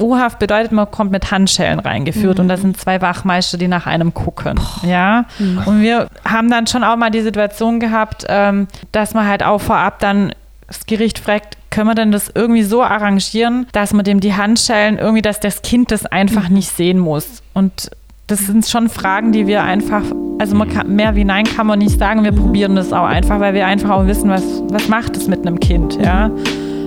U-Haft 0.00 0.40
bedeutet, 0.40 0.72
man 0.72 0.90
kommt 0.90 1.12
mit 1.12 1.30
Handschellen 1.30 1.78
reingeführt 1.78 2.38
mhm. 2.38 2.42
und 2.42 2.48
da 2.48 2.56
sind 2.56 2.76
zwei 2.76 3.00
Wachmeister, 3.00 3.58
die 3.58 3.68
nach 3.68 3.86
einem 3.86 4.12
gucken. 4.12 4.56
Boah. 4.56 4.88
Ja. 4.88 5.26
Mhm. 5.38 5.62
Und 5.66 5.82
wir 5.82 6.08
haben 6.24 6.50
dann 6.50 6.66
schon 6.66 6.82
auch 6.82 6.96
mal 6.96 7.10
die 7.10 7.20
Situation 7.20 7.78
gehabt, 7.78 8.24
ähm, 8.28 8.66
dass 8.90 9.14
man 9.14 9.28
halt 9.28 9.44
auch 9.44 9.60
vorab 9.60 10.00
dann 10.00 10.32
das 10.66 10.86
Gericht 10.86 11.20
fragt, 11.20 11.56
können 11.70 11.86
wir 11.86 11.94
denn 11.94 12.10
das 12.10 12.32
irgendwie 12.34 12.64
so 12.64 12.82
arrangieren, 12.82 13.68
dass 13.70 13.92
man 13.92 14.04
dem 14.04 14.18
die 14.18 14.34
Handschellen 14.34 14.98
irgendwie, 14.98 15.22
dass 15.22 15.38
das 15.38 15.62
Kind 15.62 15.92
das 15.92 16.06
einfach 16.06 16.48
mhm. 16.48 16.56
nicht 16.56 16.70
sehen 16.70 16.98
muss. 16.98 17.44
Und 17.52 17.90
das 18.26 18.40
sind 18.40 18.66
schon 18.66 18.88
Fragen, 18.88 19.30
die 19.30 19.46
wir 19.46 19.62
einfach, 19.62 20.02
also 20.40 20.56
man 20.56 20.70
kann, 20.70 20.96
mehr 20.96 21.14
wie 21.14 21.24
nein 21.24 21.44
kann 21.44 21.68
man 21.68 21.78
nicht 21.78 22.00
sagen. 22.00 22.24
Wir 22.24 22.32
probieren 22.32 22.74
das 22.74 22.92
auch 22.92 23.04
einfach, 23.04 23.38
weil 23.38 23.54
wir 23.54 23.66
einfach 23.66 23.90
auch 23.90 24.06
wissen, 24.06 24.28
was, 24.28 24.42
was 24.70 24.88
macht 24.88 25.16
es 25.16 25.28
mit 25.28 25.46
einem 25.46 25.60
Kind, 25.60 26.02
ja. 26.02 26.32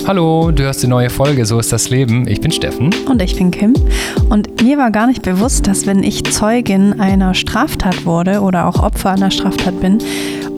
Hallo, 0.07 0.51
du 0.51 0.63
hörst 0.63 0.81
die 0.81 0.87
neue 0.87 1.09
Folge 1.09 1.45
So 1.45 1.59
ist 1.59 1.73
das 1.73 1.89
Leben. 1.89 2.29
Ich 2.29 2.39
bin 2.39 2.49
Steffen. 2.49 2.95
Und 3.09 3.21
ich 3.21 3.35
bin 3.35 3.51
Kim. 3.51 3.73
Und 4.29 4.63
mir 4.63 4.77
war 4.77 4.89
gar 4.89 5.05
nicht 5.05 5.21
bewusst, 5.21 5.67
dass 5.67 5.85
wenn 5.85 6.01
ich 6.01 6.23
Zeugin 6.23 7.01
einer 7.01 7.33
Straftat 7.33 8.05
wurde 8.05 8.39
oder 8.39 8.67
auch 8.67 8.81
Opfer 8.81 9.09
einer 9.09 9.31
Straftat 9.31 9.81
bin 9.81 9.97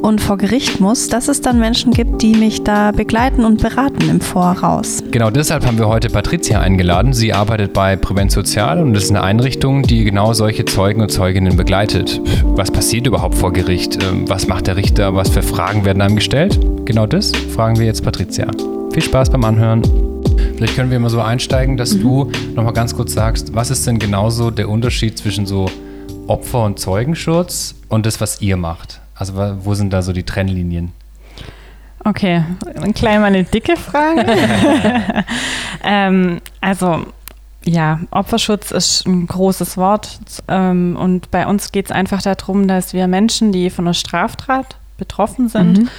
und 0.03 0.21
vor 0.21 0.37
Gericht 0.37 0.79
muss, 0.79 1.07
dass 1.07 1.29
es 1.29 1.41
dann 1.41 1.57
Menschen 1.57 1.93
gibt, 1.93 2.21
die 2.21 2.35
mich 2.35 2.63
da 2.63 2.91
begleiten 2.91 3.43
und 3.43 3.59
beraten 3.59 4.07
im 4.07 4.21
Voraus. 4.21 5.03
Genau 5.09 5.31
deshalb 5.31 5.65
haben 5.65 5.79
wir 5.79 5.87
heute 5.87 6.11
Patricia 6.11 6.59
eingeladen. 6.59 7.13
Sie 7.13 7.33
arbeitet 7.33 7.73
bei 7.73 7.95
Prävent 7.95 8.31
Sozial 8.31 8.83
und 8.83 8.93
ist 8.93 9.09
eine 9.09 9.23
Einrichtung, 9.23 9.81
die 9.81 10.03
genau 10.03 10.33
solche 10.33 10.65
Zeugen 10.65 11.01
und 11.01 11.09
Zeuginnen 11.09 11.57
begleitet. 11.57 12.21
Was 12.43 12.69
passiert 12.69 13.07
überhaupt 13.07 13.33
vor 13.33 13.51
Gericht? 13.51 13.97
Ähm, 14.03 14.29
was 14.29 14.45
macht 14.47 14.67
der 14.67 14.75
Richter? 14.75 15.15
Was 15.15 15.29
für 15.29 15.41
Fragen 15.41 15.85
werden 15.85 16.03
einem 16.03 16.17
gestellt? 16.17 16.59
Genau 16.85 17.07
das 17.07 17.31
fragen 17.55 17.79
wir 17.79 17.87
jetzt 17.87 18.03
Patricia. 18.03 18.45
Viel 18.99 19.07
Spaß 19.07 19.29
beim 19.29 19.45
Anhören. 19.45 19.81
Vielleicht 20.57 20.75
können 20.75 20.91
wir 20.91 20.99
mal 20.99 21.09
so 21.09 21.21
einsteigen, 21.21 21.77
dass 21.77 21.93
mhm. 21.93 22.01
du 22.01 22.31
nochmal 22.53 22.73
ganz 22.73 22.93
kurz 22.93 23.13
sagst, 23.13 23.55
was 23.55 23.69
ist 23.69 23.87
denn 23.87 23.97
genauso 23.97 24.51
der 24.51 24.67
Unterschied 24.67 25.17
zwischen 25.17 25.45
so 25.45 25.71
Opfer- 26.27 26.65
und 26.65 26.81
Zeugenschutz 26.81 27.75
und 27.87 28.05
das, 28.05 28.19
was 28.19 28.41
ihr 28.41 28.57
macht? 28.57 28.99
Also 29.15 29.35
wo 29.63 29.73
sind 29.73 29.93
da 29.93 30.01
so 30.01 30.11
die 30.11 30.23
Trennlinien? 30.23 30.91
Okay, 32.03 32.43
ein 32.75 32.93
klein 32.93 33.21
mal 33.21 33.27
eine 33.27 33.45
dicke 33.45 33.77
Frage. 33.77 34.25
ähm, 35.85 36.41
also 36.59 37.05
ja, 37.63 38.01
Opferschutz 38.11 38.71
ist 38.71 39.07
ein 39.07 39.27
großes 39.27 39.77
Wort 39.77 40.19
ähm, 40.49 40.97
und 40.99 41.31
bei 41.31 41.47
uns 41.47 41.71
geht 41.71 41.85
es 41.85 41.91
einfach 41.93 42.21
darum, 42.21 42.67
dass 42.67 42.91
wir 42.91 43.07
Menschen, 43.07 43.53
die 43.53 43.69
von 43.69 43.87
einer 43.87 43.93
Straftat 43.93 44.75
betroffen 44.97 45.47
sind, 45.47 45.83
mhm 45.83 45.89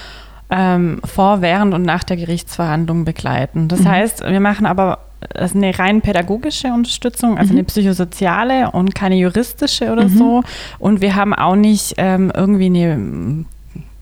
ähm, 0.51 1.01
vor, 1.05 1.41
während 1.43 1.75
und 1.75 1.83
nach 1.83 2.05
der 2.05 2.17
Gerichtsverhandlung 2.17 3.05
begleiten. 3.05 3.69
Das 3.69 3.81
mhm. 3.81 3.89
heißt, 3.89 4.25
wir 4.25 4.41
machen 4.41 4.67
aber 4.67 4.98
eine 5.39 5.79
rein 5.79 6.01
pädagogische 6.01 6.69
Unterstützung, 6.69 7.39
also 7.39 7.53
mhm. 7.53 7.59
eine 7.59 7.65
psychosoziale 7.65 8.71
und 8.71 8.95
keine 8.95 9.17
juristische 9.17 9.93
oder 9.93 10.05
mhm. 10.05 10.17
so. 10.17 10.43
Und 10.78 11.01
wir 11.01 11.15
haben 11.15 11.34
auch 11.34 11.56
nicht 11.56 11.95
ähm, 11.98 12.33
irgendwie 12.34 12.67
eine 12.67 13.45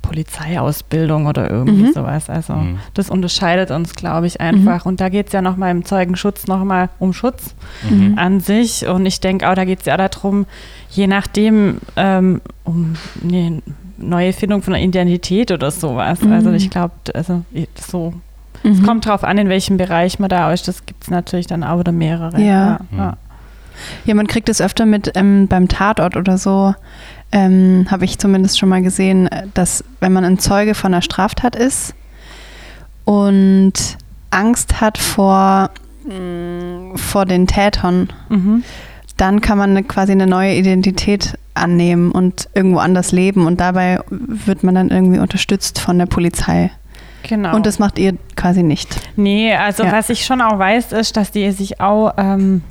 Polizeiausbildung 0.02 1.26
oder 1.26 1.50
irgendwie 1.50 1.84
mhm. 1.84 1.92
sowas. 1.92 2.30
Also 2.30 2.54
mhm. 2.54 2.78
das 2.94 3.10
unterscheidet 3.10 3.70
uns, 3.70 3.94
glaube 3.94 4.26
ich, 4.26 4.41
einfach. 4.41 4.84
Mhm. 4.84 4.88
Und 4.88 5.00
da 5.00 5.10
geht 5.10 5.26
es 5.26 5.32
ja 5.32 5.42
nochmal 5.42 5.70
im 5.70 5.84
Zeugenschutz 5.84 6.46
nochmal 6.46 6.88
um 6.98 7.12
Schutz 7.12 7.54
mhm. 7.88 8.14
an 8.16 8.41
sich. 8.41 8.86
Und 8.86 9.04
ich 9.04 9.20
denke 9.20 9.48
auch, 9.50 9.54
da 9.54 9.64
geht 9.64 9.80
es 9.80 9.84
ja 9.84 9.96
darum, 9.96 10.46
je 10.91 11.06
nachdem, 11.06 11.78
ähm, 11.96 12.41
um 12.64 12.94
nee, 13.22 13.60
neue 13.98 14.32
Findung 14.32 14.62
von 14.62 14.74
einer 14.74 14.84
Identität 14.84 15.50
oder 15.50 15.70
sowas. 15.70 16.22
Mhm. 16.22 16.32
Also 16.32 16.52
ich 16.52 16.70
glaube, 16.70 16.94
also 17.14 17.44
so 17.74 18.14
mhm. 18.62 18.70
es 18.72 18.82
kommt 18.82 19.06
drauf 19.06 19.24
an, 19.24 19.38
in 19.38 19.48
welchem 19.48 19.77
Bereich 19.77 20.18
man 20.18 20.28
da 20.28 20.52
ist. 20.52 20.68
Das 20.68 20.86
gibt 20.86 21.04
es 21.04 21.10
natürlich 21.10 21.46
dann 21.46 21.64
auch 21.64 21.78
oder 21.78 21.92
mehrere. 21.92 22.41
Ja. 22.41 22.46
Ja, 22.46 22.80
ja. 22.96 23.16
ja 24.04 24.14
man 24.14 24.26
kriegt 24.26 24.48
es 24.48 24.60
öfter 24.60 24.86
mit 24.86 25.12
ähm, 25.14 25.48
beim 25.48 25.69
Tatort 25.69 26.16
oder 26.16 26.38
so. 26.38 26.74
Ähm, 27.30 27.86
Habe 27.91 28.04
ich 28.06 28.19
zumindest 28.19 28.58
schon 28.58 28.70
mal 28.70 28.82
gesehen, 28.82 29.28
dass 29.54 29.84
wenn 30.00 30.12
man 30.12 30.24
ein 30.24 30.38
Zeuge 30.38 30.75
von 30.75 30.94
einer 30.94 31.03
Straftat 31.03 31.56
ist 31.56 31.94
und 33.04 33.98
Angst 34.30 34.80
hat 34.80 34.98
vor, 34.98 35.70
mh, 36.04 36.97
vor 36.97 37.26
den 37.26 37.47
Tätern, 37.47 38.12
mhm. 38.28 38.65
Dann 39.18 39.40
kann 39.40 39.58
man 39.58 39.86
quasi 39.86 40.12
eine 40.12 40.26
neue 40.26 40.54
Identität 40.54 41.36
annehmen 41.54 42.12
und 42.12 42.48
irgendwo 42.54 42.78
anders 42.78 43.12
leben. 43.12 43.46
Und 43.46 43.60
dabei 43.60 44.00
wird 44.08 44.62
man 44.62 44.74
dann 44.74 44.90
irgendwie 44.90 45.18
unterstützt 45.18 45.80
von 45.80 45.98
der 45.98 46.06
Polizei. 46.06 46.70
Genau. 47.24 47.54
Und 47.54 47.66
das 47.66 47.78
macht 47.78 47.98
ihr 47.98 48.16
quasi 48.36 48.62
nicht. 48.62 49.00
Nee, 49.16 49.54
also 49.54 49.84
ja. 49.84 49.92
was 49.92 50.08
ich 50.08 50.24
schon 50.24 50.40
auch 50.40 50.58
weiß, 50.58 50.92
ist, 50.92 51.16
dass 51.16 51.30
die 51.32 51.50
sich 51.50 51.80
auch, 51.80 52.14
ähm, 52.16 52.62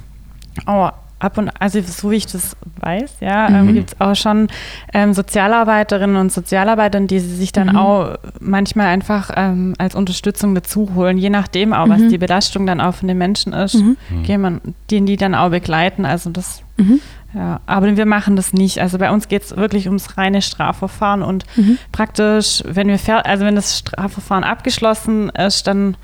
auch 0.65 0.93
ab 1.19 1.37
und 1.37 1.49
also 1.59 1.81
so 1.81 2.11
wie 2.11 2.15
ich 2.15 2.27
das 2.27 2.55
weiß, 2.79 3.17
ja, 3.21 3.47
ähm, 3.49 3.67
mhm. 3.67 3.73
gibt 3.73 3.93
es 3.93 4.01
auch 4.01 4.15
schon 4.15 4.47
ähm, 4.93 5.13
Sozialarbeiterinnen 5.13 6.15
und 6.15 6.31
Sozialarbeiter, 6.31 6.99
die 7.01 7.19
sich 7.19 7.51
dann 7.51 7.69
mhm. 7.69 7.75
auch 7.75 8.17
manchmal 8.39 8.87
einfach 8.87 9.31
ähm, 9.35 9.73
als 9.77 9.95
Unterstützung 9.95 10.53
dazu 10.53 10.91
holen, 10.95 11.17
je 11.17 11.29
nachdem 11.29 11.73
auch, 11.73 11.89
was 11.89 12.01
mhm. 12.01 12.09
die 12.09 12.17
Belastung 12.17 12.65
dann 12.65 12.81
auch 12.81 12.95
von 12.95 13.07
den 13.07 13.17
Menschen 13.17 13.53
ist, 13.53 13.75
mhm. 13.75 13.97
man, 14.39 14.61
den 14.91 15.05
die 15.05 15.17
dann 15.17 15.33
auch 15.33 15.49
begleiten. 15.49 16.05
Also 16.05 16.29
das 16.29 16.61
mhm. 16.77 16.99
Ja, 17.33 17.59
aber 17.65 17.97
wir 17.97 18.05
machen 18.05 18.35
das 18.35 18.53
nicht. 18.53 18.79
Also 18.79 18.97
bei 18.97 19.11
uns 19.11 19.27
geht 19.27 19.43
es 19.43 19.55
wirklich 19.55 19.87
ums 19.87 20.17
reine 20.17 20.41
Strafverfahren 20.41 21.21
und 21.21 21.45
mhm. 21.55 21.77
praktisch, 21.91 22.63
wenn 22.65 22.87
wir 22.87 23.25
also 23.25 23.45
wenn 23.45 23.55
das 23.55 23.77
Strafverfahren 23.77 24.43
abgeschlossen 24.43 25.29
ist, 25.29 25.67
dann 25.67 25.97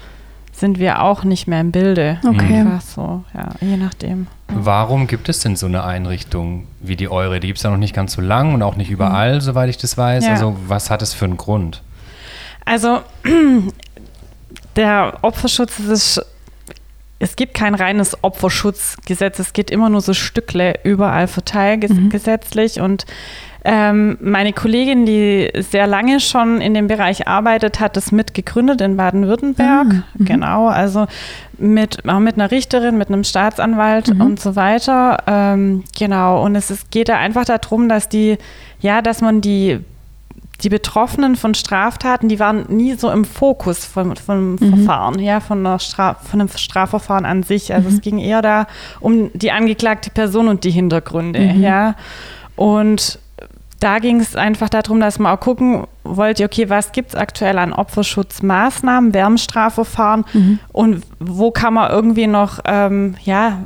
sind 0.51 0.79
wir 0.79 1.01
auch 1.01 1.23
nicht 1.23 1.47
mehr 1.47 1.61
im 1.61 1.71
Bilde. 1.71 2.19
Okay. 2.27 2.59
Einfach 2.59 2.81
so, 2.81 3.23
ja, 3.33 3.49
je 3.59 3.77
nachdem. 3.77 4.27
Warum 4.55 5.07
gibt 5.07 5.29
es 5.29 5.39
denn 5.39 5.55
so 5.55 5.65
eine 5.65 5.83
Einrichtung 5.83 6.67
wie 6.79 6.95
die 6.95 7.09
eure? 7.09 7.39
Die 7.39 7.47
gibt 7.47 7.57
es 7.57 7.63
ja 7.63 7.69
noch 7.69 7.77
nicht 7.77 7.95
ganz 7.95 8.13
so 8.13 8.21
lang 8.21 8.53
und 8.53 8.61
auch 8.63 8.75
nicht 8.75 8.89
überall, 8.89 9.35
mhm. 9.35 9.41
soweit 9.41 9.69
ich 9.69 9.77
das 9.77 9.97
weiß. 9.97 10.25
Ja. 10.25 10.31
Also 10.31 10.55
was 10.67 10.89
hat 10.89 11.01
es 11.01 11.13
für 11.13 11.25
einen 11.25 11.37
Grund? 11.37 11.81
Also 12.65 13.01
der 14.75 15.17
Opferschutz 15.21 15.79
ist 15.79 16.21
es 17.23 17.37
gibt 17.37 17.53
kein 17.53 17.73
reines 17.73 18.21
Opferschutzgesetz, 18.21 19.39
es 19.39 19.53
geht 19.53 19.71
immer 19.71 19.89
nur 19.89 20.01
so 20.01 20.13
Stückle 20.13 20.79
überall 20.83 21.29
verteilt 21.29 21.89
mhm. 21.89 22.09
gesetzlich 22.09 22.81
und 22.81 23.05
ähm, 23.65 24.17
meine 24.21 24.51
Kollegin, 24.51 25.05
die 25.05 25.49
sehr 25.55 25.87
lange 25.87 26.19
schon 26.19 26.59
in 26.59 26.73
dem 26.73 26.87
Bereich 26.87 27.27
arbeitet, 27.27 27.79
hat 27.79 27.95
es 27.95 28.11
mitgegründet 28.11 28.81
in 28.81 28.97
Baden-Württemberg. 28.97 29.87
Ah, 29.89 30.03
mhm. 30.17 30.25
Genau, 30.25 30.67
also 30.67 31.07
mit, 31.57 32.07
auch 32.07 32.19
mit 32.19 32.35
einer 32.35 32.51
Richterin, 32.51 32.97
mit 32.97 33.07
einem 33.07 33.23
Staatsanwalt 33.23 34.13
mhm. 34.13 34.21
und 34.21 34.39
so 34.39 34.57
weiter. 34.57 35.23
Ähm, 35.27 35.83
genau, 35.97 36.43
und 36.43 36.55
es 36.55 36.71
ist, 36.71 36.91
geht 36.91 37.07
da 37.07 37.17
einfach 37.17 37.45
darum, 37.45 37.87
dass 37.87 38.09
die, 38.09 38.37
ja, 38.81 39.01
dass 39.01 39.21
man 39.21 39.39
die 39.39 39.79
die 40.61 40.69
Betroffenen 40.69 41.35
von 41.35 41.55
Straftaten, 41.55 42.29
die 42.29 42.39
waren 42.39 42.65
nie 42.69 42.93
so 42.93 43.09
im 43.09 43.25
Fokus 43.25 43.85
vom, 43.85 44.15
vom 44.15 44.51
mhm. 44.51 44.57
Verfahren, 44.59 45.19
ja, 45.19 45.39
von, 45.41 45.77
Straf, 45.79 46.29
von 46.29 46.39
einem 46.39 46.49
Strafverfahren 46.49 47.25
an 47.25 47.43
sich. 47.43 47.73
Also 47.73 47.89
mhm. 47.89 47.95
es 47.95 48.01
ging 48.01 48.17
eher 48.19 48.41
da 48.41 48.67
um 49.01 49.29
die 49.33 49.51
angeklagte 49.51 50.09
Person 50.09 50.47
und 50.47 50.63
die 50.63 50.71
Hintergründe, 50.71 51.39
mhm. 51.39 51.61
ja. 51.61 51.95
Und 52.55 53.19
da 53.83 53.99
ging 53.99 54.21
es 54.21 54.37
einfach 54.37 54.69
darum, 54.69 55.01
dass 55.01 55.19
man 55.19 55.35
auch 55.35 55.39
gucken 55.41 55.83
wollte, 56.05 56.45
okay, 56.45 56.69
was 56.69 56.93
gibt 56.93 57.09
es 57.09 57.15
aktuell 57.15 57.57
an 57.57 57.73
Opferschutzmaßnahmen, 57.73 59.13
Wärmstrafverfahren 59.13 60.23
mhm. 60.31 60.59
und 60.71 61.03
wo 61.19 61.51
kann 61.51 61.73
man 61.73 61.91
irgendwie 61.91 62.27
noch, 62.27 62.59
ähm, 62.63 63.15
ja, 63.23 63.65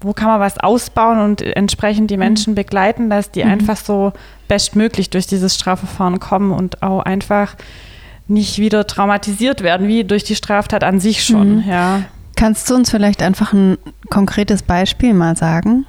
wo 0.00 0.14
kann 0.14 0.28
man 0.28 0.40
was 0.40 0.56
ausbauen 0.58 1.18
und 1.18 1.42
entsprechend 1.42 2.10
die 2.10 2.16
mhm. 2.16 2.20
Menschen 2.20 2.54
begleiten, 2.54 3.10
dass 3.10 3.32
die 3.32 3.44
mhm. 3.44 3.50
einfach 3.50 3.76
so 3.76 4.14
bestmöglich 4.48 5.10
durch 5.10 5.26
dieses 5.26 5.54
Strafverfahren 5.54 6.20
kommen 6.20 6.50
und 6.50 6.82
auch 6.82 7.00
einfach 7.00 7.54
nicht 8.26 8.58
wieder 8.58 8.86
traumatisiert 8.86 9.62
werden, 9.62 9.88
wie 9.88 10.04
durch 10.04 10.24
die 10.24 10.36
Straftat 10.36 10.82
an 10.84 11.00
sich 11.00 11.22
schon. 11.22 11.56
Mhm. 11.56 11.68
Ja. 11.68 12.02
Kannst 12.34 12.70
du 12.70 12.74
uns 12.74 12.90
vielleicht 12.90 13.22
einfach 13.22 13.52
ein 13.52 13.76
konkretes 14.08 14.62
Beispiel 14.62 15.12
mal 15.12 15.36
sagen? 15.36 15.84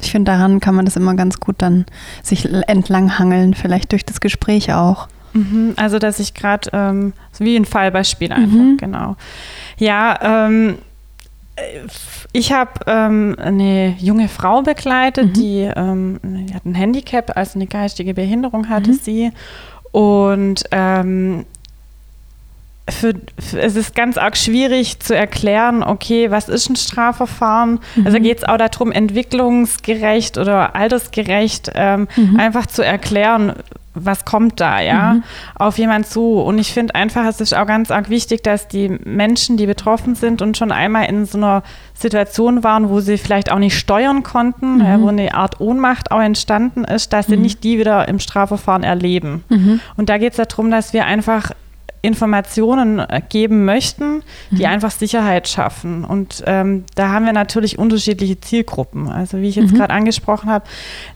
Ich 0.00 0.10
finde, 0.10 0.32
daran 0.32 0.60
kann 0.60 0.74
man 0.74 0.84
das 0.84 0.96
immer 0.96 1.14
ganz 1.14 1.40
gut 1.40 1.56
dann 1.58 1.86
sich 2.22 2.48
entlanghangeln, 2.68 3.54
vielleicht 3.54 3.92
durch 3.92 4.04
das 4.04 4.20
Gespräch 4.20 4.72
auch. 4.72 5.08
Mhm, 5.32 5.74
also, 5.76 5.98
dass 5.98 6.18
ich 6.18 6.34
gerade, 6.34 6.70
ähm, 6.72 7.12
so 7.32 7.44
wie 7.44 7.56
ein 7.56 7.64
Fallbeispiel 7.64 8.32
einfach, 8.32 8.56
mhm. 8.56 8.76
genau. 8.76 9.16
Ja, 9.78 10.46
ähm, 10.46 10.78
ich 12.32 12.52
habe 12.52 12.72
ähm, 12.86 13.36
eine 13.38 13.94
junge 13.98 14.28
Frau 14.28 14.62
begleitet, 14.62 15.28
mhm. 15.28 15.32
die, 15.34 15.70
ähm, 15.74 16.20
die, 16.22 16.54
hat 16.54 16.64
ein 16.64 16.74
Handicap, 16.74 17.36
also 17.36 17.58
eine 17.58 17.66
geistige 17.66 18.14
Behinderung 18.14 18.68
hatte 18.68 18.92
mhm. 18.92 18.98
sie. 19.02 19.32
Und 19.92 20.64
ähm, 20.70 21.44
für, 22.90 23.14
für, 23.38 23.60
es 23.60 23.76
ist 23.76 23.94
ganz 23.94 24.18
arg 24.18 24.36
schwierig 24.36 24.98
zu 25.00 25.14
erklären, 25.16 25.82
okay, 25.82 26.30
was 26.30 26.48
ist 26.48 26.68
ein 26.68 26.76
Strafverfahren? 26.76 27.80
Mhm. 27.94 28.06
Also 28.06 28.18
geht 28.18 28.38
es 28.38 28.44
auch 28.44 28.56
darum, 28.56 28.90
entwicklungsgerecht 28.90 30.36
oder 30.36 30.74
altersgerecht 30.74 31.70
ähm, 31.74 32.08
mhm. 32.16 32.40
einfach 32.40 32.66
zu 32.66 32.84
erklären, 32.84 33.54
was 33.94 34.24
kommt 34.24 34.58
da, 34.58 34.80
ja, 34.80 35.14
mhm. 35.14 35.22
auf 35.54 35.76
jemand 35.78 36.06
zu. 36.06 36.40
Und 36.40 36.58
ich 36.58 36.72
finde 36.72 36.94
einfach, 36.94 37.26
es 37.26 37.40
ist 37.40 37.54
auch 37.54 37.66
ganz 37.66 37.90
arg 37.90 38.08
wichtig, 38.08 38.42
dass 38.42 38.66
die 38.66 38.88
Menschen, 38.88 39.58
die 39.58 39.66
betroffen 39.66 40.14
sind 40.14 40.40
und 40.40 40.56
schon 40.56 40.72
einmal 40.72 41.06
in 41.06 41.26
so 41.26 41.36
einer 41.36 41.62
Situation 41.94 42.64
waren, 42.64 42.88
wo 42.88 43.00
sie 43.00 43.18
vielleicht 43.18 43.52
auch 43.52 43.58
nicht 43.58 43.78
steuern 43.78 44.22
konnten, 44.22 44.76
mhm. 44.76 44.80
ja, 44.80 45.00
wo 45.00 45.08
eine 45.08 45.34
Art 45.34 45.60
Ohnmacht 45.60 46.10
auch 46.10 46.20
entstanden 46.20 46.84
ist, 46.84 47.12
dass 47.12 47.26
sie 47.26 47.36
mhm. 47.36 47.42
nicht 47.42 47.64
die 47.64 47.78
wieder 47.78 48.08
im 48.08 48.18
Strafverfahren 48.18 48.82
erleben. 48.82 49.44
Mhm. 49.50 49.80
Und 49.96 50.08
da 50.08 50.18
geht 50.18 50.32
es 50.38 50.48
darum, 50.48 50.70
dass 50.70 50.94
wir 50.94 51.04
einfach 51.04 51.52
Informationen 52.02 52.98
äh, 52.98 53.22
geben 53.28 53.64
möchten, 53.64 54.22
die 54.50 54.64
mhm. 54.64 54.70
einfach 54.72 54.90
Sicherheit 54.90 55.46
schaffen. 55.46 56.04
Und 56.04 56.42
ähm, 56.46 56.84
da 56.96 57.10
haben 57.10 57.24
wir 57.24 57.32
natürlich 57.32 57.78
unterschiedliche 57.78 58.40
Zielgruppen. 58.40 59.08
Also 59.08 59.38
wie 59.38 59.48
ich 59.48 59.54
jetzt 59.54 59.72
mhm. 59.72 59.76
gerade 59.76 59.94
angesprochen 59.94 60.50
habe, 60.50 60.64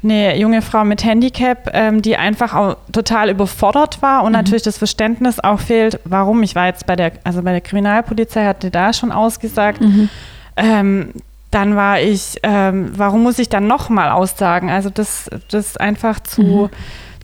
eine 0.04 0.38
junge 0.38 0.62
Frau 0.62 0.84
mit 0.84 1.04
Handicap, 1.04 1.70
ähm, 1.74 2.02
die 2.02 2.16
einfach 2.16 2.54
auch 2.54 2.76
total 2.92 3.30
überfordert 3.30 4.00
war 4.00 4.22
und 4.22 4.28
mhm. 4.28 4.38
natürlich 4.38 4.62
das 4.62 4.78
Verständnis 4.78 5.40
auch 5.40 5.58
fehlt, 5.58 5.98
warum. 6.04 6.44
Ich 6.44 6.54
war 6.54 6.66
jetzt 6.66 6.86
bei 6.86 6.94
der, 6.94 7.12
also 7.24 7.42
bei 7.42 7.50
der 7.50 7.62
Kriminalpolizei, 7.62 8.46
hatte 8.46 8.70
da 8.70 8.92
schon 8.92 9.10
ausgesagt, 9.10 9.80
mhm. 9.80 10.08
ähm, 10.56 11.12
dann 11.50 11.74
war 11.74 12.00
ich, 12.00 12.38
ähm, 12.44 12.92
warum 12.94 13.24
muss 13.24 13.40
ich 13.40 13.48
dann 13.48 13.66
nochmal 13.66 14.10
aussagen? 14.10 14.70
Also 14.70 14.90
das, 14.90 15.28
das 15.50 15.76
einfach 15.76 16.20
zu, 16.20 16.42
mhm. 16.42 16.68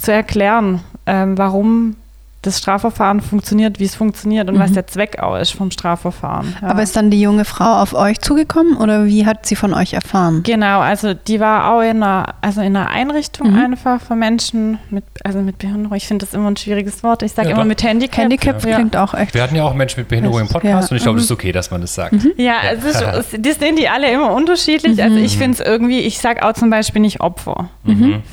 zu 0.01 0.13
erklären, 0.13 0.81
ähm, 1.07 1.39
warum 1.39 1.97
das 2.43 2.59
Strafverfahren 2.59 3.21
funktioniert, 3.21 3.79
wie 3.79 3.85
es 3.85 3.95
funktioniert 3.95 4.49
und 4.49 4.57
mhm. 4.57 4.61
was 4.61 4.73
der 4.73 4.89
Zweck 4.89 5.21
auch 5.21 5.37
ist 5.37 5.53
vom 5.53 5.71
Strafverfahren. 5.71 6.57
Ja. 6.61 6.69
Aber 6.69 6.83
ist 6.83 6.97
dann 6.97 7.09
die 7.09 7.21
junge 7.21 7.45
Frau 7.45 7.81
auf 7.81 7.95
euch 7.95 8.21
zugekommen 8.21 8.77
oder 8.77 9.07
wie 9.07 9.25
hat 9.27 9.47
sie 9.47 9.55
von 9.55 9.73
euch 9.73 9.95
erfahren? 9.95 10.43
Genau, 10.43 10.81
also 10.81 11.15
die 11.15 11.39
war 11.39 11.73
auch 11.73 11.83
in 11.83 12.03
einer, 12.03 12.35
also 12.41 12.61
in 12.61 12.77
einer 12.77 12.91
Einrichtung 12.91 13.53
mhm. 13.53 13.59
einfach 13.59 14.01
für 14.01 14.17
Menschen 14.17 14.81
mit, 14.91 15.05
also 15.23 15.39
mit 15.39 15.59
Behinderung. 15.59 15.97
Ich 15.97 16.09
finde 16.09 16.27
das 16.27 16.35
immer 16.35 16.51
ein 16.51 16.57
schwieriges 16.57 17.05
Wort. 17.05 17.23
Ich 17.23 17.31
sage 17.31 17.51
ja, 17.51 17.55
immer 17.55 17.65
mit 17.65 17.85
Handicap. 17.85 18.25
Handicap 18.25 18.65
ja. 18.65 18.75
klingt 18.75 18.97
auch 18.97 19.15
echt. 19.15 19.35
Wir 19.35 19.43
hatten 19.43 19.55
ja 19.55 19.63
auch 19.63 19.75
Menschen 19.75 20.01
mit 20.01 20.09
Behinderung 20.09 20.41
im 20.41 20.49
Podcast 20.49 20.91
und 20.91 20.97
ich 20.97 21.05
glaube, 21.05 21.19
es 21.19 21.25
ist 21.25 21.31
mhm. 21.31 21.35
okay, 21.35 21.53
dass 21.53 21.71
man 21.71 21.81
das 21.81 21.95
sagt. 21.95 22.13
Mhm. 22.15 22.33
Ja, 22.39 22.55
also 22.59 22.89
das 23.39 23.59
sehen 23.61 23.77
die 23.77 23.89
alle 23.89 24.11
immer 24.11 24.33
unterschiedlich. 24.33 25.01
Also 25.01 25.17
ich 25.17 25.37
mhm. 25.37 25.39
finde 25.39 25.63
es 25.63 25.67
irgendwie, 25.67 26.01
ich 26.01 26.19
sage 26.19 26.45
auch 26.45 26.55
zum 26.55 26.71
Beispiel 26.71 27.01
nicht 27.01 27.21
Opfer. 27.21 27.69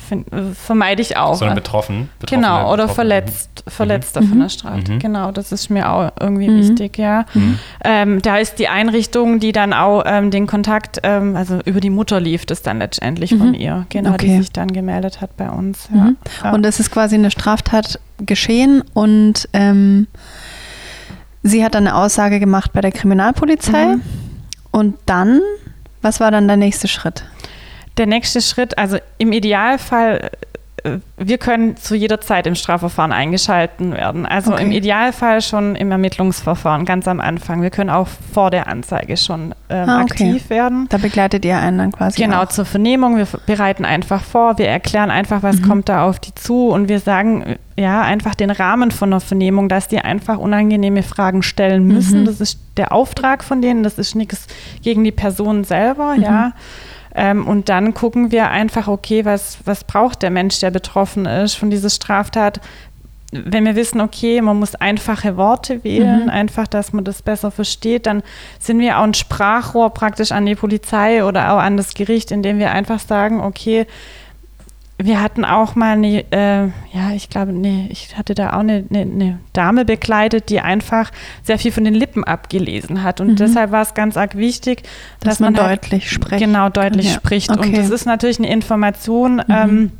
Find, 0.08 0.26
vermeide 0.54 1.00
ich 1.00 1.16
auch. 1.16 1.36
Sondern 1.36 1.54
betroffen. 1.54 2.08
Genau, 2.26 2.72
oder 2.72 2.88
verletzt, 2.88 3.62
verletzt 3.68 3.99
letzter 4.00 4.22
mhm. 4.22 4.28
von 4.28 4.40
der 4.40 4.48
Straße. 4.48 4.92
Mhm. 4.92 4.98
Genau, 4.98 5.30
das 5.32 5.52
ist 5.52 5.70
mir 5.70 5.90
auch 5.90 6.12
irgendwie 6.18 6.48
mhm. 6.48 6.58
wichtig, 6.58 6.98
ja. 6.98 7.26
Mhm. 7.34 7.58
Ähm, 7.84 8.22
da 8.22 8.38
ist 8.38 8.58
die 8.58 8.68
Einrichtung, 8.68 9.40
die 9.40 9.52
dann 9.52 9.72
auch 9.72 10.02
ähm, 10.06 10.30
den 10.30 10.46
Kontakt, 10.46 11.00
ähm, 11.02 11.36
also 11.36 11.60
über 11.64 11.80
die 11.80 11.90
Mutter 11.90 12.20
lief 12.20 12.46
das 12.46 12.62
dann 12.62 12.78
letztendlich 12.78 13.30
von 13.30 13.48
mhm. 13.48 13.54
ihr, 13.54 13.86
genau, 13.88 14.14
okay. 14.14 14.26
die 14.26 14.36
sich 14.38 14.52
dann 14.52 14.72
gemeldet 14.72 15.20
hat 15.20 15.36
bei 15.36 15.50
uns. 15.50 15.88
Ja. 15.94 16.04
Mhm. 16.04 16.16
Ja. 16.42 16.52
Und 16.52 16.64
es 16.66 16.80
ist 16.80 16.90
quasi 16.90 17.16
eine 17.16 17.30
Straftat 17.30 18.00
geschehen 18.18 18.82
und 18.94 19.48
ähm, 19.52 20.06
sie 21.42 21.64
hat 21.64 21.74
dann 21.74 21.86
eine 21.86 21.96
Aussage 21.96 22.40
gemacht 22.40 22.72
bei 22.72 22.80
der 22.80 22.92
Kriminalpolizei. 22.92 23.96
Und 24.72 24.96
dann, 25.06 25.40
was 26.02 26.20
war 26.20 26.30
dann 26.30 26.46
der 26.46 26.56
nächste 26.56 26.88
Schritt? 26.88 27.24
Der 27.96 28.06
nächste 28.06 28.40
Schritt, 28.40 28.78
also 28.78 28.98
im 29.18 29.32
Idealfall 29.32 30.18
äh, 30.18 30.30
wir 31.16 31.38
können 31.38 31.76
zu 31.76 31.94
jeder 31.94 32.20
Zeit 32.20 32.46
im 32.46 32.54
Strafverfahren 32.54 33.12
eingeschalten 33.12 33.92
werden. 33.92 34.26
Also 34.26 34.52
okay. 34.52 34.62
im 34.62 34.72
Idealfall 34.72 35.42
schon 35.42 35.76
im 35.76 35.90
Ermittlungsverfahren, 35.90 36.84
ganz 36.84 37.06
am 37.08 37.20
Anfang. 37.20 37.62
Wir 37.62 37.70
können 37.70 37.90
auch 37.90 38.08
vor 38.32 38.50
der 38.50 38.66
Anzeige 38.66 39.16
schon 39.16 39.54
ähm, 39.68 39.88
ah, 39.88 40.02
okay. 40.02 40.24
aktiv 40.24 40.50
werden. 40.50 40.86
Da 40.88 40.98
begleitet 40.98 41.44
ihr 41.44 41.58
einen 41.58 41.78
dann 41.78 41.92
quasi. 41.92 42.22
Genau, 42.22 42.42
auch. 42.42 42.48
zur 42.48 42.64
Vernehmung. 42.64 43.16
Wir 43.16 43.26
bereiten 43.46 43.84
einfach 43.84 44.22
vor, 44.22 44.58
wir 44.58 44.68
erklären 44.68 45.10
einfach, 45.10 45.42
was 45.42 45.56
mhm. 45.56 45.68
kommt 45.68 45.88
da 45.88 46.04
auf 46.04 46.18
die 46.18 46.34
zu 46.34 46.68
und 46.68 46.88
wir 46.88 47.00
sagen 47.00 47.56
ja 47.76 48.02
einfach 48.02 48.34
den 48.34 48.50
Rahmen 48.50 48.90
von 48.90 49.10
der 49.10 49.20
Vernehmung, 49.20 49.68
dass 49.68 49.88
die 49.88 49.98
einfach 49.98 50.38
unangenehme 50.38 51.02
Fragen 51.02 51.42
stellen 51.42 51.86
müssen. 51.86 52.22
Mhm. 52.22 52.26
Das 52.26 52.40
ist 52.40 52.58
der 52.76 52.92
Auftrag 52.92 53.44
von 53.44 53.62
denen, 53.62 53.82
das 53.82 53.98
ist 53.98 54.14
nichts 54.14 54.46
gegen 54.82 55.04
die 55.04 55.12
Person 55.12 55.64
selber, 55.64 56.16
mhm. 56.16 56.22
ja. 56.22 56.52
Ähm, 57.20 57.46
und 57.46 57.68
dann 57.68 57.92
gucken 57.92 58.32
wir 58.32 58.48
einfach, 58.48 58.88
okay, 58.88 59.26
was, 59.26 59.58
was 59.66 59.84
braucht 59.84 60.22
der 60.22 60.30
Mensch, 60.30 60.58
der 60.60 60.70
betroffen 60.70 61.26
ist 61.26 61.52
von 61.52 61.68
dieser 61.68 61.90
Straftat? 61.90 62.62
Wenn 63.30 63.66
wir 63.66 63.76
wissen, 63.76 64.00
okay, 64.00 64.40
man 64.40 64.58
muss 64.58 64.74
einfache 64.74 65.36
Worte 65.36 65.84
wählen, 65.84 66.24
mhm. 66.24 66.30
einfach, 66.30 66.66
dass 66.66 66.94
man 66.94 67.04
das 67.04 67.20
besser 67.20 67.50
versteht, 67.50 68.06
dann 68.06 68.22
sind 68.58 68.78
wir 68.78 68.98
auch 68.98 69.02
ein 69.02 69.12
Sprachrohr 69.12 69.90
praktisch 69.90 70.32
an 70.32 70.46
die 70.46 70.54
Polizei 70.54 71.22
oder 71.22 71.52
auch 71.52 71.58
an 71.58 71.76
das 71.76 71.92
Gericht, 71.92 72.30
indem 72.30 72.58
wir 72.58 72.70
einfach 72.70 72.98
sagen, 72.98 73.42
okay, 73.42 73.86
wir 75.04 75.22
hatten 75.22 75.44
auch 75.44 75.74
mal 75.74 75.92
eine, 75.92 76.24
äh, 76.30 76.66
ja, 76.92 77.12
ich 77.14 77.28
glaube, 77.30 77.52
nee, 77.52 77.88
ich 77.90 78.16
hatte 78.16 78.34
da 78.34 78.50
auch 78.50 78.60
eine, 78.60 78.84
eine, 78.90 79.00
eine, 79.00 79.38
Dame 79.52 79.84
begleitet, 79.84 80.48
die 80.50 80.60
einfach 80.60 81.10
sehr 81.42 81.58
viel 81.58 81.72
von 81.72 81.84
den 81.84 81.94
Lippen 81.94 82.24
abgelesen 82.24 83.02
hat. 83.02 83.20
Und 83.20 83.28
mhm. 83.28 83.36
deshalb 83.36 83.72
war 83.72 83.82
es 83.82 83.94
ganz 83.94 84.16
arg 84.16 84.36
wichtig, 84.36 84.82
dass, 85.20 85.38
dass 85.38 85.40
man, 85.40 85.54
man 85.54 85.64
halt 85.64 85.82
deutlich 85.84 86.10
spricht. 86.10 86.42
Genau, 86.42 86.68
deutlich 86.68 87.06
ja. 87.06 87.12
spricht. 87.14 87.50
Okay. 87.50 87.68
Und 87.68 87.76
das 87.76 87.90
ist 87.90 88.04
natürlich 88.04 88.38
eine 88.38 88.50
Information, 88.50 89.36
mhm. 89.36 89.44
ähm, 89.48 89.92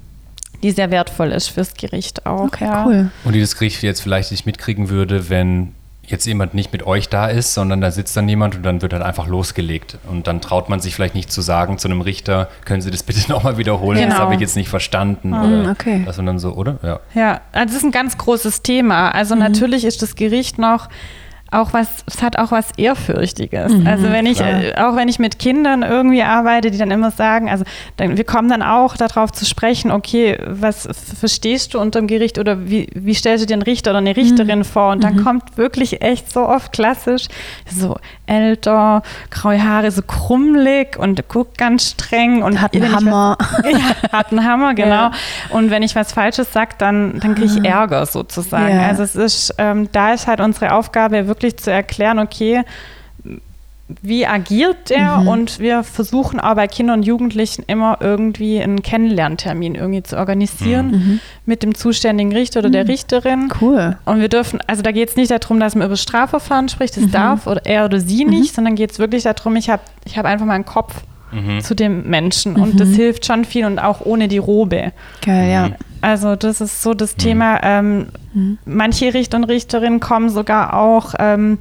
die 0.63 0.71
sehr 0.71 0.91
wertvoll 0.91 1.33
ist 1.33 1.49
fürs 1.49 1.75
Gericht 1.75 2.27
auch. 2.27 2.45
Okay, 2.45 2.65
ja. 2.65 2.85
cool. 2.87 3.11
Und 3.25 3.33
die 3.33 3.41
das 3.41 3.55
Gericht 3.55 3.83
jetzt 3.83 4.01
vielleicht 4.01 4.31
nicht 4.31 4.47
mitkriegen 4.47 4.91
würde, 4.91 5.31
wenn 5.31 5.75
jetzt 6.11 6.27
jemand 6.27 6.55
nicht 6.55 6.73
mit 6.73 6.87
euch 6.87 7.09
da 7.09 7.27
ist, 7.27 7.55
sondern 7.55 7.81
da 7.81 7.91
sitzt 7.91 8.17
dann 8.17 8.29
jemand 8.29 8.57
und 8.57 8.63
dann 8.63 8.83
wird 8.83 8.93
dann 8.93 9.03
einfach 9.03 9.27
losgelegt. 9.27 9.99
Und 10.09 10.27
dann 10.27 10.41
traut 10.41 10.69
man 10.69 10.81
sich 10.81 10.95
vielleicht 10.95 11.15
nicht 11.15 11.31
zu 11.31 11.41
sagen 11.41 11.79
zu 11.79 11.89
einem 11.89 12.01
Richter, 12.01 12.49
können 12.65 12.83
Sie 12.83 12.91
das 12.91 13.03
bitte 13.11 13.31
nochmal 13.31 13.59
wiederholen, 13.59 13.99
genau. 13.99 14.11
das 14.11 14.19
habe 14.19 14.35
ich 14.35 14.41
jetzt 14.41 14.57
nicht 14.57 14.69
verstanden. 14.69 15.31
Mhm, 15.31 15.61
oder 15.61 15.71
okay. 15.71 16.03
Das 16.05 16.19
und 16.19 16.27
dann 16.27 16.39
so, 16.39 16.53
oder? 16.53 16.79
Ja. 16.83 17.01
ja, 17.15 17.41
also 17.53 17.67
das 17.67 17.77
ist 17.77 17.85
ein 17.85 17.93
ganz 17.93 18.19
großes 18.19 18.63
Thema. 18.63 19.11
Also 19.11 19.35
mhm. 19.35 19.43
natürlich 19.43 19.85
ist 19.85 20.03
das 20.03 20.15
Gericht 20.15 20.59
noch 20.59 20.89
auch 21.53 21.73
was, 21.73 22.05
es 22.07 22.23
hat 22.23 22.39
auch 22.39 22.53
was 22.53 22.69
Ehrfürchtiges. 22.77 23.73
Mhm, 23.73 23.87
also 23.87 24.11
wenn 24.11 24.27
ich, 24.27 24.41
äh, 24.41 24.75
auch 24.77 24.95
wenn 24.95 25.09
ich 25.09 25.19
mit 25.19 25.39
Kindern 25.41 25.83
irgendwie 25.83 26.23
arbeite, 26.23 26.71
die 26.71 26.79
dann 26.79 26.93
immer 26.93 27.11
sagen, 27.11 27.51
also 27.51 27.65
dann, 27.97 28.17
wir 28.17 28.25
kommen 28.25 28.49
dann 28.49 28.63
auch 28.63 28.97
darauf 28.97 29.33
zu 29.33 29.45
sprechen, 29.45 29.91
okay, 29.91 30.39
was 30.47 30.89
verstehst 31.19 31.75
du 31.75 31.81
unter 31.81 32.01
dem 32.01 32.07
Gericht 32.07 32.39
oder 32.39 32.69
wie, 32.69 32.89
wie 32.95 33.15
stellst 33.15 33.43
du 33.43 33.47
dir 33.47 33.55
einen 33.55 33.63
Richter 33.63 33.91
oder 33.91 33.99
eine 33.99 34.17
Richterin 34.17 34.61
mhm. 34.61 34.65
vor? 34.65 34.93
Und 34.93 35.03
dann 35.03 35.17
mhm. 35.17 35.25
kommt 35.25 35.57
wirklich 35.57 36.03
echt 36.03 36.33
so 36.33 36.49
oft 36.49 36.73
klassisch, 36.73 37.27
so 37.67 37.97
älter, 38.27 39.03
graue 39.31 39.63
Haare, 39.63 39.91
so 39.91 40.03
krummelig 40.03 40.97
und 40.97 41.29
guckt 41.29 41.59
ganz 41.59 41.91
streng 41.91 42.45
und 42.45 42.61
hat 42.61 42.77
einen 42.77 42.95
Hammer. 42.95 43.37
Was, 43.41 43.73
ja, 43.73 44.13
hat 44.13 44.31
einen 44.31 44.45
Hammer, 44.45 44.75
genau. 44.75 44.91
Ja. 44.91 45.13
Und 45.49 45.71
wenn 45.71 45.83
ich 45.83 45.97
was 45.97 46.13
Falsches 46.13 46.53
sage, 46.53 46.75
dann, 46.79 47.19
dann 47.19 47.35
kriege 47.35 47.47
ich 47.47 47.65
ah. 47.65 47.81
Ärger 47.81 48.07
sozusagen. 48.07 48.77
Ja. 48.77 48.87
Also 48.87 49.03
es 49.03 49.17
ist, 49.17 49.55
ähm, 49.59 49.89
da 49.91 50.13
ist 50.13 50.29
halt 50.29 50.41
unsere 50.41 50.75
Aufgabe 50.75 51.27
wirklich 51.27 51.40
wirklich 51.41 51.57
zu 51.57 51.71
erklären, 51.71 52.19
okay, 52.19 52.63
wie 54.03 54.27
agiert 54.27 54.91
der? 54.91 55.19
Mhm. 55.19 55.29
Und 55.29 55.59
wir 55.59 55.83
versuchen 55.83 56.39
aber 56.39 56.57
bei 56.57 56.69
Kindern 56.69 57.01
und 57.01 57.07
Jugendlichen 57.07 57.65
immer 57.67 57.99
irgendwie 58.01 58.61
einen 58.61 58.83
Kennenlerntermin 58.83 59.75
irgendwie 59.75 60.03
zu 60.03 60.17
organisieren 60.17 60.87
mhm. 60.87 60.93
mhm. 60.93 61.21
mit 61.47 61.63
dem 61.63 61.75
zuständigen 61.75 62.33
Richter 62.33 62.61
oder 62.61 62.69
mhm. 62.69 62.75
der 62.75 62.89
Richterin. 62.89 63.53
Cool. 63.61 63.97
Und 64.05 64.21
wir 64.21 64.29
dürfen, 64.29 64.61
also 64.67 64.83
da 64.83 64.93
geht 64.93 65.09
es 65.09 65.17
nicht 65.17 65.31
darum, 65.31 65.59
dass 65.59 65.75
man 65.75 65.87
über 65.87 65.97
Strafverfahren 65.97 66.69
spricht, 66.69 66.97
das 66.97 67.05
mhm. 67.05 67.11
darf 67.11 67.47
oder 67.47 67.65
er 67.67 67.87
oder 67.87 67.99
sie 67.99 68.25
mhm. 68.25 68.31
nicht, 68.31 68.55
sondern 68.55 68.77
geht 68.77 68.93
es 68.93 68.99
wirklich 68.99 69.25
darum, 69.25 69.57
ich 69.57 69.71
habe 69.71 69.83
ich 70.05 70.17
hab 70.17 70.27
einfach 70.27 70.47
mal 70.47 70.55
einen 70.55 70.67
Kopf 70.67 71.03
zu 71.61 71.75
dem 71.75 72.09
Menschen 72.09 72.57
und 72.57 72.81
das 72.81 72.89
hilft 72.91 73.27
schon 73.27 73.45
viel 73.45 73.65
und 73.65 73.79
auch 73.79 74.01
ohne 74.01 74.29
die 74.29 74.39
Robe. 74.39 74.93
Geil, 75.25 75.51
ja. 75.51 75.71
Also 76.01 76.35
das 76.35 76.61
ist 76.61 76.83
so 76.83 76.95
das 76.95 77.15
Thema. 77.15 77.61
Ähm, 77.63 78.07
Manche 78.65 79.13
Richter 79.13 79.39
und 79.39 79.45
Richterinnen 79.45 79.99
kommen 80.01 80.31
sogar 80.31 80.75
auch, 80.75 81.15
ähm, 81.19 81.59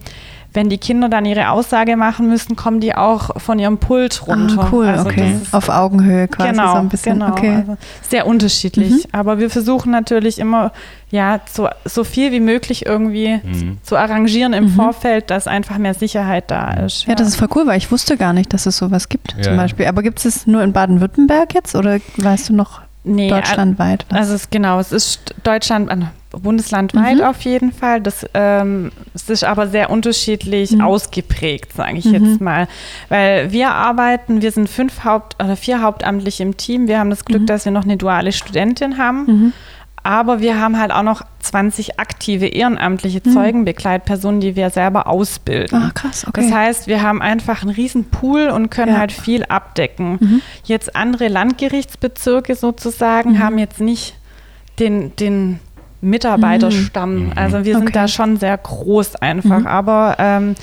wenn 0.54 0.70
die 0.70 0.78
Kinder 0.78 1.10
dann 1.10 1.26
ihre 1.26 1.50
Aussage 1.52 1.96
machen 1.96 2.28
müssen, 2.28 2.56
kommen 2.56 2.80
die 2.80 2.96
auch 2.96 3.40
von 3.40 3.60
ihrem 3.60 3.78
Pult 3.78 4.22
ah, 4.24 4.32
runter. 4.32 4.62
Ah, 4.64 4.70
cool, 4.72 4.88
also 4.88 5.06
okay. 5.06 5.36
Auf 5.52 5.70
Augenhöhe 5.70 6.28
quasi 6.28 6.50
genau, 6.50 6.74
so 6.74 6.80
ein 6.80 6.90
bisschen. 6.90 7.20
Genau, 7.20 7.32
okay. 7.32 7.56
also 7.56 7.78
sehr 8.02 8.26
unterschiedlich. 8.26 8.92
Mhm. 8.92 9.10
Aber 9.12 9.38
wir 9.38 9.50
versuchen 9.50 9.92
natürlich 9.92 10.40
immer, 10.40 10.72
ja, 11.12 11.40
so, 11.52 11.70
so 11.86 12.04
viel 12.04 12.32
wie 12.32 12.40
möglich 12.40 12.86
irgendwie 12.86 13.40
mhm. 13.44 13.78
zu 13.84 13.96
arrangieren 13.96 14.54
im 14.54 14.66
mhm. 14.66 14.70
Vorfeld, 14.70 15.30
dass 15.30 15.48
einfach 15.48 15.78
mehr 15.78 15.94
Sicherheit 15.94 16.50
da 16.50 16.72
ist. 16.72 17.04
Ja. 17.04 17.10
ja. 17.10 17.16
das 17.16 17.28
ist 17.28 17.36
voll 17.36 17.50
cool, 17.56 17.68
weil 17.68 17.78
ich 17.78 17.92
wusste 17.92 18.18
gar 18.18 18.34
nicht, 18.34 18.52
dass 18.54 18.66
es 18.66 18.78
sowas 18.78 19.10
gibt 19.10 19.36
ja. 19.38 19.44
zum 19.44 19.58
Beispiel. 19.58 19.86
Aber 19.86 20.02
gibt 20.02 20.20
es 20.20 20.26
es 20.26 20.48
nur 20.48 20.64
in 20.64 20.74
Baden-Württemberg 20.74 21.54
jetzt 21.54 21.76
oder 21.76 22.00
weißt 22.18 22.50
du 22.50 22.54
noch? 22.54 22.82
Nee, 23.04 23.30
deutschlandweit. 23.30 24.06
Also 24.10 24.34
es, 24.34 24.50
genau, 24.50 24.80
es 24.80 24.92
ist 24.92 25.34
Deutschland, 25.44 25.90
bundeslandweit 26.38 27.18
mhm. 27.18 27.24
auf 27.24 27.42
jeden 27.42 27.72
Fall. 27.72 28.02
Das 28.02 28.26
ähm, 28.34 28.92
ist 29.28 29.44
aber 29.44 29.68
sehr 29.68 29.90
unterschiedlich 29.90 30.72
mhm. 30.72 30.82
ausgeprägt, 30.82 31.74
sage 31.74 31.98
ich 31.98 32.06
mhm. 32.06 32.14
jetzt 32.14 32.42
mal. 32.42 32.68
Weil 33.10 33.52
wir 33.52 33.72
arbeiten, 33.72 34.42
wir 34.42 34.52
sind 34.52 34.70
fünf 34.70 35.04
Haupt- 35.04 35.42
oder 35.44 35.56
vier 35.56 35.82
Hauptamtliche 35.82 36.44
im 36.44 36.58
Team. 36.58 36.88
Wir 36.88 37.00
haben 37.00 37.10
das 37.10 37.26
Glück, 37.26 37.42
mhm. 37.42 37.48
dass 37.48 37.66
wir 37.66 37.72
noch 37.72 37.84
eine 37.84 37.98
duale 37.98 38.32
Studentin 38.32 38.98
haben. 38.98 39.26
Mhm. 39.26 39.54
Aber 40.02 40.40
wir 40.40 40.60
haben 40.60 40.80
halt 40.80 40.92
auch 40.92 41.04
noch 41.04 41.24
20 41.40 42.00
aktive 42.00 42.48
ehrenamtliche 42.48 43.22
mhm. 43.24 43.34
Zeugenbegleitpersonen, 43.34 44.40
die 44.40 44.56
wir 44.56 44.70
selber 44.70 45.08
ausbilden. 45.08 45.78
Ah, 45.78 45.92
krass, 45.94 46.26
okay. 46.26 46.42
Das 46.42 46.52
heißt, 46.52 46.88
wir 46.88 47.02
haben 47.02 47.22
einfach 47.22 47.64
einen 47.64 47.72
riesen 47.72 48.06
Pool 48.06 48.48
und 48.48 48.70
können 48.70 48.94
ja. 48.94 49.00
halt 49.00 49.12
viel 49.12 49.44
abdecken. 49.44 50.42
Jetzt 50.64 50.96
andere 50.96 51.28
Landgerichtsbezirke 51.28 52.56
sozusagen 52.56 53.40
haben 53.40 53.58
jetzt 53.58 53.82
nicht 53.82 54.16
den, 54.80 55.16
den 55.18 55.60
Mitarbeiterstamm. 56.02 57.26
Mhm. 57.28 57.32
Also 57.36 57.66
wir 57.66 57.74
sind 57.76 57.84
Okay. 57.90 57.94
da 57.94 58.08
schon 58.08 58.38
sehr 58.38 58.58
groß 58.58 59.18
einfach. 59.18 59.60
Mhm. 59.60 59.68
Aber 59.68 60.16
ähm, 60.20 60.56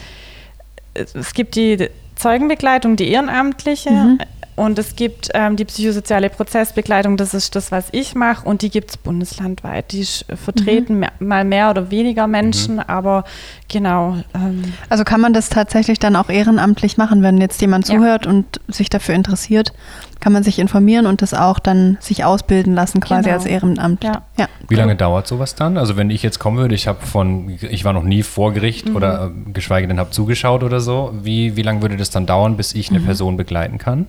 es- 0.94 1.34
gibt 1.34 1.56
die 1.56 1.88
Zeugenbegleitung, 2.14 2.96
die 2.96 3.08
ehrenamtliche. 3.10 3.90
Mhm. 3.90 4.18
Und 4.54 4.78
es 4.78 4.96
gibt 4.96 5.28
ähm, 5.34 5.56
die 5.56 5.66
psychosoziale 5.66 6.30
Prozessbegleitung, 6.30 7.18
das 7.18 7.34
ist 7.34 7.54
das, 7.54 7.70
was 7.72 7.88
ich 7.92 8.14
mache. 8.14 8.48
Und 8.48 8.62
die 8.62 8.70
gibt 8.70 8.88
es 8.88 8.96
bundeslandweit. 8.96 9.92
Die 9.92 10.02
vertreten 10.34 10.98
mehr, 11.00 11.12
mal 11.18 11.44
mehr 11.44 11.68
oder 11.68 11.90
weniger 11.90 12.26
Menschen, 12.26 12.78
aber 12.80 13.24
genau. 13.68 14.16
Ähm, 14.34 14.64
Also 14.88 15.04
kann 15.04 15.20
man 15.20 15.34
das 15.34 15.50
tatsächlich 15.50 15.98
dann 15.98 16.16
auch 16.16 16.30
ehrenamtlich 16.30 16.96
machen, 16.96 17.22
wenn 17.22 17.36
jetzt 17.38 17.60
jemand 17.60 17.86
Ja. 17.90 17.96
zuhört 17.96 18.26
und 18.26 18.46
sich 18.68 18.88
dafür 18.88 19.14
interessiert, 19.14 19.74
kann 20.20 20.32
man 20.32 20.42
sich 20.42 20.58
informieren 20.58 21.06
und 21.06 21.22
das 21.22 21.34
auch 21.34 21.58
dann 21.58 21.98
sich 22.00 22.24
ausbilden 22.24 22.74
lassen 22.74 23.00
quasi 23.00 23.24
Genau. 23.24 23.34
als 23.36 23.46
Ehrenamt. 23.46 24.02
Ja. 24.02 24.22
ja. 24.38 24.48
Wie 24.68 24.74
lange 24.74 24.96
dauert 24.96 25.26
sowas 25.26 25.54
dann? 25.54 25.76
Also 25.78 25.96
wenn 25.96 26.10
ich 26.10 26.22
jetzt 26.22 26.38
kommen 26.38 26.56
würde, 26.58 26.74
ich 26.74 26.88
habe 26.88 27.04
von, 27.04 27.50
ich 27.60 27.84
war 27.84 27.92
noch 27.92 28.02
nie 28.02 28.22
vor 28.22 28.52
Gericht 28.52 28.88
Mhm. 28.88 28.96
oder 28.96 29.26
äh, 29.26 29.50
geschweige 29.52 29.86
denn 29.88 29.98
habe 30.00 30.10
zugeschaut 30.10 30.62
oder 30.62 30.80
so. 30.80 31.12
Wie, 31.22 31.56
wie 31.56 31.62
lange 31.62 31.82
würde 31.82 31.96
das 31.96 32.10
dann 32.10 32.26
dauern, 32.26 32.56
bis 32.56 32.74
ich 32.74 32.90
eine 32.90 33.00
Mhm. 33.00 33.04
Person 33.04 33.36
begleiten 33.36 33.78
kann? 33.78 34.06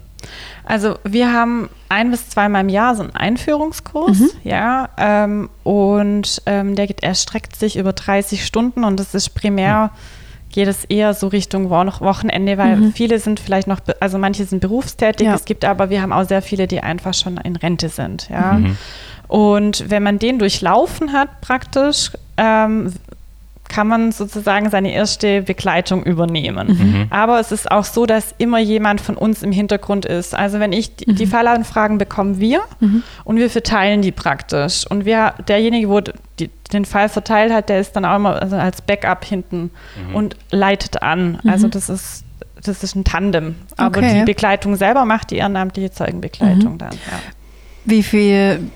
Also 0.65 0.97
wir 1.03 1.31
haben 1.31 1.69
ein 1.89 2.09
bis 2.11 2.29
zweimal 2.29 2.61
im 2.61 2.69
Jahr 2.69 2.95
so 2.95 3.03
einen 3.03 3.15
Einführungskurs, 3.15 4.17
ja, 4.43 4.89
ähm, 4.97 5.49
und 5.63 6.41
ähm, 6.45 6.75
der 6.75 6.87
geht, 6.87 7.03
erstreckt 7.03 7.55
sich 7.55 7.77
über 7.77 7.93
30 7.93 8.45
Stunden 8.45 8.83
und 8.83 8.99
das 8.99 9.13
ist 9.13 9.29
primär, 9.35 9.91
geht 10.57 10.67
es 10.67 10.85
eher 10.85 11.13
so 11.13 11.27
Richtung 11.27 11.69
Wo 11.69 11.75
Wochenende, 12.03 12.57
weil 12.57 12.77
Mhm. 12.77 12.91
viele 12.93 13.19
sind 13.19 13.39
vielleicht 13.39 13.67
noch, 13.67 13.77
also 13.99 14.17
manche 14.17 14.43
sind 14.43 14.59
berufstätig, 14.59 15.27
Ja. 15.27 15.35
es 15.35 15.45
gibt 15.45 15.63
aber, 15.63 15.91
wir 15.91 16.01
haben 16.01 16.11
auch 16.11 16.23
sehr 16.27 16.41
viele, 16.41 16.65
die 16.65 16.81
einfach 16.81 17.13
schon 17.13 17.37
in 17.37 17.55
Rente 17.55 17.89
sind, 17.89 18.27
ja. 18.29 18.53
Mhm. 18.53 18.75
Und 19.27 19.87
wenn 19.91 20.01
man 20.01 20.17
den 20.17 20.39
durchlaufen 20.39 21.13
hat 21.13 21.41
praktisch, 21.41 22.11
ähm, 22.37 22.91
kann 23.69 23.87
man 23.87 24.11
sozusagen 24.11 24.69
seine 24.69 24.93
erste 24.93 25.41
Begleitung 25.41 26.03
übernehmen. 26.03 26.67
Mhm. 26.67 27.07
Aber 27.09 27.39
es 27.39 27.51
ist 27.51 27.69
auch 27.71 27.83
so, 27.83 28.05
dass 28.05 28.33
immer 28.37 28.59
jemand 28.59 29.01
von 29.01 29.15
uns 29.15 29.43
im 29.43 29.51
Hintergrund 29.51 30.05
ist. 30.05 30.33
Also 30.35 30.59
wenn 30.59 30.71
ich 30.73 30.95
die, 30.95 31.13
die 31.13 31.25
Fallanfragen 31.27 31.97
bekommen 31.97 32.39
wir 32.39 32.61
und 33.23 33.37
wir 33.37 33.49
verteilen 33.49 34.01
die 34.01 34.11
praktisch. 34.11 34.85
Und 34.89 35.05
wir, 35.05 35.33
derjenige, 35.47 35.89
wo 35.89 36.01
die, 36.01 36.49
den 36.71 36.85
Fall 36.85 37.09
verteilt 37.09 37.51
hat, 37.51 37.69
der 37.69 37.79
ist 37.79 37.93
dann 37.95 38.05
auch 38.05 38.15
immer 38.15 38.41
also 38.41 38.55
als 38.55 38.81
Backup 38.81 39.25
hinten 39.25 39.71
und 40.13 40.35
leitet 40.51 41.01
an. 41.01 41.39
Also 41.47 41.67
das 41.67 41.89
ist 41.89 42.23
das 42.63 42.83
ist 42.83 42.95
ein 42.95 43.03
Tandem. 43.03 43.55
Aber 43.77 43.99
Okay. 43.99 44.19
die 44.19 44.25
Begleitung 44.25 44.75
selber 44.75 45.05
macht 45.05 45.31
die 45.31 45.37
ehrenamtliche 45.37 45.91
Zeugenbegleitung 45.91 46.77
dann. 46.77 46.91
Ja. 46.93 47.19
Wie 47.85 48.03
viel 48.03 48.69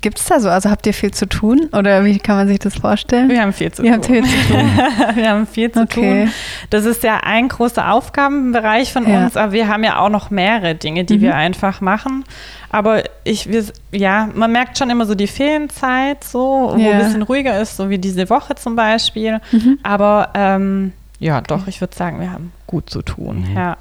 gibt 0.00 0.18
es 0.18 0.26
da 0.26 0.40
so? 0.40 0.48
Also 0.48 0.70
habt 0.70 0.86
ihr 0.86 0.94
viel 0.94 1.12
zu 1.12 1.26
tun 1.28 1.68
oder 1.72 2.04
wie 2.04 2.18
kann 2.18 2.36
man 2.36 2.48
sich 2.48 2.58
das 2.58 2.74
vorstellen? 2.76 3.28
Wir 3.28 3.42
haben 3.42 3.52
viel 3.52 3.70
zu 3.72 3.82
tun. 3.82 4.02
viel 4.02 4.24
zu 4.24 4.48
tun. 4.52 4.70
wir 5.14 5.30
haben 5.30 5.46
viel 5.46 5.72
zu 5.72 5.82
Okay. 5.82 6.24
tun. 6.26 6.32
Das 6.70 6.84
ist 6.84 7.02
ja 7.02 7.20
ein 7.22 7.48
großer 7.48 7.90
Aufgabenbereich 7.92 8.92
von 8.92 9.08
Ja. 9.08 9.24
uns, 9.24 9.36
aber 9.36 9.52
wir 9.52 9.68
haben 9.68 9.84
ja 9.84 9.98
auch 9.98 10.08
noch 10.08 10.30
mehrere 10.30 10.74
Dinge, 10.74 11.04
die 11.04 11.18
Mhm. 11.18 11.22
wir 11.22 11.34
einfach 11.36 11.80
machen. 11.80 12.24
Aber 12.70 13.02
ich, 13.24 13.48
wir, 13.50 13.64
ja, 13.92 14.28
man 14.34 14.52
merkt 14.52 14.76
schon 14.78 14.90
immer 14.90 15.06
so 15.06 15.14
die 15.14 15.26
Ferienzeit, 15.26 16.22
so, 16.22 16.72
wo 16.74 16.78
Ja. 16.78 16.92
ein 16.92 16.98
bisschen 16.98 17.22
ruhiger 17.22 17.60
ist, 17.60 17.76
so 17.76 17.88
wie 17.90 17.98
diese 17.98 18.28
Woche 18.30 18.54
zum 18.56 18.76
Beispiel. 18.76 19.40
Mhm. 19.52 19.78
Aber 19.82 20.30
ähm, 20.34 20.92
ja, 21.18 21.40
doch, 21.40 21.66
ich 21.66 21.80
würde 21.80 21.96
sagen, 21.96 22.20
wir 22.20 22.30
haben 22.30 22.52
gut 22.66 22.90
zu 22.90 23.02
tun. 23.02 23.46
Mhm. 23.50 23.56
Ja. 23.56 23.76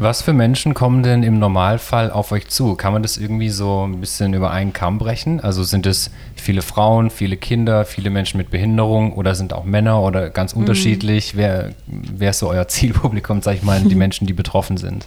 Was 0.00 0.22
für 0.22 0.32
Menschen 0.32 0.72
kommen 0.72 1.02
denn 1.02 1.22
im 1.22 1.38
Normalfall 1.38 2.10
auf 2.10 2.32
euch 2.32 2.48
zu? 2.48 2.74
Kann 2.74 2.94
man 2.94 3.02
das 3.02 3.18
irgendwie 3.18 3.50
so 3.50 3.86
ein 3.86 4.00
bisschen 4.00 4.32
über 4.32 4.50
einen 4.50 4.72
Kamm 4.72 4.96
brechen? 4.96 5.40
Also 5.40 5.62
sind 5.62 5.84
es 5.84 6.10
viele 6.36 6.62
Frauen, 6.62 7.10
viele 7.10 7.36
Kinder, 7.36 7.84
viele 7.84 8.08
Menschen 8.08 8.38
mit 8.38 8.50
Behinderung 8.50 9.12
oder 9.12 9.34
sind 9.34 9.52
auch 9.52 9.64
Männer 9.64 10.00
oder 10.00 10.30
ganz 10.30 10.54
unterschiedlich? 10.54 11.36
Wer, 11.36 11.74
wer 11.86 12.30
ist 12.30 12.38
so 12.38 12.48
euer 12.48 12.66
Zielpublikum, 12.68 13.42
sag 13.42 13.56
ich 13.56 13.62
mal, 13.62 13.78
die 13.82 13.94
Menschen, 13.94 14.26
die 14.26 14.32
betroffen 14.32 14.78
sind? 14.78 15.06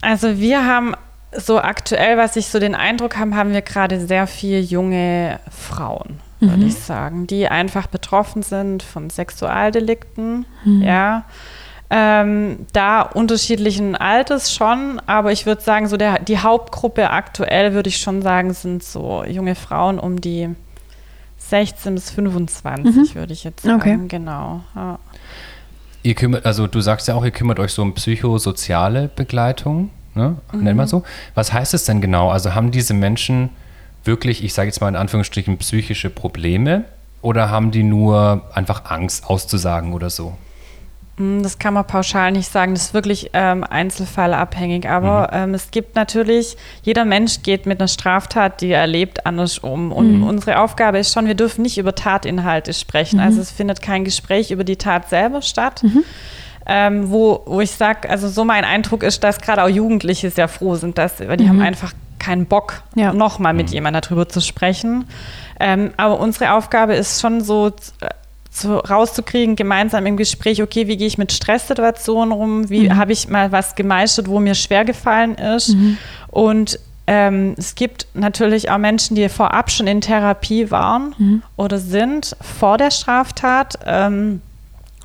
Also 0.00 0.38
wir 0.38 0.64
haben 0.64 0.94
so 1.36 1.60
aktuell, 1.60 2.16
was 2.16 2.36
ich 2.36 2.46
so 2.46 2.58
den 2.58 2.74
Eindruck 2.74 3.18
habe, 3.18 3.34
haben 3.34 3.52
wir 3.52 3.60
gerade 3.60 4.00
sehr 4.00 4.26
viele 4.26 4.60
junge 4.60 5.40
Frauen, 5.50 6.20
würde 6.40 6.64
ich 6.64 6.76
sagen, 6.76 7.26
die 7.26 7.48
einfach 7.48 7.86
betroffen 7.86 8.42
sind 8.42 8.82
von 8.82 9.10
Sexualdelikten, 9.10 10.46
ja. 10.64 11.26
Ähm, 11.92 12.66
da 12.72 13.02
unterschiedlichen 13.02 13.96
Alters 13.96 14.54
schon, 14.54 15.02
aber 15.06 15.32
ich 15.32 15.44
würde 15.44 15.60
sagen, 15.60 15.88
so 15.88 15.96
der, 15.96 16.20
die 16.20 16.38
Hauptgruppe 16.38 17.10
aktuell, 17.10 17.74
würde 17.74 17.88
ich 17.88 17.96
schon 17.96 18.22
sagen, 18.22 18.52
sind 18.54 18.84
so 18.84 19.24
junge 19.24 19.56
Frauen 19.56 19.98
um 19.98 20.20
die 20.20 20.48
16 21.38 21.96
bis 21.96 22.10
25, 22.10 23.16
würde 23.16 23.32
ich 23.32 23.42
jetzt 23.42 23.62
sagen. 23.62 23.80
Okay. 23.80 23.98
Genau. 24.06 24.60
Ja. 24.76 25.00
Ihr 26.02 26.14
kümmert, 26.14 26.46
also 26.46 26.68
du 26.68 26.80
sagst 26.80 27.08
ja 27.08 27.14
auch, 27.14 27.24
ihr 27.24 27.32
kümmert 27.32 27.58
euch 27.58 27.72
so 27.72 27.82
um 27.82 27.92
psychosoziale 27.94 29.10
Begleitung, 29.14 29.90
ne? 30.14 30.36
nennt 30.52 30.76
man 30.76 30.86
so. 30.86 31.02
Was 31.34 31.52
heißt 31.52 31.74
es 31.74 31.84
denn 31.84 32.00
genau? 32.00 32.30
Also 32.30 32.54
haben 32.54 32.70
diese 32.70 32.94
Menschen 32.94 33.50
wirklich, 34.04 34.44
ich 34.44 34.54
sage 34.54 34.68
jetzt 34.68 34.80
mal 34.80 34.88
in 34.88 34.96
Anführungsstrichen, 34.96 35.58
psychische 35.58 36.08
Probleme 36.08 36.84
oder 37.20 37.50
haben 37.50 37.70
die 37.70 37.82
nur 37.82 38.42
einfach 38.54 38.90
Angst 38.90 39.26
auszusagen 39.26 39.92
oder 39.92 40.08
so? 40.08 40.38
Mm, 41.16 41.42
Das 41.42 41.58
kann 41.58 41.74
man 41.74 41.86
pauschal 41.86 42.32
nicht 42.32 42.50
sagen. 42.50 42.74
Das 42.74 42.84
ist 42.86 42.94
wirklich 42.94 43.30
ähm, 43.32 43.64
einzelfallabhängig. 43.64 44.88
Aber 44.88 45.30
ähm, 45.32 45.54
es 45.54 45.70
gibt 45.70 45.96
natürlich, 45.96 46.56
jeder 46.82 47.04
Mensch 47.04 47.42
geht 47.42 47.66
mit 47.66 47.80
einer 47.80 47.88
Straftat, 47.88 48.60
die 48.60 48.68
er 48.68 48.80
erlebt, 48.80 49.26
anders 49.26 49.58
um. 49.58 49.92
Und 49.92 50.22
unsere 50.22 50.58
Aufgabe 50.60 50.98
ist 50.98 51.12
schon, 51.12 51.26
wir 51.26 51.34
dürfen 51.34 51.62
nicht 51.62 51.78
über 51.78 51.94
Tatinhalte 51.94 52.72
sprechen. 52.72 53.20
Also 53.20 53.40
es 53.40 53.50
findet 53.50 53.82
kein 53.82 54.04
Gespräch 54.04 54.50
über 54.50 54.64
die 54.64 54.76
Tat 54.76 55.08
selber 55.08 55.42
statt. 55.42 55.82
Ähm, 56.66 57.10
wo, 57.10 57.42
wo 57.46 57.60
ich 57.60 57.70
sage, 57.72 58.08
also 58.08 58.28
so 58.28 58.44
mein 58.44 58.64
Eindruck 58.64 59.02
ist, 59.02 59.24
dass 59.24 59.40
gerade 59.40 59.64
auch 59.64 59.68
Jugendliche 59.68 60.30
sehr 60.30 60.46
froh 60.46 60.76
sind, 60.76 60.98
dass, 60.98 61.18
weil 61.20 61.36
die 61.36 61.48
haben 61.48 61.60
einfach 61.60 61.92
keinen 62.18 62.44
Bock, 62.46 62.82
Ja. 62.94 63.12
nochmal 63.14 63.54
mit 63.54 63.70
jemandem 63.70 64.02
darüber 64.02 64.28
zu 64.28 64.40
sprechen. 64.42 65.06
Ähm, 65.58 65.90
aber 65.96 66.20
unsere 66.20 66.52
Aufgabe 66.52 66.94
ist 66.94 67.20
schon 67.20 67.40
so, 67.40 67.72
so 68.50 68.78
rauszukriegen, 68.78 69.54
gemeinsam 69.56 70.06
im 70.06 70.16
Gespräch, 70.16 70.60
okay, 70.62 70.88
wie 70.88 70.96
gehe 70.96 71.06
ich 71.06 71.18
mit 71.18 71.32
Stresssituationen 71.32 72.32
rum, 72.32 72.68
wie 72.68 72.90
habe 72.90 73.12
ich 73.12 73.28
mal 73.28 73.52
was 73.52 73.76
gemeistert, 73.76 74.28
wo 74.28 74.40
mir 74.40 74.54
schwer 74.54 74.84
gefallen 74.84 75.36
ist. 75.36 75.70
Und 76.28 76.80
ähm, 77.06 77.54
es 77.56 77.74
gibt 77.74 78.06
natürlich 78.14 78.70
auch 78.70 78.78
Menschen, 78.78 79.14
die 79.16 79.28
vorab 79.28 79.70
schon 79.70 79.86
in 79.86 80.00
Therapie 80.00 80.70
waren 80.70 81.14
oder 81.56 81.78
sind 81.78 82.36
vor 82.40 82.76
der 82.76 82.90
Straftat. 82.90 83.78
Ähm, 83.86 84.42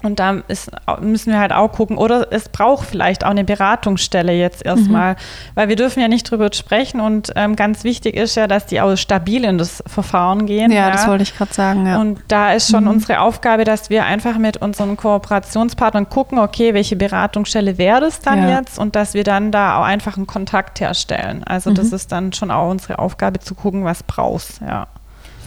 und 0.06 0.20
da 0.20 0.42
ist, 0.48 0.72
müssen 1.02 1.32
wir 1.32 1.40
halt 1.40 1.52
auch 1.52 1.72
gucken, 1.72 1.98
oder 1.98 2.32
es 2.32 2.50
braucht 2.50 2.88
vielleicht 2.88 3.26
auch 3.26 3.30
eine 3.32 3.44
Beratungsstelle 3.44 4.34
jetzt 4.34 4.66
erstmal, 4.66 5.16
weil 5.56 5.70
wir 5.70 5.76
dürfen 5.76 6.00
ja 6.02 6.08
nicht 6.08 6.30
drüber 6.30 6.50
sprechen 6.54 7.00
und 7.02 7.32
ähm, 7.36 7.56
ganz 7.56 7.84
wichtig 7.84 8.16
ist 8.16 8.36
ja, 8.36 8.48
dass 8.48 8.66
die 8.66 8.82
auch 8.82 8.96
stabil 8.96 9.44
in 9.44 9.58
das 9.58 9.84
Verfahren 9.88 10.46
gehen. 10.46 10.72
Ja, 10.72 10.92
das 10.92 11.08
wollte 11.08 11.24
ich 11.24 11.36
gerade 11.36 11.54
sagen. 11.54 11.86
Ja. 11.86 12.00
Und 12.00 12.20
da 12.28 12.54
ist 12.54 12.70
schon 12.70 12.88
unsere 12.88 13.20
Aufgabe, 13.20 13.64
dass 13.64 13.90
wir 13.90 14.06
einfach 14.06 14.38
mit 14.38 14.58
unseren 14.58 14.98
Kooperationspartnern 14.98 16.10
gucken, 16.10 16.40
okay, 16.40 16.74
welche 16.74 16.96
Beratungsstelle 16.96 17.78
wäre 17.78 18.02
das 18.02 18.20
dann 18.20 18.44
Ja. 18.44 18.60
jetzt 18.60 18.80
und 18.80 18.96
dass 18.96 19.14
wir 19.14 19.24
dann 19.24 19.52
da 19.52 19.80
auch 19.80 19.84
einfach 19.84 20.18
einen 20.18 20.28
Kontakt 20.28 20.80
herstellen. 20.80 21.44
Also 21.44 21.72
das 21.72 21.92
ist 21.92 22.12
dann 22.12 22.34
schon 22.34 22.52
auch 22.52 22.70
unsere 22.70 23.00
Aufgabe 23.00 23.40
zu 23.40 23.56
gucken, 23.56 23.86
was 23.86 24.04
brauchst, 24.04 24.62
ja. 24.62 24.88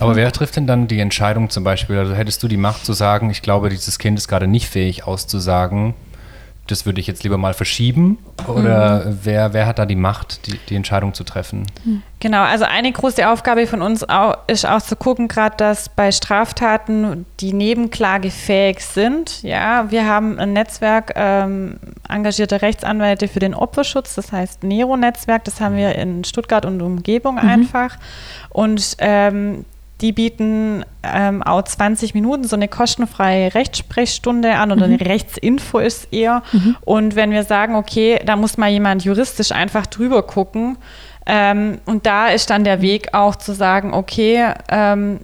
Aber 0.00 0.16
wer 0.16 0.30
trifft 0.32 0.56
denn 0.56 0.66
dann 0.66 0.88
die 0.88 1.00
Entscheidung 1.00 1.50
zum 1.50 1.64
Beispiel? 1.64 1.98
Also 1.98 2.14
hättest 2.14 2.42
du 2.42 2.48
die 2.48 2.56
Macht 2.56 2.84
zu 2.84 2.92
sagen, 2.92 3.30
ich 3.30 3.42
glaube, 3.42 3.68
dieses 3.68 3.98
Kind 3.98 4.18
ist 4.18 4.28
gerade 4.28 4.46
nicht 4.46 4.68
fähig 4.68 5.04
auszusagen, 5.06 5.94
das 6.70 6.84
würde 6.84 7.00
ich 7.00 7.06
jetzt 7.06 7.24
lieber 7.24 7.38
mal 7.38 7.54
verschieben? 7.54 8.18
Oder 8.46 9.16
wer, 9.22 9.54
wer 9.54 9.66
hat 9.66 9.78
da 9.78 9.86
die 9.86 9.96
Macht, 9.96 10.46
die, 10.46 10.58
die 10.68 10.76
Entscheidung 10.76 11.14
zu 11.14 11.24
treffen? 11.24 11.66
Genau, 12.20 12.42
also 12.42 12.64
eine 12.64 12.92
große 12.92 13.28
Aufgabe 13.28 13.66
von 13.66 13.80
uns 13.80 14.08
auch, 14.08 14.36
ist 14.46 14.66
auch 14.66 14.82
zu 14.82 14.94
gucken, 14.94 15.28
gerade 15.28 15.56
dass 15.56 15.88
bei 15.88 16.12
Straftaten 16.12 17.24
die 17.40 17.52
nebenklagefähig 17.52 18.84
sind. 18.84 19.42
Ja, 19.42 19.90
wir 19.90 20.06
haben 20.06 20.38
ein 20.38 20.52
Netzwerk 20.52 21.14
ähm, 21.16 21.78
engagierter 22.08 22.60
Rechtsanwälte 22.60 23.28
für 23.28 23.40
den 23.40 23.54
Opferschutz, 23.54 24.14
das 24.14 24.30
heißt 24.30 24.62
Nero-Netzwerk, 24.62 25.44
das 25.44 25.60
haben 25.60 25.76
wir 25.76 25.94
in 25.94 26.22
Stuttgart 26.24 26.66
und 26.66 26.82
Umgebung 26.82 27.38
einfach. 27.38 27.96
Und 28.50 28.96
ähm, 28.98 29.64
die 30.00 30.12
bieten 30.12 30.84
ähm, 31.02 31.42
auch 31.42 31.62
20 31.62 32.14
Minuten 32.14 32.44
so 32.44 32.54
eine 32.54 32.68
kostenfreie 32.68 33.54
Rechtssprechstunde 33.54 34.54
an 34.54 34.70
oder 34.70 34.84
eine 34.84 35.00
Rechtsinfo 35.00 35.78
ist 35.78 36.12
eher. 36.12 36.42
Und 36.82 37.16
wenn 37.16 37.32
wir 37.32 37.42
sagen, 37.42 37.74
okay, 37.74 38.20
da 38.24 38.36
muss 38.36 38.58
mal 38.58 38.70
jemand 38.70 39.04
juristisch 39.04 39.52
einfach 39.52 39.86
drüber 39.86 40.22
gucken, 40.22 40.78
ähm, 41.28 41.78
und 41.84 42.06
da 42.06 42.28
ist 42.28 42.48
dann 42.48 42.64
der 42.64 42.80
Weg 42.80 43.12
auch 43.12 43.36
zu 43.36 43.52
sagen, 43.52 43.92
okay, 43.92 44.54
ähm, 44.70 45.20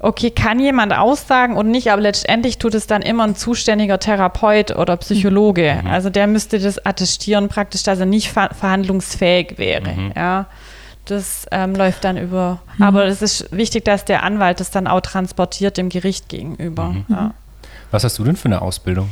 okay, 0.00 0.30
kann 0.30 0.58
jemand 0.58 0.92
aussagen 0.92 1.56
und 1.56 1.70
nicht, 1.70 1.90
aber 1.92 2.02
letztendlich 2.02 2.58
tut 2.58 2.74
es 2.74 2.86
dann 2.86 3.02
immer 3.02 3.24
ein 3.24 3.36
zuständiger 3.36 4.00
Therapeut 4.00 4.76
oder 4.76 4.96
Psychologe. 4.96 5.82
Also 5.88 6.10
der 6.10 6.26
müsste 6.26 6.58
das 6.58 6.84
attestieren 6.84 7.48
praktisch, 7.48 7.84
dass 7.84 8.00
er 8.00 8.06
nicht 8.06 8.30
ver 8.30 8.50
verhandlungsfähig 8.58 9.58
wäre. 9.58 10.12
Ja. 10.16 10.46
Das 11.10 11.46
ähm, 11.50 11.74
läuft 11.74 12.04
dann 12.04 12.16
über. 12.16 12.60
Mhm. 12.76 12.84
Aber 12.84 13.04
es 13.06 13.22
ist 13.22 13.50
wichtig, 13.50 13.84
dass 13.84 14.04
der 14.04 14.22
Anwalt 14.22 14.60
das 14.60 14.70
dann 14.70 14.86
auch 14.86 15.00
transportiert 15.00 15.76
dem 15.76 15.88
Gericht 15.88 16.28
gegenüber. 16.28 16.90
Mhm. 16.90 17.04
Ja. 17.08 17.34
Was 17.90 18.04
hast 18.04 18.18
du 18.18 18.24
denn 18.24 18.36
für 18.36 18.46
eine 18.46 18.62
Ausbildung? 18.62 19.10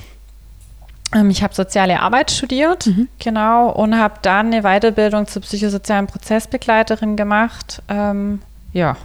Ähm, 1.14 1.30
ich 1.30 1.42
habe 1.42 1.54
soziale 1.54 2.00
Arbeit 2.00 2.30
studiert, 2.30 2.86
mhm. 2.86 3.08
genau, 3.18 3.70
und 3.70 3.96
habe 3.96 4.14
dann 4.22 4.52
eine 4.52 4.62
Weiterbildung 4.62 5.26
zur 5.26 5.42
psychosozialen 5.42 6.06
Prozessbegleiterin 6.06 7.16
gemacht. 7.16 7.82
Ähm, 7.88 8.40
ja, 8.72 8.96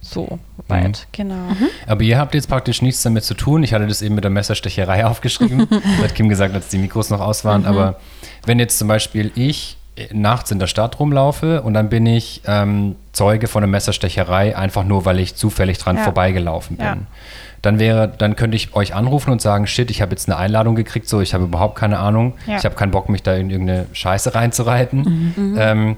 so 0.00 0.38
weit, 0.66 1.06
mhm. 1.06 1.12
genau. 1.12 1.34
Mhm. 1.34 1.68
Aber 1.86 2.02
ihr 2.02 2.18
habt 2.18 2.34
jetzt 2.34 2.48
praktisch 2.48 2.82
nichts 2.82 3.02
damit 3.02 3.24
zu 3.24 3.34
tun. 3.34 3.62
Ich 3.62 3.74
hatte 3.74 3.86
das 3.86 4.02
eben 4.02 4.14
mit 4.14 4.24
der 4.24 4.30
Messerstecherei 4.30 5.06
aufgeschrieben. 5.06 5.68
hat 6.02 6.14
Kim 6.14 6.28
gesagt, 6.28 6.54
als 6.54 6.68
die 6.68 6.78
Mikros 6.78 7.10
noch 7.10 7.20
aus 7.20 7.44
waren. 7.44 7.62
Mhm. 7.62 7.68
Aber 7.68 8.00
wenn 8.44 8.58
jetzt 8.58 8.78
zum 8.78 8.88
Beispiel 8.88 9.30
ich 9.34 9.76
nachts 10.12 10.50
in 10.50 10.58
der 10.58 10.66
Stadt 10.66 10.98
rumlaufe 10.98 11.62
und 11.62 11.74
dann 11.74 11.88
bin 11.88 12.06
ich 12.06 12.42
ähm, 12.46 12.96
Zeuge 13.12 13.48
von 13.48 13.62
einer 13.62 13.70
Messerstecherei, 13.70 14.56
einfach 14.56 14.84
nur, 14.84 15.04
weil 15.04 15.18
ich 15.20 15.34
zufällig 15.34 15.78
dran 15.78 15.96
ja. 15.96 16.04
vorbeigelaufen 16.04 16.76
bin. 16.76 16.86
Ja 16.86 16.96
dann 17.62 17.78
wäre, 17.78 18.08
dann 18.08 18.36
könnte 18.36 18.56
ich 18.56 18.74
euch 18.74 18.94
anrufen 18.94 19.30
und 19.30 19.42
sagen, 19.42 19.66
shit, 19.66 19.90
ich 19.90 20.00
habe 20.00 20.12
jetzt 20.12 20.28
eine 20.28 20.38
Einladung 20.38 20.74
gekriegt, 20.74 21.08
so, 21.08 21.20
ich 21.20 21.34
habe 21.34 21.44
überhaupt 21.44 21.76
keine 21.76 21.98
Ahnung, 21.98 22.34
ja. 22.46 22.56
ich 22.56 22.64
habe 22.64 22.74
keinen 22.74 22.90
Bock, 22.90 23.08
mich 23.08 23.22
da 23.22 23.34
in 23.34 23.50
irgendeine 23.50 23.86
Scheiße 23.92 24.34
reinzureiten. 24.34 25.32
Mhm. 25.36 25.56
Ähm, 25.58 25.96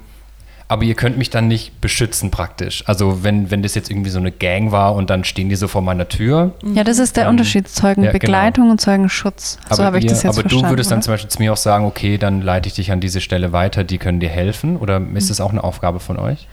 aber 0.69 0.85
ihr 0.85 0.95
könnt 0.95 1.19
mich 1.19 1.31
dann 1.31 1.49
nicht 1.49 1.81
beschützen 1.81 2.31
praktisch. 2.31 2.85
Also 2.87 3.23
wenn, 3.23 3.51
wenn 3.51 3.63
das 3.63 3.75
jetzt 3.75 3.91
irgendwie 3.91 4.11
so 4.11 4.19
eine 4.19 4.33
Gang 4.33 4.73
war 4.73 4.95
und 4.95 5.11
dann 5.11 5.25
stehen 5.25 5.49
die 5.49 5.57
so 5.57 5.69
vor 5.69 5.83
meiner 5.83 6.09
Tür. 6.09 6.53
Ja, 6.75 6.85
das 6.85 6.99
ist 6.99 7.17
der 7.17 7.25
ähm, 7.25 7.31
Unterschied, 7.31 7.69
Zeugenbegleitung 7.69 8.33
ja, 8.33 8.51
genau. 8.51 8.71
und 8.73 8.81
Zeugenschutz. 8.81 9.59
So 9.71 9.85
habe 9.85 9.99
ich 9.99 10.07
das 10.07 10.23
jetzt 10.23 10.39
Aber 10.39 10.49
du 10.49 10.63
würdest 10.63 10.89
oder? 10.89 10.97
dann 10.97 11.03
zum 11.03 11.15
Beispiel 11.15 11.31
zu 11.31 11.39
mir 11.41 11.53
auch 11.53 11.59
sagen, 11.59 11.85
okay, 11.85 12.19
dann 12.19 12.41
leite 12.41 12.69
ich 12.69 12.75
dich 12.75 12.93
an 12.93 13.01
diese 13.01 13.21
Stelle 13.21 13.53
weiter, 13.53 13.85
die 13.85 13.99
können 13.99 14.21
dir 14.21 14.31
helfen. 14.31 14.77
Oder 14.77 15.01
ist 15.15 15.31
das 15.31 15.41
auch 15.41 15.51
eine 15.51 15.63
Aufgabe 15.63 16.01
von 16.01 16.19
euch? 16.19 16.49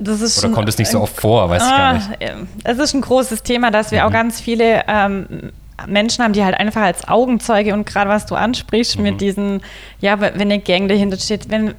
das 0.00 0.20
ist 0.20 0.42
Oder 0.42 0.52
kommt 0.52 0.68
es 0.68 0.78
nicht 0.78 0.90
so 0.90 1.00
oft 1.00 1.18
vor, 1.18 1.48
weiß 1.48 1.62
ah, 1.62 1.66
ich 1.66 2.18
gar 2.18 2.36
nicht. 2.36 2.48
Es 2.64 2.78
ist 2.78 2.94
ein 2.94 3.00
großes 3.00 3.42
Thema, 3.42 3.70
dass 3.70 3.92
wir 3.92 4.00
mhm. 4.00 4.08
auch 4.08 4.12
ganz 4.12 4.40
viele 4.40 4.82
ähm, 4.88 5.52
Menschen 5.86 6.24
haben, 6.24 6.32
die 6.32 6.44
halt 6.44 6.58
einfach 6.58 6.82
als 6.82 7.06
Augenzeuge 7.06 7.74
und 7.74 7.86
gerade 7.86 8.10
was 8.10 8.26
du 8.26 8.34
ansprichst 8.34 8.96
mhm. 8.96 9.02
mit 9.02 9.20
diesen, 9.20 9.60
ja, 10.00 10.20
wenn 10.20 10.40
eine 10.40 10.58
Gang 10.58 10.88
dahinter 10.88 11.18
steht, 11.18 11.50
wenn 11.50 11.74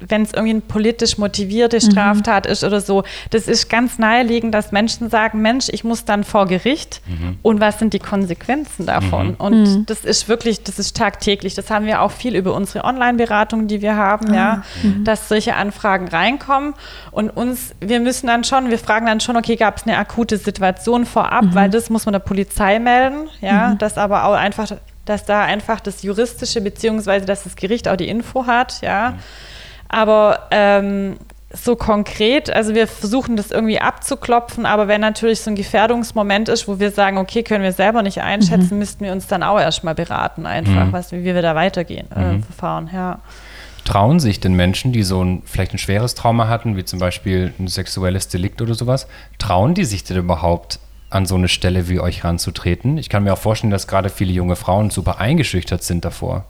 wenn 0.00 0.22
es 0.22 0.32
irgendwie 0.32 0.50
eine 0.50 0.60
politisch 0.60 1.18
motivierte 1.18 1.76
mhm. 1.76 1.90
Straftat 1.90 2.46
mhm. 2.46 2.52
ist 2.52 2.64
oder 2.64 2.80
so, 2.80 3.04
das 3.30 3.48
ist 3.48 3.68
ganz 3.68 3.98
naheliegend, 3.98 4.54
dass 4.54 4.72
Menschen 4.72 5.10
sagen, 5.10 5.42
Mensch, 5.42 5.68
ich 5.70 5.84
muss 5.84 6.04
dann 6.04 6.24
vor 6.24 6.46
Gericht 6.46 7.02
mhm. 7.06 7.38
und 7.42 7.60
was 7.60 7.78
sind 7.78 7.92
die 7.92 7.98
Konsequenzen 7.98 8.86
davon? 8.86 9.28
Mhm. 9.28 9.34
Und 9.38 9.62
mhm. 9.62 9.86
das 9.86 10.04
ist 10.04 10.28
wirklich, 10.28 10.62
das 10.62 10.78
ist 10.78 10.96
tagtäglich. 10.96 11.54
Das 11.54 11.70
haben 11.70 11.86
wir 11.86 12.02
auch 12.02 12.10
viel 12.10 12.34
über 12.34 12.54
unsere 12.54 12.84
Online-Beratung, 12.84 13.68
die 13.68 13.82
wir 13.82 13.96
haben, 13.96 14.30
ah. 14.30 14.34
ja, 14.34 14.62
mhm. 14.82 15.04
dass 15.04 15.28
solche 15.28 15.54
Anfragen 15.54 16.08
reinkommen 16.08 16.74
und 17.10 17.30
uns, 17.30 17.74
wir 17.80 18.00
müssen 18.00 18.26
dann 18.26 18.44
schon, 18.44 18.70
wir 18.70 18.78
fragen 18.78 19.06
dann 19.06 19.20
schon, 19.20 19.36
okay, 19.36 19.56
gab 19.56 19.76
es 19.76 19.82
eine 19.84 19.98
akute 19.98 20.38
Situation 20.38 21.04
vorab, 21.06 21.44
weil 21.52 21.70
das 21.70 21.90
muss 21.90 22.06
man 22.06 22.12
der 22.12 22.20
Polizei 22.20 22.78
melden, 22.78 23.28
ja, 23.40 23.74
das 23.74 23.98
aber 23.98 24.24
auch 24.24 24.34
einfach 24.34 24.70
dass 25.10 25.24
da 25.24 25.42
einfach 25.42 25.80
das 25.80 26.02
Juristische, 26.02 26.60
beziehungsweise 26.60 27.26
dass 27.26 27.42
das 27.42 27.56
Gericht 27.56 27.88
auch 27.88 27.96
die 27.96 28.08
Info 28.08 28.46
hat, 28.46 28.80
ja. 28.80 29.14
Aber 29.90 30.46
ähm, 30.52 31.16
so 31.52 31.74
konkret, 31.74 32.48
also 32.48 32.74
wir 32.74 32.86
versuchen 32.86 33.36
das 33.36 33.50
irgendwie 33.50 33.80
abzuklopfen, 33.80 34.66
aber 34.66 34.86
wenn 34.86 35.00
natürlich 35.00 35.40
so 35.40 35.50
ein 35.50 35.56
Gefährdungsmoment 35.56 36.48
ist, 36.48 36.68
wo 36.68 36.78
wir 36.78 36.92
sagen, 36.92 37.18
okay, 37.18 37.42
können 37.42 37.64
wir 37.64 37.72
selber 37.72 38.02
nicht 38.02 38.22
einschätzen, 38.22 38.74
mhm. 38.74 38.78
müssten 38.78 39.04
wir 39.04 39.12
uns 39.12 39.26
dann 39.26 39.42
auch 39.42 39.58
erstmal 39.58 39.96
beraten, 39.96 40.46
einfach, 40.46 40.86
mhm. 40.86 40.92
was, 40.92 41.10
wie 41.10 41.24
wir 41.24 41.42
da 41.42 41.56
weitergehen, 41.56 42.06
äh, 42.14 42.34
mhm. 42.34 42.42
verfahren, 42.44 42.88
ja. 42.92 43.18
Trauen 43.84 44.20
sich 44.20 44.38
denn 44.38 44.54
Menschen, 44.54 44.92
die 44.92 45.02
so 45.02 45.24
ein 45.24 45.42
vielleicht 45.44 45.72
ein 45.72 45.78
schweres 45.78 46.14
Trauma 46.14 46.46
hatten, 46.46 46.76
wie 46.76 46.84
zum 46.84 47.00
Beispiel 47.00 47.52
ein 47.58 47.66
sexuelles 47.66 48.28
Delikt 48.28 48.62
oder 48.62 48.74
sowas, 48.74 49.08
trauen 49.38 49.74
die 49.74 49.84
sich 49.84 50.04
denn 50.04 50.18
überhaupt 50.18 50.78
an 51.08 51.26
so 51.26 51.34
eine 51.34 51.48
Stelle 51.48 51.88
wie 51.88 51.98
euch 51.98 52.22
ranzutreten? 52.22 52.98
Ich 52.98 53.08
kann 53.08 53.24
mir 53.24 53.32
auch 53.32 53.38
vorstellen, 53.38 53.72
dass 53.72 53.88
gerade 53.88 54.10
viele 54.10 54.32
junge 54.32 54.54
Frauen 54.54 54.90
super 54.90 55.18
eingeschüchtert 55.18 55.82
sind 55.82 56.04
davor. 56.04 56.44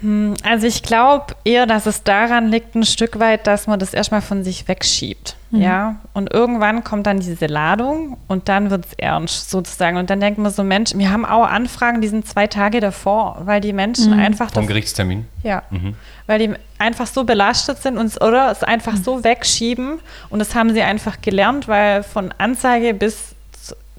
Hm, 0.00 0.34
also 0.44 0.66
ich 0.66 0.82
glaube 0.82 1.34
eher, 1.44 1.66
dass 1.66 1.86
es 1.86 2.04
daran 2.04 2.48
liegt, 2.48 2.74
ein 2.74 2.84
Stück 2.84 3.18
weit, 3.18 3.46
dass 3.46 3.66
man 3.66 3.78
das 3.78 3.94
erstmal 3.94 4.22
von 4.22 4.44
sich 4.44 4.68
wegschiebt. 4.68 5.36
Mhm. 5.50 5.62
Ja. 5.62 5.96
Und 6.12 6.32
irgendwann 6.32 6.84
kommt 6.84 7.06
dann 7.06 7.20
diese 7.20 7.46
Ladung 7.46 8.16
und 8.28 8.48
dann 8.48 8.70
wird 8.70 8.86
es 8.86 8.92
ernst 8.94 9.50
sozusagen. 9.50 9.96
Und 9.96 10.10
dann 10.10 10.20
denkt 10.20 10.38
man 10.38 10.52
so, 10.52 10.62
Mensch, 10.62 10.92
wir 10.94 11.10
haben 11.10 11.24
auch 11.24 11.46
Anfragen, 11.46 12.00
die 12.00 12.08
sind 12.08 12.28
zwei 12.28 12.46
Tage 12.46 12.80
davor, 12.80 13.42
weil 13.44 13.60
die 13.60 13.72
Menschen 13.72 14.12
mhm. 14.12 14.20
einfach. 14.20 14.50
Vom 14.52 14.64
das, 14.64 14.68
Gerichtstermin? 14.68 15.26
Ja. 15.42 15.62
Mhm. 15.70 15.94
Weil 16.26 16.38
die 16.38 16.54
einfach 16.78 17.06
so 17.06 17.24
belastet 17.24 17.78
sind 17.78 17.98
und, 17.98 18.20
oder 18.22 18.50
es 18.50 18.62
einfach 18.62 18.92
mhm. 18.92 19.02
so 19.02 19.24
wegschieben. 19.24 20.00
Und 20.30 20.38
das 20.38 20.54
haben 20.54 20.72
sie 20.74 20.82
einfach 20.82 21.20
gelernt, 21.22 21.66
weil 21.66 22.02
von 22.02 22.32
Anzeige 22.38 22.94
bis 22.94 23.34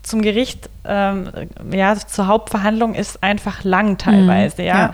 zum 0.03 0.21
Gericht, 0.21 0.69
ähm, 0.85 1.29
ja, 1.71 1.95
zur 1.95 2.27
Hauptverhandlung 2.27 2.95
ist 2.95 3.21
einfach 3.21 3.63
lang 3.63 3.97
teilweise, 3.97 4.61
mhm. 4.61 4.67
ja. 4.67 4.77
ja. 4.77 4.93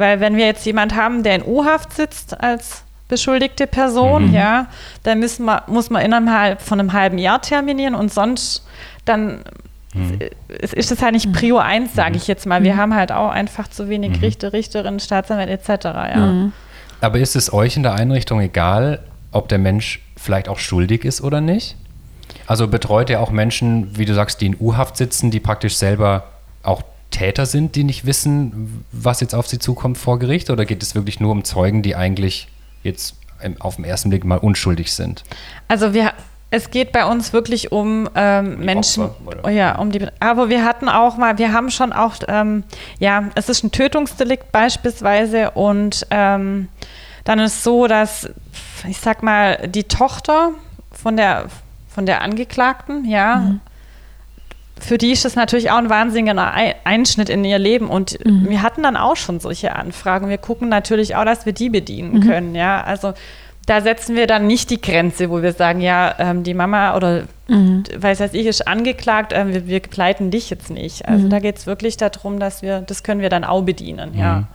Weil 0.00 0.20
wenn 0.20 0.36
wir 0.36 0.46
jetzt 0.46 0.64
jemand 0.64 0.96
haben, 0.96 1.22
der 1.22 1.36
in 1.36 1.42
U-Haft 1.44 1.92
sitzt 1.92 2.40
als 2.40 2.84
beschuldigte 3.08 3.66
Person, 3.66 4.28
mhm. 4.28 4.34
ja, 4.34 4.66
dann 5.02 5.18
müssen 5.18 5.44
wir, 5.44 5.64
muss 5.66 5.90
man 5.90 6.02
innerhalb 6.02 6.62
von 6.62 6.80
einem 6.80 6.94
halben 6.94 7.18
Jahr 7.18 7.42
terminieren 7.42 7.94
und 7.94 8.10
sonst 8.10 8.64
dann 9.04 9.44
mhm. 9.92 10.18
ist 10.48 10.90
das 10.90 11.02
halt 11.02 11.12
nicht 11.12 11.30
Prio 11.34 11.58
1, 11.58 11.94
sage 11.94 12.16
ich 12.16 12.26
jetzt 12.28 12.46
mal. 12.46 12.62
Wir 12.62 12.74
mhm. 12.74 12.78
haben 12.78 12.94
halt 12.94 13.12
auch 13.12 13.28
einfach 13.28 13.68
zu 13.68 13.90
wenig 13.90 14.16
mhm. 14.16 14.20
Richter, 14.20 14.54
Richterinnen, 14.54 15.00
Staatsanwälte 15.00 15.52
etc. 15.52 15.84
Ja. 15.84 16.16
Mhm. 16.16 16.52
Aber 17.02 17.18
ist 17.18 17.36
es 17.36 17.52
euch 17.52 17.76
in 17.76 17.82
der 17.82 17.92
Einrichtung 17.92 18.40
egal, 18.40 19.00
ob 19.32 19.50
der 19.50 19.58
Mensch 19.58 20.00
vielleicht 20.16 20.48
auch 20.48 20.58
schuldig 20.58 21.04
ist 21.04 21.20
oder 21.20 21.42
nicht? 21.42 21.76
Also 22.46 22.68
betreut 22.68 23.10
ihr 23.10 23.20
auch 23.20 23.30
Menschen, 23.30 23.98
wie 23.98 24.06
du 24.06 24.14
sagst, 24.14 24.40
die 24.40 24.46
in 24.46 24.56
U-Haft 24.58 24.96
sitzen, 24.96 25.30
die 25.30 25.40
praktisch 25.40 25.76
selber 25.76 26.24
auch 26.62 26.82
Täter 27.10 27.46
sind, 27.46 27.76
die 27.76 27.84
nicht 27.84 28.06
wissen, 28.06 28.84
was 28.92 29.20
jetzt 29.20 29.34
auf 29.34 29.46
sie 29.46 29.58
zukommt 29.58 29.98
vor 29.98 30.18
Gericht? 30.18 30.50
Oder 30.50 30.64
geht 30.64 30.82
es 30.82 30.94
wirklich 30.94 31.20
nur 31.20 31.32
um 31.32 31.44
Zeugen, 31.44 31.82
die 31.82 31.96
eigentlich 31.96 32.48
jetzt 32.82 33.16
auf 33.58 33.76
den 33.76 33.84
ersten 33.84 34.10
Blick 34.10 34.24
mal 34.24 34.38
unschuldig 34.38 34.92
sind? 34.92 35.24
Also 35.68 35.92
wir, 35.94 36.12
es 36.50 36.70
geht 36.70 36.92
bei 36.92 37.04
uns 37.04 37.32
wirklich 37.32 37.72
um 37.72 38.08
ähm, 38.14 38.54
um 38.54 38.64
Menschen, 38.64 39.04
Opfer, 39.04 39.50
ja, 39.50 39.76
um 39.78 39.90
die. 39.90 40.06
Aber 40.20 40.48
wir 40.48 40.64
hatten 40.64 40.88
auch 40.88 41.16
mal, 41.16 41.38
wir 41.38 41.52
haben 41.52 41.70
schon 41.70 41.92
auch, 41.92 42.14
ähm, 42.28 42.64
ja, 42.98 43.24
es 43.34 43.48
ist 43.48 43.64
ein 43.64 43.72
Tötungsdelikt 43.72 44.52
beispielsweise 44.52 45.50
und 45.52 46.06
ähm, 46.10 46.68
dann 47.24 47.38
ist 47.38 47.62
so, 47.62 47.86
dass 47.86 48.28
ich 48.88 48.98
sag 48.98 49.22
mal 49.22 49.68
die 49.68 49.84
Tochter 49.84 50.52
von 50.90 51.16
der 51.16 51.46
von 51.88 52.06
der 52.06 52.22
Angeklagten, 52.22 53.04
ja, 53.04 53.36
mhm 53.36 53.60
für 54.80 54.98
die 54.98 55.12
ist 55.12 55.24
das 55.24 55.36
natürlich 55.36 55.70
auch 55.70 55.78
ein 55.78 55.90
wahnsinniger 55.90 56.52
Einschnitt 56.84 57.28
in 57.28 57.44
ihr 57.44 57.58
Leben. 57.58 57.88
Und 57.88 58.18
mhm. 58.24 58.48
wir 58.48 58.62
hatten 58.62 58.82
dann 58.82 58.96
auch 58.96 59.16
schon 59.16 59.40
solche 59.40 59.76
Anfragen. 59.76 60.28
Wir 60.28 60.38
gucken 60.38 60.68
natürlich 60.68 61.16
auch, 61.16 61.24
dass 61.24 61.46
wir 61.46 61.52
die 61.52 61.70
bedienen 61.70 62.14
mhm. 62.14 62.20
können. 62.20 62.54
Ja, 62.54 62.82
also 62.82 63.14
da 63.66 63.80
setzen 63.80 64.16
wir 64.16 64.26
dann 64.26 64.46
nicht 64.46 64.70
die 64.70 64.80
Grenze, 64.80 65.30
wo 65.30 65.42
wir 65.42 65.52
sagen, 65.52 65.80
ja, 65.80 66.14
ähm, 66.18 66.42
die 66.42 66.54
Mama 66.54 66.96
oder 66.96 67.24
mhm. 67.46 67.84
weiß 67.96 68.20
ich, 68.32 68.46
ist 68.46 68.66
angeklagt, 68.66 69.32
äh, 69.32 69.46
wir, 69.46 69.66
wir 69.66 69.80
begleiten 69.80 70.30
dich 70.30 70.50
jetzt 70.50 70.70
nicht. 70.70 71.06
Also 71.06 71.26
mhm. 71.26 71.30
da 71.30 71.38
geht 71.38 71.58
es 71.58 71.66
wirklich 71.66 71.96
darum, 71.96 72.40
dass 72.40 72.62
wir, 72.62 72.80
das 72.80 73.02
können 73.02 73.20
wir 73.20 73.28
dann 73.28 73.44
auch 73.44 73.62
bedienen, 73.62 74.16
ja. 74.16 74.36
Mhm. 74.36 74.46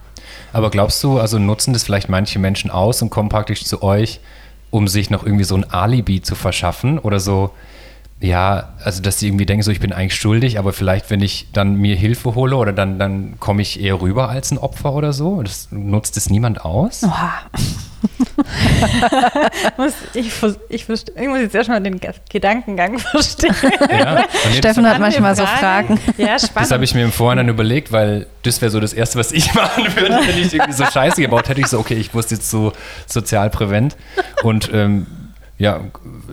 Aber 0.53 0.71
glaubst 0.71 1.03
du, 1.03 1.19
also 1.19 1.38
nutzen 1.38 1.73
das 1.73 1.83
vielleicht 1.83 2.09
manche 2.09 2.39
Menschen 2.39 2.71
aus 2.71 3.01
und 3.01 3.09
kommen 3.09 3.29
praktisch 3.29 3.63
zu 3.63 3.83
euch, 3.83 4.19
um 4.71 4.88
sich 4.88 5.09
noch 5.09 5.23
irgendwie 5.23 5.43
so 5.43 5.55
ein 5.55 5.69
Alibi 5.69 6.21
zu 6.21 6.33
verschaffen 6.33 6.97
oder 6.97 7.19
so? 7.19 7.51
Ja, 8.21 8.69
also 8.84 9.01
dass 9.01 9.19
sie 9.19 9.28
irgendwie 9.28 9.45
denken, 9.45 9.63
so 9.63 9.71
ich 9.71 9.82
bin 9.82 9.91
eigentlich 9.91 10.15
schuldig, 10.15 10.58
aber 10.58 10.71
vielleicht, 10.73 11.10
wenn 11.10 11.21
ich 11.21 11.47
dann 11.51 11.75
mir 11.75 11.95
Hilfe 11.95 12.34
hole 12.34 12.56
oder 12.56 12.71
dann, 12.71 12.97
dann 12.97 13.39
komme 13.39 13.62
ich 13.62 13.82
eher 13.82 14.01
rüber 14.01 14.30
als 14.30 14.51
ein 14.51 14.58
Opfer 14.58 14.93
oder 14.93 15.12
so. 15.12 15.43
Das 15.43 15.67
nutzt 15.71 16.15
es 16.15 16.30
niemand 16.30 16.63
aus. 16.63 17.04
Oha. 17.04 17.34
ich, 20.13 20.28
ich, 20.28 20.34
ich, 20.69 20.88
muss 20.88 21.39
jetzt 21.39 21.56
erstmal 21.56 21.82
den 21.82 21.99
Gedankengang 22.30 22.99
verstehen. 22.99 23.56
Ja, 23.91 24.23
Steffen 24.54 24.88
hat 24.88 24.99
manchmal 24.99 25.36
so 25.36 25.45
Fragen. 25.45 25.99
Ja, 26.17 26.39
spannend. 26.39 26.56
Das 26.56 26.71
habe 26.71 26.84
ich 26.84 26.95
mir 26.95 27.04
im 27.04 27.12
Vorhinein 27.12 27.49
überlegt, 27.49 27.91
weil 27.91 28.28
das 28.43 28.62
wäre 28.62 28.71
so 28.71 28.80
das 28.80 28.93
Erste, 28.93 29.19
was 29.19 29.32
ich 29.32 29.54
machen 29.56 29.86
würde, 29.95 30.19
wenn 30.25 30.38
ich 30.38 30.54
irgendwie 30.54 30.73
so 30.73 30.86
Scheiße 30.86 31.21
gebaut 31.21 31.49
hätte. 31.49 31.62
Ich 31.62 31.67
so, 31.67 31.80
okay, 31.80 31.95
ich 31.95 32.13
wusste 32.13 32.36
jetzt 32.36 32.49
so 32.49 32.73
sozialprävent 33.08 33.97
und 34.43 34.69
ähm, 34.73 35.08
ja, 35.57 35.79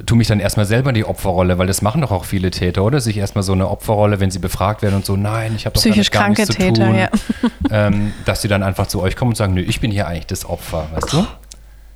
tu 0.04 0.16
mich 0.16 0.26
dann 0.26 0.40
erstmal 0.40 0.66
selber 0.66 0.90
in 0.90 0.94
die 0.94 1.04
Opferrolle, 1.04 1.58
weil 1.58 1.68
das 1.68 1.80
machen 1.80 2.00
doch 2.00 2.11
auch 2.11 2.24
viele 2.24 2.50
Täter, 2.50 2.82
oder? 2.82 3.00
Sich 3.00 3.16
erstmal 3.16 3.44
so 3.44 3.52
eine 3.52 3.68
Opferrolle, 3.68 4.18
wenn 4.18 4.32
sie 4.32 4.40
befragt 4.40 4.82
werden 4.82 4.96
und 4.96 5.06
so, 5.06 5.16
nein, 5.16 5.54
ich 5.54 5.64
habe 5.64 5.74
doch 5.74 5.80
Psychisch 5.80 6.11
gar 6.11 6.28
nichts 6.28 6.46
zu 6.46 6.54
Täter, 6.54 6.87
tun, 6.87 6.96
ja. 6.96 7.08
ähm, 7.70 8.12
dass 8.24 8.42
sie 8.42 8.48
dann 8.48 8.62
einfach 8.64 8.88
zu 8.88 9.00
euch 9.00 9.14
kommen 9.14 9.30
und 9.30 9.37
sagen, 9.37 9.54
nö, 9.54 9.61
ich 9.61 9.80
bin 9.80 9.92
hier 9.92 10.08
eigentlich 10.08 10.26
das 10.26 10.44
Opfer, 10.44 10.88
weißt 10.92 11.12
du? 11.12 11.18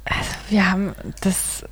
Also 0.04 0.30
wir 0.50 0.70
haben 0.70 0.94
das 1.20 1.64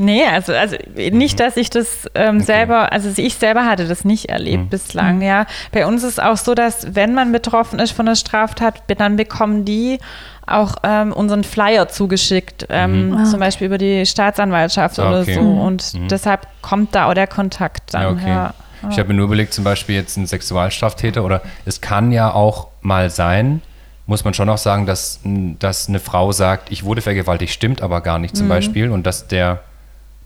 Nee, 0.00 0.24
also, 0.24 0.52
also 0.54 0.76
nicht, 0.96 1.34
Mhm. 1.34 1.42
dass 1.44 1.56
ich 1.56 1.68
das 1.70 2.08
ähm, 2.14 2.40
selber, 2.40 2.90
also 2.92 3.10
ich 3.16 3.34
selber 3.34 3.66
hatte 3.66 3.86
das 3.86 4.04
nicht 4.04 4.30
erlebt 4.30 4.64
Mhm. 4.64 4.68
bislang, 4.70 5.20
ja. 5.22 5.46
Bei 5.72 5.86
uns 5.86 6.02
ist 6.02 6.22
auch 6.22 6.36
so, 6.38 6.54
dass 6.54 6.94
wenn 6.94 7.12
man 7.14 7.32
betroffen 7.32 7.78
ist 7.78 7.90
von 7.92 8.08
einer 8.08 8.16
Straftat, 8.16 8.82
dann 8.96 9.16
bekommen 9.16 9.64
die 9.64 9.98
auch 10.46 10.76
ähm, 10.82 11.12
unseren 11.12 11.44
Flyer 11.44 11.88
zugeschickt, 11.88 12.66
ähm, 12.70 13.08
Mhm. 13.10 13.12
Ah, 13.18 13.24
zum 13.24 13.34
okay. 13.34 13.40
Beispiel 13.44 13.66
über 13.66 13.78
die 13.78 14.04
Staatsanwaltschaft 14.06 14.98
Ah, 14.98 15.08
oder 15.10 15.20
okay. 15.20 15.34
so. 15.34 15.42
Mhm. 15.42 15.58
Und 15.60 15.94
Mhm. 15.94 16.08
deshalb 16.08 16.46
kommt 16.62 16.94
da 16.94 17.08
auch 17.08 17.14
der 17.14 17.26
Kontakt 17.26 17.94
dann. 17.94 18.02
Ja, 18.02 18.10
okay. 18.10 18.28
Ja. 18.30 18.54
Ich 18.90 18.98
habe 18.98 19.08
mir 19.08 19.14
nur 19.14 19.26
überlegt, 19.26 19.52
zum 19.52 19.62
Beispiel 19.64 19.96
jetzt 19.96 20.16
ein 20.16 20.26
Sexualstraftäter 20.26 21.22
oder 21.22 21.42
es 21.66 21.82
kann 21.82 22.10
ja 22.12 22.32
auch 22.32 22.68
mal 22.80 23.10
sein, 23.10 23.60
muss 24.06 24.24
man 24.24 24.32
schon 24.32 24.48
auch 24.48 24.56
sagen, 24.58 24.86
dass, 24.86 25.20
dass 25.24 25.88
eine 25.88 26.00
Frau 26.00 26.32
sagt, 26.32 26.72
ich 26.72 26.84
wurde 26.84 27.02
vergewaltigt, 27.02 27.52
stimmt 27.52 27.82
aber 27.82 28.00
gar 28.00 28.18
nicht 28.18 28.34
zum 28.34 28.46
Mhm. 28.46 28.50
Beispiel 28.50 28.90
und 28.90 29.06
dass 29.06 29.28
der, 29.28 29.60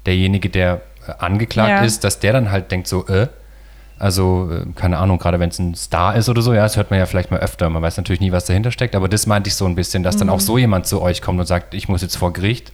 derjenige, 0.07 0.49
der 0.51 0.81
äh, 1.07 1.13
angeklagt 1.19 1.81
Ja. 1.81 1.85
ist, 1.85 2.05
dass 2.05 2.19
der 2.21 2.33
dann 2.33 2.51
halt 2.51 2.71
denkt 2.71 2.87
so, 2.89 3.07
äh, 3.09 3.29
also 3.99 4.51
äh, 4.53 4.67
keine 4.75 4.99
Ahnung, 4.99 5.19
gerade 5.19 5.39
wenn 5.41 5.51
es 5.51 5.59
ein 5.59 5.75
Star 5.75 6.17
ist 6.17 6.29
oder 6.29 6.43
so, 6.43 6.53
ja, 6.53 6.63
das 6.63 6.77
hört 6.77 6.91
man 6.91 6.99
ja 6.99 7.07
vielleicht 7.07 7.31
mal 7.31 7.41
öfter, 7.41 7.71
man 7.71 7.83
weiß 7.83 7.97
natürlich 7.97 8.21
nie, 8.21 8.33
was 8.33 8.45
dahinter 8.45 8.71
steckt, 8.73 8.95
aber 8.95 9.09
das 9.09 9.27
meinte 9.27 9.49
ich 9.49 9.55
so 9.55 9.67
ein 9.67 9.75
bisschen, 9.75 10.03
dass 10.03 10.17
dann 10.17 10.29
auch 10.31 10.41
so 10.41 10.59
jemand 10.59 10.87
zu 10.87 11.01
euch 11.01 11.23
kommt 11.23 11.39
und 11.41 11.47
sagt, 11.47 11.75
ich 11.75 11.89
muss 11.89 12.03
jetzt 12.03 12.17
vor 12.17 12.33
Gericht, 12.33 12.73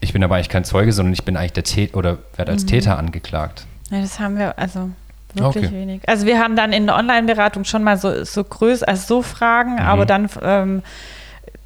ich 0.00 0.12
bin 0.12 0.22
aber 0.22 0.34
eigentlich 0.36 0.50
kein 0.50 0.64
Zeuge, 0.64 0.92
sondern 0.92 1.14
ich 1.14 1.24
bin 1.24 1.36
eigentlich 1.36 1.54
der 1.54 1.64
Täter 1.64 1.96
oder 1.96 2.18
werde 2.36 2.52
als 2.52 2.66
Täter 2.66 2.98
angeklagt. 2.98 3.64
Ja, 3.90 4.00
das 4.02 4.20
haben 4.20 4.38
wir 4.38 4.58
also 4.58 4.90
wirklich 5.32 5.64
Okay. 5.66 5.74
wenig. 5.74 6.02
Also 6.08 6.26
wir 6.26 6.38
haben 6.38 6.56
dann 6.56 6.72
in 6.74 6.86
der 6.86 6.96
Online-Beratung 6.96 7.64
schon 7.64 7.82
mal 7.82 7.96
so, 7.96 8.22
so 8.24 8.44
größer, 8.44 8.86
also 8.86 9.06
so 9.06 9.22
Fragen, 9.22 9.74
Mhm. 9.74 9.78
aber 9.80 10.04
dann 10.06 10.28
ähm, 10.42 10.82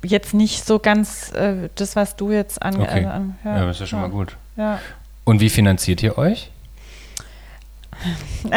jetzt 0.04 0.34
nicht 0.34 0.64
so 0.64 0.78
ganz 0.78 1.32
äh, 1.32 1.68
das, 1.74 1.96
was 1.96 2.14
du 2.16 2.30
jetzt 2.30 2.62
an, 2.62 2.80
Okay. 2.80 3.02
äh, 3.02 3.06
an 3.06 3.36
Ja, 3.44 3.64
das 3.66 3.76
ist 3.76 3.80
ja 3.80 3.86
schon 3.86 4.00
mal 4.00 4.08
gut. 4.10 4.36
Ja. 4.58 4.80
Und 5.24 5.40
wie 5.40 5.48
finanziert 5.48 6.02
ihr 6.02 6.18
euch? 6.18 6.50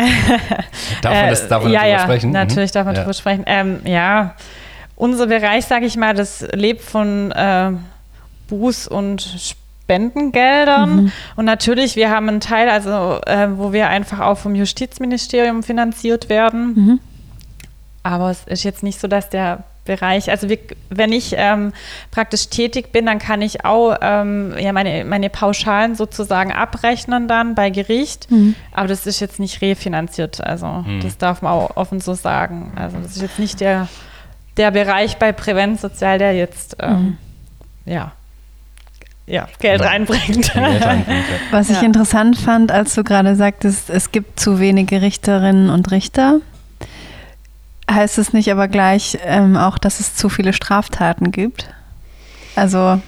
darf 1.01 1.13
man, 1.13 1.29
das, 1.29 1.47
darf 1.47 1.63
man 1.63 1.71
Äh, 1.71 1.75
ja, 1.75 1.79
darüber 1.81 1.91
ja, 1.91 1.99
sprechen? 1.99 2.27
Mhm. 2.27 2.33
Natürlich 2.33 2.71
darf 2.71 2.85
man 2.85 2.95
ja. 2.95 3.01
darüber 3.01 3.13
sprechen. 3.13 3.43
Ähm, 3.45 3.81
ja, 3.85 4.35
unser 4.95 5.27
Bereich, 5.27 5.65
sage 5.65 5.85
ich 5.85 5.95
mal, 5.95 6.13
das 6.13 6.45
lebt 6.53 6.81
von 6.81 7.31
äh, 7.31 7.71
Buß- 8.49 8.89
und 8.89 9.21
Spendengeldern. 9.21 11.11
Und 11.35 11.45
natürlich, 11.45 11.95
wir 11.95 12.09
haben 12.09 12.29
einen 12.29 12.39
Teil, 12.39 12.69
also 12.69 13.19
äh, 13.25 13.47
wo 13.57 13.73
wir 13.73 13.89
einfach 13.89 14.19
auch 14.19 14.37
vom 14.37 14.55
Justizministerium 14.55 15.63
finanziert 15.63 16.29
werden. 16.29 16.73
Mhm. 16.73 16.99
Aber 18.03 18.31
es 18.31 18.43
ist 18.45 18.63
jetzt 18.63 18.83
nicht 18.83 18.99
so, 18.99 19.07
dass 19.07 19.29
der 19.29 19.63
Bereich, 19.95 20.29
also 20.31 20.47
wir, 20.49 20.57
wenn 20.89 21.11
ich 21.11 21.33
ähm, 21.37 21.73
praktisch 22.11 22.47
tätig 22.49 22.91
bin, 22.91 23.05
dann 23.05 23.19
kann 23.19 23.41
ich 23.41 23.65
auch 23.65 23.95
ähm, 24.01 24.53
ja, 24.57 24.71
meine, 24.73 25.03
meine 25.05 25.29
Pauschalen 25.29 25.95
sozusagen 25.95 26.51
abrechnen 26.51 27.27
dann 27.27 27.55
bei 27.55 27.69
Gericht. 27.69 28.29
Mhm. 28.31 28.55
Aber 28.73 28.87
das 28.87 29.05
ist 29.05 29.19
jetzt 29.19 29.39
nicht 29.39 29.61
refinanziert. 29.61 30.41
Also 30.41 30.67
Mhm. 30.67 31.01
das 31.01 31.17
darf 31.17 31.41
man 31.41 31.51
auch 31.53 31.75
offen 31.77 31.99
so 31.99 32.13
sagen. 32.13 32.71
Also 32.75 32.97
das 33.03 33.15
ist 33.15 33.21
jetzt 33.21 33.39
nicht 33.39 33.59
der, 33.59 33.87
der 34.57 34.71
Bereich 34.71 35.17
bei 35.17 35.31
Prävent 35.31 35.79
Sozial, 35.79 36.17
der 36.17 36.33
jetzt 36.33 36.77
ähm, 36.79 37.17
ja, 37.85 38.11
ja, 39.27 39.47
Geld 39.59 39.81
Ja. 39.81 39.87
reinbringt. 39.87 40.51
Geld 40.53 40.55
reinbringt. 40.85 41.23
Was 41.51 41.69
ich 41.69 41.77
Ja. 41.77 41.83
interessant 41.83 42.37
fand, 42.37 42.71
als 42.71 42.95
du 42.95 43.03
gerade 43.03 43.35
sagtest, 43.35 43.89
es 43.89 44.11
gibt 44.11 44.39
zu 44.39 44.59
wenige 44.59 45.01
Richterinnen 45.01 45.69
und 45.69 45.91
Richter, 45.91 46.39
heißt 47.93 48.17
es 48.17 48.33
nicht 48.33 48.51
aber 48.51 48.67
gleich 48.67 49.17
ähm, 49.25 49.55
auch, 49.57 49.77
dass 49.77 49.99
es 49.99 50.15
zu 50.15 50.29
viele 50.29 50.53
Straftaten 50.53 51.31
gibt? 51.31 51.67
Also 52.55 52.99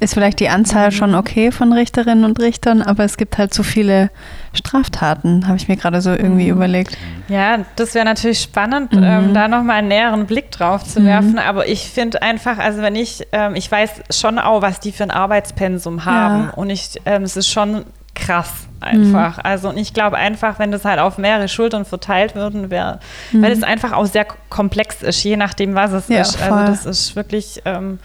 ist 0.00 0.14
vielleicht 0.14 0.38
die 0.38 0.48
Anzahl 0.48 0.92
schon 0.92 1.16
okay 1.16 1.50
von 1.50 1.72
Richterinnen 1.72 2.24
und 2.24 2.38
Richtern, 2.38 2.82
aber 2.82 3.02
es 3.04 3.16
gibt 3.16 3.36
halt 3.36 3.52
zu 3.52 3.64
viele 3.64 4.10
Straftaten, 4.52 5.48
habe 5.48 5.56
ich 5.56 5.66
mir 5.66 5.76
gerade 5.76 6.00
so 6.00 6.10
irgendwie 6.10 6.44
Mhm. 6.44 6.56
überlegt. 6.56 6.96
Ja, 7.26 7.58
das 7.74 7.94
wäre 7.96 8.04
natürlich 8.04 8.40
spannend, 8.40 8.92
Mhm. 8.92 9.02
ähm, 9.02 9.34
da 9.34 9.48
nochmal 9.48 9.78
einen 9.78 9.88
näheren 9.88 10.26
Blick 10.26 10.52
drauf 10.52 10.84
zu 10.84 11.00
Mhm. 11.00 11.04
werfen. 11.06 11.38
Aber 11.40 11.66
ich 11.66 11.88
finde 11.90 12.22
einfach, 12.22 12.58
also 12.58 12.80
wenn 12.80 12.94
ich, 12.94 13.26
ähm, 13.32 13.56
ich 13.56 13.70
weiß 13.70 13.90
schon 14.10 14.38
auch, 14.38 14.62
was 14.62 14.78
die 14.78 14.92
für 14.92 15.02
ein 15.02 15.10
Arbeitspensum 15.10 16.04
haben. 16.04 16.44
Ja. 16.46 16.50
Und 16.54 16.70
ich, 16.70 16.90
ähm, 17.04 17.24
es 17.24 17.36
ist 17.36 17.48
schon 17.48 17.84
krass 18.18 18.50
einfach. 18.80 19.38
Mhm. 19.38 19.42
Also 19.44 19.68
und 19.70 19.76
ich 19.78 19.92
glaube 19.94 20.16
einfach, 20.16 20.58
wenn 20.58 20.70
das 20.70 20.84
halt 20.84 20.98
auf 21.00 21.18
mehrere 21.18 21.48
Schultern 21.48 21.84
verteilt 21.84 22.34
würden, 22.34 22.70
wäre, 22.70 23.00
Mhm. 23.32 23.42
weil 23.42 23.52
es 23.52 23.62
einfach 23.62 23.92
auch 23.92 24.06
sehr 24.06 24.26
komplex 24.50 25.02
ist, 25.02 25.22
je 25.24 25.36
nachdem, 25.36 25.74
was 25.74 25.92
es 25.92 26.08
Ja, 26.08 26.20
ist. 26.20 26.36
voll. 26.36 26.58
Also 26.58 26.72
das 26.72 26.86
ist 26.86 27.16
wirklich. 27.16 27.62
Ähm, 27.64 27.98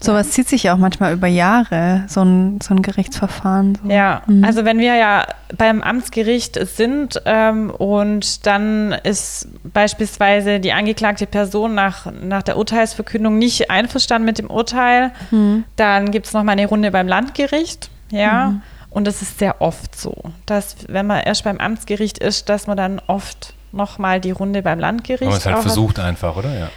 Sowas 0.00 0.30
zieht 0.32 0.48
sich 0.48 0.64
ja 0.64 0.74
auch 0.74 0.78
manchmal 0.78 1.12
über 1.12 1.28
Jahre, 1.28 2.02
so 2.08 2.22
ein, 2.24 2.60
so 2.60 2.74
ein 2.74 2.82
Gerichtsverfahren. 2.82 3.78
So. 3.84 3.88
Ja, 3.88 4.22
Mhm. 4.26 4.42
also 4.42 4.64
wenn 4.64 4.80
wir 4.80 4.96
ja 4.96 5.24
beim 5.56 5.80
Amtsgericht 5.80 6.58
sind 6.66 7.22
ähm, 7.24 7.70
und 7.70 8.44
dann 8.48 8.90
ist 9.04 9.46
beispielsweise 9.62 10.58
die 10.58 10.72
angeklagte 10.72 11.26
Person 11.26 11.76
nach, 11.76 12.06
nach 12.20 12.42
der 12.42 12.56
Urteilsverkündung 12.56 13.38
nicht 13.38 13.70
einverstanden 13.70 14.26
mit 14.26 14.38
dem 14.38 14.50
Urteil, 14.50 15.12
Mhm. 15.30 15.62
dann 15.76 16.10
gibt 16.10 16.26
es 16.26 16.32
nochmal 16.32 16.54
eine 16.58 16.66
Runde 16.66 16.90
beim 16.90 17.06
Landgericht. 17.06 17.88
Ja, 18.10 18.46
Mhm. 18.46 18.62
Und 18.92 19.06
das 19.06 19.22
ist 19.22 19.38
sehr 19.38 19.60
oft 19.60 19.98
so, 19.98 20.14
dass 20.46 20.76
wenn 20.88 21.06
man 21.06 21.22
erst 21.22 21.44
beim 21.44 21.58
Amtsgericht 21.58 22.18
ist, 22.18 22.48
dass 22.48 22.66
man 22.66 22.76
dann 22.76 23.00
oft 23.06 23.54
nochmal 23.72 24.20
die 24.20 24.30
Runde 24.32 24.62
beim 24.62 24.78
Landgericht 24.78 25.22
Aber 25.22 25.30
man 25.30 25.38
es 25.38 25.46
halt 25.46 25.54
auch 25.54 25.58
hat. 25.58 25.66
versucht 25.66 25.98
einfach, 25.98 26.36
oder? 26.36 26.52
Ja. 26.58 26.68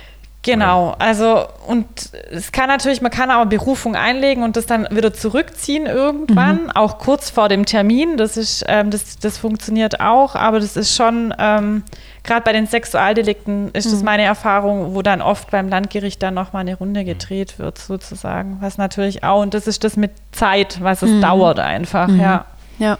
Genau, 0.45 0.95
also 0.99 1.47
und 1.65 1.87
es 2.29 2.51
kann 2.51 2.67
natürlich, 2.67 3.01
man 3.01 3.09
kann 3.09 3.31
auch 3.31 3.45
Berufung 3.45 3.95
einlegen 3.95 4.43
und 4.43 4.55
das 4.55 4.67
dann 4.67 4.87
wieder 4.91 5.11
zurückziehen 5.11 5.87
irgendwann, 5.87 6.69
auch 6.69 6.99
kurz 6.99 7.31
vor 7.31 7.49
dem 7.49 7.65
Termin. 7.65 8.15
Das 8.17 8.37
ist, 8.37 8.63
ähm, 8.67 8.91
das, 8.91 9.17
das 9.17 9.39
funktioniert 9.39 10.01
auch, 10.01 10.35
aber 10.35 10.59
das 10.59 10.77
ist 10.77 10.95
schon, 10.95 11.33
ähm, 11.39 11.83
gerade 12.25 12.41
bei 12.41 12.51
den 12.53 12.67
Sexualdelikten 12.67 13.71
ist 13.71 13.91
das 13.91 14.03
meine 14.03 14.23
Erfahrung, 14.23 14.93
wo 14.95 15.01
dann 15.01 15.21
oft 15.21 15.51
beim 15.51 15.69
Landgericht 15.69 16.21
dann 16.23 16.33
nochmal 16.33 16.61
eine 16.61 16.75
Runde 16.75 17.03
gedreht 17.05 17.59
wird, 17.59 17.77
sozusagen. 17.77 18.57
Was 18.61 18.77
natürlich 18.77 19.23
auch, 19.23 19.41
und 19.41 19.53
das 19.53 19.67
ist 19.67 19.83
das 19.83 19.95
mit 19.97 20.11
Zeit, 20.31 20.81
was 20.81 21.01
es 21.01 21.09
Mhm. 21.11 21.21
dauert 21.21 21.59
einfach, 21.59 22.07
Mhm. 22.07 22.19
ja. 22.19 22.45
Ja. 22.79 22.97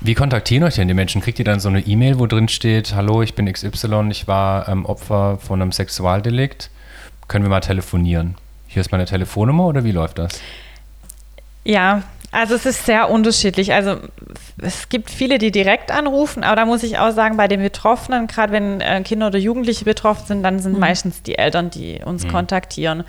Wie 0.00 0.14
kontaktieren 0.14 0.64
euch 0.64 0.74
denn 0.74 0.86
die 0.88 0.94
Menschen? 0.94 1.20
Kriegt 1.22 1.38
ihr 1.38 1.44
dann 1.44 1.60
so 1.60 1.68
eine 1.68 1.80
E-Mail, 1.80 2.18
wo 2.18 2.26
drin 2.26 2.48
steht, 2.48 2.94
hallo, 2.94 3.22
ich 3.22 3.34
bin 3.34 3.50
XY, 3.50 4.08
ich 4.10 4.28
war 4.28 4.68
ähm, 4.68 4.84
Opfer 4.84 5.38
von 5.38 5.62
einem 5.62 5.72
Sexualdelikt, 5.72 6.70
können 7.26 7.44
wir 7.44 7.48
mal 7.50 7.60
telefonieren? 7.60 8.34
Hier 8.68 8.80
ist 8.82 8.92
meine 8.92 9.06
Telefonnummer 9.06 9.66
oder 9.66 9.82
wie 9.84 9.92
läuft 9.92 10.18
das? 10.18 10.40
Ja, 11.64 12.02
also 12.34 12.56
es 12.56 12.66
ist 12.66 12.84
sehr 12.84 13.10
unterschiedlich. 13.10 13.72
Also 13.72 13.96
es 14.60 14.88
gibt 14.88 15.08
viele, 15.08 15.38
die 15.38 15.52
direkt 15.52 15.92
anrufen, 15.92 16.42
aber 16.42 16.56
da 16.56 16.64
muss 16.66 16.82
ich 16.82 16.98
auch 16.98 17.12
sagen, 17.12 17.36
bei 17.36 17.46
den 17.46 17.62
Betroffenen, 17.62 18.26
gerade 18.26 18.52
wenn 18.52 18.80
äh, 18.80 19.00
Kinder 19.02 19.28
oder 19.28 19.38
Jugendliche 19.38 19.84
betroffen 19.84 20.26
sind, 20.26 20.42
dann 20.42 20.58
sind 20.58 20.78
meistens 20.78 21.22
die 21.22 21.38
Eltern, 21.38 21.70
die 21.70 22.00
uns 22.04 22.26
kontaktieren. 22.26 23.04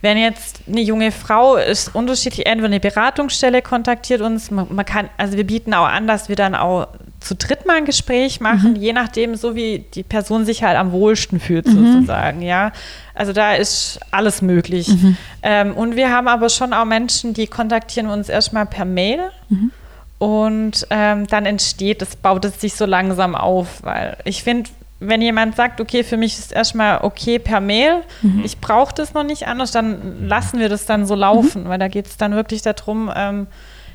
Wenn 0.00 0.16
jetzt 0.16 0.62
eine 0.66 0.80
junge 0.80 1.12
Frau 1.12 1.56
ist 1.56 1.94
unterschiedlich, 1.94 2.46
entweder 2.46 2.68
eine 2.68 2.80
Beratungsstelle 2.80 3.60
kontaktiert 3.60 4.22
uns, 4.22 4.50
man, 4.50 4.66
man 4.70 4.86
kann, 4.86 5.10
also 5.18 5.36
wir 5.36 5.46
bieten 5.46 5.74
auch 5.74 5.86
an, 5.86 6.06
dass 6.06 6.30
wir 6.30 6.36
dann 6.36 6.54
auch 6.54 6.88
zu 7.20 7.34
dritt 7.34 7.66
mal 7.66 7.76
ein 7.76 7.84
Gespräch 7.84 8.40
machen, 8.40 8.76
je 8.76 8.92
nachdem, 8.92 9.34
so 9.34 9.54
wie 9.54 9.84
die 9.94 10.02
Person 10.02 10.44
sich 10.46 10.62
halt 10.62 10.76
am 10.78 10.90
wohlsten 10.92 11.38
fühlt, 11.38 11.66
sozusagen, 11.66 12.40
ja. 12.42 12.72
Also 13.14 13.32
da 13.34 13.54
ist 13.54 14.00
alles 14.10 14.40
möglich. 14.42 14.88
Ähm, 15.42 15.74
und 15.74 15.96
wir 15.96 16.10
haben 16.10 16.28
aber 16.28 16.48
schon 16.48 16.72
auch 16.72 16.86
Menschen, 16.86 17.34
die 17.34 17.46
kontaktieren 17.46 18.08
uns 18.08 18.28
erstmal 18.28 18.64
per 18.66 18.84
Mail. 18.86 19.20
Und 20.18 20.86
ähm, 20.90 21.26
dann 21.28 21.46
entsteht, 21.46 22.02
das 22.02 22.16
baut 22.16 22.44
es 22.44 22.60
sich 22.60 22.74
so 22.74 22.84
langsam 22.86 23.34
auf, 23.34 23.82
weil 23.82 24.16
ich 24.24 24.42
finde, 24.42 24.68
wenn 24.98 25.22
jemand 25.22 25.56
sagt, 25.56 25.80
okay, 25.80 26.04
für 26.04 26.18
mich 26.18 26.38
ist 26.38 26.52
erstmal 26.52 27.00
okay 27.02 27.38
per 27.38 27.60
Mail, 27.60 28.02
ich 28.44 28.58
brauche 28.58 28.94
das 28.94 29.14
noch 29.14 29.24
nicht 29.24 29.46
anders, 29.46 29.72
dann 29.72 30.28
lassen 30.28 30.58
wir 30.58 30.68
das 30.68 30.84
dann 30.84 31.06
so 31.06 31.14
laufen, 31.14 31.68
weil 31.70 31.78
da 31.78 31.88
geht 31.88 32.06
es 32.06 32.18
dann 32.18 32.34
wirklich 32.34 32.60
darum, 32.60 33.10
ähm, 33.14 33.46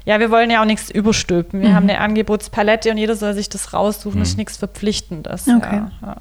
ja, 0.05 0.19
wir 0.19 0.31
wollen 0.31 0.51
ja 0.51 0.61
auch 0.61 0.65
nichts 0.65 0.89
überstülpen. 0.89 1.61
Wir 1.61 1.73
haben 1.73 1.89
eine 1.89 1.99
Angebotspalette 1.99 2.91
und 2.91 2.97
jeder 2.97 3.15
soll 3.15 3.33
sich 3.33 3.49
das 3.49 3.73
raussuchen, 3.73 4.19
das 4.19 4.29
ist 4.29 4.37
nichts 4.37 4.57
Verpflichtendes. 4.57 5.47
Okay. 5.47 5.75
Ja, 5.75 5.91
ja. 6.01 6.15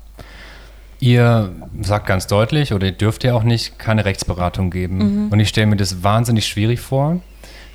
Ihr 1.00 1.52
sagt 1.82 2.06
ganz 2.06 2.26
deutlich, 2.26 2.72
oder 2.72 2.86
ihr 2.86 2.92
dürft 2.92 3.24
ja 3.24 3.34
auch 3.34 3.42
nicht, 3.42 3.78
keine 3.78 4.06
Rechtsberatung 4.06 4.70
geben. 4.70 5.28
Und 5.30 5.38
ich 5.38 5.50
stelle 5.50 5.66
mir 5.66 5.76
das 5.76 6.02
wahnsinnig 6.02 6.46
schwierig 6.46 6.80
vor, 6.80 7.20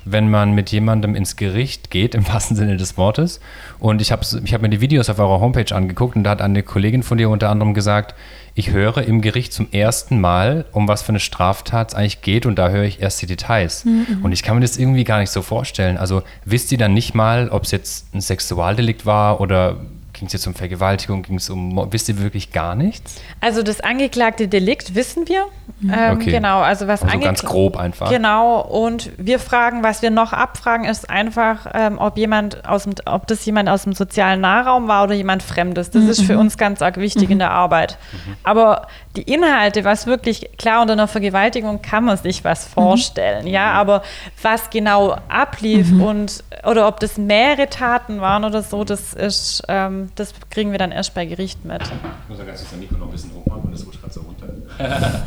wenn 0.04 0.30
man 0.30 0.52
mit 0.52 0.70
jemandem 0.70 1.14
ins 1.14 1.36
Gericht 1.36 1.90
geht, 1.90 2.14
im 2.14 2.26
wahrsten 2.28 2.56
Sinne 2.56 2.76
des 2.76 2.96
Wortes. 2.96 3.40
Und 3.78 4.00
ich 4.02 4.12
habe 4.12 4.24
ich 4.44 4.54
hab 4.54 4.62
mir 4.62 4.68
die 4.68 4.80
Videos 4.80 5.08
auf 5.08 5.18
eurer 5.18 5.40
Homepage 5.40 5.74
angeguckt 5.74 6.16
und 6.16 6.24
da 6.24 6.30
hat 6.30 6.42
eine 6.42 6.62
Kollegin 6.62 7.02
von 7.02 7.18
dir 7.18 7.30
unter 7.30 7.50
anderem 7.50 7.74
gesagt, 7.74 8.14
ich 8.54 8.70
höre 8.70 8.98
im 8.98 9.20
Gericht 9.20 9.52
zum 9.52 9.68
ersten 9.70 10.20
Mal, 10.20 10.64
um 10.72 10.88
was 10.88 11.02
für 11.02 11.10
eine 11.10 11.20
Straftat 11.20 11.90
es 11.90 11.94
eigentlich 11.94 12.20
geht 12.20 12.46
und 12.46 12.56
da 12.56 12.68
höre 12.68 12.84
ich 12.84 13.00
erst 13.00 13.22
die 13.22 13.26
Details. 13.26 13.84
Und 14.22 14.32
ich 14.32 14.42
kann 14.42 14.56
mir 14.56 14.62
das 14.62 14.76
irgendwie 14.76 15.04
gar 15.04 15.20
nicht 15.20 15.30
so 15.30 15.42
vorstellen. 15.42 15.96
Also 15.96 16.22
wisst 16.44 16.72
ihr 16.72 16.78
dann 16.78 16.92
nicht 16.92 17.14
mal, 17.14 17.48
ob 17.48 17.64
es 17.64 17.70
jetzt 17.70 18.14
ein 18.14 18.20
Sexualdelikt 18.20 19.06
war 19.06 19.40
oder 19.40 19.76
ging 20.20 20.26
es 20.26 20.34
jetzt 20.34 20.46
um 20.46 20.54
Vergewaltigung, 20.54 21.22
ging 21.22 21.36
es 21.36 21.48
um, 21.48 21.88
wisst 21.90 22.10
ihr 22.10 22.18
wirklich 22.18 22.52
gar 22.52 22.74
nichts? 22.74 23.16
Also 23.40 23.62
das 23.62 23.80
angeklagte 23.80 24.48
Delikt 24.48 24.94
wissen 24.94 25.26
wir. 25.28 25.46
Mhm. 25.80 25.94
Ähm, 25.96 26.16
okay. 26.16 26.30
Genau, 26.30 26.60
also 26.60 26.86
was 26.86 27.02
also 27.02 27.18
ganz 27.20 27.42
grob 27.42 27.78
einfach. 27.78 28.10
Genau, 28.10 28.60
und 28.60 29.10
wir 29.16 29.38
fragen, 29.38 29.82
was 29.82 30.02
wir 30.02 30.10
noch 30.10 30.34
abfragen, 30.34 30.84
ist 30.84 31.08
einfach, 31.08 31.66
ähm, 31.72 31.96
ob 31.98 32.18
jemand 32.18 32.68
aus 32.68 32.84
dem, 32.84 32.92
ob 33.06 33.26
das 33.28 33.46
jemand 33.46 33.70
aus 33.70 33.84
dem 33.84 33.94
sozialen 33.94 34.42
Nahraum 34.42 34.88
war 34.88 35.04
oder 35.04 35.14
jemand 35.14 35.42
Fremdes. 35.42 35.90
Das 35.90 36.02
mhm. 36.02 36.10
ist 36.10 36.22
für 36.22 36.34
mhm. 36.34 36.40
uns 36.40 36.58
ganz 36.58 36.82
arg 36.82 36.98
wichtig 36.98 37.28
mhm. 37.28 37.32
in 37.32 37.38
der 37.38 37.52
Arbeit. 37.52 37.96
Mhm. 38.12 38.36
Aber 38.42 38.88
die 39.16 39.22
Inhalte, 39.22 39.84
was 39.84 40.06
wirklich 40.06 40.50
klar 40.58 40.82
unter 40.82 40.92
einer 40.92 41.08
Vergewaltigung 41.08 41.80
kann 41.80 42.04
man 42.04 42.18
sich 42.18 42.44
was 42.44 42.68
mhm. 42.68 42.72
vorstellen, 42.72 43.46
ja, 43.46 43.72
aber 43.72 44.02
was 44.42 44.68
genau 44.68 45.16
ablief 45.28 45.90
und 45.98 46.44
oder 46.64 46.86
ob 46.88 47.00
das 47.00 47.16
mehrere 47.16 47.70
Taten 47.70 48.20
waren 48.20 48.44
oder 48.44 48.62
so, 48.62 48.84
das 48.84 49.14
ist, 49.14 49.62
ähm, 49.68 50.09
das 50.14 50.34
kriegen 50.50 50.72
wir 50.72 50.78
dann 50.78 50.92
erst 50.92 51.14
bei 51.14 51.26
Gericht 51.26 51.64
mit. 51.64 51.82
Ich 51.82 52.28
muss 52.28 52.38
ja 52.38 52.44
ganz 52.44 52.60
kurz 52.60 52.80
Nico 52.80 52.96
noch 52.96 53.06
ein 53.06 53.12
bisschen 53.12 53.32
hochmachen 53.34 53.62
und 53.62 53.72
das 53.72 53.86
rutscht 53.86 54.00
gerade 54.00 54.12
so 54.12 54.20
runter. 54.20 54.46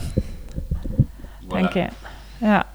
Danke. 1.49 1.89
Ja. 2.41 2.65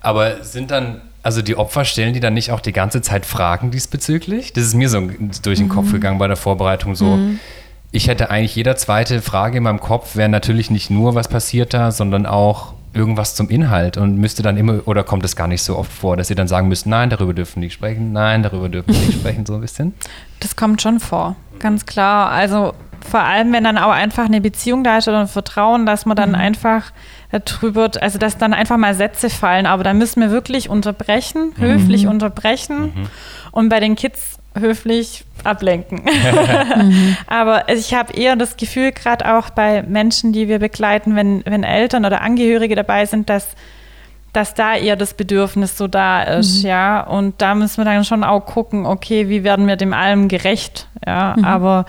Aber 0.00 0.42
sind 0.42 0.70
dann, 0.70 1.00
also 1.22 1.42
die 1.42 1.56
Opfer 1.56 1.84
stellen 1.84 2.12
die 2.12 2.20
dann 2.20 2.34
nicht 2.34 2.50
auch 2.50 2.60
die 2.60 2.72
ganze 2.72 3.02
Zeit 3.02 3.26
Fragen 3.26 3.70
diesbezüglich? 3.70 4.52
Das 4.52 4.64
ist 4.64 4.74
mir 4.74 4.88
so 4.88 5.08
durch 5.42 5.58
den 5.58 5.68
mhm. 5.68 5.72
Kopf 5.72 5.92
gegangen 5.92 6.18
bei 6.18 6.26
der 6.26 6.36
Vorbereitung 6.36 6.94
so. 6.94 7.16
Mhm. 7.16 7.38
Ich 7.92 8.08
hätte 8.08 8.30
eigentlich 8.30 8.56
jeder 8.56 8.76
zweite 8.76 9.20
Frage 9.20 9.58
in 9.58 9.64
meinem 9.64 9.80
Kopf, 9.80 10.16
wäre 10.16 10.28
natürlich 10.28 10.70
nicht 10.70 10.90
nur, 10.90 11.14
was 11.14 11.28
passiert 11.28 11.74
da, 11.74 11.90
sondern 11.90 12.26
auch, 12.26 12.74
irgendwas 12.94 13.34
zum 13.34 13.48
Inhalt 13.48 13.96
und 13.96 14.18
müsste 14.18 14.42
dann 14.42 14.56
immer, 14.56 14.86
oder 14.86 15.04
kommt 15.04 15.24
es 15.24 15.36
gar 15.36 15.48
nicht 15.48 15.62
so 15.62 15.78
oft 15.78 15.92
vor, 15.92 16.16
dass 16.16 16.28
sie 16.28 16.34
dann 16.34 16.48
sagen 16.48 16.68
müssen, 16.68 16.90
nein, 16.90 17.10
darüber 17.10 17.32
dürfen 17.34 17.60
nicht 17.60 17.72
sprechen, 17.72 18.12
nein, 18.12 18.42
darüber 18.42 18.68
dürfen 18.68 18.92
wir 18.92 19.00
nicht 19.00 19.14
sprechen, 19.20 19.46
so 19.46 19.54
ein 19.54 19.60
bisschen? 19.60 19.94
Das 20.40 20.56
kommt 20.56 20.82
schon 20.82 21.00
vor, 21.00 21.36
ganz 21.58 21.86
klar. 21.86 22.30
Also 22.30 22.74
vor 23.00 23.20
allem, 23.20 23.52
wenn 23.52 23.64
dann 23.64 23.78
auch 23.78 23.90
einfach 23.90 24.26
eine 24.26 24.40
Beziehung 24.40 24.84
da 24.84 24.98
ist 24.98 25.08
oder 25.08 25.20
ein 25.20 25.28
Vertrauen, 25.28 25.86
dass 25.86 26.06
man 26.06 26.16
dann 26.16 26.30
mhm. 26.30 26.36
einfach 26.36 26.92
darüber, 27.30 27.90
also 28.00 28.18
dass 28.18 28.38
dann 28.38 28.54
einfach 28.54 28.76
mal 28.76 28.94
Sätze 28.94 29.30
fallen, 29.30 29.66
aber 29.66 29.84
da 29.84 29.94
müssen 29.94 30.20
wir 30.20 30.30
wirklich 30.30 30.68
unterbrechen, 30.68 31.52
mhm. 31.56 31.62
höflich 31.62 32.06
unterbrechen. 32.06 32.92
Mhm. 32.94 33.08
Und 33.50 33.68
bei 33.68 33.80
den 33.80 33.96
Kids 33.96 34.38
höflich 34.58 35.24
ablenken. 35.44 36.02
mhm. 36.76 37.16
Aber 37.26 37.68
ich 37.68 37.94
habe 37.94 38.12
eher 38.12 38.36
das 38.36 38.56
Gefühl, 38.56 38.92
gerade 38.92 39.36
auch 39.36 39.50
bei 39.50 39.82
Menschen, 39.82 40.32
die 40.32 40.48
wir 40.48 40.58
begleiten, 40.58 41.16
wenn, 41.16 41.42
wenn 41.46 41.64
Eltern 41.64 42.04
oder 42.04 42.20
Angehörige 42.20 42.74
dabei 42.76 43.06
sind, 43.06 43.28
dass, 43.28 43.48
dass 44.32 44.54
da 44.54 44.76
eher 44.76 44.96
das 44.96 45.14
Bedürfnis 45.14 45.76
so 45.76 45.88
da 45.88 46.22
ist, 46.22 46.62
mhm. 46.62 46.68
ja. 46.68 47.00
Und 47.02 47.40
da 47.40 47.54
müssen 47.54 47.78
wir 47.78 47.84
dann 47.84 48.04
schon 48.04 48.24
auch 48.24 48.46
gucken, 48.46 48.86
okay, 48.86 49.28
wie 49.28 49.44
werden 49.44 49.66
wir 49.66 49.76
dem 49.76 49.92
allem 49.92 50.28
gerecht, 50.28 50.88
ja. 51.06 51.34
Mhm. 51.36 51.44
Aber 51.44 51.86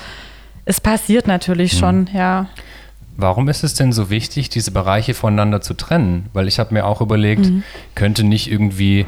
es 0.65 0.79
passiert 0.79 1.27
natürlich 1.27 1.73
mhm. 1.73 1.77
schon, 1.77 2.09
ja. 2.13 2.47
Warum 3.15 3.47
ist 3.47 3.63
es 3.63 3.75
denn 3.75 3.91
so 3.91 4.09
wichtig, 4.09 4.49
diese 4.49 4.71
Bereiche 4.71 5.13
voneinander 5.13 5.61
zu 5.61 5.75
trennen? 5.75 6.29
Weil 6.33 6.47
ich 6.47 6.57
habe 6.57 6.73
mir 6.73 6.85
auch 6.85 6.99
überlegt, 6.99 7.45
mhm. 7.45 7.63
könnte 7.93 8.23
nicht 8.23 8.49
irgendwie 8.49 9.05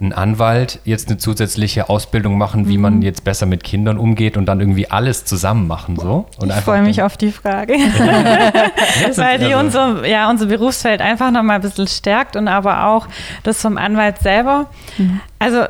ein 0.00 0.12
Anwalt 0.12 0.78
jetzt 0.84 1.08
eine 1.08 1.18
zusätzliche 1.18 1.88
Ausbildung 1.88 2.38
machen, 2.38 2.68
wie 2.68 2.76
mhm. 2.76 2.82
man 2.82 3.02
jetzt 3.02 3.24
besser 3.24 3.46
mit 3.46 3.64
Kindern 3.64 3.98
umgeht 3.98 4.36
und 4.36 4.46
dann 4.46 4.60
irgendwie 4.60 4.88
alles 4.88 5.24
zusammen 5.24 5.66
machen 5.66 5.96
so? 5.96 6.26
Und 6.38 6.50
ich 6.50 6.56
freue 6.56 6.82
mich 6.82 7.02
auf 7.02 7.16
die 7.16 7.32
Frage, 7.32 7.72
weil 9.16 9.38
die 9.38 9.54
also 9.54 9.80
unser, 9.80 10.06
ja, 10.06 10.30
unser 10.30 10.46
Berufsfeld 10.46 11.00
einfach 11.00 11.32
nochmal 11.32 11.56
ein 11.56 11.62
bisschen 11.62 11.88
stärkt 11.88 12.36
und 12.36 12.46
aber 12.46 12.84
auch 12.86 13.08
das 13.42 13.60
vom 13.60 13.76
Anwalt 13.76 14.18
selber. 14.18 14.66
Mhm. 14.98 15.20
Also 15.40 15.64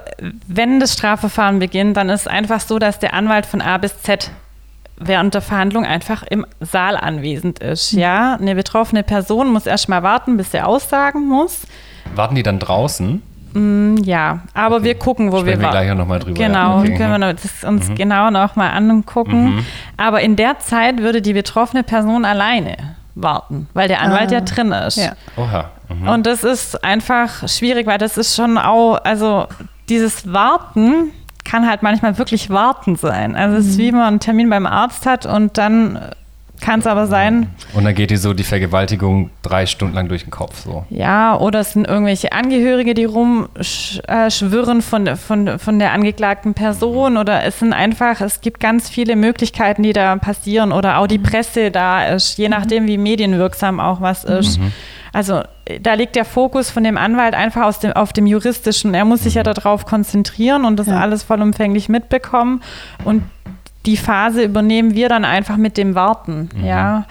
wenn 0.46 0.78
das 0.78 0.92
Strafverfahren 0.92 1.58
beginnt, 1.58 1.96
dann 1.96 2.10
ist 2.10 2.22
es 2.22 2.26
einfach 2.26 2.60
so, 2.60 2.78
dass 2.78 2.98
der 2.98 3.14
Anwalt 3.14 3.46
von 3.46 3.62
A 3.62 3.78
bis 3.78 4.02
Z 4.02 4.30
während 5.00 5.32
der 5.32 5.42
Verhandlung 5.42 5.86
einfach 5.86 6.22
im 6.24 6.44
Saal 6.60 6.96
anwesend 6.96 7.60
ist. 7.60 7.94
Mhm. 7.94 8.00
Ja, 8.00 8.34
eine 8.34 8.54
betroffene 8.54 9.02
Person 9.02 9.50
muss 9.50 9.64
erst 9.64 9.88
mal 9.88 10.02
warten, 10.02 10.36
bis 10.36 10.50
sie 10.50 10.60
aussagen 10.60 11.26
muss. 11.26 11.62
Warten 12.14 12.34
die 12.34 12.42
dann 12.42 12.58
draußen? 12.58 13.22
Mm, 13.52 13.96
ja, 14.04 14.40
aber 14.54 14.76
okay. 14.76 14.84
wir 14.84 14.94
gucken, 14.96 15.32
wo 15.32 15.38
Sprechen 15.40 15.60
wir, 15.60 15.66
wir 15.66 15.70
gleich 15.70 15.94
noch 15.94 16.06
mal 16.06 16.18
drüber. 16.18 16.34
Genau, 16.34 16.78
okay. 16.78 16.94
können 16.96 17.20
wir 17.20 17.34
das 17.34 17.64
uns 17.64 17.88
mhm. 17.88 17.94
genau 17.94 18.30
noch 18.30 18.56
mal 18.56 18.70
angucken. 18.70 19.56
Mhm. 19.56 19.66
Aber 19.96 20.20
in 20.20 20.36
der 20.36 20.58
Zeit 20.58 20.98
würde 20.98 21.22
die 21.22 21.32
betroffene 21.32 21.82
Person 21.82 22.24
alleine 22.24 22.76
warten, 23.14 23.68
weil 23.74 23.88
der 23.88 24.00
Anwalt 24.00 24.30
ah. 24.30 24.34
ja 24.34 24.40
drin 24.40 24.72
ist. 24.72 24.96
Ja. 24.96 25.12
Oha. 25.36 25.70
Mhm. 25.88 26.08
Und 26.08 26.26
das 26.26 26.44
ist 26.44 26.84
einfach 26.84 27.48
schwierig, 27.48 27.86
weil 27.86 27.98
das 27.98 28.18
ist 28.18 28.36
schon 28.36 28.58
auch, 28.58 28.98
also 29.04 29.46
dieses 29.88 30.32
Warten 30.32 31.12
kann 31.44 31.68
halt 31.68 31.82
manchmal 31.82 32.18
wirklich 32.18 32.50
Warten 32.50 32.96
sein. 32.96 33.34
Also 33.34 33.56
es 33.56 33.66
ist 33.66 33.78
mhm. 33.78 33.82
wie 33.82 33.92
man 33.92 34.02
einen 34.02 34.20
Termin 34.20 34.50
beim 34.50 34.66
Arzt 34.66 35.06
hat 35.06 35.26
und 35.26 35.56
dann 35.56 35.98
kann 36.60 36.80
es 36.80 36.86
aber 36.86 37.06
sein. 37.06 37.50
Und 37.74 37.84
dann 37.84 37.94
geht 37.94 38.10
dir 38.10 38.18
so 38.18 38.34
die 38.34 38.44
Vergewaltigung 38.44 39.30
drei 39.42 39.66
Stunden 39.66 39.94
lang 39.94 40.08
durch 40.08 40.24
den 40.24 40.30
Kopf. 40.30 40.64
So. 40.64 40.84
Ja, 40.90 41.36
oder 41.36 41.60
es 41.60 41.72
sind 41.72 41.86
irgendwelche 41.86 42.32
Angehörige, 42.32 42.94
die 42.94 43.04
rumschwirren 43.04 44.82
von, 44.82 45.16
von, 45.16 45.58
von 45.58 45.78
der 45.78 45.92
angeklagten 45.92 46.54
Person. 46.54 47.16
Oder 47.16 47.44
es 47.44 47.58
sind 47.58 47.72
einfach, 47.72 48.20
es 48.20 48.40
gibt 48.40 48.60
ganz 48.60 48.88
viele 48.88 49.16
Möglichkeiten, 49.16 49.82
die 49.82 49.92
da 49.92 50.16
passieren. 50.16 50.72
Oder 50.72 50.98
auch 50.98 51.06
die 51.06 51.18
Presse 51.18 51.70
da 51.70 52.06
ist, 52.06 52.38
je 52.38 52.48
nachdem, 52.48 52.86
wie 52.86 52.98
medienwirksam 52.98 53.80
auch 53.80 54.00
was 54.00 54.24
ist. 54.24 54.58
Mhm. 54.58 54.72
Also 55.12 55.42
da 55.80 55.94
liegt 55.94 56.16
der 56.16 56.24
Fokus 56.24 56.70
von 56.70 56.84
dem 56.84 56.96
Anwalt 56.96 57.34
einfach 57.34 57.62
aus 57.62 57.78
dem, 57.78 57.92
auf 57.92 58.12
dem 58.12 58.26
Juristischen. 58.26 58.94
Er 58.94 59.04
muss 59.04 59.22
sich 59.22 59.34
ja 59.34 59.42
mhm. 59.42 59.54
darauf 59.54 59.86
konzentrieren 59.86 60.64
und 60.64 60.76
das 60.76 60.86
ja. 60.86 61.00
alles 61.00 61.22
vollumfänglich 61.22 61.88
mitbekommen. 61.88 62.62
Und 63.04 63.22
die 63.86 63.96
Phase 63.96 64.42
übernehmen 64.42 64.94
wir 64.94 65.08
dann 65.08 65.24
einfach 65.24 65.56
mit 65.56 65.76
dem 65.76 65.94
Warten. 65.94 66.50
Mhm. 66.54 66.64
Ja. 66.64 67.06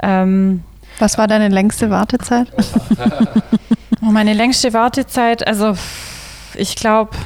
Ähm, 0.00 0.62
Was 0.98 1.18
war 1.18 1.26
deine 1.26 1.48
längste 1.48 1.90
Wartezeit? 1.90 2.52
oh, 4.02 4.06
meine 4.06 4.32
längste 4.32 4.72
Wartezeit, 4.72 5.46
also 5.46 5.76
ich 6.54 6.76
glaube, 6.76 7.16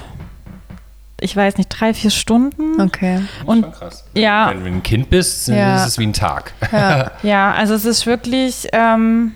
ich 1.20 1.36
weiß 1.36 1.56
nicht, 1.56 1.68
drei, 1.68 1.94
vier 1.94 2.10
Stunden. 2.10 2.80
Okay. 2.80 3.22
Und 3.46 3.72
krass. 3.72 4.04
ja. 4.14 4.50
Wenn 4.50 4.60
du 4.60 4.66
ein 4.66 4.82
Kind 4.82 5.08
bist, 5.08 5.48
ja. 5.48 5.76
ist 5.76 5.86
es 5.86 5.98
wie 5.98 6.06
ein 6.06 6.12
Tag. 6.12 6.52
Ja, 6.72 7.12
ja 7.22 7.52
also 7.52 7.74
es 7.74 7.84
ist 7.84 8.06
wirklich. 8.06 8.68
Ähm, 8.72 9.32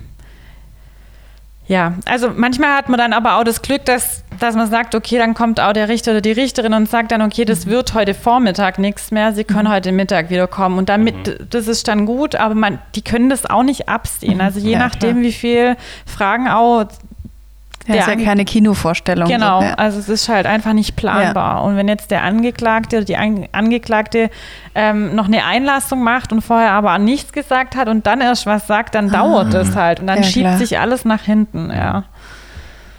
ja, 1.68 1.94
also 2.04 2.30
manchmal 2.34 2.76
hat 2.76 2.88
man 2.88 2.98
dann 2.98 3.12
aber 3.12 3.38
auch 3.38 3.44
das 3.44 3.60
Glück, 3.60 3.84
dass, 3.84 4.22
dass 4.38 4.54
man 4.54 4.70
sagt, 4.70 4.94
okay, 4.94 5.18
dann 5.18 5.34
kommt 5.34 5.58
auch 5.58 5.72
der 5.72 5.88
Richter 5.88 6.12
oder 6.12 6.20
die 6.20 6.32
Richterin 6.32 6.72
und 6.74 6.88
sagt 6.88 7.10
dann, 7.10 7.22
okay, 7.22 7.44
das 7.44 7.66
mhm. 7.66 7.70
wird 7.70 7.94
heute 7.94 8.14
Vormittag 8.14 8.78
nichts 8.78 9.10
mehr, 9.10 9.32
Sie 9.32 9.42
können 9.42 9.68
mhm. 9.68 9.72
heute 9.72 9.92
Mittag 9.92 10.30
wieder 10.30 10.46
kommen. 10.46 10.78
Und 10.78 10.88
damit, 10.88 11.26
mhm. 11.26 11.46
das 11.50 11.66
ist 11.66 11.88
dann 11.88 12.06
gut, 12.06 12.36
aber 12.36 12.54
man, 12.54 12.78
die 12.94 13.02
können 13.02 13.30
das 13.30 13.46
auch 13.46 13.64
nicht 13.64 13.88
absehen. 13.88 14.40
Also 14.40 14.60
je 14.60 14.72
ja, 14.72 14.78
nachdem, 14.78 15.12
klar. 15.12 15.22
wie 15.22 15.32
viel 15.32 15.76
Fragen 16.06 16.46
auch 16.48 16.86
ja, 17.94 18.00
ist 18.00 18.08
ja 18.08 18.16
keine 18.16 18.44
Kinovorstellung. 18.44 19.28
Genau, 19.28 19.60
so, 19.60 19.66
ja. 19.66 19.74
also 19.74 19.98
es 19.98 20.08
ist 20.08 20.28
halt 20.28 20.46
einfach 20.46 20.72
nicht 20.72 20.96
planbar. 20.96 21.56
Ja. 21.56 21.60
Und 21.60 21.76
wenn 21.76 21.88
jetzt 21.88 22.10
der 22.10 22.22
Angeklagte 22.22 22.96
oder 22.96 23.04
die 23.04 23.16
Angeklagte 23.16 24.30
ähm, 24.74 25.14
noch 25.14 25.26
eine 25.26 25.44
Einlassung 25.44 26.02
macht 26.02 26.32
und 26.32 26.42
vorher 26.42 26.72
aber 26.72 26.98
nichts 26.98 27.32
gesagt 27.32 27.76
hat 27.76 27.88
und 27.88 28.06
dann 28.06 28.20
erst 28.20 28.46
was 28.46 28.66
sagt, 28.66 28.94
dann 28.94 29.10
ah. 29.10 29.22
dauert 29.22 29.54
es 29.54 29.76
halt 29.76 30.00
und 30.00 30.06
dann 30.06 30.24
schiebt 30.24 30.46
klar. 30.46 30.58
sich 30.58 30.78
alles 30.78 31.04
nach 31.04 31.22
hinten, 31.22 31.70
ja. 31.70 32.04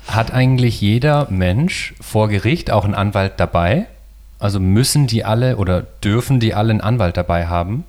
Hat 0.07 0.33
eigentlich 0.33 0.79
jeder 0.79 1.27
Mensch 1.29 1.93
vor 1.99 2.29
Gericht 2.29 2.71
auch 2.71 2.85
einen 2.85 2.95
Anwalt 2.95 3.33
dabei? 3.37 3.87
Also 4.39 4.59
müssen 4.59 5.07
die 5.07 5.25
alle 5.25 5.57
oder 5.57 5.81
dürfen 5.81 6.39
die 6.39 6.53
alle 6.53 6.71
einen 6.71 6.81
Anwalt 6.81 7.17
dabei 7.17 7.47
haben? 7.47 7.83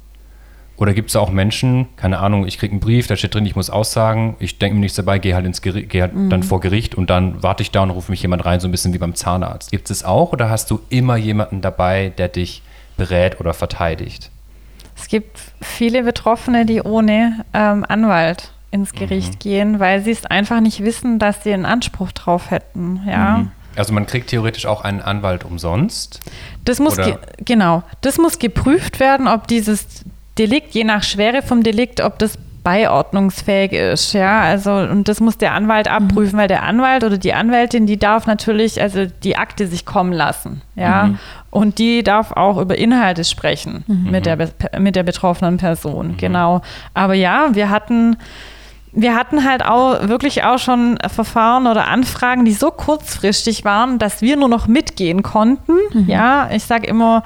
Oder 0.78 0.94
gibt 0.94 1.10
es 1.10 1.16
auch 1.16 1.30
Menschen, 1.30 1.88
keine 1.96 2.20
Ahnung, 2.20 2.46
ich 2.46 2.56
kriege 2.56 2.70
einen 2.70 2.80
Brief, 2.80 3.08
da 3.08 3.16
steht 3.16 3.34
drin, 3.34 3.44
ich 3.44 3.56
muss 3.56 3.68
aussagen, 3.68 4.36
ich 4.38 4.58
denke 4.58 4.76
mir 4.76 4.82
nichts 4.82 4.96
dabei, 4.96 5.18
gehe 5.18 5.34
halt 5.34 5.44
ins 5.44 5.60
Gericht, 5.60 5.90
gehe 5.90 6.02
halt 6.02 6.14
mhm. 6.14 6.30
dann 6.30 6.44
vor 6.44 6.60
Gericht 6.60 6.94
und 6.94 7.10
dann 7.10 7.42
warte 7.42 7.64
ich 7.64 7.72
da 7.72 7.82
und 7.82 7.90
rufe 7.90 8.12
mich 8.12 8.22
jemand 8.22 8.44
rein, 8.44 8.60
so 8.60 8.68
ein 8.68 8.70
bisschen 8.70 8.92
wie 8.94 8.98
beim 8.98 9.16
Zahnarzt. 9.16 9.72
Gibt 9.72 9.90
es 9.90 10.04
auch 10.04 10.32
oder 10.32 10.50
hast 10.50 10.70
du 10.70 10.80
immer 10.88 11.16
jemanden 11.16 11.62
dabei, 11.62 12.12
der 12.16 12.28
dich 12.28 12.62
berät 12.96 13.40
oder 13.40 13.54
verteidigt? 13.54 14.30
Es 14.96 15.08
gibt 15.08 15.40
viele 15.60 16.04
Betroffene, 16.04 16.64
die 16.64 16.80
ohne 16.80 17.44
ähm, 17.54 17.84
Anwalt 17.88 18.52
ins 18.70 18.92
Gericht 18.92 19.34
mhm. 19.34 19.38
gehen, 19.40 19.80
weil 19.80 20.02
sie 20.04 20.12
es 20.12 20.26
einfach 20.26 20.60
nicht 20.60 20.84
wissen, 20.84 21.18
dass 21.18 21.42
sie 21.42 21.52
einen 21.52 21.66
Anspruch 21.66 22.12
drauf 22.12 22.52
hätten. 22.52 23.00
Ja. 23.04 23.38
Mhm. 23.38 23.50
Also 23.74 23.92
man 23.92 24.06
kriegt 24.06 24.30
theoretisch 24.30 24.66
auch 24.66 24.82
einen 24.82 25.00
Anwalt 25.00 25.44
umsonst. 25.44 26.20
Das 26.64 26.80
muss 26.80 26.96
genau, 27.44 27.84
das 28.00 28.18
muss 28.18 28.38
geprüft 28.38 28.98
werden, 28.98 29.28
ob 29.28 29.46
dieses 29.46 30.04
Delikt, 30.38 30.74
je 30.74 30.84
nach 30.84 31.02
Schwere 31.02 31.42
vom 31.42 31.62
Delikt, 31.62 32.00
ob 32.00 32.18
das 32.18 32.38
beiordnungsfähig 32.64 33.72
ist, 33.72 34.12
ja, 34.12 34.40
also 34.40 34.72
und 34.72 35.08
das 35.08 35.20
muss 35.20 35.38
der 35.38 35.54
Anwalt 35.54 35.86
mhm. 35.86 35.92
abprüfen, 35.92 36.36
mhm. 36.36 36.40
weil 36.40 36.48
der 36.48 36.64
Anwalt 36.64 37.02
oder 37.04 37.16
die 37.16 37.32
Anwältin, 37.32 37.86
die 37.86 37.98
darf 37.98 38.26
natürlich 38.26 38.82
also 38.82 39.06
die 39.06 39.36
Akte 39.36 39.66
sich 39.66 39.86
kommen 39.86 40.12
lassen, 40.12 40.60
ja, 40.74 41.04
mhm. 41.04 41.18
und 41.50 41.78
die 41.78 42.02
darf 42.02 42.32
auch 42.32 42.58
über 42.58 42.76
Inhalte 42.76 43.24
sprechen 43.24 43.84
mhm. 43.86 44.10
mit 44.10 44.26
der 44.26 44.36
mit 44.78 44.96
der 44.96 45.02
betroffenen 45.02 45.56
Person, 45.56 46.08
mhm. 46.08 46.16
genau. 46.18 46.60
Aber 46.92 47.14
ja, 47.14 47.48
wir 47.52 47.70
hatten 47.70 48.16
wir 48.92 49.14
hatten 49.14 49.44
halt 49.44 49.64
auch 49.64 50.08
wirklich 50.08 50.44
auch 50.44 50.58
schon 50.58 50.98
Verfahren 51.08 51.66
oder 51.66 51.86
Anfragen, 51.86 52.44
die 52.44 52.52
so 52.52 52.70
kurzfristig 52.70 53.64
waren, 53.64 53.98
dass 53.98 54.22
wir 54.22 54.36
nur 54.36 54.48
noch 54.48 54.66
mitgehen 54.66 55.22
konnten. 55.22 55.74
Mhm. 55.92 56.08
Ja, 56.08 56.50
ich 56.52 56.64
sage 56.64 56.86
immer, 56.86 57.22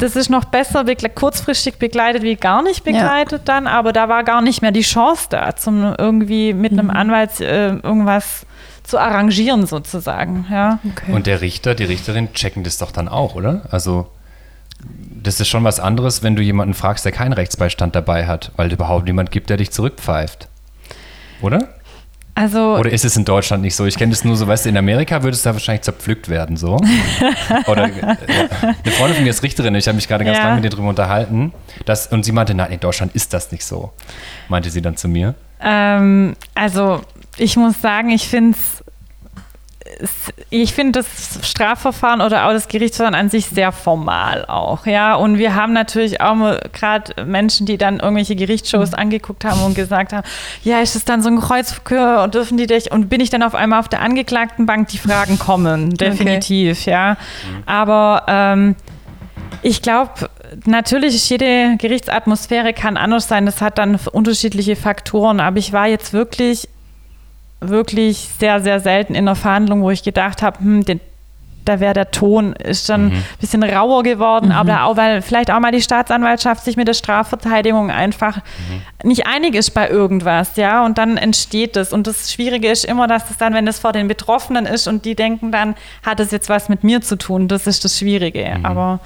das 0.00 0.16
ist 0.16 0.30
noch 0.30 0.44
besser 0.44 0.84
begle 0.84 1.08
kurzfristig 1.08 1.76
begleitet 1.78 2.22
wie 2.22 2.36
gar 2.36 2.62
nicht 2.62 2.84
begleitet 2.84 3.46
ja. 3.46 3.54
dann, 3.54 3.66
aber 3.66 3.92
da 3.92 4.08
war 4.08 4.24
gar 4.24 4.42
nicht 4.42 4.62
mehr 4.62 4.72
die 4.72 4.82
Chance 4.82 5.26
da, 5.30 5.54
zum 5.56 5.94
irgendwie 5.98 6.52
mit 6.52 6.72
einem 6.72 6.86
mhm. 6.86 6.90
Anwalt 6.90 7.40
äh, 7.40 7.74
irgendwas 7.74 8.46
zu 8.82 8.98
arrangieren 8.98 9.66
sozusagen. 9.66 10.46
Ja. 10.50 10.80
Okay. 10.90 11.12
Und 11.12 11.26
der 11.26 11.40
Richter, 11.40 11.74
die 11.74 11.84
Richterin 11.84 12.32
checken 12.32 12.64
das 12.64 12.78
doch 12.78 12.90
dann 12.90 13.08
auch, 13.08 13.34
oder? 13.34 13.62
Also 13.70 14.08
das 15.22 15.40
ist 15.40 15.48
schon 15.48 15.64
was 15.64 15.78
anderes, 15.78 16.22
wenn 16.22 16.34
du 16.34 16.42
jemanden 16.42 16.74
fragst, 16.74 17.04
der 17.04 17.12
keinen 17.12 17.32
Rechtsbeistand 17.32 17.94
dabei 17.94 18.26
hat, 18.26 18.52
weil 18.56 18.68
es 18.68 18.72
überhaupt 18.72 19.04
niemand 19.04 19.30
gibt, 19.30 19.50
der 19.50 19.58
dich 19.58 19.70
zurückpfeift. 19.70 20.48
Oder? 21.42 21.68
Also, 22.40 22.78
Oder 22.78 22.90
ist 22.90 23.04
es 23.04 23.18
in 23.18 23.26
Deutschland 23.26 23.62
nicht 23.62 23.76
so? 23.76 23.84
Ich 23.84 23.98
kenne 23.98 24.12
das 24.12 24.24
nur 24.24 24.34
so, 24.34 24.46
weißt 24.46 24.64
du, 24.64 24.70
in 24.70 24.78
Amerika 24.78 25.22
würde 25.22 25.34
es 25.34 25.42
da 25.42 25.52
wahrscheinlich 25.52 25.82
zerpflückt 25.82 26.30
werden, 26.30 26.56
so. 26.56 26.78
Oder 27.66 27.84
äh, 27.84 27.90
eine 28.00 28.92
Freundin 28.92 29.16
von 29.16 29.24
mir 29.24 29.28
ist 29.28 29.42
Richterin, 29.42 29.74
ich 29.74 29.86
habe 29.86 29.96
mich 29.96 30.08
gerade 30.08 30.24
ganz 30.24 30.38
ja. 30.38 30.44
lange 30.44 30.56
mit 30.56 30.64
ihr 30.64 30.70
drüber 30.70 30.88
unterhalten. 30.88 31.52
Dass, 31.84 32.06
und 32.06 32.24
sie 32.24 32.32
meinte, 32.32 32.54
nein, 32.54 32.72
in 32.72 32.80
Deutschland 32.80 33.14
ist 33.14 33.34
das 33.34 33.52
nicht 33.52 33.62
so, 33.62 33.92
meinte 34.48 34.70
sie 34.70 34.80
dann 34.80 34.96
zu 34.96 35.06
mir. 35.06 35.34
Ähm, 35.60 36.34
also, 36.54 37.02
ich 37.36 37.58
muss 37.58 37.78
sagen, 37.82 38.08
ich 38.08 38.26
finde 38.26 38.56
es 38.56 38.79
ich 40.50 40.74
finde 40.74 41.00
das 41.00 41.40
Strafverfahren 41.42 42.20
oder 42.20 42.46
auch 42.46 42.52
das 42.52 42.68
Gerichtsverfahren 42.68 43.14
an 43.14 43.28
sich 43.30 43.46
sehr 43.46 43.72
formal 43.72 44.44
auch, 44.46 44.86
ja. 44.86 45.14
Und 45.14 45.38
wir 45.38 45.54
haben 45.54 45.72
natürlich 45.72 46.20
auch 46.20 46.36
gerade 46.72 47.24
Menschen, 47.24 47.66
die 47.66 47.78
dann 47.78 48.00
irgendwelche 48.00 48.36
Gerichtsshows 48.36 48.90
mhm. 48.92 48.98
angeguckt 48.98 49.44
haben 49.44 49.62
und 49.62 49.74
gesagt 49.74 50.12
haben, 50.12 50.26
ja, 50.62 50.80
ist 50.80 50.96
es 50.96 51.04
dann 51.04 51.22
so 51.22 51.28
ein 51.28 51.40
Kreuzverkehr 51.40 52.22
und 52.22 52.34
dürfen 52.34 52.58
die 52.58 52.66
dich 52.66 52.92
und 52.92 53.08
bin 53.08 53.20
ich 53.20 53.30
dann 53.30 53.42
auf 53.42 53.54
einmal 53.54 53.80
auf 53.80 53.88
der 53.88 54.02
Angeklagtenbank? 54.02 54.88
Die 54.88 54.98
Fragen 54.98 55.38
kommen, 55.38 55.94
definitiv, 55.94 56.80
okay. 56.82 56.90
ja. 56.90 57.10
Mhm. 57.12 57.62
Aber 57.66 58.24
ähm, 58.28 58.76
ich 59.62 59.82
glaube, 59.82 60.30
natürlich 60.66 61.14
ist 61.14 61.28
jede 61.28 61.76
Gerichtsatmosphäre 61.76 62.72
kann 62.72 62.96
anders 62.96 63.28
sein. 63.28 63.46
Das 63.46 63.60
hat 63.60 63.78
dann 63.78 63.98
unterschiedliche 64.12 64.76
Faktoren. 64.76 65.40
Aber 65.40 65.58
ich 65.58 65.72
war 65.72 65.86
jetzt 65.86 66.12
wirklich 66.12 66.68
wirklich 67.60 68.28
sehr, 68.38 68.60
sehr 68.60 68.80
selten 68.80 69.14
in 69.14 69.28
einer 69.28 69.36
Verhandlung, 69.36 69.82
wo 69.82 69.90
ich 69.90 70.02
gedacht 70.02 70.42
habe, 70.42 70.58
hm, 70.60 70.84
den, 70.84 71.00
da 71.64 71.78
wäre 71.78 71.92
der 71.92 72.10
Ton 72.10 72.54
ist 72.54 72.86
schon 72.86 73.06
mhm. 73.06 73.12
ein 73.12 73.24
bisschen 73.40 73.62
rauer 73.62 74.02
geworden, 74.02 74.46
mhm. 74.46 74.52
aber 74.52 74.84
auch, 74.84 74.96
weil 74.96 75.20
vielleicht 75.22 75.50
auch 75.50 75.60
mal 75.60 75.72
die 75.72 75.82
Staatsanwaltschaft 75.82 76.64
sich 76.64 76.76
mit 76.76 76.88
der 76.88 76.94
Strafverteidigung 76.94 77.90
einfach 77.90 78.36
mhm. 78.36 79.08
nicht 79.08 79.26
einig 79.26 79.54
ist 79.54 79.70
bei 79.70 79.88
irgendwas, 79.88 80.56
ja, 80.56 80.84
und 80.84 80.98
dann 80.98 81.16
entsteht 81.16 81.76
das. 81.76 81.92
Und 81.92 82.06
das 82.06 82.32
Schwierige 82.32 82.70
ist 82.70 82.84
immer, 82.84 83.06
dass 83.06 83.30
es 83.30 83.36
dann, 83.36 83.52
wenn 83.52 83.66
das 83.66 83.78
vor 83.78 83.92
den 83.92 84.08
Betroffenen 84.08 84.66
ist 84.66 84.88
und 84.88 85.04
die 85.04 85.14
denken 85.14 85.52
dann, 85.52 85.74
hat 86.02 86.18
es 86.20 86.30
jetzt 86.30 86.48
was 86.48 86.68
mit 86.68 86.82
mir 86.82 87.02
zu 87.02 87.16
tun, 87.16 87.46
das 87.46 87.66
ist 87.66 87.84
das 87.84 87.98
Schwierige. 87.98 88.56
Mhm. 88.58 88.66
Aber 88.66 89.00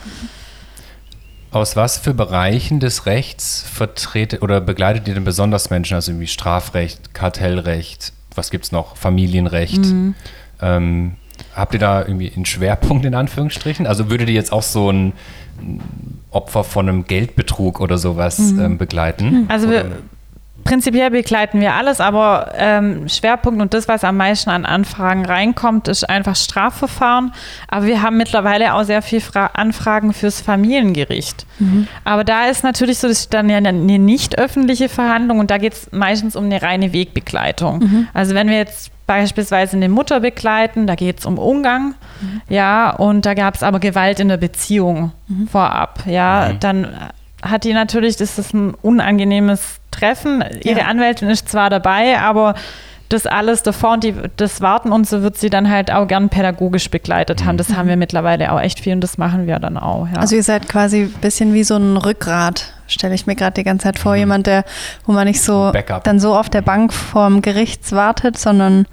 aus 1.50 1.76
was 1.76 1.98
für 1.98 2.14
Bereichen 2.14 2.80
des 2.80 3.06
Rechts 3.06 3.64
vertretet 3.72 4.42
oder 4.42 4.60
begleitet 4.60 5.06
ihr 5.06 5.14
denn 5.14 5.24
besonders 5.24 5.70
Menschen, 5.70 5.94
also 5.94 6.18
wie 6.18 6.26
Strafrecht, 6.26 7.14
Kartellrecht, 7.14 8.12
was 8.34 8.50
gibt 8.50 8.64
es 8.64 8.72
noch? 8.72 8.96
Familienrecht. 8.96 9.78
Mhm. 9.78 10.14
Ähm, 10.60 11.12
habt 11.54 11.74
ihr 11.74 11.80
da 11.80 12.00
irgendwie 12.02 12.32
einen 12.34 12.46
Schwerpunkt 12.46 13.04
in 13.04 13.14
Anführungsstrichen? 13.14 13.86
Also 13.86 14.10
würdet 14.10 14.28
ihr 14.28 14.34
jetzt 14.34 14.52
auch 14.52 14.62
so 14.62 14.90
ein 14.90 15.12
Opfer 16.30 16.64
von 16.64 16.88
einem 16.88 17.04
Geldbetrug 17.04 17.80
oder 17.80 17.98
sowas 17.98 18.38
mhm. 18.38 18.60
ähm, 18.60 18.78
begleiten? 18.78 19.46
Also 19.48 19.70
wir, 19.70 19.86
Prinzipiell 20.64 21.10
begleiten 21.10 21.60
wir 21.60 21.74
alles, 21.74 22.00
aber 22.00 22.52
ähm, 22.56 23.08
Schwerpunkt 23.08 23.60
und 23.60 23.74
das, 23.74 23.86
was 23.86 24.02
am 24.02 24.16
meisten 24.16 24.48
an 24.50 24.64
Anfragen 24.64 25.26
reinkommt, 25.26 25.88
ist 25.88 26.08
einfach 26.08 26.36
Strafverfahren. 26.36 27.32
Aber 27.68 27.86
wir 27.86 28.02
haben 28.02 28.16
mittlerweile 28.16 28.74
auch 28.74 28.84
sehr 28.84 29.02
viele 29.02 29.20
Fra 29.20 29.46
Anfragen 29.54 30.14
fürs 30.14 30.40
Familiengericht. 30.40 31.46
Mhm. 31.58 31.86
Aber 32.04 32.24
da 32.24 32.46
ist 32.46 32.64
natürlich 32.64 32.98
so, 32.98 33.08
das 33.08 33.20
ist 33.20 33.34
dann 33.34 33.50
ja 33.50 33.58
eine 33.58 33.72
nicht 33.72 34.38
öffentliche 34.38 34.88
Verhandlung 34.88 35.38
und 35.38 35.50
da 35.50 35.58
geht 35.58 35.74
es 35.74 35.92
meistens 35.92 36.34
um 36.34 36.44
eine 36.44 36.62
reine 36.62 36.92
Wegbegleitung. 36.94 37.80
Mhm. 37.80 38.08
Also 38.14 38.34
wenn 38.34 38.48
wir 38.48 38.56
jetzt 38.56 38.90
beispielsweise 39.06 39.76
eine 39.76 39.88
Mutter 39.88 40.20
begleiten, 40.20 40.86
da 40.86 40.94
geht 40.94 41.18
es 41.20 41.26
um 41.26 41.38
Umgang, 41.38 41.94
mhm. 42.20 42.40
ja, 42.48 42.90
und 42.90 43.26
da 43.26 43.34
gab 43.34 43.54
es 43.54 43.62
aber 43.62 43.80
Gewalt 43.80 44.18
in 44.18 44.28
der 44.28 44.38
Beziehung 44.38 45.12
mhm. 45.28 45.46
vorab, 45.48 46.04
ja, 46.06 46.50
mhm. 46.52 46.60
dann 46.60 46.88
hat 47.42 47.64
die 47.64 47.74
natürlich, 47.74 48.16
das 48.16 48.38
ist 48.38 48.54
ein 48.54 48.74
unangenehmes 48.80 49.80
Treffen. 49.94 50.44
Ihre 50.62 50.80
ja. 50.80 50.86
Anwältin 50.86 51.28
ist 51.30 51.48
zwar 51.48 51.70
dabei, 51.70 52.18
aber 52.18 52.54
das 53.08 53.26
alles 53.26 53.62
davor 53.62 53.92
und 53.92 54.04
die, 54.04 54.14
das 54.36 54.60
Warten 54.60 54.90
und 54.90 55.06
so 55.06 55.22
wird 55.22 55.36
sie 55.36 55.50
dann 55.50 55.70
halt 55.70 55.92
auch 55.92 56.08
gern 56.08 56.30
pädagogisch 56.30 56.90
begleitet 56.90 57.44
haben. 57.44 57.56
Das 57.56 57.68
mhm. 57.68 57.76
haben 57.76 57.88
wir 57.88 57.96
mittlerweile 57.96 58.52
auch 58.52 58.60
echt 58.60 58.80
viel 58.80 58.94
und 58.94 59.00
das 59.00 59.18
machen 59.18 59.46
wir 59.46 59.58
dann 59.58 59.76
auch. 59.76 60.08
Ja. 60.12 60.20
Also 60.20 60.36
ihr 60.36 60.42
seid 60.42 60.68
quasi 60.68 61.02
ein 61.02 61.20
bisschen 61.20 61.54
wie 61.54 61.64
so 61.64 61.76
ein 61.76 61.96
Rückgrat, 61.96 62.72
stelle 62.86 63.14
ich 63.14 63.26
mir 63.26 63.36
gerade 63.36 63.54
die 63.54 63.64
ganze 63.64 63.84
Zeit 63.84 63.98
vor. 63.98 64.12
Mhm. 64.12 64.18
Jemand, 64.18 64.46
der, 64.46 64.64
wo 65.06 65.12
man 65.12 65.26
nicht 65.26 65.42
so 65.42 65.70
Backup. 65.72 66.04
dann 66.04 66.18
so 66.18 66.34
auf 66.34 66.48
der 66.48 66.62
Bank 66.62 66.92
vorm 66.92 67.42
Gericht 67.42 67.92
wartet, 67.92 68.38
sondern 68.38 68.86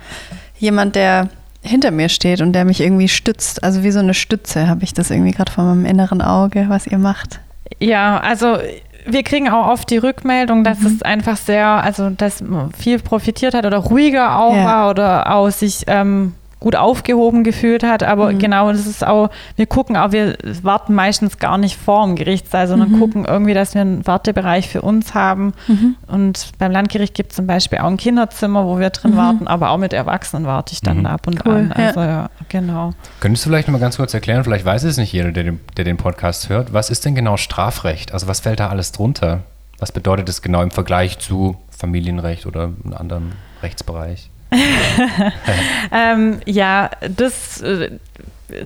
jemand, 0.57 0.95
der 0.95 1.29
hinter 1.63 1.91
mir 1.91 2.09
steht 2.09 2.41
und 2.41 2.53
der 2.53 2.65
mich 2.65 2.81
irgendwie 2.81 3.07
stützt. 3.07 3.63
Also 3.63 3.83
wie 3.83 3.91
so 3.91 3.99
eine 3.99 4.13
Stütze 4.13 4.67
habe 4.67 4.83
ich 4.83 4.93
das 4.93 5.09
irgendwie 5.09 5.31
gerade 5.31 5.51
vor 5.51 5.63
meinem 5.63 5.85
inneren 5.85 6.21
Auge, 6.21 6.65
was 6.67 6.87
ihr 6.87 6.97
macht. 6.97 7.39
Ja, 7.79 8.19
also 8.19 8.57
wir 9.05 9.23
kriegen 9.23 9.49
auch 9.49 9.67
oft 9.67 9.89
die 9.89 9.97
Rückmeldung, 9.97 10.63
dass 10.63 10.79
mhm. 10.79 10.87
es 10.87 11.01
einfach 11.01 11.37
sehr, 11.37 11.67
also 11.67 12.09
dass 12.09 12.43
viel 12.77 12.99
profitiert 12.99 13.53
hat 13.53 13.65
oder 13.65 13.77
ruhiger 13.77 14.39
auch 14.39 14.55
ja. 14.55 14.65
war 14.65 14.89
oder 14.89 15.33
auch 15.33 15.49
sich 15.49 15.83
ähm, 15.87 16.33
gut 16.61 16.75
aufgehoben 16.75 17.43
gefühlt 17.43 17.83
hat. 17.83 18.03
Aber 18.03 18.31
mhm. 18.31 18.39
genau, 18.39 18.71
das 18.71 18.85
ist 18.85 19.05
auch, 19.05 19.29
wir 19.55 19.65
gucken 19.65 19.97
auch, 19.97 20.11
wir 20.13 20.37
warten 20.61 20.93
meistens 20.93 21.39
gar 21.39 21.57
nicht 21.57 21.75
vor 21.75 22.05
dem 22.05 22.15
Gerichtssaal, 22.15 22.67
sondern 22.67 22.91
mhm. 22.91 22.99
gucken 22.99 23.25
irgendwie, 23.25 23.55
dass 23.55 23.73
wir 23.73 23.81
einen 23.81 24.05
Wartebereich 24.07 24.69
für 24.69 24.83
uns 24.83 25.13
haben. 25.15 25.53
Mhm. 25.67 25.95
Und 26.07 26.51
beim 26.59 26.71
Landgericht 26.71 27.15
gibt 27.15 27.31
es 27.31 27.35
zum 27.35 27.47
Beispiel 27.47 27.79
auch 27.79 27.87
ein 27.87 27.97
Kinderzimmer, 27.97 28.65
wo 28.65 28.79
wir 28.79 28.91
drin 28.91 29.13
mhm. 29.13 29.17
warten, 29.17 29.47
aber 29.47 29.71
auch 29.71 29.77
mit 29.77 29.91
Erwachsenen 29.91 30.45
warte 30.45 30.73
ich 30.73 30.81
dann 30.81 30.99
mhm. 30.99 31.05
ab 31.07 31.25
und 31.25 31.45
cool. 31.45 31.53
an. 31.53 31.71
Also 31.71 31.99
ja. 31.99 32.05
ja, 32.05 32.29
genau. 32.47 32.93
Könntest 33.19 33.45
du 33.45 33.49
vielleicht 33.49 33.67
noch 33.67 33.73
mal 33.73 33.79
ganz 33.79 33.97
kurz 33.97 34.13
erklären, 34.13 34.43
vielleicht 34.43 34.63
weiß 34.63 34.83
es 34.83 34.97
nicht 34.97 35.11
jeder, 35.11 35.31
der 35.31 35.43
den, 35.43 35.59
der 35.77 35.83
den 35.83 35.97
Podcast 35.97 36.47
hört, 36.49 36.73
was 36.73 36.91
ist 36.91 37.05
denn 37.05 37.15
genau 37.15 37.37
Strafrecht? 37.37 38.13
Also 38.13 38.27
was 38.27 38.39
fällt 38.39 38.59
da 38.59 38.69
alles 38.69 38.91
drunter? 38.91 39.41
Was 39.79 39.91
bedeutet 39.91 40.29
es 40.29 40.43
genau 40.43 40.61
im 40.61 40.69
Vergleich 40.69 41.17
zu 41.17 41.57
Familienrecht 41.71 42.45
oder 42.45 42.65
einem 42.65 42.93
anderen 42.93 43.31
Rechtsbereich? 43.63 44.29
ähm, 45.91 46.39
ja, 46.45 46.89
das 47.01 47.61
äh, 47.61 47.91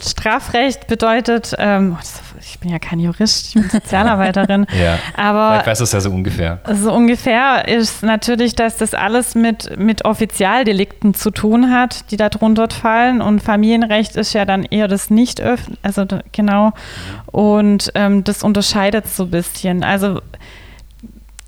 Strafrecht 0.02 0.88
bedeutet, 0.88 1.54
ähm, 1.58 1.98
ich 2.40 2.60
bin 2.60 2.72
ja 2.72 2.80
kein 2.80 3.00
Jurist, 3.00 3.48
ich 3.48 3.54
bin 3.54 3.70
Sozialarbeiterin, 3.70 4.66
ja, 4.80 4.98
aber 5.16 5.66
weißt 5.66 5.82
du 5.82 5.84
es 5.84 5.92
ja 5.92 6.02
so 6.02 6.10
ungefähr. 6.10 6.60
So 6.74 6.92
ungefähr 6.94 7.68
ist 7.68 8.04
natürlich, 8.04 8.56
dass 8.56 8.78
das 8.78 8.94
alles 8.94 9.36
mit, 9.36 9.78
mit 9.78 10.06
Offizialdelikten 10.06 11.14
zu 11.14 11.32
tun 11.32 11.72
hat, 11.72 12.12
die 12.12 12.18
darunter 12.18 12.68
fallen 12.70 13.22
und 13.22 13.42
Familienrecht 13.42 14.16
ist 14.16 14.34
ja 14.34 14.46
dann 14.46 14.64
eher 14.64 14.88
das 14.88 15.10
nicht 15.10 15.42
öffentlich, 15.42 15.80
also 15.84 16.06
genau, 16.32 16.72
und 17.28 17.92
ähm, 17.96 18.24
das 18.24 18.44
unterscheidet 18.44 19.08
so 19.08 19.24
ein 19.24 19.32
bisschen. 19.32 19.84
Also 19.84 20.22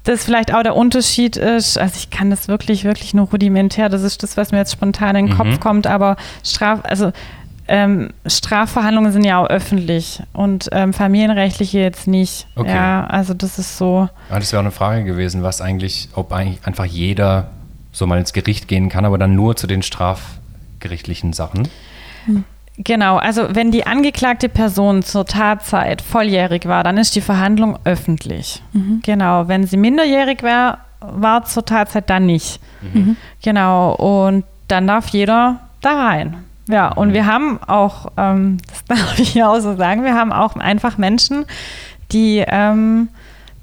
das 0.08 0.24
vielleicht 0.24 0.54
auch 0.54 0.64
der 0.64 0.76
Unterschied 0.76 1.36
ist, 1.38 1.78
also 1.78 1.96
ich 1.98 2.10
kann 2.10 2.30
das 2.30 2.48
wirklich, 2.48 2.84
wirklich 2.84 3.14
nur 3.14 3.28
rudimentär, 3.30 3.90
das 3.90 4.04
ist 4.04 4.24
das, 4.24 4.38
was 4.38 4.52
mir 4.52 4.60
jetzt 4.60 4.72
spontan 4.72 5.16
in 5.16 5.26
den 5.28 5.34
mhm. 5.34 5.38
Kopf 5.38 5.60
kommt, 5.60 5.88
aber 5.88 6.16
Straf, 6.44 6.80
also 6.84 7.12
ähm, 7.68 8.12
Strafverhandlungen 8.26 9.12
sind 9.12 9.26
ja 9.26 9.40
auch 9.40 9.50
öffentlich 9.50 10.22
und 10.32 10.70
ähm, 10.72 10.94
familienrechtliche 10.94 11.80
jetzt 11.80 12.08
nicht. 12.08 12.48
Okay. 12.56 12.74
Ja, 12.74 13.06
also 13.08 13.34
das 13.34 13.60
ist 13.60 13.78
so. 13.78 14.08
Ja, 14.30 14.40
das 14.40 14.54
wäre 14.54 14.62
auch 14.62 14.66
eine 14.66 14.72
Frage 14.72 15.04
gewesen, 15.04 15.44
was 15.44 15.60
eigentlich, 15.60 16.08
ob 16.14 16.32
eigentlich 16.32 16.66
einfach 16.66 16.86
jeder 16.86 17.50
so 17.92 18.08
mal 18.08 18.20
ins 18.20 18.32
Gericht 18.32 18.70
gehen 18.70 18.88
kann, 18.88 19.04
aber 19.04 19.18
dann 19.18 19.36
nur 19.36 19.58
zu 19.58 19.68
den 19.68 19.84
strafgerichtlichen 19.84 21.34
Sachen. 21.34 21.68
Hm. 22.26 22.46
Genau, 22.78 23.18
also 23.18 23.48
wenn 23.56 23.72
die 23.72 23.88
angeklagte 23.88 24.50
Person 24.50 25.02
zur 25.02 25.26
Tatzeit 25.26 26.02
volljährig 26.02 26.68
war, 26.68 26.84
dann 26.84 26.98
ist 26.98 27.16
die 27.16 27.22
Verhandlung 27.22 27.80
öffentlich. 27.86 28.62
Mhm. 28.74 29.02
Genau, 29.04 29.48
wenn 29.48 29.66
sie 29.66 29.78
minderjährig 29.78 30.44
war, 30.44 30.80
war 31.00 31.44
zur 31.46 31.66
Tatzeit 31.66 32.10
dann 32.10 32.28
nicht. 32.28 32.60
Mhm. 32.94 33.18
Genau, 33.42 33.94
und 33.94 34.46
dann 34.68 34.86
darf 34.86 35.08
jeder 35.10 35.60
da 35.82 36.08
rein. 36.08 36.44
Ja, 36.68 36.90
und 36.90 37.10
mhm. 37.10 37.14
wir 37.14 37.26
haben 37.26 37.60
auch, 37.66 38.12
ähm, 38.16 38.58
das 38.68 38.86
darf 38.86 39.20
ich 39.20 39.34
ja 39.34 39.50
auch 39.50 39.60
so 39.60 39.76
sagen, 39.76 40.04
wir 40.04 40.14
haben 40.14 40.32
auch 40.32 40.56
einfach 40.56 41.00
Menschen, 41.00 41.46
die 42.12 42.44
ähm, 42.48 43.10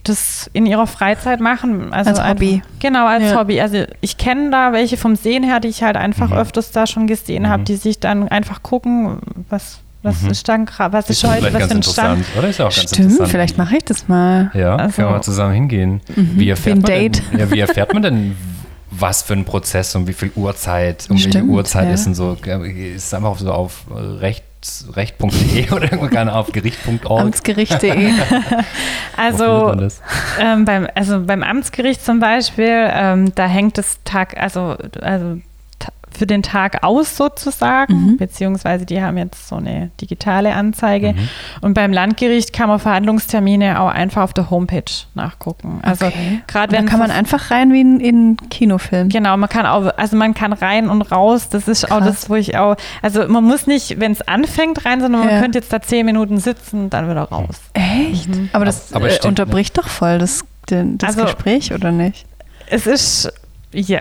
das 0.05 0.51
in 0.53 0.67
ihrer 0.67 0.87
Freizeit 0.87 1.40
machen. 1.40 1.93
Also 1.93 2.11
als 2.11 2.29
Hobby. 2.29 2.55
Einfach, 2.55 2.69
genau, 2.79 3.07
als 3.07 3.25
ja. 3.25 3.38
Hobby. 3.38 3.61
Also 3.61 3.85
ich 4.01 4.17
kenne 4.17 4.51
da 4.51 4.73
welche 4.73 4.97
vom 4.97 5.17
Sehen 5.17 5.43
her, 5.43 5.61
die 5.61 5.69
ich 5.69 5.83
halt 5.83 5.97
einfach 5.97 6.31
mhm. 6.31 6.37
öfters 6.37 6.71
da 6.71 6.87
schon 6.87 7.07
gesehen 7.07 7.45
mhm. 7.45 7.49
habe, 7.49 7.64
die 7.64 7.77
sich 7.77 7.99
dann 7.99 8.29
einfach 8.29 8.62
gucken, 8.62 9.19
was, 9.49 9.81
was 10.03 10.23
mhm. 10.23 10.31
ist 10.31 10.49
dann 10.49 10.69
was 10.90 11.11
ist, 11.11 11.25
ist 11.25 11.31
heute, 11.31 11.52
was 11.52 11.69
ganz 11.69 11.90
Stand. 11.90 12.25
Oder 12.38 12.48
ist 12.48 12.61
auch 12.61 12.75
ganz 12.75 12.90
Stimmt, 12.90 13.29
vielleicht 13.29 13.59
mache 13.59 13.79
ich 13.79 13.85
das 13.85 14.07
mal. 14.07 14.50
Ja, 14.55 14.77
also, 14.77 14.96
können 14.96 15.09
wir 15.09 15.13
mal 15.13 15.23
zusammen 15.23 15.55
hingehen. 15.55 16.00
Mhm. 16.15 16.33
Wie, 16.35 16.50
erfährt 16.50 16.77
man 16.77 16.85
Date. 16.85 17.23
Denn, 17.33 17.40
ja, 17.40 17.50
wie 17.50 17.61
erfährt 17.61 17.92
man 17.94 18.02
denn, 18.02 18.37
was 18.90 19.23
für 19.23 19.33
ein 19.33 19.44
Prozess, 19.44 19.94
um 19.96 20.07
wie 20.07 20.13
viel 20.13 20.31
Uhrzeit, 20.37 21.07
um 21.09 21.19
Stimmt, 21.19 21.35
welche 21.35 21.48
Uhrzeit 21.48 21.88
ja. 21.88 21.94
ist 21.94 22.07
und 22.07 22.15
so. 22.15 22.35
Ist 22.35 23.07
es 23.07 23.15
einfach 23.15 23.37
so 23.38 23.50
auf 23.50 23.87
Recht 23.90 24.44
amtsrecht.de 24.65 25.71
oder 25.73 25.92
irgendwann 25.92 26.29
auf 26.29 26.52
gericht.org. 26.52 27.21
Amtsgericht.de. 27.21 28.12
also, 29.17 29.77
ähm, 30.40 30.65
beim, 30.65 30.88
also 30.94 31.21
beim 31.21 31.42
Amtsgericht 31.42 32.04
zum 32.04 32.21
Beispiel, 32.21 32.88
ähm, 32.90 33.35
da 33.35 33.46
hängt 33.46 33.79
das 33.79 33.98
Tag, 34.04 34.37
also, 34.38 34.77
also 35.00 35.40
für 36.17 36.27
den 36.27 36.42
Tag 36.42 36.83
aus 36.83 37.17
sozusagen, 37.17 38.12
mhm. 38.12 38.17
beziehungsweise 38.17 38.87
die 38.87 39.02
haben 39.02 39.19
jetzt 39.19 39.48
so 39.48 39.56
eine 39.56 39.90
digitale 40.00 40.54
Anzeige. 40.54 41.12
Mhm. 41.12 41.29
Und 41.60 41.75
beim 41.75 41.92
Landgericht 41.92 42.52
kann 42.52 42.69
man 42.69 42.79
Verhandlungstermine 42.79 43.81
auch 43.81 43.88
einfach 43.88 44.23
auf 44.23 44.33
der 44.33 44.50
Homepage 44.50 44.85
nachgucken. 45.15 45.81
Also 45.83 46.06
okay. 46.06 46.42
gerade 46.46 46.73
wenn 46.73 46.87
kann 46.87 46.98
man 46.98 47.10
einfach 47.10 47.50
rein 47.50 47.73
wie 47.73 47.81
in, 47.81 48.00
in 48.00 48.37
Kinofilm. 48.50 49.08
Genau, 49.08 49.37
man 49.37 49.48
kann 49.48 49.67
auch, 49.67 49.92
also 49.96 50.17
man 50.17 50.35
kann 50.35 50.52
rein 50.52 50.88
und 50.88 51.02
raus. 51.02 51.48
Das 51.48 51.69
ist 51.69 51.87
Krass. 51.87 51.90
auch 51.90 52.04
das, 52.04 52.31
wo 52.31 52.35
ich 52.35 52.56
auch, 52.56 52.77
also 53.02 53.27
man 53.29 53.44
muss 53.44 53.67
nicht, 53.67 54.00
wenn 54.00 54.12
es 54.12 54.23
anfängt 54.23 54.85
rein, 54.85 55.00
sondern 55.00 55.25
ja. 55.25 55.33
man 55.33 55.42
könnte 55.42 55.58
jetzt 55.58 55.73
da 55.73 55.81
zehn 55.81 56.06
Minuten 56.06 56.38
sitzen, 56.38 56.90
dann 56.90 57.08
wieder 57.10 57.23
raus. 57.23 57.60
Echt? 57.73 58.29
Mhm. 58.29 58.50
Aber 58.52 58.65
das 58.65 58.92
Aber 58.92 59.08
äh, 59.08 59.27
unterbricht 59.27 59.77
doch 59.79 59.88
voll 59.88 60.19
das, 60.19 60.44
das 60.67 61.08
also, 61.08 61.23
Gespräch 61.25 61.73
oder 61.73 61.90
nicht? 61.92 62.27
Es 62.67 62.87
ist 62.87 63.33
ja, 63.75 64.00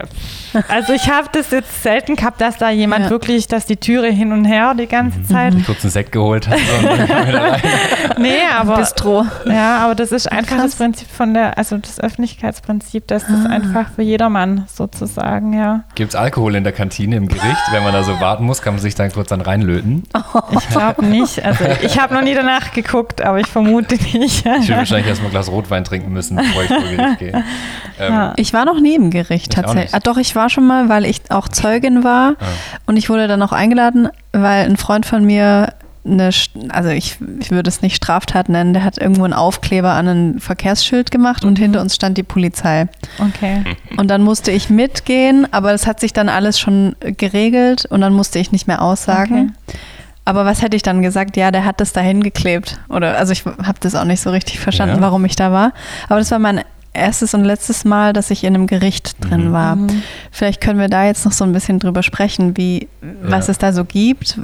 also 0.68 0.94
ich 0.94 1.10
habe 1.10 1.28
das 1.32 1.52
jetzt 1.52 1.84
selten 1.84 2.16
gehabt, 2.16 2.40
dass 2.42 2.58
da 2.58 2.70
jemand 2.70 3.06
ja. 3.06 3.10
wirklich, 3.10 3.48
dass 3.48 3.66
die 3.66 3.78
Türe 3.78 4.10
hin 4.10 4.32
und 4.32 4.46
her 4.46 4.74
die 4.78 4.88
ganze 4.88 5.20
mhm. 5.20 5.26
Zeit. 5.26 5.54
Mhm. 5.54 5.66
Kurz 5.66 5.84
einen 5.84 5.92
Sekt 5.92 6.12
geholt 6.12 6.48
hat. 6.48 6.58
nee, 8.20 8.42
aber. 8.56 8.78
Bistro. 8.78 9.26
Ja, 9.46 9.80
aber 9.80 9.96
das 9.96 10.12
ist 10.12 10.32
einfach 10.32 10.58
Krass. 10.58 10.72
das 10.72 10.76
Prinzip 10.76 11.08
von 11.10 11.34
der, 11.34 11.58
also 11.58 11.78
das 11.78 12.00
Öffentlichkeitsprinzip, 12.00 13.08
dass 13.08 13.26
das 13.26 13.46
ah. 13.46 13.50
einfach 13.50 13.92
für 13.96 14.04
jedermann 14.04 14.66
sozusagen, 14.74 15.54
ja. 15.54 15.84
Gibt 15.96 16.12
es 16.14 16.16
Alkohol 16.16 16.56
in 16.56 16.64
der 16.64 16.74
Kantine 16.74 17.16
im 17.16 17.28
Gericht? 17.28 17.62
Wenn 17.72 17.84
man 17.84 17.94
da 17.94 18.04
so 18.04 18.20
warten 18.20 18.46
muss, 18.46 18.62
kann 18.62 18.76
man 18.76 18.82
sich 18.82 18.96
dann 18.96 19.12
kurz 19.12 19.30
dann 19.30 19.42
reinlöten? 19.42 20.04
Ich 20.52 20.70
glaube 20.70 21.06
nicht. 21.06 21.44
Also 21.44 21.66
ich 21.82 22.00
habe 22.00 22.14
noch 22.14 22.22
nie 22.22 22.36
danach 22.36 22.72
geguckt, 22.72 23.22
aber 23.22 23.40
ich 23.40 23.48
vermute 23.48 23.96
nicht. 23.96 24.14
ich 24.14 24.46
würde 24.46 24.78
wahrscheinlich 24.78 25.08
erstmal 25.08 25.30
ein 25.30 25.34
Glas 25.34 25.50
Rotwein 25.50 25.84
trinken 25.84 26.14
müssen, 26.14 26.38
bevor 26.38 26.64
ich 26.64 26.70
vor 26.70 26.82
Gericht 26.82 27.20
gehe. 27.20 27.44
Ähm, 28.00 28.12
ja. 28.12 28.34
Ich 28.38 28.54
war 28.54 28.66
noch 28.66 28.82
im 28.96 29.12
Gericht 29.12 29.56
tatsächlich. 29.66 29.94
Ah, 29.94 30.00
doch, 30.00 30.18
ich 30.18 30.36
war 30.36 30.50
schon 30.50 30.68
mal, 30.68 30.90
weil 30.90 31.06
ich 31.06 31.22
auch 31.30 31.48
Zeugin 31.48 32.04
war 32.04 32.36
ah. 32.40 32.46
und 32.86 32.98
ich 32.98 33.10
wurde 33.10 33.28
dann 33.28 33.42
auch 33.42 33.52
eingeladen, 33.52 34.10
weil 34.32 34.66
ein 34.66 34.78
Freund 34.78 35.06
von 35.06 35.24
mir 35.26 35.74
eine, 36.06 36.32
also 36.70 36.90
ich, 36.90 37.18
ich 37.40 37.52
würde 37.52 37.70
es 37.70 37.82
nicht 37.82 37.96
Straftat 37.96 38.50
nennen, 38.50 38.74
der 38.74 38.84
hat 38.84 38.98
irgendwo 38.98 39.24
einen 39.24 39.34
Aufkleber 39.34 39.92
an 39.92 40.08
ein 40.08 40.40
Verkehrsschild 40.40 41.12
gemacht 41.12 41.46
und 41.46 41.58
mhm. 41.58 41.64
hinter 41.64 41.82
uns 41.82 41.96
stand 41.96 42.18
die 42.18 42.24
Polizei. 42.24 42.88
Okay. 43.20 43.64
Und 43.98 44.10
dann 44.10 44.22
musste 44.22 44.52
ich 44.52 44.70
mitgehen, 44.70 45.48
aber 45.52 45.74
es 45.74 45.88
hat 45.88 46.00
sich 46.00 46.14
dann 46.14 46.30
alles 46.30 46.60
schon 46.60 46.96
geregelt 47.00 47.86
und 47.86 48.02
dann 48.02 48.14
musste 48.14 48.40
ich 48.40 48.52
nicht 48.52 48.68
mehr 48.68 48.82
aussagen. 48.82 49.56
Okay. 49.68 49.78
Aber 50.26 50.46
was 50.46 50.62
hätte 50.62 50.76
ich 50.76 50.84
dann 50.84 51.02
gesagt? 51.02 51.36
Ja, 51.36 51.52
der 51.52 51.66
hat 51.66 51.82
das 51.82 51.92
da 51.92 52.00
hingeklebt. 52.02 52.80
Oder 52.88 53.18
also 53.18 53.34
ich 53.34 53.46
habe 53.46 53.80
das 53.82 53.94
auch 53.94 54.06
nicht 54.06 54.22
so 54.22 54.30
richtig 54.30 54.60
verstanden, 54.60 54.96
ja. 54.96 55.02
warum 55.02 55.26
ich 55.26 55.36
da 55.36 55.52
war. 55.52 55.74
Aber 56.08 56.20
das 56.20 56.32
war 56.32 56.40
mein 56.40 56.62
erstes 56.94 57.34
und 57.34 57.44
letztes 57.44 57.86
Mal, 57.86 58.14
dass 58.14 58.32
ich 58.32 58.44
in 58.44 58.56
einem 58.56 58.68
Gericht 58.68 59.16
drin 59.20 59.50
mhm. 59.50 59.54
war. 59.54 59.76
Mhm. 59.76 60.04
Vielleicht 60.32 60.62
können 60.62 60.80
wir 60.80 60.90
da 60.90 61.06
jetzt 61.06 61.26
noch 61.26 61.32
so 61.32 61.44
ein 61.44 61.52
bisschen 61.52 61.80
drüber 61.80 62.04
sprechen, 62.04 62.56
wie, 62.58 62.88
ja. 63.02 63.08
was 63.24 63.50
es 63.50 63.58
da 63.58 63.74
so 63.74 63.84
gibt 63.84 64.38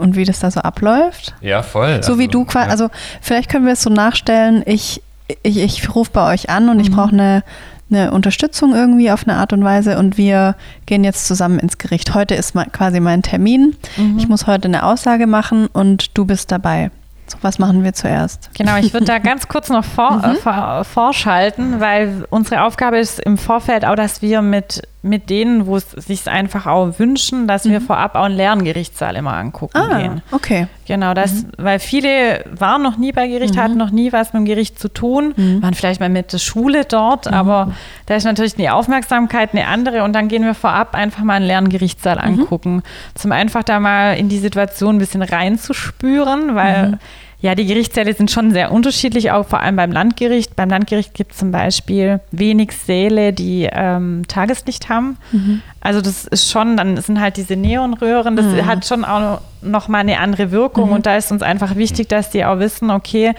und 0.00 0.16
wie 0.16 0.24
das 0.24 0.40
da 0.40 0.50
so 0.50 0.60
abläuft. 0.60 1.34
Ja, 1.40 1.62
voll. 1.62 2.02
So 2.02 2.12
also, 2.12 2.18
wie 2.18 2.28
du 2.28 2.44
quasi, 2.44 2.66
ja. 2.66 2.70
also 2.70 2.90
vielleicht 3.20 3.50
können 3.50 3.66
wir 3.66 3.72
es 3.72 3.82
so 3.82 3.90
nachstellen, 3.90 4.62
ich, 4.66 5.02
ich, 5.42 5.58
ich 5.58 5.94
rufe 5.94 6.10
bei 6.12 6.32
euch 6.32 6.50
an 6.50 6.68
und 6.68 6.76
mhm. 6.76 6.82
ich 6.82 6.90
brauche 6.90 7.12
eine, 7.12 7.44
eine 7.90 8.12
Unterstützung 8.12 8.74
irgendwie 8.74 9.10
auf 9.10 9.26
eine 9.26 9.36
Art 9.36 9.52
und 9.52 9.62
Weise 9.62 9.98
und 9.98 10.16
wir 10.16 10.56
gehen 10.86 11.04
jetzt 11.04 11.26
zusammen 11.26 11.58
ins 11.58 11.78
Gericht. 11.78 12.14
Heute 12.14 12.34
ist 12.34 12.54
quasi 12.72 13.00
mein 13.00 13.22
Termin. 13.22 13.76
Mhm. 13.96 14.18
Ich 14.18 14.28
muss 14.28 14.46
heute 14.46 14.68
eine 14.68 14.84
Aussage 14.84 15.26
machen 15.26 15.66
und 15.66 16.16
du 16.16 16.24
bist 16.24 16.50
dabei. 16.50 16.90
So, 17.32 17.38
was 17.40 17.58
machen 17.58 17.82
wir 17.82 17.94
zuerst? 17.94 18.50
Genau, 18.54 18.76
ich 18.76 18.92
würde 18.92 19.06
da 19.06 19.18
ganz 19.30 19.48
kurz 19.48 19.70
noch 19.70 19.84
vor, 19.84 20.18
mhm. 20.18 20.24
äh, 20.24 20.34
vor, 20.36 20.84
vorschalten, 20.84 21.80
weil 21.80 22.26
unsere 22.30 22.64
Aufgabe 22.64 22.98
ist 22.98 23.20
im 23.20 23.38
Vorfeld 23.38 23.84
auch, 23.84 23.96
dass 23.96 24.20
wir 24.20 24.42
mit, 24.42 24.82
mit 25.02 25.30
denen, 25.30 25.66
wo 25.66 25.76
es 25.76 25.90
sich 25.90 26.28
einfach 26.28 26.66
auch 26.66 26.98
wünschen, 26.98 27.48
dass 27.48 27.64
mhm. 27.64 27.70
wir 27.70 27.80
vorab 27.80 28.14
auch 28.16 28.24
einen 28.24 28.36
Lerngerichtssaal 28.36 29.16
immer 29.16 29.32
angucken 29.32 29.78
ah, 29.78 29.98
gehen. 29.98 30.22
Okay. 30.30 30.66
Genau, 30.86 31.14
das, 31.14 31.32
mhm. 31.32 31.48
weil 31.58 31.78
viele 31.78 32.44
waren 32.50 32.82
noch 32.82 32.96
nie 32.96 33.12
bei 33.12 33.28
Gericht, 33.28 33.56
hatten 33.56 33.72
mhm. 33.72 33.78
noch 33.78 33.90
nie 33.90 34.12
was 34.12 34.32
mit 34.32 34.40
dem 34.40 34.44
Gericht 34.46 34.78
zu 34.78 34.88
tun, 34.88 35.32
mhm. 35.36 35.62
waren 35.62 35.74
vielleicht 35.74 36.00
mal 36.00 36.08
mit 36.08 36.32
der 36.32 36.38
Schule 36.38 36.84
dort, 36.84 37.26
mhm. 37.26 37.34
aber 37.34 37.72
da 38.06 38.16
ist 38.16 38.24
natürlich 38.24 38.56
die 38.56 38.68
Aufmerksamkeit 38.68 39.50
eine 39.52 39.68
andere 39.68 40.02
und 40.02 40.12
dann 40.12 40.28
gehen 40.28 40.44
wir 40.44 40.54
vorab 40.54 40.94
einfach 40.94 41.22
mal 41.22 41.34
einen 41.34 41.46
Lerngerichtssaal 41.46 42.18
angucken. 42.18 42.82
Zum 43.14 43.32
einfach 43.32 43.62
da 43.62 43.78
mal 43.78 44.16
in 44.16 44.28
die 44.28 44.38
Situation 44.38 44.96
ein 44.96 44.98
bisschen 44.98 45.22
reinzuspüren, 45.22 46.54
weil 46.54 46.98
ja, 47.42 47.56
die 47.56 47.66
Gerichtssäle 47.66 48.14
sind 48.14 48.30
schon 48.30 48.52
sehr 48.52 48.70
unterschiedlich, 48.70 49.32
auch 49.32 49.44
vor 49.44 49.58
allem 49.58 49.74
beim 49.74 49.90
Landgericht. 49.90 50.54
Beim 50.54 50.70
Landgericht 50.70 51.12
gibt 51.12 51.32
es 51.32 51.38
zum 51.38 51.50
Beispiel 51.50 52.20
wenig 52.30 52.70
Säle, 52.70 53.32
die 53.32 53.68
ähm, 53.70 54.22
Tageslicht 54.28 54.88
haben. 54.88 55.16
Mhm. 55.32 55.60
Also 55.80 56.00
das 56.00 56.24
ist 56.24 56.52
schon, 56.52 56.76
dann 56.76 56.96
sind 56.98 57.20
halt 57.20 57.36
diese 57.36 57.56
Neonröhren, 57.56 58.36
das 58.36 58.46
mhm. 58.46 58.64
hat 58.64 58.86
schon 58.86 59.04
auch 59.04 59.40
noch 59.60 59.88
mal 59.88 59.98
eine 59.98 60.20
andere 60.20 60.52
Wirkung. 60.52 60.90
Mhm. 60.90 60.94
Und 60.94 61.06
da 61.06 61.16
ist 61.16 61.32
uns 61.32 61.42
einfach 61.42 61.74
wichtig, 61.74 62.08
dass 62.08 62.30
die 62.30 62.44
auch 62.44 62.60
wissen, 62.60 62.92
okay, 62.92 63.34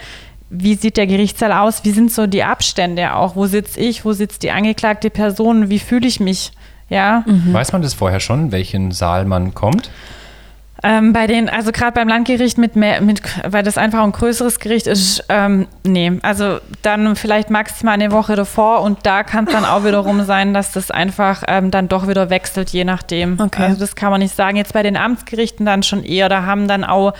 wie 0.50 0.74
sieht 0.74 0.98
der 0.98 1.06
Gerichtssaal 1.06 1.52
aus? 1.52 1.82
Wie 1.84 1.90
sind 1.90 2.12
so 2.12 2.26
die 2.26 2.44
Abstände 2.44 3.14
auch? 3.14 3.36
Wo 3.36 3.46
sitze 3.46 3.80
ich? 3.80 4.04
Wo 4.04 4.12
sitzt 4.12 4.42
die 4.42 4.50
angeklagte 4.50 5.08
Person? 5.08 5.70
Wie 5.70 5.78
fühle 5.78 6.06
ich 6.06 6.20
mich? 6.20 6.52
Ja. 6.90 7.24
Mhm. 7.26 7.54
Weiß 7.54 7.72
man 7.72 7.80
das 7.80 7.94
vorher 7.94 8.20
schon, 8.20 8.52
welchen 8.52 8.92
Saal 8.92 9.24
man 9.24 9.54
kommt? 9.54 9.90
Ähm, 10.86 11.14
bei 11.14 11.26
den, 11.26 11.48
also 11.48 11.72
gerade 11.72 11.92
beim 11.92 12.08
Landgericht 12.08 12.58
mit 12.58 12.76
mehr, 12.76 13.00
mit, 13.00 13.22
weil 13.42 13.62
das 13.62 13.78
einfach 13.78 14.02
ein 14.02 14.12
größeres 14.12 14.60
Gericht 14.60 14.86
ist, 14.86 15.24
ähm, 15.30 15.66
nee. 15.82 16.12
Also 16.20 16.58
dann 16.82 17.16
vielleicht 17.16 17.48
maximal 17.48 17.94
eine 17.94 18.12
Woche 18.12 18.36
davor 18.36 18.82
und 18.82 18.98
da 19.06 19.22
kann 19.22 19.46
es 19.46 19.52
dann 19.54 19.64
auch 19.64 19.84
wiederum 19.86 20.24
sein, 20.24 20.52
dass 20.52 20.72
das 20.72 20.90
einfach 20.90 21.42
ähm, 21.48 21.70
dann 21.70 21.88
doch 21.88 22.06
wieder 22.06 22.28
wechselt, 22.28 22.68
je 22.68 22.84
nachdem. 22.84 23.40
Okay. 23.40 23.62
Also 23.62 23.80
das 23.80 23.96
kann 23.96 24.10
man 24.10 24.20
nicht 24.20 24.36
sagen. 24.36 24.58
Jetzt 24.58 24.74
bei 24.74 24.82
den 24.82 24.98
Amtsgerichten 24.98 25.64
dann 25.64 25.82
schon 25.82 26.04
eher, 26.04 26.28
da 26.28 26.42
haben 26.42 26.68
dann 26.68 26.84
auch 26.84 27.14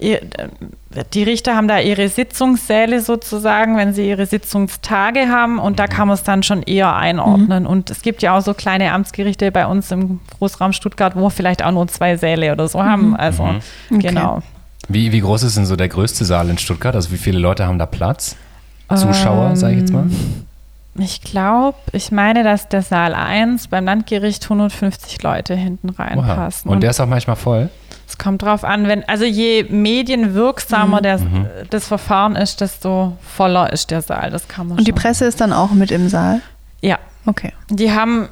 die 0.00 1.22
Richter 1.24 1.56
haben 1.56 1.66
da 1.66 1.80
ihre 1.80 2.08
Sitzungssäle 2.08 3.00
sozusagen, 3.00 3.76
wenn 3.76 3.92
sie 3.92 4.08
ihre 4.08 4.26
Sitzungstage 4.26 5.28
haben 5.28 5.58
und 5.58 5.78
da 5.78 5.84
mhm. 5.84 5.88
kann 5.88 6.08
man 6.08 6.14
es 6.14 6.22
dann 6.22 6.42
schon 6.42 6.62
eher 6.62 6.94
einordnen. 6.94 7.64
Mhm. 7.64 7.68
Und 7.68 7.90
es 7.90 8.02
gibt 8.02 8.22
ja 8.22 8.36
auch 8.36 8.40
so 8.40 8.54
kleine 8.54 8.92
Amtsgerichte 8.92 9.50
bei 9.50 9.66
uns 9.66 9.90
im 9.90 10.20
Großraum 10.38 10.72
Stuttgart, 10.72 11.16
wo 11.16 11.22
wir 11.22 11.30
vielleicht 11.30 11.64
auch 11.64 11.72
nur 11.72 11.88
zwei 11.88 12.16
Säle 12.16 12.52
oder 12.52 12.68
so 12.68 12.82
haben. 12.82 13.08
Mhm. 13.08 13.16
Also 13.16 13.44
mhm. 13.44 13.60
okay. 13.90 14.08
genau. 14.08 14.42
Wie, 14.88 15.12
wie 15.12 15.20
groß 15.20 15.42
ist 15.42 15.56
denn 15.56 15.66
so 15.66 15.76
der 15.76 15.88
größte 15.88 16.24
Saal 16.24 16.48
in 16.48 16.58
Stuttgart? 16.58 16.94
Also 16.94 17.10
wie 17.10 17.18
viele 17.18 17.38
Leute 17.38 17.66
haben 17.66 17.78
da 17.78 17.86
Platz? 17.86 18.36
Zuschauer, 18.88 19.50
ähm, 19.50 19.56
sage 19.56 19.74
ich 19.74 19.80
jetzt 19.80 19.92
mal. 19.92 20.06
Ich 20.98 21.20
glaube, 21.20 21.76
ich 21.92 22.10
meine, 22.10 22.42
dass 22.42 22.68
der 22.68 22.82
Saal 22.82 23.14
1 23.14 23.68
beim 23.68 23.84
Landgericht 23.84 24.44
150 24.44 25.22
Leute 25.22 25.54
hinten 25.54 25.90
reinpassen. 25.90 26.70
Und 26.70 26.82
der 26.82 26.90
ist 26.90 27.00
auch 27.00 27.06
manchmal 27.06 27.36
voll? 27.36 27.68
Es 28.08 28.16
kommt 28.16 28.40
drauf 28.40 28.64
an, 28.64 28.88
wenn, 28.88 29.06
also 29.06 29.24
je 29.24 29.64
medienwirksamer 29.64 30.98
mhm. 30.98 31.02
der, 31.02 31.18
mhm. 31.18 31.46
das 31.68 31.88
Verfahren 31.88 32.36
ist, 32.36 32.62
desto 32.62 33.18
voller 33.20 33.70
ist 33.72 33.90
der 33.90 34.00
Saal. 34.00 34.30
Das 34.30 34.48
kann 34.48 34.68
man 34.68 34.78
Und 34.78 34.88
die 34.88 34.92
Presse 34.92 35.26
ist 35.26 35.42
dann 35.42 35.52
auch 35.52 35.72
mit 35.72 35.90
im 35.90 36.08
Saal? 36.08 36.40
Ja. 36.80 36.98
Okay. 37.26 37.52
Die 37.68 37.92
haben 37.92 38.30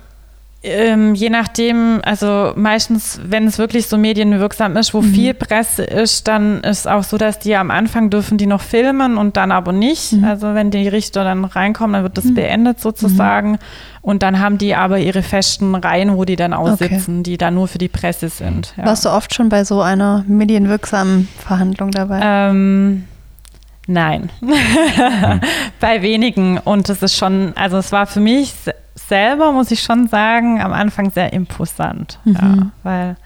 ähm, 0.67 1.15
je 1.15 1.31
nachdem, 1.31 2.01
also 2.05 2.53
meistens, 2.57 3.21
wenn 3.25 3.47
es 3.47 3.59
wirklich 3.59 3.87
so 3.87 3.97
medienwirksam 3.97 4.77
ist, 4.77 4.93
wo 4.95 5.01
mhm. 5.01 5.15
viel 5.15 5.35
Presse 5.35 5.85
ist, 5.85 6.27
dann 6.29 6.61
ist 6.63 6.81
es 6.81 6.87
auch 6.87 7.05
so, 7.05 7.17
dass 7.17 7.39
die 7.39 7.57
am 7.57 7.71
Anfang 7.71 8.11
dürfen 8.11 8.37
die 8.37 8.47
noch 8.47 8.61
filmen 8.61 9.17
und 9.17 9.37
dann 9.37 9.53
aber 9.53 9.73
nicht. 9.73 10.13
Mhm. 10.13 10.25
Also 10.25 10.55
wenn 10.55 10.71
die 10.71 10.89
Richter 10.89 11.25
dann 11.25 11.45
reinkommen, 11.45 11.95
dann 11.95 12.03
wird 12.03 12.19
das 12.19 12.25
mhm. 12.25 12.35
beendet 12.35 12.81
sozusagen. 12.81 13.53
Mhm. 13.53 13.59
Und 14.03 14.23
dann 14.23 14.41
haben 14.41 14.59
die 14.59 14.75
aber 14.75 14.99
ihre 14.99 15.23
festen 15.23 15.75
Reihen, 15.75 16.17
wo 16.17 16.25
die 16.25 16.37
dann 16.37 16.53
aussitzen, 16.53 17.21
okay. 17.21 17.23
die 17.23 17.39
dann 17.39 17.55
nur 17.55 17.69
für 17.69 17.79
die 17.79 17.89
Presse 17.89 18.29
sind. 18.29 18.75
Ja. 18.77 18.87
Warst 18.87 19.05
du 19.05 19.11
oft 19.11 19.35
schon 19.35 19.49
bei 19.49 19.65
so 19.65 19.81
einer 19.81 20.25
medienwirksamen 20.27 21.29
Verhandlung 21.39 21.91
dabei? 21.91 22.21
Ähm, 22.23 23.05
Nein, 23.89 24.31
bei 25.81 26.03
wenigen. 26.03 26.59
Und 26.59 26.89
es 26.89 27.03
ist 27.03 27.17
schon, 27.17 27.53
also 27.55 27.77
es 27.79 27.93
war 27.93 28.07
für 28.07 28.19
mich 28.19 28.53
selber, 29.09 29.53
muss 29.53 29.71
ich 29.71 29.83
schon 29.83 30.09
sagen, 30.09 30.61
am 30.61 30.73
Anfang 30.73 31.11
sehr 31.11 31.33
imposant. 31.33 32.19
Mhm. 32.25 32.35
Ja, 32.35 32.71
weil 32.83 33.17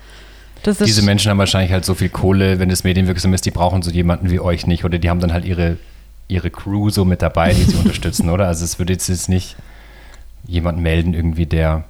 Diese 0.64 1.02
Menschen 1.02 1.30
haben 1.30 1.38
wahrscheinlich 1.38 1.72
halt 1.72 1.84
so 1.84 1.94
viel 1.94 2.08
Kohle, 2.08 2.58
wenn 2.58 2.70
es 2.70 2.84
medienwirksam 2.84 3.32
ist, 3.34 3.46
die 3.46 3.50
brauchen 3.50 3.82
so 3.82 3.90
jemanden 3.90 4.30
wie 4.30 4.40
euch 4.40 4.66
nicht. 4.66 4.84
Oder 4.84 4.98
die 4.98 5.08
haben 5.08 5.20
dann 5.20 5.32
halt 5.32 5.44
ihre, 5.44 5.78
ihre 6.28 6.50
Crew 6.50 6.90
so 6.90 7.04
mit 7.04 7.22
dabei, 7.22 7.52
die 7.52 7.62
sie 7.62 7.76
unterstützen, 7.78 8.28
oder? 8.28 8.46
Also 8.46 8.64
es 8.64 8.78
würde 8.78 8.92
jetzt 8.92 9.28
nicht 9.28 9.56
jemand 10.46 10.78
melden, 10.78 11.14
irgendwie, 11.14 11.46
der 11.46 11.84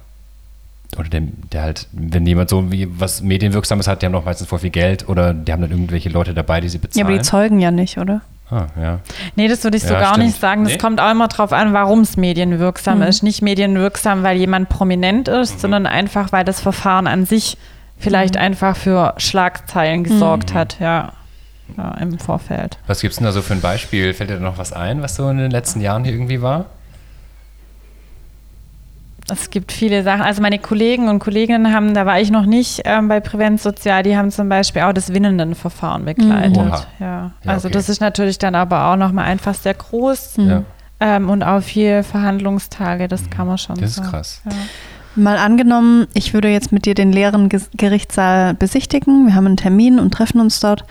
oder 0.97 1.09
der, 1.09 1.21
der 1.51 1.61
halt, 1.61 1.87
wenn 1.93 2.25
jemand 2.25 2.49
so 2.49 2.71
wie 2.71 2.87
was 2.99 3.21
Medienwirksames 3.21 3.87
hat, 3.87 4.01
die 4.01 4.05
haben 4.05 4.13
doch 4.13 4.25
meistens 4.25 4.47
voll 4.47 4.59
viel 4.59 4.71
Geld 4.71 5.07
oder 5.07 5.33
die 5.33 5.51
haben 5.51 5.61
dann 5.61 5.71
irgendwelche 5.71 6.09
Leute 6.09 6.33
dabei, 6.33 6.59
die 6.59 6.69
sie 6.69 6.79
bezahlen. 6.79 7.07
Ja, 7.07 7.09
aber 7.09 7.17
die 7.17 7.23
zeugen 7.23 7.59
ja 7.59 7.71
nicht, 7.71 7.97
oder? 7.97 8.21
Ah, 8.51 8.67
ja. 8.79 8.99
Nee, 9.37 9.47
das 9.47 9.63
würde 9.63 9.77
ich 9.77 9.83
so 9.83 9.93
ja, 9.93 10.01
gar 10.01 10.13
stimmt. 10.15 10.27
nicht 10.27 10.39
sagen. 10.39 10.65
Das 10.65 10.73
nee? 10.73 10.77
kommt 10.77 10.99
auch 10.99 11.09
immer 11.09 11.29
darauf 11.29 11.53
an, 11.53 11.71
warum 11.71 12.01
es 12.01 12.17
medienwirksam 12.17 12.97
mhm. 12.97 13.03
ist. 13.03 13.23
Nicht 13.23 13.41
medienwirksam, 13.41 14.23
weil 14.23 14.37
jemand 14.37 14.67
prominent 14.67 15.29
ist, 15.29 15.55
mhm. 15.55 15.59
sondern 15.59 15.85
einfach, 15.85 16.33
weil 16.33 16.43
das 16.43 16.59
Verfahren 16.59 17.07
an 17.07 17.25
sich 17.25 17.57
vielleicht 17.97 18.35
einfach 18.35 18.75
für 18.75 19.13
Schlagzeilen 19.17 20.03
gesorgt 20.03 20.53
hat, 20.53 20.79
ja. 20.79 21.13
ja. 21.77 21.91
im 21.99 22.19
Vorfeld. 22.19 22.77
Was 22.87 22.99
gibt 22.99 23.13
es 23.13 23.17
denn 23.19 23.25
da 23.25 23.31
so 23.31 23.41
für 23.41 23.53
ein 23.53 23.61
Beispiel? 23.61 24.13
Fällt 24.13 24.29
dir 24.29 24.35
da 24.35 24.41
noch 24.41 24.57
was 24.57 24.73
ein, 24.73 25.01
was 25.01 25.15
so 25.15 25.29
in 25.29 25.37
den 25.37 25.51
letzten 25.51 25.79
Jahren 25.79 26.03
hier 26.03 26.13
irgendwie 26.13 26.41
war? 26.41 26.65
Es 29.29 29.49
gibt 29.49 29.71
viele 29.71 30.03
Sachen. 30.03 30.21
Also 30.21 30.41
meine 30.41 30.59
Kollegen 30.59 31.09
und 31.09 31.19
Kolleginnen 31.19 31.73
haben, 31.73 31.93
da 31.93 32.05
war 32.05 32.19
ich 32.19 32.31
noch 32.31 32.45
nicht 32.45 32.81
ähm, 32.85 33.07
bei 33.07 33.19
Prävenz 33.19 33.63
Sozial, 33.63 34.03
die 34.03 34.17
haben 34.17 34.31
zum 34.31 34.49
Beispiel 34.49 34.81
auch 34.83 34.93
das 34.93 35.13
Winnenden-Verfahren 35.13 36.05
begleitet. 36.05 36.57
Mhm. 36.57 36.69
Ja. 36.69 36.85
ja. 36.99 37.31
Also 37.45 37.67
okay. 37.67 37.73
das 37.73 37.89
ist 37.89 38.01
natürlich 38.01 38.39
dann 38.39 38.55
aber 38.55 38.87
auch 38.87 38.95
nochmal 38.95 39.25
einfach 39.25 39.53
sehr 39.53 39.73
groß 39.73 40.37
mhm. 40.37 40.65
ähm, 40.99 41.29
und 41.29 41.43
auch 41.43 41.61
viel 41.61 42.03
Verhandlungstage, 42.03 43.07
das 43.07 43.29
kann 43.29 43.47
man 43.47 43.57
schon 43.57 43.77
Das 43.77 43.97
ist 43.97 44.03
krass. 44.03 44.41
Ja. 44.45 44.51
Mal 45.15 45.37
angenommen, 45.37 46.07
ich 46.13 46.33
würde 46.33 46.47
jetzt 46.47 46.71
mit 46.71 46.85
dir 46.85 46.93
den 46.93 47.11
leeren 47.11 47.49
Gerichtssaal 47.49 48.53
besichtigen. 48.53 49.25
Wir 49.25 49.35
haben 49.35 49.45
einen 49.45 49.57
Termin 49.57 49.99
und 49.99 50.13
treffen 50.13 50.39
uns 50.39 50.61
dort. 50.61 50.85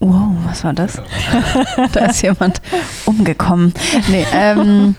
Wow, 0.00 0.30
was 0.44 0.62
war 0.62 0.74
das? 0.74 1.02
da 1.92 2.06
ist 2.06 2.22
jemand 2.22 2.62
umgekommen. 3.04 3.74
Nee, 4.08 4.24
ähm, 4.32 4.94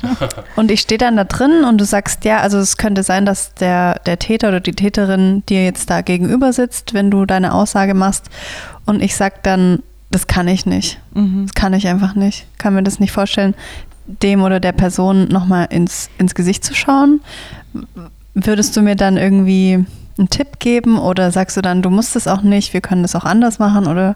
und 0.57 0.71
ich 0.71 0.81
stehe 0.81 0.97
dann 0.97 1.15
da 1.15 1.23
drin 1.23 1.63
und 1.63 1.77
du 1.79 1.85
sagst, 1.85 2.25
ja, 2.25 2.41
also 2.41 2.57
es 2.57 2.75
könnte 2.75 3.03
sein, 3.03 3.25
dass 3.25 3.53
der, 3.53 3.99
der 4.05 4.19
Täter 4.19 4.49
oder 4.49 4.59
die 4.59 4.73
Täterin 4.73 5.43
dir 5.47 5.63
jetzt 5.63 5.89
da 5.89 6.01
gegenüber 6.01 6.51
sitzt, 6.51 6.93
wenn 6.93 7.09
du 7.11 7.25
deine 7.25 7.53
Aussage 7.53 7.93
machst. 7.93 8.29
Und 8.85 9.01
ich 9.01 9.15
sag 9.15 9.41
dann, 9.43 9.83
das 10.11 10.27
kann 10.27 10.49
ich 10.49 10.65
nicht. 10.65 10.99
Mhm. 11.13 11.45
Das 11.45 11.53
kann 11.53 11.73
ich 11.73 11.87
einfach 11.87 12.15
nicht. 12.15 12.45
Kann 12.57 12.73
mir 12.73 12.83
das 12.83 12.99
nicht 12.99 13.13
vorstellen, 13.13 13.55
dem 14.05 14.41
oder 14.41 14.59
der 14.59 14.73
Person 14.73 15.29
nochmal 15.29 15.67
ins, 15.69 16.09
ins 16.17 16.35
Gesicht 16.35 16.65
zu 16.65 16.75
schauen. 16.75 17.21
Würdest 18.33 18.75
du 18.75 18.81
mir 18.81 18.95
dann 18.95 19.15
irgendwie 19.15 19.85
einen 20.17 20.29
Tipp 20.29 20.59
geben 20.59 20.99
oder 20.99 21.31
sagst 21.31 21.55
du 21.55 21.61
dann, 21.61 21.81
du 21.81 21.89
musst 21.89 22.15
es 22.15 22.27
auch 22.27 22.41
nicht, 22.41 22.73
wir 22.73 22.81
können 22.81 23.03
das 23.03 23.15
auch 23.15 23.23
anders 23.23 23.59
machen 23.59 23.87
oder 23.87 24.15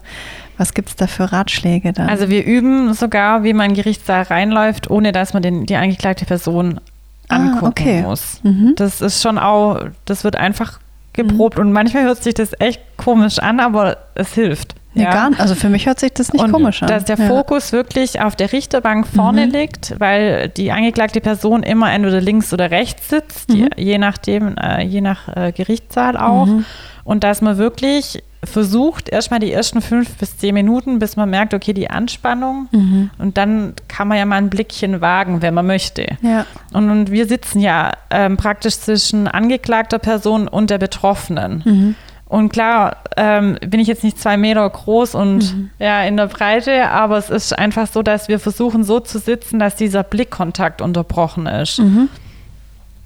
was 0.56 0.74
gibt 0.74 0.90
es 0.90 0.96
da 0.96 1.06
für 1.06 1.32
Ratschläge 1.32 1.92
dann? 1.92 2.08
Also 2.08 2.28
wir 2.28 2.44
üben 2.44 2.94
sogar, 2.94 3.42
wie 3.44 3.52
man 3.52 3.70
in 3.70 3.76
Gerichtssaal 3.76 4.22
reinläuft, 4.22 4.90
ohne 4.90 5.12
dass 5.12 5.34
man 5.34 5.42
den, 5.42 5.66
die 5.66 5.76
angeklagte 5.76 6.24
Person 6.24 6.80
ah, 7.28 7.36
angucken 7.36 7.66
okay. 7.66 8.02
muss. 8.02 8.40
Mhm. 8.42 8.74
Das 8.76 9.00
ist 9.00 9.22
schon 9.22 9.38
auch, 9.38 9.80
das 10.04 10.24
wird 10.24 10.36
einfach 10.36 10.80
geprobt 11.12 11.56
mhm. 11.56 11.66
und 11.66 11.72
manchmal 11.72 12.04
hört 12.04 12.22
sich 12.22 12.34
das 12.34 12.52
echt 12.58 12.80
komisch 12.96 13.38
an, 13.38 13.60
aber 13.60 13.98
es 14.14 14.34
hilft. 14.34 14.74
Nee, 14.94 15.02
ja. 15.04 15.12
gar 15.12 15.30
nicht. 15.30 15.40
Also 15.40 15.54
für 15.54 15.68
mich 15.68 15.86
hört 15.86 15.98
sich 15.98 16.12
das 16.12 16.32
nicht 16.32 16.44
und 16.44 16.52
komisch 16.52 16.82
an. 16.82 16.88
Dass 16.88 17.04
der 17.04 17.18
ja. 17.18 17.26
Fokus 17.26 17.72
wirklich 17.72 18.20
auf 18.20 18.36
der 18.36 18.52
Richterbank 18.52 19.06
vorne 19.06 19.46
mhm. 19.46 19.52
liegt, 19.52 19.98
weil 19.98 20.48
die 20.50 20.70
angeklagte 20.70 21.20
Person 21.20 21.62
immer 21.64 21.92
entweder 21.92 22.20
links 22.20 22.52
oder 22.52 22.70
rechts 22.70 23.08
sitzt, 23.08 23.48
mhm. 23.50 23.70
je 23.76 23.98
nachdem, 23.98 24.56
äh, 24.56 24.84
je 24.84 25.00
nach 25.00 25.28
äh, 25.34 25.52
Gerichtssaal 25.52 26.16
auch. 26.16 26.46
Mhm. 26.46 26.64
Und 27.02 27.24
dass 27.24 27.42
man 27.42 27.58
wirklich 27.58 28.22
versucht 28.46 29.08
erstmal 29.08 29.40
die 29.40 29.52
ersten 29.52 29.80
fünf 29.80 30.16
bis 30.16 30.38
zehn 30.38 30.54
Minuten, 30.54 30.98
bis 30.98 31.16
man 31.16 31.30
merkt, 31.30 31.54
okay, 31.54 31.72
die 31.72 31.90
Anspannung. 31.90 32.68
Mhm. 32.72 33.10
Und 33.18 33.36
dann 33.36 33.74
kann 33.88 34.08
man 34.08 34.18
ja 34.18 34.24
mal 34.24 34.36
ein 34.36 34.50
Blickchen 34.50 35.00
wagen, 35.00 35.42
wenn 35.42 35.54
man 35.54 35.66
möchte. 35.66 36.06
Ja. 36.22 36.46
Und, 36.72 36.90
und 36.90 37.10
wir 37.10 37.26
sitzen 37.26 37.60
ja 37.60 37.92
ähm, 38.10 38.36
praktisch 38.36 38.78
zwischen 38.78 39.28
angeklagter 39.28 39.98
Person 39.98 40.48
und 40.48 40.70
der 40.70 40.78
Betroffenen. 40.78 41.62
Mhm. 41.64 41.94
Und 42.26 42.48
klar, 42.48 42.96
ähm, 43.16 43.58
bin 43.64 43.80
ich 43.80 43.86
jetzt 43.86 44.02
nicht 44.02 44.18
zwei 44.18 44.36
Meter 44.36 44.68
groß 44.68 45.14
und 45.14 45.54
mhm. 45.54 45.70
ja 45.78 46.02
in 46.02 46.16
der 46.16 46.26
Breite, 46.26 46.90
aber 46.90 47.18
es 47.18 47.30
ist 47.30 47.56
einfach 47.56 47.86
so, 47.86 48.02
dass 48.02 48.28
wir 48.28 48.40
versuchen 48.40 48.82
so 48.82 48.98
zu 48.98 49.18
sitzen, 49.18 49.58
dass 49.58 49.76
dieser 49.76 50.02
Blickkontakt 50.02 50.82
unterbrochen 50.82 51.46
ist. 51.46 51.78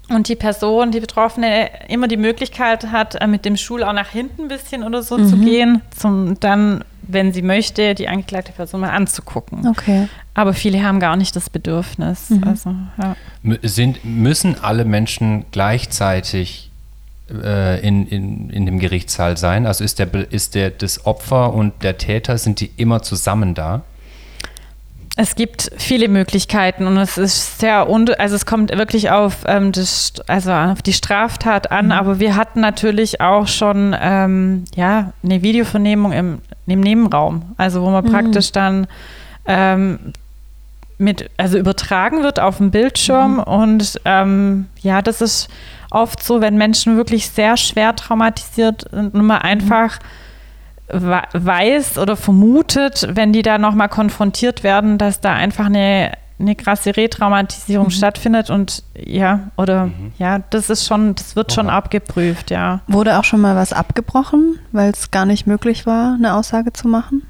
Und 0.09 0.27
die 0.27 0.35
Person, 0.35 0.91
die 0.91 0.99
Betroffene, 0.99 1.69
immer 1.87 2.07
die 2.07 2.17
Möglichkeit 2.17 2.91
hat, 2.91 3.15
äh, 3.15 3.27
mit 3.27 3.45
dem 3.45 3.57
Stuhl 3.57 3.83
auch 3.83 3.93
nach 3.93 4.09
hinten 4.09 4.43
ein 4.43 4.47
bisschen 4.47 4.83
oder 4.83 5.03
so 5.03 5.17
mhm. 5.17 5.27
zu 5.27 5.37
gehen, 5.37 5.81
zum 5.95 6.39
dann, 6.39 6.83
wenn 7.03 7.31
sie 7.33 7.41
möchte, 7.41 7.95
die 7.95 8.07
angeklagte 8.07 8.51
Person 8.51 8.81
mal 8.81 8.89
anzugucken. 8.89 9.67
Okay. 9.67 10.07
Aber 10.33 10.53
viele 10.53 10.83
haben 10.83 10.99
gar 10.99 11.15
nicht 11.15 11.35
das 11.35 11.49
Bedürfnis. 11.49 12.29
Mhm. 12.29 12.43
Also, 12.43 12.75
ja. 12.97 13.15
Sind, 13.63 14.03
müssen 14.03 14.55
alle 14.61 14.85
Menschen 14.85 15.45
gleichzeitig 15.51 16.69
äh, 17.31 17.85
in, 17.85 18.07
in, 18.07 18.49
in 18.49 18.65
dem 18.65 18.79
Gerichtssaal 18.79 19.37
sein? 19.37 19.65
Also 19.65 19.83
ist, 19.83 19.99
der, 19.99 20.07
ist 20.31 20.55
der, 20.55 20.71
das 20.71 21.05
Opfer 21.05 21.53
und 21.53 21.83
der 21.83 21.97
Täter, 21.97 22.37
sind 22.37 22.59
die 22.59 22.71
immer 22.77 23.01
zusammen 23.01 23.53
da? 23.53 23.83
Es 25.21 25.35
gibt 25.35 25.69
viele 25.75 26.07
Möglichkeiten 26.07 26.87
und 26.87 26.95
es 26.95 27.17
ist 27.17 27.59
sehr, 27.59 27.87
also 27.89 28.35
es 28.37 28.45
kommt 28.45 28.71
wirklich 28.71 29.11
auf, 29.11 29.43
ähm, 29.47 29.73
das, 29.73 30.13
also 30.27 30.49
auf 30.53 30.81
die 30.81 30.93
Straftat 30.93 31.73
an, 31.73 31.87
mhm. 31.87 31.91
aber 31.91 32.19
wir 32.21 32.37
hatten 32.37 32.61
natürlich 32.61 33.19
auch 33.19 33.45
schon 33.49 33.93
ähm, 33.99 34.63
ja, 34.75 35.11
eine 35.21 35.41
Videovernehmung 35.41 36.13
im, 36.13 36.37
im 36.67 36.79
Nebenraum, 36.79 37.41
also 37.57 37.81
wo 37.81 37.89
man 37.89 38.05
mhm. 38.05 38.11
praktisch 38.11 38.53
dann 38.53 38.87
ähm, 39.45 40.13
mit, 40.97 41.29
also 41.35 41.57
übertragen 41.57 42.23
wird 42.23 42.39
auf 42.39 42.55
dem 42.55 42.71
Bildschirm 42.71 43.33
mhm. 43.33 43.39
und 43.39 43.99
ähm, 44.05 44.67
ja, 44.79 45.01
das 45.01 45.19
ist 45.19 45.49
oft 45.91 46.23
so, 46.23 46.39
wenn 46.39 46.55
Menschen 46.55 46.95
wirklich 46.95 47.27
sehr 47.27 47.57
schwer 47.57 47.93
traumatisiert 47.93 48.85
sind 48.89 49.13
und 49.13 49.25
man 49.25 49.41
einfach 49.41 49.99
weiß 50.91 51.97
oder 51.97 52.15
vermutet, 52.15 53.07
wenn 53.11 53.33
die 53.33 53.41
da 53.41 53.57
nochmal 53.57 53.89
konfrontiert 53.89 54.63
werden, 54.63 54.97
dass 54.97 55.21
da 55.21 55.33
einfach 55.33 55.67
eine, 55.67 56.13
eine 56.39 56.55
krasse 56.55 56.95
Retraumatisierung 56.95 57.87
mhm. 57.87 57.91
stattfindet 57.91 58.49
und 58.49 58.83
ja, 58.95 59.49
oder 59.57 59.87
mhm. 59.87 60.13
ja, 60.17 60.39
das 60.49 60.69
ist 60.69 60.87
schon, 60.87 61.15
das 61.15 61.35
wird 61.35 61.53
schon 61.53 61.69
abgeprüft, 61.69 62.51
ja. 62.51 62.81
Wurde 62.87 63.19
auch 63.19 63.23
schon 63.23 63.41
mal 63.41 63.55
was 63.55 63.73
abgebrochen, 63.73 64.59
weil 64.71 64.91
es 64.91 65.11
gar 65.11 65.25
nicht 65.25 65.47
möglich 65.47 65.85
war, 65.85 66.15
eine 66.15 66.33
Aussage 66.33 66.73
zu 66.73 66.87
machen? 66.87 67.23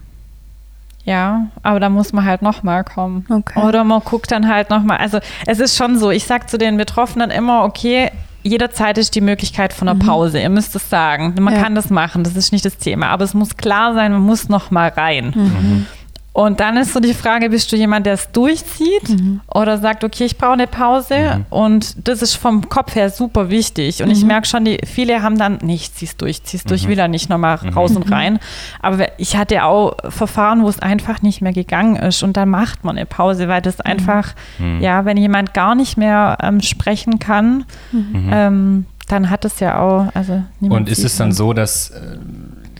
Ja, 1.05 1.47
aber 1.63 1.79
da 1.79 1.89
muss 1.89 2.13
man 2.13 2.23
halt 2.25 2.41
nochmal 2.41 2.83
kommen. 2.83 3.25
Okay. 3.29 3.59
Oder 3.61 3.83
man 3.83 4.01
guckt 4.01 4.31
dann 4.31 4.47
halt 4.47 4.69
nochmal. 4.69 4.97
Also 4.97 5.19
es 5.47 5.59
ist 5.59 5.75
schon 5.75 5.97
so, 5.97 6.11
ich 6.11 6.25
sage 6.25 6.45
zu 6.45 6.57
den 6.57 6.77
Betroffenen 6.77 7.31
immer, 7.31 7.63
okay, 7.63 8.11
jederzeit 8.43 8.97
ist 8.97 9.15
die 9.15 9.21
Möglichkeit 9.21 9.73
von 9.73 9.87
einer 9.87 10.01
mhm. 10.01 10.07
Pause. 10.07 10.39
Ihr 10.39 10.49
müsst 10.49 10.75
es 10.75 10.89
sagen. 10.89 11.35
Man 11.39 11.53
ja. 11.53 11.61
kann 11.61 11.75
das 11.75 11.89
machen, 11.89 12.23
das 12.23 12.35
ist 12.35 12.51
nicht 12.51 12.65
das 12.65 12.77
Thema. 12.77 13.07
Aber 13.07 13.25
es 13.25 13.33
muss 13.33 13.57
klar 13.57 13.93
sein, 13.93 14.11
man 14.11 14.21
muss 14.21 14.49
noch 14.49 14.71
mal 14.71 14.89
rein. 14.89 15.33
Mhm. 15.35 15.85
Und 16.31 16.59
dann 16.59 16.77
ist 16.77 16.93
so 16.93 16.99
die 16.99 17.13
Frage, 17.13 17.49
bist 17.49 17.71
du 17.71 17.75
jemand, 17.75 18.05
der 18.05 18.13
es 18.13 18.31
durchzieht 18.31 19.09
mhm. 19.09 19.41
oder 19.53 19.77
sagt, 19.77 20.03
okay, 20.03 20.25
ich 20.25 20.37
brauche 20.37 20.53
eine 20.53 20.67
Pause 20.67 21.15
mhm. 21.37 21.45
und 21.49 22.07
das 22.07 22.21
ist 22.21 22.35
vom 22.35 22.69
Kopf 22.69 22.95
her 22.95 23.09
super 23.09 23.49
wichtig. 23.49 24.01
Und 24.01 24.09
mhm. 24.09 24.13
ich 24.13 24.23
merke 24.23 24.47
schon, 24.47 24.63
die, 24.63 24.77
viele 24.85 25.21
haben 25.21 25.37
dann, 25.37 25.57
nee, 25.63 25.75
ich 25.75 25.93
zieh's 25.93 26.17
durch, 26.17 26.43
zieh's 26.43 26.63
durch, 26.63 26.85
mhm. 26.85 26.89
will 26.89 26.99
er 26.99 27.07
nicht 27.07 27.29
nochmal 27.29 27.59
mhm. 27.61 27.69
raus 27.69 27.95
und 27.95 28.05
mhm. 28.07 28.13
rein. 28.13 28.39
Aber 28.81 29.07
ich 29.19 29.35
hatte 29.35 29.63
auch 29.63 29.97
Verfahren, 30.09 30.63
wo 30.63 30.69
es 30.69 30.79
einfach 30.79 31.21
nicht 31.21 31.41
mehr 31.41 31.53
gegangen 31.53 31.95
ist 31.95 32.23
und 32.23 32.37
dann 32.37 32.49
macht 32.49 32.83
man 32.83 32.97
eine 32.97 33.05
Pause, 33.05 33.47
weil 33.47 33.61
das 33.61 33.81
einfach, 33.81 34.33
ja, 34.79 35.05
wenn 35.05 35.17
jemand 35.17 35.53
gar 35.53 35.75
nicht 35.75 35.97
mehr 35.97 36.37
ähm, 36.41 36.61
sprechen 36.61 37.19
kann, 37.19 37.65
ähm, 37.93 38.85
dann 39.07 39.29
hat 39.29 39.43
es 39.43 39.59
ja 39.59 39.79
auch, 39.79 40.07
also 40.13 40.43
Und 40.61 40.87
ist 40.87 41.03
es 41.03 41.17
dann 41.17 41.31
so, 41.31 41.53
dass, 41.53 41.89
äh, 41.89 42.17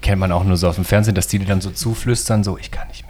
kennt 0.02 0.20
man 0.20 0.32
auch 0.32 0.44
nur 0.44 0.58
so 0.58 0.68
aus 0.68 0.76
dem 0.76 0.86
Fernsehen, 0.86 1.16
dass 1.16 1.28
die 1.28 1.40
dir 1.40 1.48
dann 1.48 1.62
so 1.62 1.72
zuflüstern, 1.72 2.44
so, 2.44 2.58
ich 2.58 2.72
kann 2.72 2.88
nicht 2.88 3.06
mehr 3.08 3.09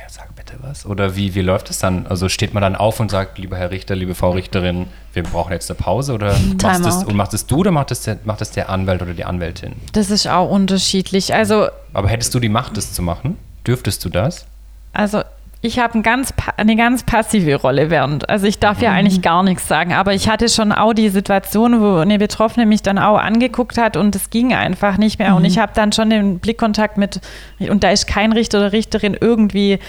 was? 0.62 0.86
Oder 0.86 1.16
wie, 1.16 1.36
wie 1.36 1.42
läuft 1.42 1.70
es 1.70 1.80
dann? 1.80 2.08
Also 2.08 2.30
steht 2.30 2.54
man 2.54 2.62
dann 2.62 2.76
auf 2.76 3.00
und 3.00 3.12
sagt, 3.12 3.38
lieber 3.38 3.58
Herr 3.58 3.72
Richter, 3.72 3.96
liebe 3.96 4.16
Frau 4.16 4.32
Richterin, 4.32 4.88
wir 5.14 5.24
brauchen 5.24 5.52
jetzt 5.52 5.70
eine 5.70 5.80
Pause? 5.80 6.14
Oder 6.14 6.36
machst 6.62 6.86
das, 6.86 7.04
und 7.04 7.16
macht 7.16 7.34
es 7.34 7.46
du 7.46 7.58
oder 7.58 7.72
macht 7.72 7.92
es, 7.92 8.02
der, 8.02 8.18
macht 8.24 8.42
es 8.42 8.52
der 8.52 8.70
Anwalt 8.70 9.02
oder 9.02 9.14
die 9.14 9.26
Anwältin? 9.26 9.74
Das 9.94 10.10
ist 10.10 10.28
auch 10.28 10.50
unterschiedlich. 10.50 11.34
Also, 11.34 11.68
Aber 11.94 12.08
hättest 12.10 12.34
du 12.34 12.40
die 12.40 12.50
Macht, 12.50 12.78
das 12.78 12.94
zu 12.94 13.02
machen? 13.02 13.38
Dürftest 13.66 14.04
du 14.06 14.10
das? 14.10 14.46
Also 14.94 15.22
ich 15.62 15.78
habe 15.78 15.98
ein 15.98 16.04
ganz, 16.04 16.34
eine 16.56 16.78
ganz 16.78 17.04
passive 17.04 17.56
Rolle 17.56 17.90
während. 17.90 18.30
Also 18.30 18.48
ich 18.48 18.60
darf 18.60 18.82
ja 18.82 18.92
mhm. 18.92 18.98
eigentlich 18.98 19.22
gar 19.22 19.44
nichts 19.44 19.68
sagen, 19.68 19.94
aber 19.94 20.14
ich 20.14 20.30
hatte 20.30 20.48
schon 20.48 20.72
auch 20.72 20.94
die 20.94 21.10
Situation, 21.10 21.82
wo 21.82 21.98
eine 21.98 22.18
Betroffene 22.18 22.66
mich 22.66 22.82
dann 22.82 22.98
auch 22.98 23.18
angeguckt 23.18 23.78
hat 23.78 23.98
und 23.98 24.16
es 24.16 24.30
ging 24.30 24.54
einfach 24.54 24.98
nicht 24.98 25.20
mehr. 25.20 25.32
Mhm. 25.32 25.38
Und 25.38 25.46
ich 25.46 25.60
habe 25.60 25.74
dann 25.76 25.92
schon 25.92 26.10
den 26.10 26.40
Blickkontakt 26.40 26.98
mit, 26.98 27.20
und 27.60 27.84
da 27.84 27.92
ist 27.92 28.08
kein 28.08 28.32
Richter 28.32 28.60
oder 28.60 28.72
Richterin 28.72 29.18
irgendwie 29.20 29.80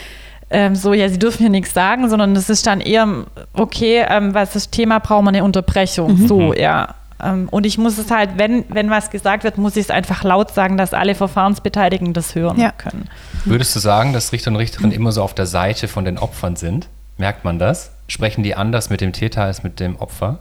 ähm, 0.51 0.75
so, 0.75 0.93
ja, 0.93 1.09
sie 1.09 1.19
dürfen 1.19 1.39
hier 1.39 1.51
nichts 1.51 1.73
sagen, 1.73 2.11
sondern 2.11 2.35
es 2.35 2.51
ist 2.51 2.67
dann 2.67 2.81
eher, 2.81 3.07
okay, 3.53 4.05
ähm, 4.09 4.35
was 4.35 4.53
das 4.53 4.71
Thema 4.71 4.99
braucht 4.99 5.25
man 5.25 5.35
eine 5.35 5.45
Unterbrechung. 5.45 6.21
Mhm. 6.23 6.27
So, 6.27 6.55
ja. 6.55 6.95
Ähm, 7.23 7.49
und 7.51 7.67
ich 7.67 7.79
muss 7.79 7.99
es 7.99 8.11
halt, 8.11 8.31
wenn, 8.37 8.65
wenn 8.69 8.91
was 8.91 9.11
gesagt 9.11 9.45
wird, 9.45 9.59
muss 9.59 9.77
ich 9.77 9.85
es 9.85 9.91
einfach 9.91 10.25
laut 10.25 10.53
sagen, 10.53 10.77
dass 10.77 10.93
alle 10.93 11.15
Verfahrensbeteiligten 11.15 12.13
das 12.13 12.35
hören 12.35 12.59
ja. 12.59 12.73
können. 12.73 13.09
Würdest 13.45 13.77
du 13.77 13.81
sagen, 13.81 14.13
dass 14.13 14.33
Richter 14.33 14.51
und 14.51 14.57
Richterinnen 14.57 14.93
immer 14.93 15.13
so 15.13 15.23
auf 15.23 15.35
der 15.35 15.47
Seite 15.47 15.87
von 15.87 16.05
den 16.05 16.19
Opfern 16.19 16.57
sind? 16.57 16.89
Merkt 17.17 17.45
man 17.45 17.59
das? 17.59 17.93
Sprechen 18.09 18.43
die 18.43 18.57
anders 18.57 18.91
mit 18.91 19.01
dem 19.01 19.13
Täter 19.13 19.45
als 19.45 19.63
mit 19.63 19.79
dem 19.79 19.97
Opfer? 19.97 20.41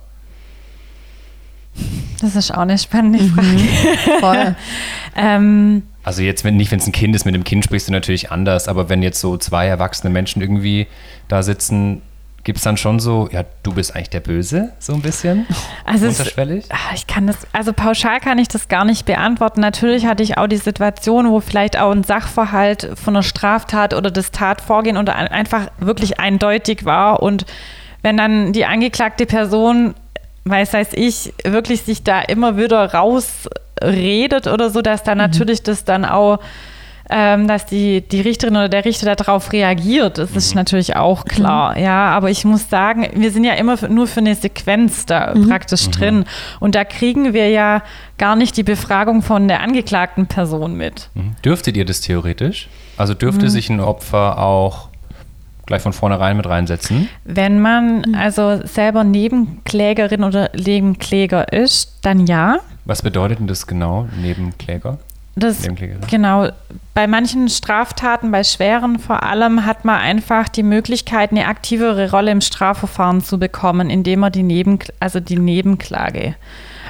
Das 2.22 2.36
ist 2.36 2.52
auch 2.52 2.60
eine 2.60 2.78
spannende 2.78 3.22
mhm. 3.22 3.30
Frage. 3.30 3.48
Mhm, 3.48 4.20
voll. 4.20 4.56
ähm, 5.16 5.84
also 6.04 6.22
jetzt, 6.22 6.44
wenn 6.44 6.58
nicht, 6.58 6.72
wenn 6.72 6.80
es 6.80 6.88
ein 6.88 6.92
Kind 6.92 7.16
ist, 7.16 7.26
mit 7.26 7.36
dem 7.36 7.44
Kind 7.44 7.64
sprichst 7.66 7.88
du 7.88 7.92
natürlich 7.92 8.32
anders, 8.32 8.68
aber 8.68 8.90
wenn 8.90 9.02
jetzt 9.04 9.20
so 9.20 9.38
zwei 9.38 9.68
erwachsene 9.68 10.12
Menschen 10.12 10.42
irgendwie 10.42 10.88
da 11.28 11.44
sitzen, 11.44 12.02
gibt 12.46 12.58
es 12.58 12.64
dann 12.64 12.78
schon 12.78 13.00
so, 13.00 13.28
ja, 13.32 13.44
du 13.64 13.74
bist 13.74 13.94
eigentlich 13.94 14.10
der 14.12 14.22
Böse, 14.22 14.72
so 14.80 14.94
ein 14.94 15.02
bisschen? 15.02 15.46
Also 15.86 16.08
es- 16.08 16.18
Unterschwellig? 16.20 16.66
Ah, 16.70 16.94
Ich 16.96 17.06
kann 17.06 17.28
das, 17.28 17.36
also 17.52 17.74
pauschal 17.74 18.20
kann 18.22 18.40
ich 18.40 18.48
das 18.48 18.70
gar 18.70 18.86
nicht 18.86 19.06
beantworten. 19.06 19.60
Natürlich 19.60 20.06
hatte 20.06 20.24
ich 20.24 20.38
auch 20.38 20.48
die 20.48 20.56
Situation, 20.58 21.30
wo 21.30 21.42
vielleicht 21.42 21.78
auch 21.78 21.92
ein 21.92 22.04
Sachverhalt 22.06 22.92
von 22.96 23.16
einer 23.16 23.24
Straftat 23.24 23.94
oder 23.94 24.10
das 24.10 24.32
Tatvorgehen 24.32 24.96
oder 24.98 25.16
ein- 25.18 25.28
einfach 25.28 25.68
wirklich 25.80 26.20
eindeutig 26.20 26.86
war. 26.86 27.22
Und 27.22 27.46
wenn 28.04 28.16
dann 28.16 28.54
die 28.54 28.66
angeklagte 28.66 29.26
Person, 29.26 29.94
weiß 30.50 30.74
weiß 30.74 30.90
ich, 30.94 31.34
wirklich 31.44 31.82
sich 31.82 32.04
da 32.04 32.22
immer 32.22 32.58
wieder 32.58 32.94
rausredet 32.94 34.48
oder 34.48 34.70
so, 34.70 34.82
dass 34.82 35.04
dann 35.04 35.18
natürlich 35.18 35.64
das 35.64 35.84
dann 35.84 36.06
auch 36.06 36.40
ähm, 37.10 37.48
dass 37.48 37.66
die, 37.66 38.02
die 38.02 38.22
Richterin 38.22 38.56
oder 38.56 38.70
der 38.70 38.86
Richter 38.86 39.16
darauf 39.16 39.52
reagiert. 39.52 40.20
Das 40.20 40.36
ist 40.36 40.54
natürlich 40.54 40.96
auch 40.96 41.26
klar. 41.26 41.78
Ja, 41.78 42.10
aber 42.12 42.30
ich 42.30 42.46
muss 42.46 42.70
sagen, 42.70 43.08
wir 43.14 43.32
sind 43.32 43.46
ja 43.46 43.54
immer 43.54 43.78
nur 43.88 44.06
für 44.06 44.20
eine 44.20 44.36
Sequenz 44.36 45.08
da 45.08 45.34
praktisch 45.48 45.90
drin. 45.90 46.26
Und 46.60 46.76
da 46.76 46.86
kriegen 46.86 47.34
wir 47.34 47.50
ja 47.50 47.82
gar 48.20 48.36
nicht 48.36 48.58
die 48.58 48.64
Befragung 48.64 49.24
von 49.24 49.48
der 49.48 49.62
angeklagten 49.62 50.28
Person 50.28 50.76
mit. 50.76 51.10
Mhm. 51.16 51.36
Dürftet 51.44 51.78
ihr 51.78 51.86
das 51.86 52.02
theoretisch? 52.02 52.70
Also 52.96 53.14
dürfte 53.14 53.50
sich 53.50 53.70
ein 53.70 53.80
Opfer 53.80 54.38
auch 54.38 54.89
gleich 55.70 55.84
von 55.84 55.94
vornherein 55.94 56.36
mit 56.36 56.48
reinsetzen? 56.48 57.08
Wenn 57.24 57.62
man 57.62 58.16
also 58.16 58.60
selber 58.66 59.04
Nebenklägerin 59.04 60.24
oder 60.24 60.50
Nebenkläger 60.58 61.54
ist, 61.54 62.00
dann 62.02 62.26
ja. 62.26 62.58
Was 62.86 63.02
bedeutet 63.04 63.40
denn 63.40 63.48
das 63.48 63.68
genau, 63.68 64.08
Nebenkläger? 64.20 64.98
Das, 65.36 65.66
genau. 66.10 66.50
Bei 66.94 67.08
manchen 67.08 67.48
Straftaten, 67.48 68.32
bei 68.32 68.44
schweren 68.44 69.00
vor 69.00 69.24
allem, 69.24 69.66
hat 69.66 69.86
man 69.86 70.02
einfach 70.02 70.50
die 70.50 70.64
Möglichkeit, 70.64 71.32
eine 71.32 71.46
aktivere 71.46 72.12
Rolle 72.12 72.32
im 72.32 72.42
Strafverfahren 72.42 73.22
zu 73.22 73.38
bekommen, 73.38 73.90
indem 73.90 74.22
man 74.22 74.32
die, 74.32 74.44
Neben, 74.44 74.80
also 75.00 75.20
die 75.20 75.38
Nebenklage 75.38 76.36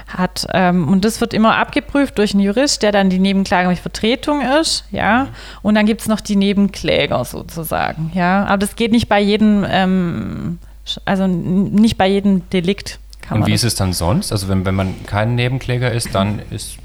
hat. 0.10 0.48
Ähm, 0.54 0.88
Und 0.88 1.06
das 1.06 1.22
wird 1.22 1.34
immer 1.34 1.58
abgeprüft 1.58 2.18
durch 2.18 2.34
einen 2.34 2.42
Jurist, 2.42 2.84
der 2.84 2.92
dann 2.92 3.10
die 3.10 3.20
Nebenklage 3.20 3.68
mit 3.70 3.80
Vertretung 3.80 4.42
ist, 4.42 4.86
ja. 4.92 5.28
Und 5.62 5.76
dann 5.76 5.86
gibt 5.86 6.02
es 6.02 6.08
noch 6.08 6.22
die 6.22 6.36
Nebenkläger 6.36 7.24
sozusagen, 7.26 8.12
ja. 8.14 8.46
Aber 8.46 8.58
das 8.58 8.76
geht 8.76 8.92
nicht 8.92 9.08
bei 9.08 9.20
jedem, 9.20 9.66
ähm, 9.70 10.60
also 11.06 11.28
nicht 11.28 11.98
bei 11.98 12.08
jedem 12.08 12.50
Delikt. 12.50 13.00
Kann 13.22 13.42
Und 13.42 13.48
wie 13.48 13.52
das 13.52 13.64
ist 13.64 13.74
es 13.74 13.76
dann 13.76 13.94
sonst? 13.94 14.32
Also 14.32 14.48
wenn, 14.48 14.66
wenn 14.66 14.76
man 14.76 14.96
kein 15.06 15.36
Nebenkläger 15.36 15.92
ist, 15.92 16.16
dann 16.16 16.42
ist 16.50 16.78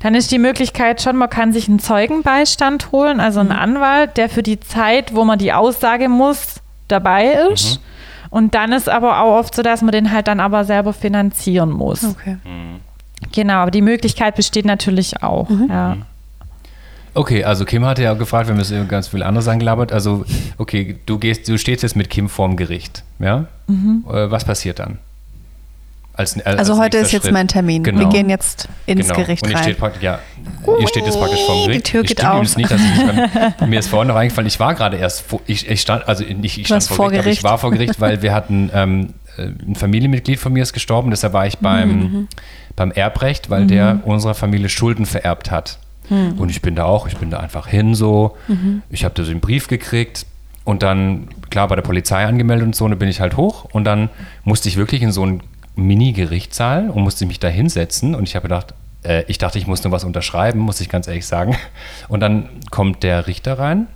Dann 0.00 0.14
ist 0.14 0.30
die 0.30 0.38
Möglichkeit 0.38 1.00
schon, 1.02 1.16
man 1.16 1.30
kann 1.30 1.52
sich 1.52 1.68
einen 1.68 1.78
Zeugenbeistand 1.78 2.92
holen, 2.92 3.18
also 3.18 3.40
einen 3.40 3.52
Anwalt, 3.52 4.16
der 4.16 4.28
für 4.28 4.42
die 4.42 4.60
Zeit, 4.60 5.14
wo 5.14 5.24
man 5.24 5.38
die 5.38 5.52
Aussage 5.52 6.08
muss, 6.08 6.56
dabei 6.88 7.32
ist. 7.52 7.80
Und 8.30 8.54
dann 8.54 8.72
ist 8.72 8.88
aber 8.88 9.20
auch 9.22 9.38
oft 9.38 9.54
so, 9.54 9.62
dass 9.62 9.82
man 9.82 9.92
den 9.92 10.12
halt 10.12 10.28
dann 10.28 10.40
aber 10.40 10.64
selber 10.64 10.92
finanzieren 10.92 11.70
muss. 11.70 12.04
Okay. 12.04 12.36
Genau, 13.32 13.54
aber 13.54 13.70
die 13.70 13.82
Möglichkeit 13.82 14.36
besteht 14.36 14.64
natürlich 14.64 15.22
auch. 15.22 15.48
Ja. 15.68 15.96
Okay, 17.14 17.42
also 17.42 17.64
Kim 17.64 17.84
hatte 17.84 18.02
ja 18.02 18.14
gefragt, 18.14 18.48
wir 18.48 18.54
jetzt 18.56 18.88
ganz 18.88 19.08
viel 19.08 19.22
anderes 19.22 19.48
angelabert. 19.48 19.92
Also, 19.92 20.24
okay, 20.56 20.98
du 21.06 21.18
gehst, 21.18 21.48
du 21.48 21.58
stehst 21.58 21.82
jetzt 21.82 21.96
mit 21.96 22.10
Kim 22.10 22.28
vorm 22.28 22.56
Gericht, 22.56 23.02
ja? 23.18 23.46
Äh, 23.68 24.30
Was 24.30 24.44
passiert 24.44 24.78
dann? 24.78 24.98
Als, 26.18 26.36
äh, 26.36 26.42
Also 26.44 26.72
als 26.74 26.80
heute 26.82 26.96
ist 26.98 27.12
jetzt 27.12 27.22
Schritt. 27.22 27.32
mein 27.32 27.48
Termin. 27.48 27.82
Genau. 27.84 28.00
Wir 28.00 28.08
gehen 28.08 28.28
jetzt 28.28 28.68
ins 28.86 29.06
genau. 29.08 29.20
Gericht 29.20 29.42
Und 29.44 29.50
ihr 29.50 29.56
rein. 29.56 29.62
steht 29.62 29.78
praktisch, 29.78 30.02
ja, 30.02 30.18
ihr 30.80 30.88
steht 30.88 31.06
jetzt 31.06 31.18
praktisch 31.18 31.40
vorm 31.46 31.60
Die 31.62 31.66
Gericht. 31.68 31.86
Tür 31.86 32.02
ich 32.02 32.08
geht 32.08 32.24
auf. 32.24 32.56
nicht, 32.56 32.70
dass 32.70 32.80
ich, 32.80 33.66
mir 33.66 33.78
ist 33.78 33.88
vorhin 33.88 34.08
noch 34.08 34.16
eingefallen, 34.16 34.46
ich 34.48 34.58
war 34.60 34.74
gerade 34.74 34.96
erst, 34.98 35.22
vor, 35.22 35.40
ich, 35.46 35.68
ich 35.70 35.80
stand, 35.80 36.06
also 36.08 36.24
nicht 36.24 36.58
ich 36.58 36.66
stand 36.66 36.82
vor 36.84 36.96
vor 36.96 37.10
Gericht, 37.10 37.20
aber 37.20 37.20
ich 37.20 37.24
Gericht. 37.24 37.44
war 37.44 37.58
vor 37.58 37.70
Gericht, 37.70 38.00
weil 38.00 38.20
wir 38.20 38.34
hatten, 38.34 38.70
ähm, 38.74 39.14
äh, 39.38 39.42
ein 39.66 39.76
Familienmitglied 39.76 40.38
von 40.40 40.52
mir 40.52 40.62
ist 40.62 40.72
gestorben, 40.72 41.10
deshalb 41.10 41.32
war 41.32 41.46
ich 41.46 41.58
beim, 41.58 41.88
Mhm, 41.88 42.28
beim 42.76 42.90
Erbrecht, 42.90 43.48
weil 43.48 43.66
der 43.66 44.00
unserer 44.04 44.34
Familie 44.34 44.68
Schulden 44.68 45.06
vererbt 45.06 45.50
hat. 45.50 45.78
Mhm. 46.10 46.32
Und 46.38 46.50
ich 46.50 46.62
bin 46.62 46.74
da 46.74 46.84
auch, 46.84 47.06
ich 47.06 47.16
bin 47.16 47.30
da 47.30 47.38
einfach 47.38 47.66
hin 47.68 47.94
so. 47.94 48.36
Ich 48.90 49.04
habe 49.04 49.14
da 49.14 49.22
so 49.24 49.30
einen 49.30 49.40
Brief 49.40 49.66
gekriegt 49.68 50.26
und 50.64 50.82
dann, 50.82 51.28
klar, 51.50 51.68
bei 51.68 51.74
der 51.76 51.82
Polizei 51.82 52.24
angemeldet 52.24 52.66
und 52.66 52.74
so, 52.76 52.84
und 52.84 52.90
dann 52.92 52.98
bin 52.98 53.08
ich 53.08 53.20
halt 53.20 53.36
hoch 53.36 53.64
und 53.72 53.84
dann 53.84 54.08
musste 54.44 54.68
ich 54.68 54.76
wirklich 54.76 55.02
in 55.02 55.12
so 55.12 55.22
einen 55.22 55.42
Mini-Gerichtssaal 55.78 56.90
und 56.90 57.02
musste 57.02 57.26
mich 57.26 57.40
da 57.40 57.48
hinsetzen 57.48 58.14
und 58.14 58.28
ich 58.28 58.36
habe 58.36 58.44
gedacht, 58.48 58.74
äh, 59.04 59.24
ich 59.28 59.38
dachte, 59.38 59.58
ich 59.58 59.66
muss 59.66 59.82
nur 59.84 59.92
was 59.92 60.04
unterschreiben, 60.04 60.58
muss 60.58 60.80
ich 60.80 60.88
ganz 60.88 61.06
ehrlich 61.06 61.26
sagen. 61.26 61.56
Und 62.08 62.20
dann 62.20 62.48
kommt 62.70 63.02
der 63.02 63.26
Richter 63.26 63.58
rein. 63.58 63.86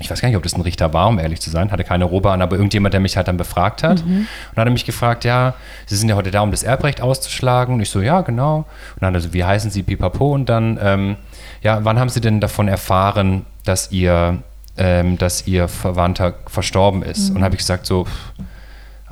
Ich 0.00 0.10
weiß 0.10 0.20
gar 0.20 0.28
nicht, 0.28 0.36
ob 0.36 0.42
das 0.42 0.54
ein 0.54 0.60
Richter 0.62 0.92
war, 0.92 1.06
um 1.06 1.20
ehrlich 1.20 1.40
zu 1.40 1.50
sein, 1.50 1.70
hatte 1.70 1.84
keine 1.84 2.04
Robe 2.04 2.32
an, 2.32 2.42
aber 2.42 2.56
irgendjemand, 2.56 2.94
der 2.94 3.00
mich 3.00 3.16
halt 3.16 3.28
dann 3.28 3.36
befragt 3.36 3.84
hat. 3.84 4.02
Und 4.02 4.26
dann 4.54 4.62
hat 4.62 4.66
er 4.66 4.72
mich 4.72 4.84
gefragt, 4.84 5.24
ja, 5.24 5.54
Sie 5.86 5.94
sind 5.94 6.08
ja 6.08 6.16
heute 6.16 6.32
da, 6.32 6.40
um 6.40 6.50
das 6.50 6.64
Erbrecht 6.64 7.00
auszuschlagen. 7.00 7.76
Und 7.76 7.80
ich 7.80 7.90
so, 7.90 8.00
ja, 8.00 8.22
genau. 8.22 8.56
Und 8.56 8.66
dann 9.02 9.08
hat 9.08 9.14
er 9.14 9.20
so, 9.20 9.32
wie 9.32 9.44
heißen 9.44 9.70
Sie, 9.70 9.84
pipapo? 9.84 10.34
Und 10.34 10.48
dann, 10.48 10.80
ähm, 10.82 11.16
ja, 11.62 11.84
wann 11.84 12.00
haben 12.00 12.08
Sie 12.08 12.20
denn 12.20 12.40
davon 12.40 12.66
erfahren, 12.66 13.46
dass 13.64 13.92
Ihr, 13.92 14.38
ähm, 14.76 15.16
dass 15.16 15.46
Ihr 15.46 15.68
Verwandter 15.68 16.34
verstorben 16.46 17.04
ist? 17.04 17.30
Und 17.30 17.44
habe 17.44 17.54
ich 17.54 17.60
gesagt, 17.60 17.86
so, 17.86 18.04
pff, 18.04 18.32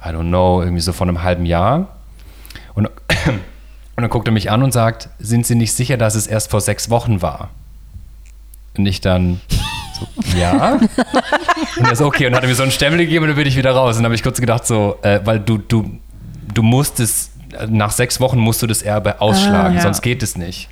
I 0.05 0.09
don't 0.09 0.29
know, 0.29 0.61
irgendwie 0.63 0.81
so 0.83 0.93
vor 0.93 1.07
einem 1.07 1.23
halben 1.23 1.47
Jahr. 1.47 1.89
Und, 2.75 2.87
und 3.27 3.41
dann 3.97 4.11
guckt 4.11 4.27
er 4.29 4.33
mich 4.33 4.51
an 4.51 4.63
und 4.63 4.73
sagt, 4.73 5.09
sind 5.19 5.47
Sie 5.47 5.55
nicht 5.55 5.73
sicher, 5.75 5.97
dass 5.97 6.15
es 6.15 6.27
erst 6.27 6.51
vor 6.51 6.61
sechs 6.61 6.91
Wochen 6.91 7.23
war? 7.23 7.51
Und 8.77 8.87
ich 8.87 9.01
dann, 9.01 9.41
so, 9.99 10.07
ja. 10.39 10.79
Und 11.79 11.87
er 11.89 11.97
so, 11.97 12.07
okay, 12.07 12.27
und 12.27 12.35
hat 12.35 12.43
er 12.43 12.49
mir 12.49 12.55
so 12.55 12.63
einen 12.63 12.73
Stempel 12.73 12.99
gegeben 12.99 13.25
und 13.25 13.29
dann 13.29 13.37
bin 13.37 13.47
ich 13.47 13.57
wieder 13.57 13.73
raus. 13.73 13.97
Und 13.97 14.03
dann 14.03 14.07
habe 14.07 14.15
ich 14.15 14.23
kurz 14.23 14.41
gedacht, 14.41 14.67
so, 14.67 14.97
äh, 15.03 15.21
weil 15.25 15.39
du, 15.41 15.59
du, 15.59 15.99
du 16.55 16.63
musstest, 16.63 17.31
nach 17.69 17.91
sechs 17.91 18.19
Wochen 18.19 18.39
musst 18.39 18.63
du 18.63 18.67
das 18.67 18.81
Erbe 18.83 19.21
ausschlagen, 19.21 19.75
Ah, 19.75 19.77
ja. 19.77 19.81
sonst 19.83 20.01
geht 20.01 20.23
es 20.23 20.37
nicht. 20.39 20.69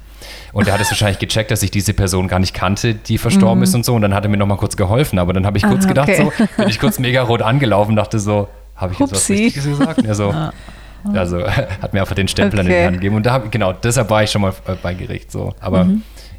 Und 0.52 0.66
er 0.66 0.74
hat 0.74 0.80
es 0.80 0.90
wahrscheinlich 0.90 1.18
gecheckt, 1.20 1.50
dass 1.50 1.62
ich 1.62 1.70
diese 1.70 1.92
Person 1.94 2.26
gar 2.26 2.38
nicht 2.40 2.54
kannte, 2.54 2.94
die 2.94 3.18
verstorben 3.18 3.62
ist 3.62 3.74
und 3.74 3.84
so. 3.84 3.94
Und 3.94 4.02
dann 4.02 4.14
hat 4.14 4.24
er 4.24 4.30
mir 4.30 4.36
nochmal 4.38 4.56
kurz 4.56 4.76
geholfen. 4.76 5.18
Aber 5.20 5.32
dann 5.32 5.46
habe 5.46 5.58
ich 5.58 5.64
kurz 5.64 5.84
Ah, 5.84 5.88
gedacht, 5.88 6.08
okay. 6.08 6.32
so, 6.38 6.46
bin 6.56 6.68
ich 6.68 6.80
kurz 6.80 6.98
mega 6.98 7.22
rot 7.22 7.42
angelaufen 7.42 7.90
und 7.90 7.96
dachte 7.96 8.18
so, 8.18 8.48
habe 8.80 8.92
ich 8.92 8.98
jetzt 8.98 9.12
was. 9.12 9.28
Richtiges 9.28 9.64
gesagt? 9.64 10.04
Er 10.04 10.14
so, 10.14 10.34
also 11.12 11.46
hat 11.82 11.92
mir 11.92 12.00
einfach 12.00 12.14
den 12.14 12.28
Stempel 12.28 12.60
an 12.60 12.66
Okay. 12.66 12.78
die 12.80 12.86
Hand 12.86 12.96
gegeben. 12.96 13.16
Und 13.16 13.26
da 13.26 13.32
hab, 13.32 13.52
genau, 13.52 13.72
deshalb 13.72 14.10
war 14.10 14.22
ich 14.22 14.30
schon 14.30 14.42
mal 14.42 14.52
äh, 14.66 14.74
bei 14.82 14.94
Gericht 14.94 15.30
so. 15.30 15.54
Aber 15.60 15.88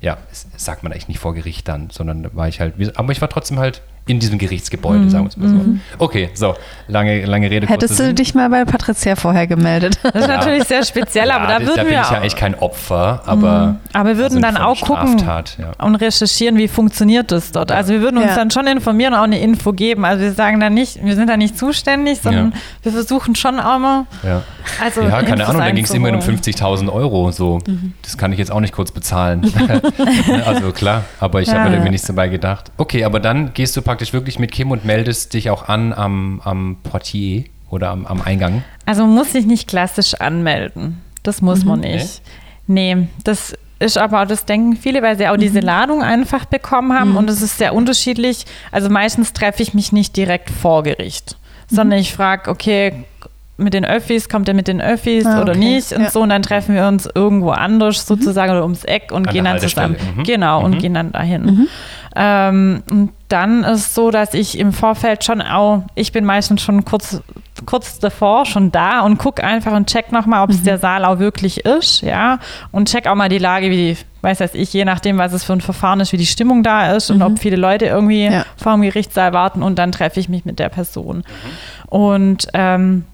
ja, 0.01 0.17
das 0.29 0.47
sagt 0.57 0.83
man 0.83 0.91
eigentlich 0.91 1.07
nicht 1.07 1.19
vor 1.19 1.33
Gericht 1.35 1.67
dann, 1.67 1.89
sondern 1.91 2.23
da 2.23 2.29
war 2.33 2.47
ich 2.47 2.59
halt, 2.59 2.73
aber 2.97 3.11
ich 3.11 3.21
war 3.21 3.29
trotzdem 3.29 3.59
halt 3.59 3.81
in 4.07 4.19
diesem 4.19 4.39
Gerichtsgebäude, 4.39 5.09
sagen 5.09 5.25
wir 5.25 5.29
es 5.29 5.37
mal 5.37 5.47
so. 5.49 5.63
Okay, 5.99 6.29
so, 6.33 6.55
lange, 6.87 7.23
lange 7.25 7.49
Rede, 7.51 7.67
Hättest 7.67 7.99
du 7.99 8.03
Sinn. 8.05 8.15
dich 8.15 8.33
mal 8.33 8.49
bei 8.49 8.65
Patricia 8.65 9.15
vorher 9.15 9.45
gemeldet? 9.47 9.97
Das 10.03 10.15
ist 10.23 10.27
natürlich 10.27 10.63
sehr 10.63 10.83
speziell, 10.83 11.29
aber 11.31 11.47
da 11.47 11.59
das- 11.59 11.67
würden 11.67 11.75
da 11.77 11.83
bin 11.83 11.91
wir 11.93 12.01
ich 12.01 12.09
ja 12.09 12.17
eigentlich 12.17 12.35
kein 12.35 12.55
Opfer, 12.55 13.21
aber 13.25 13.75
aber 13.93 14.09
wir 14.09 14.17
würden 14.17 14.43
also 14.43 14.55
dann 14.55 14.57
auch 14.57 14.81
gucken 14.81 15.19
Straftat, 15.19 15.57
ja. 15.59 15.85
und 15.85 15.95
recherchieren, 15.95 16.57
wie 16.57 16.67
funktioniert 16.67 17.31
das 17.31 17.51
dort. 17.51 17.71
Also 17.71 17.93
wir 17.93 18.01
würden 18.01 18.17
uns 18.17 18.27
Ja. 18.27 18.35
dann 18.35 18.49
schon 18.51 18.65
informieren 18.67 19.13
und 19.13 19.19
auch 19.19 19.23
eine 19.23 19.39
Info 19.39 19.71
geben. 19.71 20.03
Also 20.03 20.23
wir 20.23 20.33
sagen 20.33 20.59
dann 20.59 20.73
nicht, 20.73 21.03
wir 21.03 21.15
sind 21.15 21.29
da 21.29 21.37
nicht 21.37 21.57
zuständig, 21.57 22.19
sondern 22.21 22.51
Ja. 22.51 22.57
wir 22.83 22.91
versuchen 22.91 23.35
schon 23.35 23.59
auch 23.59 23.79
mal. 23.79 24.05
Ja, 24.23 24.41
Also 24.83 25.01
ja 25.01 25.09
keine 25.21 25.29
Infos 25.33 25.49
Ahnung, 25.49 25.61
da 25.61 25.71
ging 25.71 25.83
es 25.85 25.91
immer 25.91 26.09
um 26.09 26.15
einzuholen. 26.15 26.39
50.000 26.41 26.91
Euro. 26.91 27.31
So, 27.31 27.59
Mhm. 27.67 27.93
das 28.01 28.17
kann 28.17 28.33
ich 28.33 28.39
jetzt 28.39 28.51
auch 28.51 28.59
nicht 28.59 28.73
kurz 28.73 28.91
bezahlen. 28.91 29.41
also 30.45 30.71
klar, 30.71 31.03
aber 31.19 31.41
ich 31.41 31.49
habe 31.49 31.59
Ja. 31.59 31.65
mir 31.65 31.71
irgendwie 31.73 31.91
nichts 31.91 32.07
dabei 32.07 32.27
gedacht. 32.27 32.71
Okay, 32.77 33.03
aber 33.03 33.19
dann 33.19 33.53
gehst 33.53 33.75
du 33.77 33.81
praktisch 33.91 34.13
wirklich 34.13 34.39
mit 34.39 34.53
Kim 34.53 34.71
und 34.71 34.85
meldest 34.85 35.33
dich 35.33 35.49
auch 35.49 35.67
an 35.67 35.91
am, 35.91 36.39
am 36.45 36.77
Portier 36.81 37.43
oder 37.69 37.89
am, 37.89 38.05
am 38.05 38.21
Eingang. 38.21 38.63
Also 38.85 39.05
man 39.05 39.13
muss 39.15 39.33
sich 39.33 39.45
nicht 39.45 39.67
klassisch 39.67 40.13
anmelden. 40.13 41.01
Das 41.23 41.41
muss 41.41 41.65
man 41.65 41.81
nicht. 41.81 42.21
Nee, 42.67 43.09
das 43.25 43.53
ist 43.79 43.97
aber, 43.97 44.25
das 44.25 44.45
denken 44.45 44.77
viele, 44.77 45.01
weil 45.01 45.17
sie 45.17 45.27
auch 45.27 45.35
diese 45.35 45.59
Ladung 45.59 46.03
einfach 46.03 46.45
bekommen 46.45 46.97
haben 46.97 47.17
und 47.17 47.29
es 47.29 47.41
ist 47.41 47.57
sehr 47.57 47.73
unterschiedlich. 47.73 48.45
Also 48.71 48.89
meistens 48.89 49.33
treffe 49.33 49.61
ich 49.61 49.73
mich 49.73 49.91
nicht 49.91 50.15
direkt 50.15 50.49
vor 50.49 50.83
Gericht, 50.83 51.35
sondern 51.69 51.99
ich 51.99 52.13
frage, 52.13 52.49
okay, 52.49 52.93
mit 53.57 53.73
den 53.73 53.83
Öffis, 53.85 54.29
kommt 54.29 54.47
er 54.47 54.53
mit 54.53 54.67
den 54.67 54.81
Öffis 54.81 55.25
Ah, 55.25 55.41
oder 55.41 55.51
okay. 55.51 55.59
nicht 55.59 55.91
und 55.91 56.03
Ja. 56.03 56.09
so 56.09 56.21
und 56.21 56.29
dann 56.29 56.41
treffen 56.41 56.73
wir 56.75 56.87
uns 56.87 57.09
irgendwo 57.13 57.49
anders 57.51 58.07
sozusagen 58.07 58.51
oder 58.53 58.63
ums 58.63 58.85
Eck 58.85 59.11
und 59.11 59.27
An 59.27 59.33
gehen 59.33 59.45
dann 59.45 59.59
zusammen. 59.59 59.97
Mhm. 60.15 60.23
Genau, 60.23 60.63
und 60.63 60.79
gehen 60.79 60.93
dann 60.93 61.11
dahin. 61.11 61.67
Ähm, 62.15 62.83
und 62.91 63.11
dann 63.29 63.63
ist 63.63 63.79
es 63.87 63.95
so, 63.95 64.11
dass 64.11 64.33
ich 64.33 64.59
im 64.59 64.73
Vorfeld 64.73 65.23
schon 65.23 65.41
auch, 65.41 65.83
ich 65.95 66.11
bin 66.11 66.25
meistens 66.25 66.61
schon 66.61 66.83
kurz, 66.83 67.21
kurz 67.65 67.99
davor, 67.99 68.45
schon 68.45 68.71
da 68.71 69.01
und 69.01 69.17
gucke 69.17 69.43
einfach 69.43 69.71
und 69.71 69.89
check 69.89 70.11
nochmal, 70.11 70.43
ob 70.43 70.49
es 70.49 70.63
der 70.63 70.77
Saal 70.77 71.05
auch 71.05 71.19
wirklich 71.19 71.65
ist, 71.65 72.01
ja. 72.01 72.39
Und 72.71 72.89
check 72.89 73.07
auch 73.07 73.15
mal 73.15 73.29
die 73.29 73.37
Lage, 73.37 73.69
wie 73.69 73.77
die, 73.93 73.97
weiß 74.21 74.41
weiß 74.41 74.55
ich, 74.55 74.73
je 74.73 74.83
nachdem, 74.83 75.17
was 75.17 75.31
es 75.31 75.43
für 75.45 75.53
ein 75.53 75.61
Verfahren 75.61 76.01
ist, 76.01 76.11
wie 76.11 76.17
die 76.17 76.25
Stimmung 76.25 76.63
da 76.63 76.93
ist 76.93 77.09
und 77.09 77.21
ob 77.21 77.39
viele 77.39 77.55
Leute 77.55 77.85
irgendwie 77.85 78.25
Ja. 78.25 78.45
vor 78.57 78.73
dem 78.73 78.81
Gerichtssaal 78.81 79.31
warten 79.31 79.63
und 79.63 79.79
dann 79.79 79.91
treffe 79.93 80.19
ich 80.19 80.27
mich 80.27 80.43
mit 80.43 80.59
der 80.59 80.69
Person. 80.69 81.23
Und 81.87 82.47
ähm, 82.53 83.05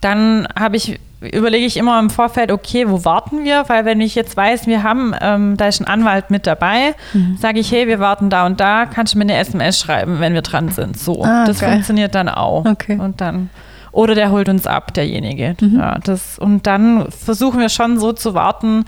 dann 0.00 0.48
habe 0.58 0.76
ich 0.76 0.98
überlege 1.20 1.66
ich 1.66 1.76
immer 1.76 1.98
im 1.98 2.10
Vorfeld, 2.10 2.52
okay, 2.52 2.88
wo 2.88 3.04
warten 3.04 3.44
wir? 3.44 3.64
Weil 3.68 3.84
wenn 3.84 4.00
ich 4.00 4.14
jetzt 4.14 4.36
weiß, 4.36 4.66
wir 4.66 4.82
haben, 4.82 5.14
ähm, 5.20 5.56
da 5.56 5.66
ist 5.68 5.80
ein 5.80 5.86
Anwalt 5.86 6.30
mit 6.30 6.46
dabei, 6.46 6.94
mhm. 7.12 7.36
sage 7.38 7.58
ich, 7.58 7.72
hey, 7.72 7.88
wir 7.88 7.98
warten 7.98 8.30
da 8.30 8.46
und 8.46 8.60
da, 8.60 8.86
kannst 8.86 9.14
du 9.14 9.18
mir 9.18 9.24
eine 9.24 9.36
SMS 9.36 9.78
schreiben, 9.78 10.20
wenn 10.20 10.34
wir 10.34 10.42
dran 10.42 10.68
sind. 10.68 10.98
So, 10.98 11.24
ah, 11.24 11.44
das 11.44 11.60
geil. 11.60 11.72
funktioniert 11.72 12.14
dann 12.14 12.28
auch. 12.28 12.64
Okay. 12.64 12.98
Und 12.98 13.20
dann 13.20 13.50
oder 13.90 14.14
der 14.14 14.30
holt 14.30 14.48
uns 14.48 14.66
ab, 14.66 14.94
derjenige. 14.94 15.56
Mhm. 15.60 15.78
Ja, 15.78 15.98
das, 15.98 16.38
und 16.38 16.66
dann 16.66 17.10
versuchen 17.10 17.58
wir 17.58 17.68
schon 17.68 17.98
so 17.98 18.12
zu 18.12 18.34
warten, 18.34 18.84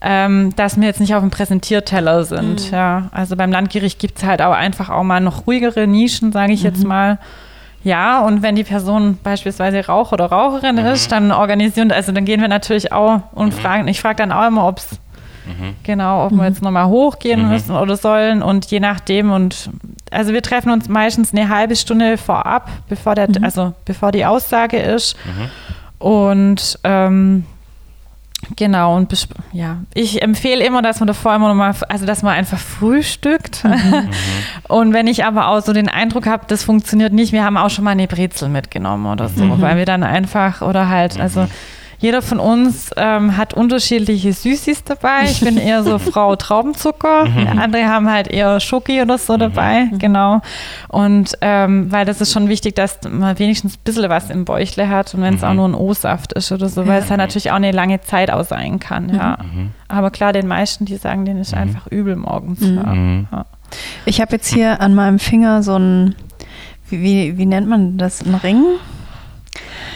ähm, 0.00 0.54
dass 0.56 0.76
wir 0.76 0.86
jetzt 0.86 1.00
nicht 1.00 1.14
auf 1.14 1.20
dem 1.20 1.30
Präsentierteller 1.30 2.24
sind. 2.24 2.66
Mhm. 2.66 2.72
Ja, 2.72 3.08
also 3.12 3.36
beim 3.36 3.52
Landgericht 3.52 3.98
gibt 3.98 4.18
es 4.18 4.24
halt 4.24 4.42
auch 4.42 4.52
einfach 4.52 4.90
auch 4.90 5.02
mal 5.02 5.20
noch 5.20 5.46
ruhigere 5.46 5.86
Nischen, 5.86 6.32
sage 6.32 6.52
ich 6.52 6.60
mhm. 6.60 6.66
jetzt 6.66 6.84
mal. 6.84 7.18
Ja, 7.84 8.20
und 8.20 8.42
wenn 8.42 8.56
die 8.56 8.64
Person 8.64 9.18
beispielsweise 9.22 9.86
Raucher 9.86 10.14
oder 10.14 10.26
Raucherin 10.26 10.76
mhm. 10.76 10.86
ist, 10.86 11.12
dann 11.12 11.30
organisieren, 11.30 11.92
also 11.92 12.12
dann 12.12 12.24
gehen 12.24 12.40
wir 12.40 12.48
natürlich 12.48 12.92
auch 12.92 13.22
und 13.32 13.54
mhm. 13.54 13.58
fragen, 13.58 13.88
ich 13.88 14.00
frage 14.00 14.16
dann 14.16 14.32
auch 14.32 14.46
immer, 14.46 14.66
ob 14.66 14.78
es 14.78 14.98
mhm. 15.46 15.74
genau, 15.84 16.26
ob 16.26 16.32
wir 16.32 16.44
jetzt 16.44 16.62
nochmal 16.62 16.86
hochgehen 16.86 17.44
mhm. 17.44 17.50
müssen 17.50 17.76
oder 17.76 17.96
sollen 17.96 18.42
und 18.42 18.66
je 18.66 18.80
nachdem 18.80 19.30
und 19.30 19.70
also 20.10 20.32
wir 20.32 20.42
treffen 20.42 20.72
uns 20.72 20.88
meistens 20.88 21.32
eine 21.32 21.48
halbe 21.48 21.76
Stunde 21.76 22.16
vorab, 22.16 22.68
bevor 22.88 23.14
der, 23.14 23.28
mhm. 23.28 23.44
also 23.44 23.74
bevor 23.84 24.10
die 24.10 24.26
Aussage 24.26 24.78
ist. 24.78 25.16
Und 25.98 26.78
ähm, 26.84 27.44
Genau, 28.56 28.96
und 28.96 29.12
ja, 29.52 29.78
ich 29.94 30.22
empfehle 30.22 30.64
immer, 30.64 30.82
dass 30.82 31.00
man 31.00 31.06
davor 31.06 31.34
immer 31.34 31.48
nochmal, 31.48 31.74
also 31.88 32.06
dass 32.06 32.22
man 32.22 32.34
einfach 32.34 32.58
frühstückt. 32.58 33.64
Mhm. 33.78 34.08
und 34.68 34.92
wenn 34.92 35.06
ich 35.06 35.24
aber 35.24 35.48
auch 35.48 35.60
so 35.60 35.72
den 35.72 35.88
Eindruck 35.88 36.26
habe, 36.26 36.44
das 36.48 36.64
funktioniert 36.64 37.12
nicht, 37.12 37.32
wir 37.32 37.44
haben 37.44 37.56
auch 37.56 37.70
schon 37.70 37.84
mal 37.84 37.92
eine 37.92 38.08
Brezel 38.08 38.48
mitgenommen 38.48 39.06
oder 39.06 39.28
so, 39.28 39.44
mhm. 39.44 39.60
weil 39.60 39.76
wir 39.76 39.84
dann 39.84 40.02
einfach 40.02 40.62
oder 40.62 40.88
halt, 40.88 41.18
also 41.20 41.42
mhm. 41.42 41.48
Jeder 42.00 42.22
von 42.22 42.38
uns 42.38 42.90
ähm, 42.96 43.36
hat 43.36 43.54
unterschiedliche 43.54 44.32
Süßis 44.32 44.84
dabei. 44.84 45.24
Ich 45.24 45.40
bin 45.40 45.56
eher 45.56 45.82
so 45.82 45.98
Frau 45.98 46.36
Traubenzucker. 46.36 47.26
Mhm. 47.26 47.58
Andere 47.58 47.86
haben 47.86 48.08
halt 48.08 48.28
eher 48.28 48.60
Schoki 48.60 49.02
oder 49.02 49.18
so 49.18 49.36
dabei. 49.36 49.86
Mhm. 49.86 49.98
Genau. 49.98 50.40
Und 50.88 51.36
ähm, 51.40 51.90
weil 51.90 52.04
das 52.04 52.20
ist 52.20 52.32
schon 52.32 52.48
wichtig, 52.48 52.76
dass 52.76 53.00
man 53.08 53.38
wenigstens 53.38 53.74
ein 53.74 53.80
bisschen 53.84 54.08
was 54.08 54.30
im 54.30 54.44
Bäuchle 54.44 54.88
hat 54.88 55.12
und 55.14 55.22
wenn 55.22 55.34
es 55.34 55.42
mhm. 55.42 55.48
auch 55.48 55.54
nur 55.54 55.68
ein 55.68 55.74
O-Saft 55.74 56.32
ist 56.34 56.52
oder 56.52 56.68
so, 56.68 56.86
weil 56.86 57.02
es 57.02 57.10
halt 57.10 57.18
natürlich 57.18 57.50
auch 57.50 57.56
eine 57.56 57.72
lange 57.72 58.00
Zeit 58.00 58.30
aus 58.30 58.48
sein 58.48 58.78
kann. 58.78 59.14
Ja. 59.14 59.38
Mhm. 59.42 59.70
Aber 59.88 60.10
klar, 60.10 60.32
den 60.32 60.46
meisten, 60.46 60.84
die 60.84 60.96
sagen, 60.96 61.24
denen 61.24 61.40
ist 61.40 61.52
mhm. 61.52 61.62
einfach 61.62 61.86
übel 61.88 62.16
morgens. 62.16 62.60
Mhm. 62.60 63.26
Ja. 63.30 63.44
Ich 64.04 64.20
habe 64.20 64.32
jetzt 64.32 64.52
hier 64.52 64.80
an 64.80 64.94
meinem 64.94 65.18
Finger 65.18 65.62
so 65.62 65.76
ein, 65.76 66.14
wie, 66.88 67.02
wie, 67.02 67.38
wie 67.38 67.46
nennt 67.46 67.68
man 67.68 67.98
das, 67.98 68.24
ein 68.24 68.34
Ring? 68.34 68.64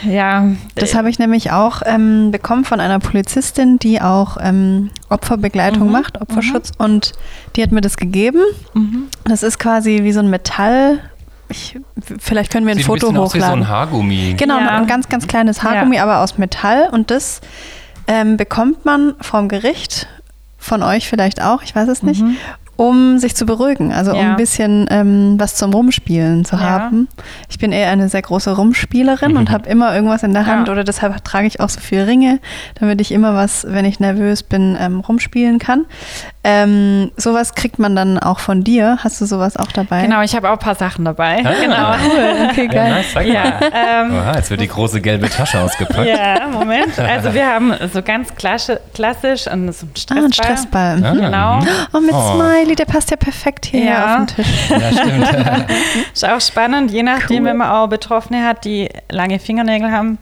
Ja. 0.05 0.49
Das 0.75 0.95
habe 0.95 1.11
ich 1.11 1.19
nämlich 1.19 1.53
auch 1.53 1.83
ähm, 1.85 2.31
bekommen 2.31 2.65
von 2.65 2.81
einer 2.81 2.99
Polizistin, 2.99 3.79
die 3.79 4.01
auch 4.01 4.37
ähm, 4.41 4.91
Opferbegleitung 5.09 5.87
mhm. 5.87 5.93
macht, 5.93 6.21
Opferschutz. 6.21 6.71
Mhm. 6.79 6.85
Und 6.85 7.13
die 7.57 7.63
hat 7.63 7.73
mir 7.73 7.81
das 7.81 7.97
gegeben. 7.97 8.43
Mhm. 8.75 9.09
Das 9.25 9.43
ist 9.43 9.59
quasi 9.59 10.01
wie 10.03 10.13
so 10.13 10.21
ein 10.21 10.31
Metall. 10.31 11.01
Ich, 11.49 11.79
vielleicht 12.19 12.51
können 12.51 12.67
wir 12.67 12.73
ein 12.73 12.79
Sieht 12.79 12.87
Foto 12.87 13.09
ein 13.09 13.19
hochladen. 13.19 13.23
Aus 13.23 13.35
wie 13.35 13.41
so 13.41 13.53
ein 13.53 13.69
Haargummi. 13.69 14.35
Genau, 14.39 14.59
ja. 14.59 14.79
ein 14.79 14.87
ganz, 14.87 15.09
ganz 15.09 15.27
kleines 15.27 15.63
Haargummi, 15.63 15.97
ja. 15.97 16.03
aber 16.03 16.21
aus 16.21 16.39
Metall. 16.39 16.89
Und 16.91 17.11
das 17.11 17.41
ähm, 18.07 18.37
bekommt 18.37 18.85
man 18.85 19.15
vom 19.21 19.49
Gericht, 19.49 20.09
von 20.59 20.83
euch 20.83 21.09
vielleicht 21.09 21.43
auch, 21.43 21.63
ich 21.63 21.75
weiß 21.75 21.89
es 21.89 22.03
nicht. 22.03 22.23
Mhm 22.91 23.03
um 23.03 23.18
sich 23.18 23.37
zu 23.37 23.47
beruhigen, 23.47 23.93
also 23.93 24.12
ja. 24.12 24.20
um 24.20 24.26
ein 24.30 24.37
bisschen 24.37 24.89
ähm, 24.91 25.37
was 25.39 25.55
zum 25.55 25.72
Rumspielen 25.72 26.45
zu 26.45 26.57
ja. 26.57 26.62
haben. 26.62 27.07
Ich 27.49 27.61
bin 27.61 27.70
eher 27.70 27.89
eine 27.91 28.09
sehr 28.09 28.22
große 28.22 28.57
Rumspielerin 28.57 29.33
mhm. 29.33 29.37
und 29.37 29.51
habe 29.53 29.68
immer 29.68 29.95
irgendwas 29.95 30.24
in 30.24 30.33
der 30.33 30.47
Hand 30.47 30.66
ja. 30.66 30.72
oder 30.72 30.83
deshalb 30.83 31.22
trage 31.24 31.47
ich 31.47 31.61
auch 31.61 31.68
so 31.68 31.78
viele 31.78 32.09
Ringe, 32.09 32.41
damit 32.80 33.01
ich 33.01 33.12
immer 33.12 33.37
was, 33.37 33.64
wenn 33.68 33.85
ich 33.85 34.01
nervös 34.01 34.43
bin, 34.43 34.76
ähm, 34.80 34.99
rumspielen 34.99 35.61
kann. 35.61 35.87
Ähm, 36.45 37.12
sowas 37.16 37.55
kriegt 37.55 37.78
man 37.78 37.95
dann 37.95 38.18
auch 38.18 38.41
von 38.41 38.64
dir. 38.64 38.99
Hast 39.05 39.20
du 39.20 39.26
sowas 39.26 39.57
auch 39.57 39.70
dabei? 39.70 40.03
Genau, 40.03 40.22
ich 40.22 40.35
habe 40.35 40.49
auch 40.49 40.55
ein 40.55 40.59
paar 40.59 40.74
Sachen 40.74 41.05
dabei. 41.05 41.41
Ah, 41.45 41.53
genau. 41.61 41.93
Cool. 42.05 42.49
Okay, 42.51 42.66
geil. 42.72 42.89
Ja, 42.89 42.97
nice, 42.97 43.14
ja, 43.28 43.61
ähm, 44.03 44.16
Oha, 44.16 44.35
jetzt 44.35 44.51
wird 44.51 44.61
die 44.61 44.66
große 44.66 45.01
gelbe 45.01 45.30
Tasche 45.30 45.61
ausgepackt. 45.61 46.09
Ja, 46.09 46.49
Moment. 46.51 46.99
Also 46.99 47.33
wir 47.33 47.47
haben 47.47 47.72
so 47.93 48.03
ganz 48.03 48.35
klassisch, 48.35 48.78
klassisch 48.93 49.45
so 49.45 49.51
einen 49.51 49.72
Stressball. 49.72 50.18
Ah, 50.18 50.24
ein 50.24 50.33
Stressball. 50.33 51.05
Ah, 51.05 51.12
genau. 51.12 51.59
Oh, 51.93 52.01
mit 52.01 52.12
oh. 52.12 52.35
Smiley, 52.35 52.72
der 52.75 52.85
passt 52.85 53.11
ja 53.11 53.16
perfekt 53.16 53.66
hier 53.66 53.85
ja. 53.85 54.23
auf 54.23 54.27
den 54.27 54.37
Tisch. 54.37 54.47
Ja, 54.70 54.93
stimmt. 54.93 55.70
Ist 56.12 56.29
auch 56.29 56.41
spannend, 56.41 56.91
je 56.91 57.03
nachdem, 57.03 57.43
cool. 57.43 57.51
wenn 57.51 57.57
man 57.59 57.70
auch 57.70 57.89
Betroffene 57.89 58.47
hat, 58.47 58.64
die 58.64 58.89
lange 59.11 59.39
Fingernägel 59.39 59.91
haben, 59.91 60.18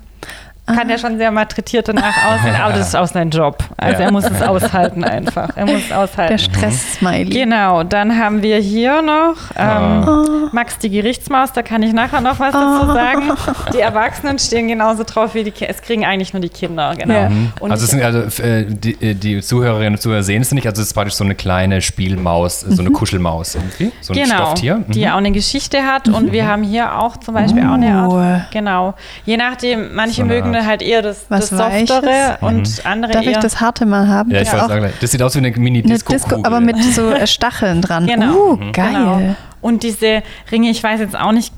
kann 0.74 0.88
ja 0.88 0.98
schon 0.98 1.18
sehr 1.18 1.30
malträtiert 1.30 1.88
danach 1.88 2.14
aussehen, 2.32 2.54
aber 2.54 2.74
das 2.74 2.88
ist 2.88 2.96
auch 2.96 3.06
sein 3.06 3.30
Job. 3.30 3.58
Also 3.76 4.00
ja. 4.00 4.06
er 4.06 4.12
muss 4.12 4.24
es 4.24 4.42
aushalten 4.42 5.04
einfach. 5.04 5.50
Er 5.56 5.66
muss 5.66 5.84
es 5.86 5.92
aushalten. 5.92 6.36
Der 6.36 6.38
Stress-Smiley. 6.38 7.30
Genau, 7.30 7.82
dann 7.82 8.18
haben 8.18 8.42
wir 8.42 8.58
hier 8.58 9.02
noch 9.02 9.36
ähm, 9.56 10.08
oh. 10.08 10.48
Max 10.52 10.78
die 10.78 10.90
Gerichtsmaus, 10.90 11.52
da 11.52 11.62
kann 11.62 11.82
ich 11.82 11.92
nachher 11.92 12.20
noch 12.20 12.38
was 12.38 12.52
dazu 12.52 12.86
sagen. 12.92 13.32
Die 13.72 13.80
Erwachsenen 13.80 14.38
stehen 14.38 14.68
genauso 14.68 15.04
drauf 15.04 15.34
wie 15.34 15.44
die 15.44 15.50
Kinder. 15.50 15.70
Es 15.70 15.82
kriegen 15.82 16.04
eigentlich 16.04 16.32
nur 16.32 16.42
die 16.42 16.48
Kinder, 16.48 16.94
genau. 16.96 17.14
Ja. 17.14 17.28
Mhm. 17.28 17.52
also, 17.60 17.86
sind, 17.86 18.02
also 18.02 18.42
äh, 18.42 18.64
die, 18.66 18.92
äh, 19.00 19.14
die, 19.14 19.40
Zuhörerinnen 19.40 19.94
und 19.94 20.00
Zuhörer 20.00 20.22
sehen 20.22 20.42
es 20.42 20.52
nicht, 20.52 20.66
also 20.66 20.82
es 20.82 20.88
ist 20.88 20.94
praktisch 20.94 21.14
so 21.14 21.24
eine 21.24 21.34
kleine 21.34 21.80
Spielmaus, 21.80 22.60
so 22.60 22.80
eine 22.80 22.90
mhm. 22.90 22.94
Kuschelmaus 22.94 23.54
irgendwie, 23.54 23.92
so 24.00 24.12
ein 24.12 24.22
genau, 24.22 24.36
Stofftier. 24.36 24.76
Mhm. 24.76 24.92
Die 24.92 25.08
auch 25.08 25.16
eine 25.16 25.32
Geschichte 25.32 25.82
hat 25.82 26.08
und 26.08 26.26
mhm. 26.26 26.32
wir 26.32 26.46
haben 26.46 26.62
hier 26.62 26.98
auch 26.98 27.16
zum 27.16 27.34
Beispiel 27.34 27.62
oh. 27.64 27.68
auch 27.68 27.74
eine 27.74 27.94
Art, 27.94 28.50
genau. 28.50 28.94
Je 29.24 29.36
nachdem, 29.36 29.94
manche 29.94 30.22
so 30.22 30.26
mögen 30.26 30.52
andere 30.60 30.70
halt 30.70 30.82
eher 30.82 31.02
das, 31.02 31.26
Was 31.28 31.50
das 31.50 31.58
Softere 31.58 32.38
und 32.40 32.68
mhm. 32.68 32.84
andere 32.84 33.12
Darf 33.12 33.24
eher... 33.24 33.32
ich 33.32 33.38
das 33.38 33.60
Harte 33.60 33.86
mal 33.86 34.08
haben? 34.08 34.30
Ja, 34.30 34.42
ich 34.42 34.52
wollte 34.52 34.68
sagen, 34.68 34.92
das 35.00 35.10
sieht 35.10 35.22
aus 35.22 35.34
wie 35.34 35.38
eine 35.38 35.50
Mini-Disco. 35.50 36.12
Disco, 36.12 36.40
aber 36.42 36.60
mit 36.60 36.82
so 36.94 37.10
äh, 37.10 37.26
Stacheln 37.26 37.82
dran. 37.82 38.06
Genau. 38.06 38.34
Uh, 38.34 38.56
genau. 38.56 38.72
geil. 38.72 38.92
Genau. 38.92 39.36
Und 39.60 39.82
diese 39.82 40.22
Ringe, 40.50 40.70
ich 40.70 40.82
weiß 40.82 41.00
jetzt 41.00 41.16
auch 41.16 41.32
nicht, 41.32 41.52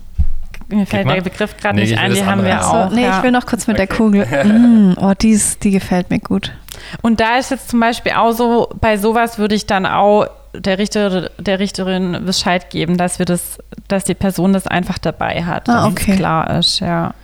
mir 0.69 0.87
fällt 0.87 1.09
der 1.09 1.21
Begriff 1.21 1.57
gerade 1.57 1.77
nee, 1.77 1.83
nicht 1.83 1.99
ein, 1.99 2.15
die 2.15 2.25
haben 2.25 2.45
wir 2.45 2.65
auch. 2.65 2.89
So, 2.89 2.95
nee, 2.95 3.05
ja. 3.05 3.19
ich 3.19 3.23
will 3.23 3.31
noch 3.31 3.47
kurz 3.47 3.67
mit 3.67 3.79
okay. 3.79 3.87
der 3.87 3.97
Kugel. 3.97 4.27
Mm, 4.43 4.95
oh, 5.01 5.13
die, 5.21 5.31
ist, 5.31 5.63
die 5.65 5.71
gefällt 5.71 6.11
mir 6.11 6.19
gut. 6.19 6.53
Und 7.03 7.21
da 7.21 7.37
ist 7.37 7.51
jetzt 7.51 7.69
zum 7.69 7.81
Beispiel 7.81 8.13
auch 8.13 8.33
so, 8.33 8.71
bei 8.81 8.97
sowas 8.97 9.39
würde 9.39 9.55
ich 9.55 9.67
dann 9.67 9.87
auch 9.87 10.27
der 10.55 10.79
Richter, 10.79 11.31
der 11.39 11.59
Richterin 11.59 12.25
Bescheid 12.25 12.71
geben, 12.71 12.97
dass 12.97 13.19
wir 13.19 13.27
das, 13.27 13.59
dass 13.89 14.05
die 14.05 14.15
Person 14.15 14.53
das 14.53 14.67
einfach 14.67 14.99
dabei 14.99 15.45
hat, 15.45 15.69
ah, 15.69 15.75
dass 15.75 15.85
okay. 15.87 16.13
es 16.13 16.17
klar 16.17 16.59
ist, 16.59 16.81
ja. 16.81 17.15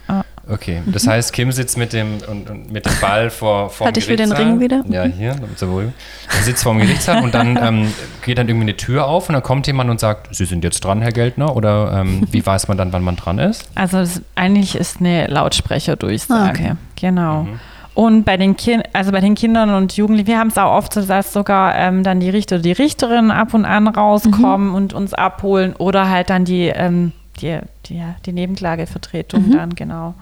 Okay, 0.50 0.82
das 0.86 1.04
mhm. 1.04 1.10
heißt, 1.10 1.32
Kim 1.32 1.52
sitzt 1.52 1.76
mit 1.76 1.92
dem, 1.92 2.18
und, 2.26 2.48
und 2.48 2.72
mit 2.72 2.86
dem 2.86 2.92
Ball 3.00 3.28
vor, 3.28 3.68
vor 3.68 3.86
Hatte 3.86 4.00
ich 4.00 4.06
den 4.06 4.32
Ring 4.32 4.60
wieder? 4.60 4.82
Ja, 4.88 5.04
hier, 5.04 5.36
sowohl. 5.56 5.92
Er 6.34 6.42
sitzt 6.42 6.62
vor 6.62 6.72
dem 6.72 6.80
Gerichtssaal 6.80 7.22
und 7.22 7.34
dann 7.34 7.58
ähm, 7.62 7.92
geht 8.24 8.38
dann 8.38 8.48
irgendwie 8.48 8.64
eine 8.64 8.76
Tür 8.76 9.06
auf 9.06 9.28
und 9.28 9.34
dann 9.34 9.42
kommt 9.42 9.66
jemand 9.66 9.90
und 9.90 10.00
sagt, 10.00 10.34
Sie 10.34 10.46
sind 10.46 10.64
jetzt 10.64 10.80
dran, 10.84 11.02
Herr 11.02 11.12
Geldner? 11.12 11.54
Oder 11.54 12.00
ähm, 12.00 12.26
wie 12.30 12.44
weiß 12.44 12.68
man 12.68 12.78
dann, 12.78 12.92
wann 12.92 13.02
man 13.02 13.16
dran 13.16 13.38
ist? 13.38 13.68
Also 13.74 13.98
das, 13.98 14.22
eigentlich 14.36 14.74
ist 14.74 15.00
eine 15.00 15.26
Lautsprecherdurchsage, 15.26 16.48
ah, 16.48 16.50
okay. 16.50 16.72
genau. 16.96 17.42
Mhm. 17.42 17.60
Und 17.98 18.22
bei 18.22 18.36
den, 18.36 18.56
kind, 18.56 18.84
also 18.92 19.10
bei 19.10 19.20
den 19.20 19.34
Kindern 19.34 19.70
und 19.70 19.96
Jugendlichen, 19.96 20.28
wir 20.28 20.38
haben 20.38 20.48
es 20.48 20.56
auch 20.56 20.72
oft 20.76 20.94
so, 20.94 21.02
dass 21.02 21.32
sogar 21.32 21.74
ähm, 21.74 22.04
dann 22.04 22.20
die 22.20 22.30
Richter 22.30 22.56
oder 22.56 22.62
die 22.62 22.72
Richterin 22.72 23.32
ab 23.32 23.54
und 23.54 23.64
an 23.64 23.88
rauskommen 23.88 24.68
mhm. 24.68 24.74
und 24.74 24.94
uns 24.94 25.14
abholen 25.14 25.74
oder 25.74 26.08
halt 26.08 26.30
dann 26.30 26.44
die, 26.44 26.68
ähm, 26.68 27.12
die, 27.40 27.58
die, 27.86 28.00
die 28.24 28.32
Nebenklagevertretung 28.32 29.48
mhm. 29.48 29.52
dann, 29.52 29.74
genau. 29.74 30.14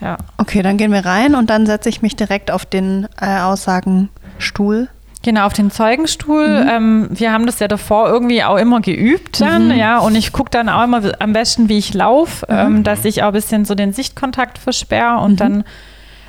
Ja. 0.00 0.16
Okay, 0.38 0.62
dann 0.62 0.76
gehen 0.76 0.92
wir 0.92 1.04
rein 1.04 1.34
und 1.34 1.50
dann 1.50 1.66
setze 1.66 1.88
ich 1.88 2.02
mich 2.02 2.16
direkt 2.16 2.50
auf 2.50 2.66
den 2.66 3.08
äh, 3.20 3.38
Aussagenstuhl. 3.40 4.88
Genau, 5.22 5.46
auf 5.46 5.54
den 5.54 5.70
Zeugenstuhl. 5.70 6.64
Mhm. 6.64 6.68
Ähm, 6.68 7.08
wir 7.10 7.32
haben 7.32 7.46
das 7.46 7.58
ja 7.58 7.66
davor 7.66 8.08
irgendwie 8.08 8.44
auch 8.44 8.58
immer 8.58 8.80
geübt 8.80 9.40
dann, 9.40 9.68
mhm. 9.68 9.74
ja, 9.74 9.98
und 9.98 10.14
ich 10.16 10.32
gucke 10.32 10.50
dann 10.50 10.68
auch 10.68 10.84
immer 10.84 11.00
am 11.18 11.32
besten, 11.32 11.70
wie 11.70 11.78
ich 11.78 11.94
laufe, 11.94 12.44
mhm. 12.46 12.58
ähm, 12.58 12.82
dass 12.84 13.06
ich 13.06 13.22
auch 13.22 13.28
ein 13.28 13.32
bisschen 13.32 13.64
so 13.64 13.74
den 13.74 13.94
Sichtkontakt 13.94 14.58
versperre 14.58 15.20
und 15.20 15.32
mhm. 15.32 15.36
dann 15.36 15.64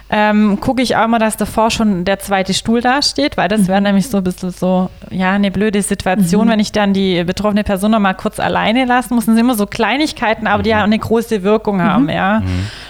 ähm, 0.10 0.60
gucke 0.60 0.84
ich 0.84 0.95
auch 0.95 1.06
immer, 1.06 1.18
dass 1.18 1.36
davor 1.36 1.72
schon 1.72 2.06
der 2.06 2.20
zweite 2.20 2.53
Stuhl 2.53 2.80
dasteht, 2.80 3.38
weil 3.38 3.47
das 3.47 3.68
wäre 3.68 3.80
mhm. 3.80 3.88
nämlich 3.88 4.08
so 4.08 4.18
ein 4.18 4.24
bisschen 4.24 4.51
so, 4.51 4.89
ja, 5.10 5.32
eine 5.32 5.49
blöde 5.49 5.82
Situation, 5.82 6.45
mhm. 6.45 6.51
wenn 6.51 6.60
ich 6.60 6.72
dann 6.72 6.93
die 6.93 7.24
betroffene 7.24 7.64
Person 7.64 7.91
noch 7.91 7.99
mal 7.99 8.14
kurz 8.14 8.39
alleine 8.39 8.86
lassen 8.86 9.16
muss. 9.16 9.26
Das 9.26 9.34
sind 9.34 9.41
immer 9.41 9.56
so 9.56 9.66
Kleinigkeiten, 9.66 10.45
aber 10.45 10.62
die 10.62 10.70
ja 10.70 10.84
eine 10.84 10.99
große 10.99 11.41
Wirkung 11.41 11.82
haben, 11.82 12.10
ja. 12.10 12.43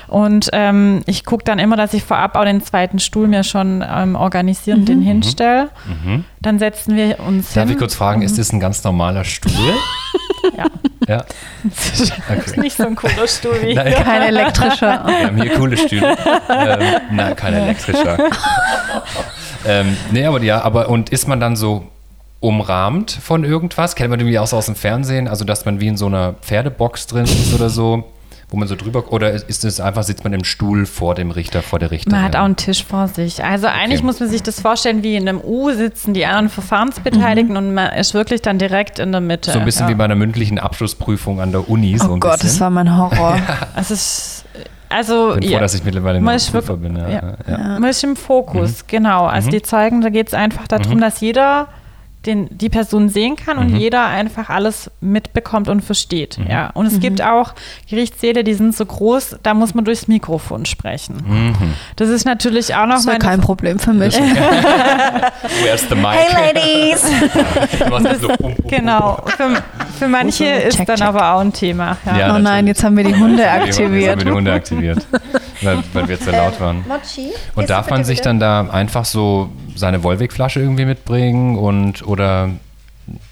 Und 0.08 0.50
ähm, 0.54 1.02
ich 1.06 1.26
gucke 1.26 1.44
dann 1.44 1.58
immer, 1.58 1.78
dass 1.78 1.94
ich 1.94 2.04
vorab 2.04 2.36
auch 2.36 2.44
den 2.44 2.62
zweiten 2.62 3.00
Stuhl 3.00 3.28
mir 3.28 3.44
schon 3.44 3.84
ähm, 3.88 4.16
organisieren 4.16 4.80
und 4.80 4.90
den 4.90 5.02
hinstelle. 5.02 5.70
Mhm. 5.86 6.26
Dann 6.42 6.60
setzen 6.60 6.96
wir 6.96 7.20
uns 7.26 7.54
Darf 7.54 7.64
hin. 7.64 7.74
ich 7.74 7.80
kurz 7.80 7.96
fragen, 7.96 8.22
ist 8.22 8.38
das 8.38 8.52
ein 8.52 8.60
ganz 8.60 8.84
normaler 8.84 9.24
Stuhl? 9.24 9.52
ja. 10.58 10.66
ja. 11.08 11.26
Das 11.64 12.48
ist 12.48 12.58
nicht 12.58 12.78
so 12.78 12.86
ein 12.86 12.96
cooler 12.96 13.28
Stuhl 13.28 13.62
wie 13.62 13.74
nein, 13.74 13.94
Kein 13.94 14.22
elektrischer. 14.24 15.04
Wir 15.06 15.28
haben 15.28 15.42
hier 15.42 15.54
coole 15.56 15.78
Stühle. 15.78 16.16
ähm, 16.50 16.80
nein, 17.12 17.36
kein 17.36 17.54
elektrischer. 17.54 18.18
ähm, 19.68 19.98
nee, 20.12 20.26
aber 20.26 20.42
ja, 20.42 20.62
aber 20.62 20.90
und 20.90 21.10
ist 21.10 21.28
man 21.28 21.40
dann 21.40 21.56
so 21.56 21.88
umrahmt 22.40 23.12
von 23.12 23.44
irgendwas? 23.44 23.96
Kennt 23.96 24.10
man 24.12 24.20
irgendwie 24.20 24.40
auch 24.40 24.48
so 24.48 24.58
aus 24.58 24.68
dem 24.68 24.76
Fernsehen? 24.76 25.28
Also, 25.28 25.46
dass 25.46 25.66
man 25.66 25.80
wie 25.80 25.88
in 25.88 25.98
so 25.98 26.06
einer 26.06 26.34
Pferdebox 26.34 27.08
drin 27.08 27.26
ist 27.26 27.54
oder 27.54 27.70
so? 27.70 28.04
Wo 28.50 28.58
man 28.58 28.68
so 28.68 28.76
drüber, 28.76 29.12
oder 29.12 29.32
ist 29.32 29.66
es 29.66 29.80
einfach, 29.80 30.04
sitzt 30.04 30.24
man 30.24 30.32
im 30.34 30.44
Stuhl 30.44 30.86
vor 30.86 31.16
dem 31.16 31.32
Richter, 31.32 31.62
vor 31.62 31.80
der 31.80 31.92
Richterin? 31.92 32.16
Man 32.18 32.24
hat 32.26 32.36
auch 32.36 32.44
einen 32.44 32.56
Tisch 32.56 32.84
vor 32.84 33.08
sich. 33.08 33.44
Also 33.44 33.68
eigentlich 33.68 34.00
Okay. 34.00 34.06
muss 34.06 34.20
man 34.20 34.30
sich 34.30 34.44
das 34.44 34.60
vorstellen, 34.60 35.02
wie 35.04 35.16
in 35.16 35.28
einem 35.28 35.42
U 35.44 35.72
sitzen 35.72 36.14
die 36.14 36.26
anderen 36.26 36.50
Verfahrensbeteiligten 36.50 37.58
und 37.58 37.74
man 37.74 37.92
ist 37.94 38.14
wirklich 38.14 38.42
dann 38.42 38.60
direkt 38.60 39.00
in 39.00 39.12
der 39.12 39.22
Mitte. 39.22 39.52
so 39.52 39.60
ein 39.60 39.66
bisschen 39.66 39.88
ja. 39.88 39.90
wie 39.94 39.96
bei 39.96 40.06
einer 40.06 40.16
mündlichen 40.16 40.60
Abschlussprüfung 40.60 41.42
an 41.42 41.52
der 41.52 41.70
Uni. 41.70 41.98
so 41.98 42.10
Oh 42.10 42.14
ein 42.14 42.20
Gott, 42.20 42.34
bisschen. 42.34 42.50
das 42.50 42.60
war 42.60 42.70
mein 42.70 42.96
Horror. 42.98 43.38
Es 43.76 43.92
ist, 43.92 44.46
also, 44.90 45.30
Ich 45.34 45.40
bin 45.40 45.44
froh, 45.50 45.54
ja. 45.56 45.60
dass 45.60 45.74
ich 45.74 45.84
mittlerweile 45.84 46.36
ist 46.36 46.52
Prüfer 46.52 46.78
bin. 46.78 46.96
Ja, 46.96 47.10
ja. 47.10 47.22
ja. 47.22 47.34
Ja. 47.48 47.80
Man 47.80 47.90
ist 47.90 48.04
im 48.04 48.16
Fokus, 48.16 48.86
genau. 48.88 49.26
Also 49.26 49.48
Mhm. 49.48 49.52
die 49.52 49.62
Zeugen, 49.64 50.02
da 50.02 50.10
geht 50.10 50.28
es 50.28 50.34
einfach 50.34 50.68
darum, 50.68 50.98
Mhm. 50.98 51.02
dass 51.02 51.20
jeder 51.20 51.68
den, 52.26 52.48
die 52.50 52.70
Person 52.70 53.10
sehen 53.10 53.36
kann 53.36 53.58
und 53.58 53.72
Mhm. 53.72 53.78
jeder 53.78 54.06
einfach 54.08 54.50
alles 54.50 54.90
mitbekommt 55.02 55.70
und 55.70 55.82
versteht. 55.82 56.38
Mhm. 56.38 56.48
Ja. 56.50 56.70
Und 56.74 56.86
es 56.88 57.00
gibt 57.00 57.22
auch 57.22 57.54
Gerichtssäle, 57.90 58.44
die 58.44 58.54
sind 58.54 58.76
so 58.76 58.86
groß, 58.86 59.38
da 59.44 59.54
muss 59.54 59.74
man 59.74 59.86
durchs 59.86 60.08
Mikrofon 60.08 60.66
sprechen. 60.66 61.24
Mhm. 61.28 61.74
Das 61.96 62.10
ist 62.10 62.26
natürlich 62.26 62.74
auch 62.76 62.86
noch 62.88 62.96
Das 62.96 63.06
meine 63.06 63.20
kein 63.20 63.42
Problem 63.42 63.80
für 63.80 63.94
mich. 63.94 64.18
Where's 65.64 65.88
the 65.90 65.96
mic? 65.96 66.18
Ladies! 66.34 67.04
Machst 67.90 68.06
dann 68.06 68.20
so, 68.20 68.30
um, 68.30 68.54
um. 68.54 68.56
Genau. 68.68 69.20
Für, 69.38 69.64
für 69.96 70.08
manche 70.08 70.46
ist 70.46 70.78
Check, 70.78 70.88
dann 70.88 70.98
check. 70.98 71.08
aber 71.08 71.34
auch 71.34 71.40
ein 71.40 71.54
Thema. 71.54 71.98
Ja. 72.06 72.18
Ja, 72.18 72.36
oh 72.36 72.40
nein, 72.40 72.68
jetzt 72.68 72.84
haben 72.84 72.98
wir 72.98 73.04
die 73.04 73.16
Hunde 73.16 73.38
die- 73.38 73.42
Jetzt 73.66 73.80
haben 73.80 73.86
aktiviert. 73.86 74.18
wir 74.20 74.26
die 74.26 74.32
Hunde 74.32 74.54
aktiviert, 74.54 75.08
weil, 75.62 75.84
weil 75.94 76.08
wir 76.08 76.20
zu 76.20 76.32
laut 76.32 76.60
waren. 76.60 76.84
Mochi. 76.88 77.30
Und 77.56 77.70
darf 77.70 77.90
man 77.90 78.04
sich 78.04 78.22
dann 78.22 78.40
da 78.40 78.68
einfach 78.70 79.06
so 79.06 79.50
seine 79.76 80.04
Wolwig-Flasche 80.04 80.60
irgendwie 80.60 80.86
mitbringen 80.86 81.58
und 81.58 82.06
oder 82.08 82.50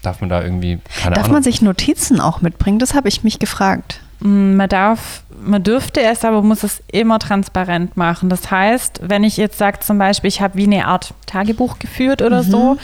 darf 0.02 0.20
man 0.20 0.30
da 0.30 0.40
irgendwie, 0.42 0.78
keine 1.02 1.16
Darf 1.16 1.24
Ahnung. 1.24 1.34
man 1.34 1.42
sich 1.42 1.60
Notizen 1.60 2.20
auch 2.20 2.40
mitbringen? 2.40 2.78
Das 2.78 2.94
habe 2.94 3.08
ich 3.08 3.24
mich 3.24 3.40
gefragt. 3.40 4.00
Mm, 4.20 4.54
Man 4.54 4.68
darf, 4.68 5.23
man 5.44 5.62
dürfte 5.62 6.00
es, 6.02 6.24
aber 6.24 6.42
muss 6.42 6.62
es 6.62 6.82
immer 6.90 7.18
transparent 7.18 7.96
machen. 7.96 8.28
Das 8.28 8.50
heißt, 8.50 9.00
wenn 9.02 9.24
ich 9.24 9.36
jetzt 9.36 9.58
sage 9.58 9.80
zum 9.80 9.98
Beispiel, 9.98 10.28
ich 10.28 10.40
habe 10.40 10.54
wie 10.56 10.64
eine 10.64 10.86
Art 10.86 11.14
Tagebuch 11.26 11.78
geführt 11.78 12.22
oder 12.22 12.42
so, 12.42 12.76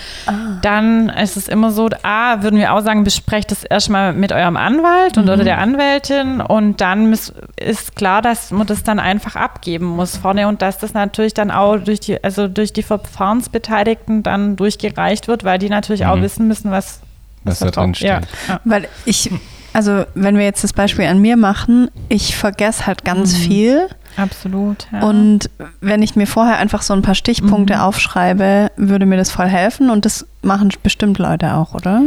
dann 0.63 1.09
ist 1.09 1.37
es 1.37 1.49
immer 1.49 1.71
so, 1.71 1.89
A, 2.03 2.43
würden 2.43 2.59
wir 2.59 2.73
auch 2.73 2.81
sagen, 2.83 3.05
besprecht 3.05 3.51
das 3.51 3.65
erstmal 3.65 4.13
mit 4.13 4.33
eurem 4.33 4.57
Anwalt 4.57 5.17
und 5.19 5.25
oder 5.25 5.45
der 5.45 5.59
Anwältin 5.59 6.41
und 6.41 6.81
dann 6.81 7.13
ist 7.13 7.97
klar, 7.97 8.23
dass 8.23 8.51
man 8.51 8.67
das 8.67 8.83
dann 8.83 8.99
einfach 8.99 9.37
abgeben 9.37 9.87
muss 9.87 10.17
vorne 10.17 10.49
und 10.49 10.63
dass 10.63 10.79
das 10.79 10.93
natürlich 10.95 11.35
dann 11.35 11.51
auch 11.51 11.77
durch 11.79 12.01
die, 12.01 12.23
also 12.23 12.49
durch 12.49 12.73
die 12.73 12.83
Verfahrensbeteiligten 12.83 14.23
dann 14.23 14.57
durchgereicht 14.57 15.29
wird, 15.29 15.45
weil 15.45 15.59
die 15.59 15.69
natürlich 15.69 16.07
auch 16.07 16.17
Mhm. 16.17 16.23
wissen 16.23 16.49
müssen, 16.49 16.71
was, 16.71 17.01
Was 17.45 17.61
da 17.61 17.67
drauf- 17.67 17.85
drin 17.85 17.95
steht. 17.95 18.09
Ja, 18.09 18.21
ja. 18.49 18.61
Weil 18.65 18.89
ich, 19.05 19.31
also 19.73 20.05
wenn 20.15 20.37
wir 20.37 20.45
jetzt 20.45 20.65
das 20.65 20.73
Beispiel 20.73 21.07
an 21.07 21.19
mir 21.21 21.37
machen, 21.37 21.91
ich 22.09 22.37
vergesse 22.37 22.87
halt 22.87 23.05
ganz 23.05 23.37
viel. 23.37 23.89
Absolut. 24.17 24.87
Ja. 24.93 25.03
Und 25.03 25.49
wenn 25.81 26.03
ich 26.03 26.17
mir 26.17 26.27
vorher 26.27 26.59
einfach 26.59 26.83
so 26.83 26.93
ein 26.95 27.03
paar 27.03 27.15
Stichpunkte 27.15 27.75
Mhm. 27.77 27.81
aufschreibe, 27.81 28.71
würde 28.77 29.07
mir 29.07 29.17
das 29.17 29.31
voll 29.31 29.47
helfen. 29.47 29.89
Und 29.91 30.05
das 30.05 30.27
machen 30.43 30.71
bestimmt 30.83 31.19
Leute 31.19 31.55
auch, 31.55 31.75
oder? 31.75 32.03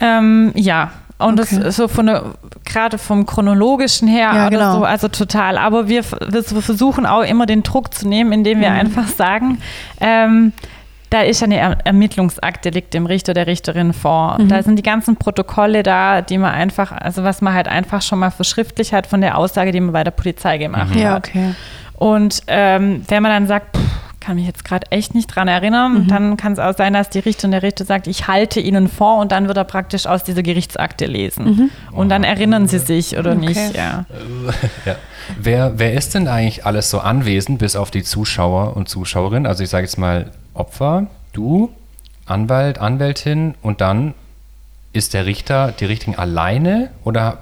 Ähm, 0.00 0.52
ja. 0.54 0.90
Und 1.18 1.40
Okay. 1.40 1.56
das 1.58 1.66
ist 1.70 1.76
so 1.76 1.88
von 1.88 2.06
der, 2.06 2.22
gerade 2.64 2.96
vom 2.96 3.26
chronologischen 3.26 4.06
her 4.06 4.30
Ja, 4.34 4.48
genau. 4.50 4.78
so, 4.78 4.84
also 4.84 5.08
total. 5.08 5.58
Aber 5.58 5.88
wir, 5.88 6.04
wir 6.04 6.42
versuchen 6.44 7.06
auch 7.06 7.22
immer 7.22 7.46
den 7.46 7.64
Druck 7.64 7.92
zu 7.92 8.06
nehmen, 8.06 8.30
indem 8.32 8.60
wir 8.60 8.70
Mhm. 8.70 8.76
einfach 8.78 9.08
sagen, 9.08 9.58
ähm, 10.00 10.52
da 11.10 11.22
ist 11.22 11.42
eine 11.42 11.56
er 11.58 11.78
Ermittlungsakte, 11.84 12.70
liegt 12.70 12.92
dem 12.94 13.06
Richter, 13.06 13.34
der 13.34 13.46
Richterin 13.46 13.92
vor. 13.92 14.36
Mhm. 14.38 14.48
Da 14.48 14.62
sind 14.62 14.76
die 14.76 14.82
ganzen 14.82 15.16
Protokolle 15.16 15.82
da, 15.82 16.20
die 16.22 16.38
man 16.38 16.52
einfach, 16.52 16.92
also 16.92 17.24
was 17.24 17.40
man 17.40 17.54
halt 17.54 17.68
einfach 17.68 18.02
schon 18.02 18.18
mal 18.18 18.30
verschriftlicht 18.30 18.92
hat 18.92 19.06
von 19.06 19.20
der 19.20 19.38
Aussage, 19.38 19.72
die 19.72 19.80
man 19.80 19.92
bei 19.92 20.04
der 20.04 20.10
Polizei 20.10 20.58
gemacht 20.58 20.94
Ja, 20.94 21.12
hat. 21.14 21.28
okay. 21.28 21.54
Und 21.94 22.42
ähm, 22.46 23.02
wenn 23.08 23.22
man 23.22 23.32
dann 23.32 23.46
sagt, 23.46 23.76
pff, 23.76 23.82
kann 24.20 24.36
mich 24.36 24.46
jetzt 24.46 24.64
gerade 24.64 24.90
echt 24.90 25.14
nicht 25.14 25.28
dran 25.28 25.48
erinnern, 25.48 26.02
Mhm. 26.02 26.08
dann 26.08 26.36
kann 26.36 26.52
es 26.52 26.58
auch 26.58 26.76
sein, 26.76 26.92
dass 26.92 27.08
die 27.08 27.20
Richterin 27.20 27.52
der 27.52 27.62
Richter 27.62 27.84
sagt, 27.86 28.06
ich 28.08 28.28
halte 28.28 28.60
Ihnen 28.60 28.88
vor 28.88 29.18
und 29.18 29.32
dann 29.32 29.48
wird 29.48 29.56
er 29.56 29.64
praktisch 29.64 30.06
aus 30.06 30.22
dieser 30.22 30.42
Gerichtsakte 30.42 31.06
lesen. 31.06 31.70
Und 31.92 32.08
dann 32.10 32.24
erinnern 32.24 32.68
Sie 32.68 32.78
sich 32.78 33.16
oder 33.16 33.34
Mhm. 33.34 33.42
Okay. 33.44 33.48
nicht. 33.64 33.76
Ja. 33.76 34.04
Ja. 34.84 34.96
Wer, 35.40 35.72
wer 35.78 35.92
ist 35.94 36.14
denn 36.14 36.26
eigentlich 36.28 36.66
alles 36.66 36.90
so 36.90 37.00
anwesend, 37.00 37.58
bis 37.58 37.76
auf 37.76 37.90
die 37.90 38.02
Zuschauer 38.02 38.76
und 38.76 38.88
Zuschauerinnen? 38.88 39.46
Also 39.46 39.62
ich 39.62 39.70
sage 39.70 39.84
jetzt 39.84 39.98
mal 39.98 40.30
Opfer, 40.58 41.06
du, 41.32 41.70
Anwalt, 42.26 42.78
Anwältin 42.78 43.54
und 43.62 43.80
dann 43.80 44.14
ist 44.94 45.12
der 45.14 45.26
Richter, 45.26 45.72
die 45.78 45.84
Richterin 45.84 46.18
alleine 46.18 46.90
oder 47.04 47.38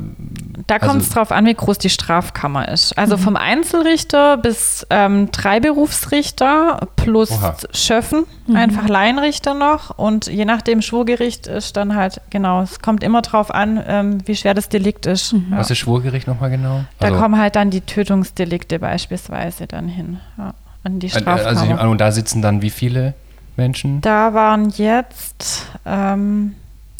Da 0.66 0.78
kommt 0.80 0.96
es 1.02 1.04
Also- 1.08 1.14
drauf 1.14 1.32
an, 1.32 1.46
wie 1.46 1.54
groß 1.54 1.78
die 1.78 1.90
Strafkammer 1.90 2.68
ist. 2.68 2.90
Mhm. 2.96 3.00
Also 3.00 3.16
vom 3.16 3.36
Einzelrichter 3.36 4.36
bis 4.36 4.84
ähm, 4.90 5.30
drei 5.30 5.60
Berufsrichter 5.60 6.88
plus 6.96 7.30
Oha. 7.30 7.56
Schöffen, 7.72 8.24
Mhm. 8.48 8.56
einfach 8.56 8.88
Laienrichter 8.88 9.54
noch. 9.54 9.96
Und 9.96 10.26
je 10.26 10.44
nachdem 10.44 10.82
Schwurgericht 10.82 11.46
ist 11.46 11.76
dann 11.76 11.94
halt, 11.94 12.20
genau, 12.30 12.62
es 12.62 12.80
kommt 12.80 13.04
immer 13.04 13.22
drauf 13.22 13.54
an, 13.54 13.82
ähm, 13.86 14.18
wie 14.26 14.34
schwer 14.34 14.54
das 14.54 14.68
Delikt 14.68 15.06
ist. 15.06 15.32
Mhm. 15.32 15.46
Ja. 15.52 15.58
was 15.58 15.70
ist 15.70 15.78
Schwurgericht 15.78 16.26
nochmal 16.26 16.50
genau? 16.50 16.80
Da 16.98 17.10
kommen 17.10 17.38
halt 17.38 17.54
dann 17.56 17.70
die 17.70 17.80
Tötungsdelikte 17.80 18.80
beispielsweise 18.80 19.66
dann 19.68 19.86
hin, 19.88 20.18
ja, 20.36 20.52
an 20.86 20.98
die 21.00 21.08
also, 21.08 21.20
Strafkammer. 21.20 21.78
also, 21.78 21.90
und 21.90 22.00
da 22.00 22.12
sitzen 22.12 22.40
dann 22.42 22.62
wie 22.62 22.70
viele 22.70 23.14
Menschen? 23.56 24.00
da 24.00 24.32
waren 24.34 24.70
jetzt, 24.70 25.66
ähm, 25.84 26.54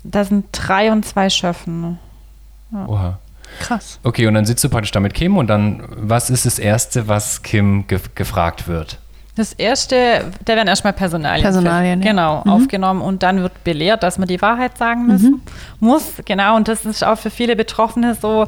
da 0.05 0.25
sind 0.25 0.47
drei 0.53 0.91
und 0.93 1.05
zwei 1.07 1.31
Schöffen. 1.31 1.99
Oha. 2.73 3.19
Krass. 3.61 4.01
Okay, 4.03 4.27
und 4.27 4.35
dann 4.35 4.45
sitzt 4.45 4.65
du 4.65 4.69
praktisch 4.69 4.91
da 4.91 5.01
mit 5.01 5.15
Kim 5.15 5.37
und 5.39 5.47
dann, 5.47 5.83
was 5.89 6.31
ist 6.31 6.45
das 6.47 6.59
Erste, 6.59 7.09
was 7.09 7.43
Kim 7.43 7.87
ge 7.87 8.01
gefragt 8.15 8.67
wird? 8.69 8.99
Das 9.37 9.53
erste, 9.53 10.25
da 10.47 10.57
werden 10.57 10.67
erstmal 10.67 10.95
Personalien, 10.95 11.43
Personalien, 11.43 12.01
ja. 12.03 12.09
genau, 12.11 12.43
Mhm. 12.45 12.51
aufgenommen 12.51 13.03
und 13.03 13.23
dann 13.23 13.43
wird 13.43 13.65
belehrt, 13.65 14.03
dass 14.03 14.17
man 14.19 14.27
die 14.29 14.41
Wahrheit 14.41 14.79
sagen 14.79 15.07
müssen 15.07 15.43
muss. 15.79 16.15
Genau, 16.25 16.57
und 16.57 16.69
das 16.69 16.85
ist 16.87 17.05
auch 17.05 17.19
für 17.19 17.31
viele 17.31 17.55
Betroffene 17.55 18.15
so. 18.15 18.47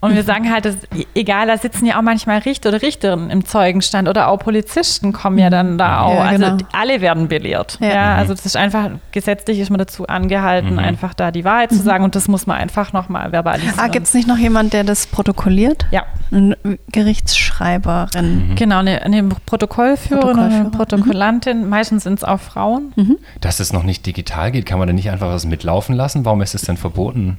Und 0.00 0.12
Mhm. 0.12 0.14
wir 0.16 0.22
sagen 0.22 0.52
halt, 0.52 0.64
das, 0.64 0.76
egal, 1.16 1.48
da 1.48 1.58
sitzen 1.58 1.84
ja 1.84 1.98
auch 1.98 2.02
manchmal 2.02 2.38
Richter 2.38 2.68
oder 2.68 2.82
Richterinnen 2.82 3.30
im 3.30 3.44
Zeugenstand 3.44 4.08
oder 4.08 4.28
auch 4.28 4.38
Polizisten 4.38 5.12
kommen 5.12 5.38
ja 5.38 5.50
dann 5.50 5.76
da 5.76 6.02
auch. 6.02 6.14
Ja, 6.14 6.20
also 6.22 6.44
genau. 6.44 6.56
alle 6.72 7.00
werden 7.00 7.26
belehrt. 7.26 7.78
Ja. 7.80 7.88
Ja, 7.88 8.12
Mhm. 8.12 8.18
also 8.20 8.34
das 8.34 8.46
ist 8.46 8.56
einfach, 8.56 8.90
gesetzlich 9.10 9.58
ist 9.58 9.70
man 9.70 9.78
dazu 9.78 10.06
angehalten, 10.06 10.74
Mhm. 10.74 10.78
einfach 10.78 11.14
da 11.14 11.32
die 11.32 11.44
Wahrheit 11.44 11.70
zu 11.70 11.82
sagen 11.82 12.04
und 12.04 12.14
das 12.14 12.28
muss 12.28 12.46
man 12.46 12.58
einfach 12.58 12.92
nochmal 12.92 13.32
verbalisieren. 13.32 13.74
Ah, 13.78 13.88
gibt 13.88 14.06
es 14.06 14.14
nicht 14.14 14.28
noch 14.28 14.38
jemand, 14.38 14.72
der 14.72 14.84
das 14.84 15.08
protokolliert? 15.08 15.86
Ja, 15.90 16.04
Eine 16.30 16.56
Gerichtsschreiberin. 16.92 18.52
genau, 18.54 18.78
eine, 18.78 19.02
eine 19.02 19.24
Protokollführerin 19.46 20.28
oder 20.28 20.42
eine 20.42 20.48
Protokollführer. 20.70 20.70
Protokollantin, 20.78 21.68
meistens 21.68 22.04
sind 22.04 22.14
es 22.18 22.24
auch 22.24 22.40
Frauen. 22.40 22.92
Dass 23.40 23.60
es 23.60 23.72
noch 23.72 23.82
nicht 23.82 24.06
digital 24.06 24.52
geht, 24.52 24.66
kann 24.66 24.78
man 24.78 24.86
da 24.88 24.94
nicht 24.94 25.10
einfach 25.10 25.28
was 25.28 25.44
mitlaufen 25.44 25.94
lassen? 25.96 26.24
Warum 26.24 26.40
ist 26.42 26.54
es 26.54 26.62
denn 26.62 26.76
verboten? 26.76 27.38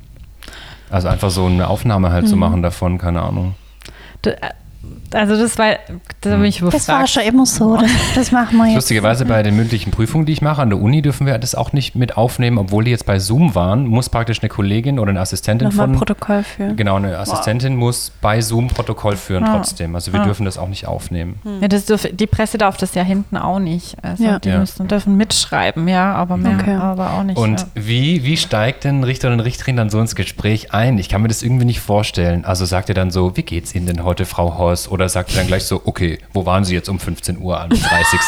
Also 0.90 1.08
einfach 1.08 1.30
so 1.30 1.46
eine 1.46 1.68
Aufnahme 1.68 2.12
halt 2.12 2.28
zu 2.28 2.36
Mhm. 2.36 2.40
machen 2.40 2.64
davon, 2.64 2.98
keine 2.98 3.22
Ahnung. 3.22 3.56
Also 5.14 5.38
das 5.38 5.57
war, 5.57 5.74
da 6.22 6.36
bin 6.36 6.45
ich 6.45 6.60
Das 6.72 6.88
war 6.88 7.07
schon 7.07 7.24
immer 7.24 7.45
so. 7.45 7.78
Das, 7.78 7.91
das 8.16 8.32
machen 8.32 8.57
wir 8.57 8.66
jetzt. 8.68 8.76
Lustigerweise 8.76 9.26
bei 9.26 9.41
den 9.43 9.55
mündlichen 9.55 9.91
Prüfungen, 9.91 10.26
die 10.26 10.34
ich 10.34 10.41
mache 10.41 10.62
an 10.62 10.70
der 10.70 10.80
Uni, 10.82 11.01
dürfen 11.01 11.26
wir 11.26 11.38
das 11.38 11.55
auch 11.55 11.74
nicht 11.74 11.95
mit 11.95 12.18
aufnehmen, 12.18 12.57
obwohl 12.57 12.84
die 12.84 12.91
jetzt 12.91 13.05
bei 13.05 13.20
Zoom 13.20 13.55
waren, 13.55 13.86
muss 13.88 14.10
praktisch 14.10 14.41
eine 14.41 14.49
Kollegin 14.49 14.99
oder 14.99 15.10
eine 15.12 15.20
Assistentin 15.22 15.68
Nochmal 15.70 15.88
von 15.88 15.95
Protokoll 15.97 16.43
führen. 16.43 16.76
Genau, 16.76 16.95
eine 16.95 17.18
Assistentin 17.18 17.76
muss 17.76 18.12
bei 18.22 18.41
Zoom 18.41 18.68
Protokoll 18.68 19.16
führen 19.16 19.43
Ah. 19.43 19.55
trotzdem. 19.57 19.95
Also 19.95 20.14
wir 20.14 20.22
Ah. 20.22 20.26
dürfen 20.26 20.45
das 20.45 20.57
auch 20.57 20.68
nicht 20.68 20.88
aufnehmen. 20.88 21.39
Ja, 21.62 21.68
das 21.68 21.86
dürf, 21.86 22.07
die 22.12 22.28
Presse 22.28 22.57
darf 22.57 22.78
das 22.78 22.93
ja 22.95 23.03
hinten 23.03 23.38
auch 23.38 23.60
nicht. 23.60 23.95
Also 24.03 24.24
Ja. 24.24 24.39
die 24.39 24.49
Ja. 24.49 24.60
müssen, 24.60 24.88
dürfen 24.88 25.16
mitschreiben, 25.18 25.88
ja, 25.88 26.14
aber 26.14 26.38
mehr, 26.38 26.57
Okay. 26.60 26.76
aber 26.76 27.12
auch 27.14 27.24
nicht. 27.24 27.38
Und 27.38 27.62
ja. 27.62 27.68
wie, 27.76 28.24
wie 28.24 28.38
steigt 28.38 28.84
denn 28.84 29.03
Richter 29.03 29.32
und 29.32 29.39
Richterin 29.39 29.78
dann 29.78 29.89
so 29.89 29.99
ins 29.99 30.16
Gespräch 30.16 30.74
ein? 30.74 30.97
Ich 30.97 31.10
kann 31.10 31.22
mir 31.22 31.28
das 31.28 31.41
irgendwie 31.43 31.66
nicht 31.66 31.80
vorstellen. 31.80 32.45
Also 32.45 32.66
sagt 32.66 32.89
ihr 32.89 32.95
dann 32.95 33.12
so, 33.12 33.36
wie 33.38 33.43
geht's 33.43 33.74
Ihnen 33.74 33.86
denn 33.86 34.03
heute, 34.03 34.26
Frau 34.26 34.57
Horst? 34.57 34.91
Oder 34.91 34.99
sagt 35.08 35.32
ihr 35.32 35.38
dann 35.38 35.47
gleich 35.47 35.64
so, 35.64 35.82
okay, 35.86 36.20
wo 36.34 36.45
waren 36.45 36.66
Sie 36.66 36.74
jetzt 36.74 36.89
um 36.89 37.00
15 37.00 37.38
Uhr 37.38 37.60
am 37.62 37.70
30.? 37.70 37.80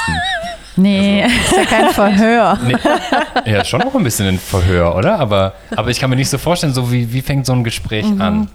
Nee, 0.78 1.26
ist 1.44 1.52
ja 1.52 1.66
kein 1.66 1.90
Verhör. 1.90 2.58
nee. 2.66 2.76
Ja, 3.52 3.66
schon 3.66 3.82
auch 3.84 3.94
ein 3.94 4.06
bisschen 4.06 4.26
ein 4.30 4.40
Verhör, 4.40 4.96
oder? 4.96 5.20
Aber, 5.20 5.52
aber 5.76 5.90
ich 5.90 6.00
kann 6.00 6.10
mir 6.10 6.16
nicht 6.16 6.30
so 6.30 6.38
vorstellen, 6.38 6.74
so 6.74 6.90
wie, 6.94 7.12
wie 7.12 7.22
fängt 7.22 7.46
so 7.46 7.52
ein 7.52 7.66
Gespräch 7.66 8.06
Mhm. 8.06 8.22
an? 8.22 8.48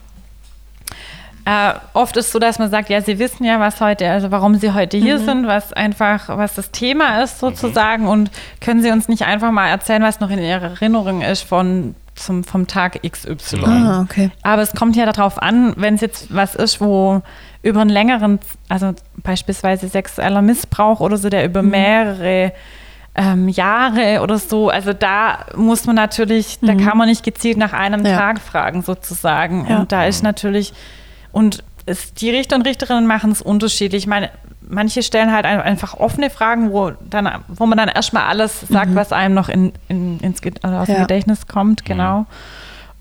äh, 1.45 1.75
oft 1.93 2.17
ist 2.17 2.33
so, 2.33 2.39
dass 2.39 2.59
man 2.59 2.71
sagt, 2.71 2.89
ja, 2.89 3.01
Sie 3.03 3.19
wissen 3.19 3.45
ja, 3.45 3.61
was 3.61 3.81
heute, 3.83 4.11
also 4.11 4.31
warum 4.31 4.55
Sie 4.57 4.73
heute 4.73 4.97
Mhm. 4.97 5.03
hier 5.03 5.19
sind, 5.19 5.47
was 5.47 5.73
einfach, 5.75 6.29
was 6.37 6.55
das 6.55 6.71
Thema 6.71 7.23
ist 7.23 7.39
sozusagen 7.39 8.07
und 8.09 8.31
können 8.63 8.83
Sie 8.83 8.91
uns 8.91 9.09
nicht 9.09 9.23
einfach 9.27 9.53
mal 9.53 9.69
erzählen, 9.69 10.03
was 10.03 10.19
noch 10.19 10.31
in 10.31 10.39
Ihrer 10.41 10.63
Erinnerung 10.71 11.21
ist 11.23 11.43
von 11.43 11.95
zum, 12.17 12.45
vom 12.45 12.67
Tag 12.67 13.01
XY. 13.03 13.65
Ah, 13.65 14.01
okay. 14.03 14.31
Aber 14.43 14.63
es 14.63 14.73
kommt 14.73 14.97
ja 14.97 15.11
darauf 15.11 15.41
an, 15.41 15.75
wenn 15.77 15.95
es 15.95 16.01
jetzt 16.01 16.35
was 16.35 16.55
ist, 16.55 16.81
wo 16.81 17.23
über 17.63 17.81
einen 17.81 17.91
längeren, 17.91 18.39
also 18.69 18.95
beispielsweise 19.17 19.89
sexueller 19.89 20.43
Missbrauch 20.43 21.01
oder 21.01 21.17
so, 21.17 21.29
der 21.29 21.45
über 21.45 21.63
Mhm. 21.63 21.71
mehrere 21.71 22.53
ähm, 23.19 23.49
Jahre 23.49 24.21
oder 24.23 24.39
so, 24.39 24.69
also 24.69 24.93
da 24.93 25.47
muss 25.57 25.87
man 25.87 25.97
natürlich, 25.97 26.59
da 26.61 26.75
kann 26.75 26.99
man 26.99 27.09
nicht 27.09 27.25
gezielt 27.25 27.57
nach 27.57 27.73
einem 27.73 28.01
Mhm. 28.01 28.07
Ja. 28.07 28.17
Tag 28.19 28.41
fragen 28.41 28.83
sozusagen. 28.83 29.67
Ja. 29.69 29.79
Und 29.79 29.91
da 29.93 30.05
ist 30.05 30.23
natürlich, 30.23 30.75
und 31.33 31.65
es, 31.87 32.13
die 32.13 32.29
Richter 32.31 32.57
und 32.57 32.67
Richterinnen 32.67 33.07
machen 33.07 33.31
es 33.33 33.41
unterschiedlich. 33.41 34.03
Ich 34.03 34.07
meine, 34.07 34.31
manche 34.69 35.03
stellen 35.03 35.33
halt 35.33 35.45
einfach 35.45 35.95
offene 35.95 36.31
Fragen, 36.31 36.73
wo, 36.73 36.93
dann, 37.09 37.29
wo 37.49 37.67
man 37.67 37.79
dann 37.79 37.89
erstmal 37.89 38.25
alles 38.25 38.63
sagt, 38.63 38.91
mhm. 38.91 38.97
was 38.97 39.13
einem 39.13 39.35
noch 39.35 39.49
in, 39.49 39.73
in, 39.89 40.19
ins 40.21 40.41
aus 40.63 40.87
dem 40.87 41.01
Gedächtnis 41.03 41.47
kommt, 41.47 41.85
genau. 41.85 42.21
Mhm. 42.21 42.27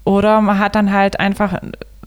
Oder 0.06 0.42
man 0.42 0.60
hat 0.60 0.76
dann 0.76 0.94
halt 0.94 1.20
einfach 1.20 1.60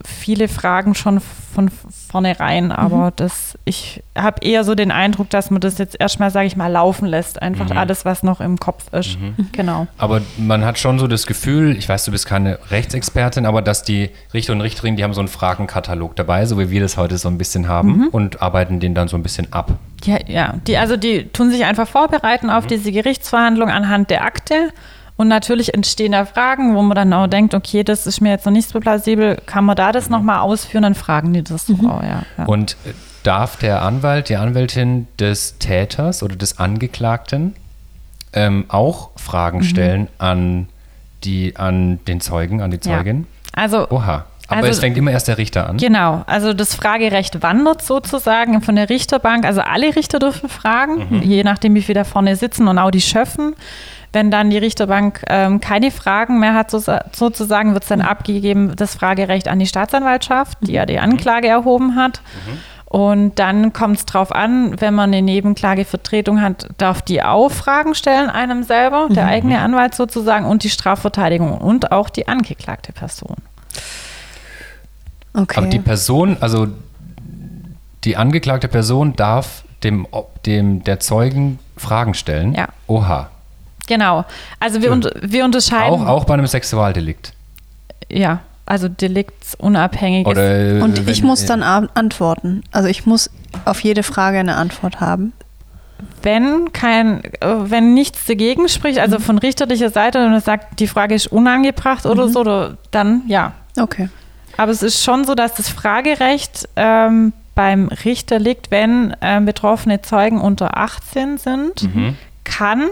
viele 0.08 0.48
Fragen 0.48 0.94
schon 0.94 1.20
von 1.20 1.70
vornherein, 2.08 2.72
aber 2.72 3.06
mhm. 3.06 3.12
das, 3.16 3.58
ich 3.64 4.02
habe 4.16 4.44
eher 4.44 4.64
so 4.64 4.74
den 4.74 4.90
Eindruck, 4.90 5.28
dass 5.30 5.50
man 5.50 5.60
das 5.60 5.78
jetzt 5.78 5.96
erstmal, 5.98 6.30
sage 6.30 6.46
ich 6.46 6.56
mal, 6.56 6.68
laufen 6.68 7.06
lässt. 7.06 7.42
Einfach 7.42 7.70
mhm. 7.70 7.76
alles, 7.76 8.04
was 8.04 8.22
noch 8.22 8.40
im 8.40 8.58
Kopf 8.58 8.92
ist. 8.92 9.18
Mhm. 9.20 9.34
mhm. 9.36 9.48
Genau. 9.52 9.86
Aber 9.98 10.22
man 10.36 10.64
hat 10.64 10.78
schon 10.78 10.98
so 10.98 11.06
das 11.06 11.26
Gefühl, 11.26 11.76
ich 11.76 11.88
weiß, 11.88 12.04
du 12.04 12.12
bist 12.12 12.26
keine 12.26 12.58
Rechtsexpertin, 12.70 13.44
aber 13.44 13.62
dass 13.62 13.82
die 13.82 14.10
Richter 14.32 14.52
und 14.52 14.60
Richterinnen, 14.60 14.96
die 14.96 15.04
haben 15.04 15.14
so 15.14 15.20
einen 15.20 15.28
Fragenkatalog 15.28 16.16
dabei, 16.16 16.46
so 16.46 16.58
wie 16.58 16.70
wir 16.70 16.80
das 16.80 16.96
heute 16.96 17.18
so 17.18 17.28
ein 17.28 17.38
bisschen 17.38 17.68
haben 17.68 17.98
mhm. 17.98 18.08
und 18.08 18.40
arbeiten 18.40 18.80
den 18.80 18.94
dann 18.94 19.08
so 19.08 19.16
ein 19.16 19.22
bisschen 19.22 19.52
ab. 19.52 19.72
Ja, 20.04 20.18
ja. 20.26 20.54
Die, 20.66 20.76
also 20.76 20.96
die 20.96 21.28
tun 21.28 21.50
sich 21.50 21.64
einfach 21.64 21.88
vorbereiten 21.88 22.50
auf 22.50 22.64
mhm. 22.64 22.68
diese 22.68 22.92
Gerichtsverhandlung 22.92 23.68
anhand 23.68 24.10
der 24.10 24.24
Akte 24.24 24.70
und 25.18 25.26
natürlich 25.26 25.74
entstehen 25.74 26.12
da 26.12 26.24
Fragen, 26.24 26.76
wo 26.76 26.82
man 26.82 26.94
dann 26.94 27.12
auch 27.12 27.26
denkt, 27.26 27.52
okay, 27.52 27.82
das 27.82 28.06
ist 28.06 28.20
mir 28.20 28.30
jetzt 28.30 28.46
noch 28.46 28.52
nicht 28.52 28.68
so 28.68 28.78
plausibel, 28.78 29.36
kann 29.46 29.64
man 29.64 29.74
da 29.74 29.90
das 29.90 30.06
mhm. 30.06 30.12
nochmal 30.16 30.38
ausführen, 30.38 30.84
dann 30.84 30.94
fragen 30.94 31.32
die 31.32 31.42
das 31.42 31.68
mhm. 31.68 31.90
auch, 31.90 32.02
ja, 32.04 32.22
ja. 32.38 32.44
Und 32.46 32.76
äh, 32.86 32.92
darf 33.24 33.56
der 33.56 33.82
Anwalt, 33.82 34.28
die 34.28 34.36
Anwältin 34.36 35.08
des 35.18 35.58
Täters 35.58 36.22
oder 36.22 36.36
des 36.36 36.60
Angeklagten 36.60 37.56
ähm, 38.32 38.66
auch 38.68 39.10
Fragen 39.16 39.58
mhm. 39.58 39.64
stellen 39.64 40.08
an, 40.18 40.68
die, 41.24 41.56
an 41.56 41.98
den 42.06 42.20
Zeugen, 42.20 42.62
an 42.62 42.70
die 42.70 42.78
Zeugin? 42.78 43.26
Ja. 43.56 43.62
Also, 43.64 43.90
Oha. 43.90 44.24
Aber 44.48 44.58
also, 44.58 44.70
es 44.70 44.78
fängt 44.80 44.96
immer 44.96 45.10
erst 45.10 45.28
der 45.28 45.36
Richter 45.36 45.68
an. 45.68 45.76
Genau, 45.76 46.24
also 46.26 46.54
das 46.54 46.74
Fragerecht 46.74 47.42
wandert 47.42 47.82
sozusagen 47.82 48.62
von 48.62 48.76
der 48.76 48.88
Richterbank. 48.88 49.44
Also 49.44 49.60
alle 49.60 49.94
Richter 49.94 50.18
dürfen 50.18 50.48
fragen, 50.48 51.06
mhm. 51.10 51.22
je 51.22 51.44
nachdem, 51.44 51.74
wie 51.74 51.82
viele 51.82 52.00
da 52.00 52.04
vorne 52.04 52.34
sitzen 52.34 52.66
und 52.66 52.78
auch 52.78 52.90
die 52.90 53.02
Schöffen. 53.02 53.54
Wenn 54.10 54.30
dann 54.30 54.48
die 54.48 54.56
Richterbank 54.56 55.22
ähm, 55.28 55.60
keine 55.60 55.90
Fragen 55.90 56.40
mehr 56.40 56.54
hat, 56.54 56.70
so, 56.70 56.80
sozusagen, 57.12 57.74
wird 57.74 57.82
es 57.82 57.90
dann 57.90 57.98
mhm. 57.98 58.06
abgegeben, 58.06 58.74
das 58.74 58.94
Fragerecht 58.94 59.48
an 59.48 59.58
die 59.58 59.66
Staatsanwaltschaft, 59.66 60.56
die 60.62 60.72
ja 60.72 60.86
die 60.86 60.94
mhm. 60.94 61.00
Anklage 61.02 61.48
erhoben 61.48 61.94
hat. 61.96 62.22
Mhm. 62.46 62.58
Und 62.86 63.38
dann 63.38 63.74
kommt 63.74 63.98
es 63.98 64.06
darauf 64.06 64.34
an, 64.34 64.80
wenn 64.80 64.94
man 64.94 65.10
eine 65.10 65.20
Nebenklagevertretung 65.20 66.40
hat, 66.40 66.68
darf 66.78 67.02
die 67.02 67.22
auch 67.22 67.50
Fragen 67.50 67.94
stellen 67.94 68.30
einem 68.30 68.62
selber, 68.62 69.08
der 69.10 69.24
mhm. 69.24 69.30
eigene 69.30 69.58
Anwalt 69.58 69.94
sozusagen, 69.94 70.46
und 70.46 70.62
die 70.64 70.70
Strafverteidigung 70.70 71.58
und 71.58 71.92
auch 71.92 72.08
die 72.08 72.28
angeklagte 72.28 72.92
Person. 72.92 73.36
Okay. 75.38 75.58
Aber 75.58 75.66
die 75.68 75.78
Person, 75.78 76.36
also 76.40 76.68
die 78.04 78.16
angeklagte 78.16 78.68
Person 78.68 79.14
darf 79.14 79.64
dem, 79.84 80.06
dem 80.46 80.82
der 80.84 81.00
Zeugen 81.00 81.58
Fragen 81.76 82.14
stellen. 82.14 82.54
Ja. 82.54 82.68
Oha. 82.86 83.30
Genau. 83.86 84.24
Also 84.60 84.82
wir, 84.82 84.90
wir 85.22 85.44
unterscheiden. 85.44 86.02
Auch, 86.02 86.06
auch 86.06 86.24
bei 86.24 86.34
einem 86.34 86.46
Sexualdelikt. 86.46 87.32
Ja, 88.10 88.40
also 88.66 88.88
deliktsunabhängig. 88.88 90.26
Oder, 90.26 90.82
Und 90.82 91.08
ich 91.08 91.22
muss 91.22 91.46
dann 91.46 91.62
antworten. 91.62 92.62
Also 92.70 92.88
ich 92.88 93.06
muss 93.06 93.30
auf 93.64 93.80
jede 93.80 94.02
Frage 94.02 94.38
eine 94.38 94.56
Antwort 94.56 95.00
haben. 95.00 95.32
Wenn 96.22 96.72
kein, 96.72 97.22
wenn 97.40 97.94
nichts 97.94 98.26
dagegen 98.26 98.68
spricht, 98.68 98.98
also 98.98 99.18
mhm. 99.18 99.22
von 99.22 99.38
richterlicher 99.38 99.90
Seite 99.90 100.24
und 100.24 100.32
es 100.34 100.44
sagt, 100.44 100.80
die 100.80 100.86
Frage 100.86 101.14
ist 101.14 101.28
unangebracht 101.28 102.06
oder 102.06 102.26
mhm. 102.26 102.32
so, 102.32 102.74
dann 102.90 103.22
ja. 103.26 103.52
Okay. 103.78 104.08
Aber 104.58 104.72
es 104.72 104.82
ist 104.82 105.04
schon 105.04 105.24
so, 105.24 105.36
dass 105.36 105.54
das 105.54 105.68
Fragerecht 105.68 106.68
ähm, 106.74 107.32
beim 107.54 107.88
Richter 108.04 108.40
liegt, 108.40 108.70
wenn 108.72 109.14
äh, 109.20 109.40
betroffene 109.40 110.02
Zeugen 110.02 110.40
unter 110.40 110.76
18 110.76 111.38
sind, 111.38 111.94
mhm. 111.94 112.16
kann 112.42 112.88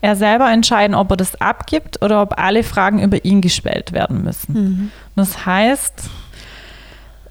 er 0.00 0.14
selber 0.14 0.48
entscheiden, 0.50 0.94
ob 0.94 1.10
er 1.10 1.16
das 1.16 1.40
abgibt 1.40 2.02
oder 2.02 2.22
ob 2.22 2.38
alle 2.38 2.62
Fragen 2.62 3.02
über 3.02 3.24
ihn 3.24 3.40
gestellt 3.40 3.92
werden 3.92 4.22
müssen. 4.22 4.52
Mhm. 4.52 4.92
Das 5.16 5.44
heißt, 5.44 6.08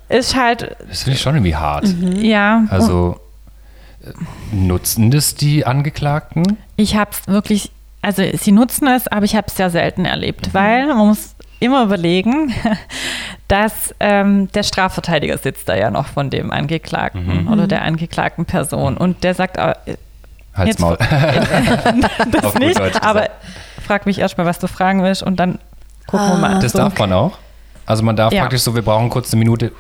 ist 0.10 0.36
halt. 0.36 0.76
Das 0.90 1.04
finde 1.04 1.16
ich 1.16 1.22
schon 1.22 1.36
irgendwie 1.36 1.56
hart. 1.56 1.88
Mhm. 1.88 2.22
Ja. 2.22 2.66
Also 2.70 3.22
äh, 4.02 4.12
nutzen 4.54 5.12
das 5.12 5.36
die 5.36 5.66
Angeklagten? 5.66 6.44
Ich 6.76 6.98
habe 6.98 7.12
es 7.12 7.26
wirklich, 7.28 7.72
also 8.02 8.22
sie 8.34 8.52
nutzen 8.52 8.88
es, 8.88 9.08
aber 9.08 9.24
ich 9.24 9.38
habe 9.38 9.48
es 9.48 9.56
sehr 9.56 9.70
selten 9.70 10.04
erlebt, 10.04 10.48
mhm. 10.48 10.54
weil 10.54 10.88
man 10.88 11.08
muss 11.08 11.37
immer 11.60 11.84
überlegen, 11.84 12.54
dass 13.48 13.94
ähm, 14.00 14.52
der 14.52 14.64
Strafverteidiger 14.64 15.38
sitzt 15.38 15.70
da 15.70 15.76
ja 15.76 15.90
noch 15.90 16.08
von 16.08 16.30
dem 16.30 16.52
Angeklagten 16.52 17.44
mhm. 17.44 17.52
oder 17.52 17.68
der 17.68 17.84
angeklagten 17.84 18.46
Person 18.46 18.98
und 18.98 19.24
der 19.24 19.34
sagt, 19.34 19.58
äh, 19.58 19.74
Halt's 20.54 20.80
Maul. 20.80 20.98
das 22.32 22.56
nicht, 22.56 23.04
aber 23.04 23.30
frag 23.86 24.06
mich 24.08 24.20
erstmal, 24.20 24.48
was 24.48 24.58
du 24.58 24.68
fragen 24.68 25.04
willst 25.04 25.22
und 25.22 25.40
dann 25.40 25.60
gucken 26.08 26.26
ah, 26.26 26.32
wir 26.32 26.38
mal. 26.38 26.60
Das 26.60 26.72
so. 26.72 26.80
darf 26.80 26.98
man 26.98 27.14
auch? 27.14 27.38
Also 27.86 28.04
man 28.04 28.16
darf 28.16 28.34
ja. 28.34 28.42
praktisch 28.42 28.62
so, 28.62 28.74
wir 28.74 28.82
brauchen 28.82 29.10
kurz 29.10 29.32
eine 29.32 29.40
Minute. 29.40 29.72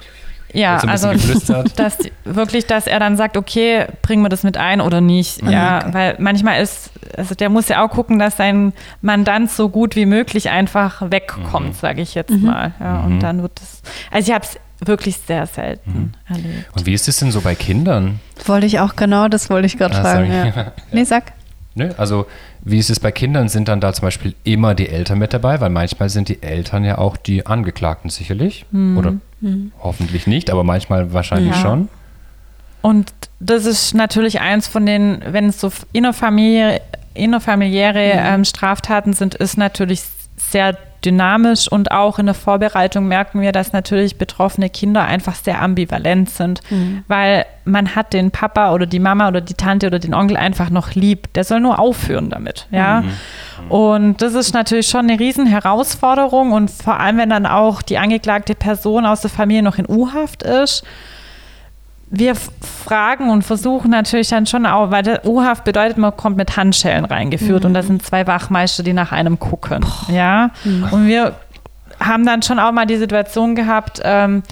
Ja, 0.53 0.77
also 0.77 1.11
dass 1.75 1.97
wirklich, 2.23 2.65
dass 2.65 2.87
er 2.87 2.99
dann 2.99 3.17
sagt, 3.17 3.37
okay, 3.37 3.85
bringen 4.01 4.21
wir 4.23 4.29
das 4.29 4.43
mit 4.43 4.57
ein 4.57 4.81
oder 4.81 5.01
nicht. 5.01 5.43
Mhm, 5.43 5.49
ja, 5.49 5.77
okay. 5.79 5.93
weil 5.93 6.15
manchmal 6.19 6.61
ist, 6.61 6.91
also 7.15 7.35
der 7.35 7.49
muss 7.49 7.67
ja 7.67 7.85
auch 7.85 7.89
gucken, 7.89 8.19
dass 8.19 8.37
sein 8.37 8.73
Mandant 9.01 9.51
so 9.51 9.69
gut 9.69 9.95
wie 9.95 10.05
möglich 10.05 10.49
einfach 10.49 11.01
wegkommt, 11.11 11.67
mhm. 11.67 11.73
sage 11.73 12.01
ich 12.01 12.15
jetzt 12.15 12.31
mhm. 12.31 12.45
mal. 12.45 12.73
Ja, 12.79 12.93
mhm. 12.93 13.05
und 13.05 13.19
dann 13.19 13.41
wird 13.41 13.59
es. 13.61 13.81
Also 14.11 14.29
ich 14.29 14.33
habe 14.33 14.45
es 14.45 14.59
wirklich 14.87 15.17
sehr 15.17 15.45
selten 15.47 16.13
mhm. 16.27 16.35
erlebt. 16.35 16.69
Und 16.75 16.85
wie 16.85 16.93
ist 16.93 17.07
es 17.07 17.17
denn 17.17 17.31
so 17.31 17.41
bei 17.41 17.55
Kindern? 17.55 18.19
Wollte 18.45 18.67
ich 18.67 18.79
auch 18.79 18.95
genau, 18.95 19.27
das 19.27 19.49
wollte 19.49 19.65
ich 19.65 19.77
gerade 19.77 19.95
ah, 19.95 20.01
fragen. 20.01 20.31
Ja. 20.55 20.71
Nee, 20.91 21.03
sag. 21.03 21.33
Nö, 21.75 21.91
also 21.97 22.25
wie 22.63 22.79
ist 22.79 22.89
es 22.89 22.99
bei 22.99 23.11
Kindern? 23.11 23.49
Sind 23.49 23.67
dann 23.67 23.79
da 23.79 23.93
zum 23.93 24.03
Beispiel 24.03 24.33
immer 24.43 24.75
die 24.75 24.89
Eltern 24.89 25.19
mit 25.19 25.33
dabei? 25.33 25.61
Weil 25.61 25.69
manchmal 25.69 26.09
sind 26.09 26.29
die 26.29 26.41
Eltern 26.41 26.83
ja 26.83 26.97
auch 26.97 27.17
die 27.17 27.45
Angeklagten 27.45 28.09
sicherlich. 28.09 28.65
Mhm. 28.71 28.97
Oder 28.97 29.13
mhm. 29.41 29.71
hoffentlich 29.81 30.27
nicht, 30.27 30.49
aber 30.49 30.63
manchmal 30.63 31.13
wahrscheinlich 31.13 31.55
ja. 31.55 31.61
schon. 31.61 31.89
Und 32.81 33.11
das 33.39 33.65
ist 33.65 33.93
natürlich 33.93 34.39
eins 34.39 34.67
von 34.67 34.85
den, 34.85 35.21
wenn 35.25 35.49
es 35.49 35.59
so 35.59 35.71
innerfamilie, 35.93 36.81
innerfamiliäre 37.13 38.13
mhm. 38.13 38.21
ähm, 38.23 38.45
Straftaten 38.45 39.13
sind, 39.13 39.35
ist 39.35 39.57
natürlich 39.57 40.03
sehr 40.37 40.77
dynamisch 41.05 41.71
und 41.71 41.91
auch 41.91 42.19
in 42.19 42.25
der 42.25 42.35
Vorbereitung 42.35 43.07
merken 43.07 43.41
wir, 43.41 43.51
dass 43.51 43.73
natürlich 43.73 44.17
betroffene 44.17 44.69
Kinder 44.69 45.03
einfach 45.03 45.35
sehr 45.35 45.61
ambivalent 45.61 46.29
sind, 46.29 46.61
mhm. 46.69 47.03
weil 47.07 47.45
man 47.65 47.95
hat 47.95 48.13
den 48.13 48.31
Papa 48.31 48.73
oder 48.73 48.85
die 48.85 48.99
Mama 48.99 49.27
oder 49.27 49.41
die 49.41 49.53
Tante 49.53 49.87
oder 49.87 49.99
den 49.99 50.13
Onkel 50.13 50.37
einfach 50.37 50.69
noch 50.69 50.93
lieb. 50.93 51.33
Der 51.33 51.43
soll 51.43 51.59
nur 51.59 51.79
aufhören 51.79 52.29
damit, 52.29 52.67
ja. 52.71 53.01
Mhm. 53.01 53.71
Und 53.71 54.21
das 54.21 54.33
ist 54.33 54.53
natürlich 54.53 54.87
schon 54.87 55.09
eine 55.09 55.19
riesen 55.19 55.45
Herausforderung 55.45 56.51
und 56.53 56.71
vor 56.71 56.99
allem, 56.99 57.17
wenn 57.17 57.29
dann 57.29 57.45
auch 57.45 57.81
die 57.81 57.97
angeklagte 57.97 58.55
Person 58.55 59.05
aus 59.05 59.21
der 59.21 59.29
Familie 59.29 59.63
noch 59.63 59.77
in 59.77 59.85
U-Haft 59.87 60.43
ist 60.43 60.83
wir 62.09 62.35
fragen 62.35 63.29
und 63.29 63.43
versuchen 63.43 63.91
natürlich 63.91 64.29
dann 64.29 64.45
schon 64.45 64.65
auch, 64.65 64.91
weil 64.91 65.03
der 65.03 65.25
U-Haft 65.25 65.65
bedeutet, 65.65 65.97
man 65.97 66.15
kommt 66.15 66.37
mit 66.37 66.55
Handschellen 66.55 67.05
reingeführt 67.05 67.63
mhm. 67.63 67.67
und 67.67 67.73
da 67.73 67.83
sind 67.83 68.03
zwei 68.03 68.25
Wachmeister, 68.25 68.83
die 68.83 68.93
nach 68.93 69.11
einem 69.11 69.39
gucken. 69.39 69.81
Boah. 69.81 70.13
Ja. 70.13 70.51
Mhm. 70.63 70.87
Und 70.91 71.07
wir 71.07 71.35
haben 71.99 72.25
dann 72.25 72.41
schon 72.43 72.59
auch 72.59 72.71
mal 72.71 72.85
die 72.85 72.97
Situation 72.97 73.55
gehabt, 73.55 74.01
ähm, 74.03 74.43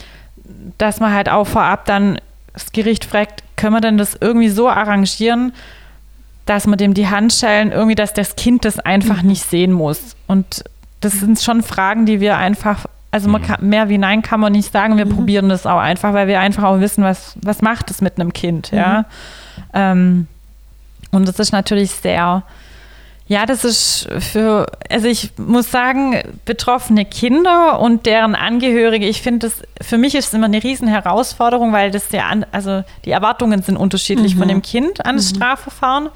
dass 0.78 1.00
man 1.00 1.14
halt 1.14 1.30
auch 1.30 1.46
vorab 1.46 1.86
dann 1.86 2.20
das 2.54 2.72
Gericht 2.72 3.06
fragt, 3.06 3.44
können 3.56 3.74
wir 3.74 3.82
denn 3.82 3.98
das 3.98 4.18
irgendwie 4.20 4.50
so 4.50 4.70
arrangieren, 4.70 5.54
dass 6.46 6.68
man 6.68 6.78
dem 6.78 6.94
die 6.94 7.08
Handschellen 7.08 7.72
irgendwie, 7.72 7.96
dass 7.96 8.14
das 8.14 8.36
Kind 8.36 8.66
das 8.66 8.80
einfach 8.80 9.22
mhm. 9.22 9.30
nicht 9.30 9.44
sehen 9.44 9.72
muss. 9.72 10.16
Und 10.28 10.64
das 11.00 11.14
sind 11.14 11.40
schon 11.40 11.64
Fragen, 11.64 12.06
die 12.06 12.20
wir 12.20 12.38
einfach 12.38 12.86
also 13.16 13.30
man 13.30 13.42
mhm. 13.42 13.46
kann, 13.46 13.70
mehr 13.70 13.88
wie 13.88 13.98
nein 13.98 14.22
kann 14.22 14.42
man 14.42 14.52
nicht 14.52 14.74
sagen. 14.74 14.98
Wir 14.98 15.06
mhm. 15.06 15.16
probieren 15.16 15.48
das 15.48 15.66
auch 15.66 15.80
einfach, 15.80 16.14
weil 16.14 16.28
wir 16.28 16.42
einfach 16.42 16.64
auch 16.64 16.82
wissen, 16.82 17.02
was, 17.02 17.38
was 17.42 17.62
macht 17.62 17.90
es 17.90 18.02
mit 18.02 18.20
einem 18.20 18.34
Kind, 18.34 18.72
ja. 18.72 19.06
Mhm. 19.56 19.64
Ähm, 19.74 20.28
und 21.12 21.26
das 21.26 21.40
ist 21.40 21.54
natürlich 21.54 21.92
sehr, 21.92 22.44
ja, 23.28 23.46
das 23.46 23.64
ist 23.64 24.10
für, 24.20 24.66
also 24.90 25.08
ich 25.08 25.32
muss 25.38 25.72
sagen, 25.72 26.24
betroffene 26.44 27.06
Kinder 27.06 27.80
und 27.80 28.06
deren 28.06 28.36
Angehörige, 28.36 29.08
ich 29.08 29.22
finde 29.22 29.48
das, 29.48 29.62
für 29.82 29.98
mich 29.98 30.14
ist 30.14 30.28
es 30.28 30.34
immer 30.34 30.48
eine 30.48 30.62
riesen 30.62 30.90
Herausforderung, 30.90 31.72
weil 31.72 31.92
das 31.92 32.12
ja, 32.12 32.30
also 32.52 32.84
die 33.06 33.12
Erwartungen 33.12 33.62
sind 33.62 33.78
unterschiedlich 33.78 34.36
mhm. 34.36 34.40
von 34.40 34.48
dem 34.50 34.62
Kind 34.62 35.06
an 35.06 35.16
das 35.16 35.32
mhm. 35.32 35.38
Strafverfahren, 35.38 36.10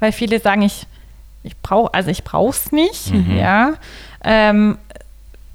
weil 0.00 0.12
viele 0.12 0.40
sagen, 0.40 0.62
ich, 0.62 0.86
ich 1.42 1.58
brauche, 1.58 1.92
also 1.92 2.10
ich 2.10 2.24
brauche 2.24 2.56
es 2.56 2.72
nicht, 2.72 3.12
mhm. 3.12 3.36
ja. 3.36 3.74
Ähm, 4.24 4.78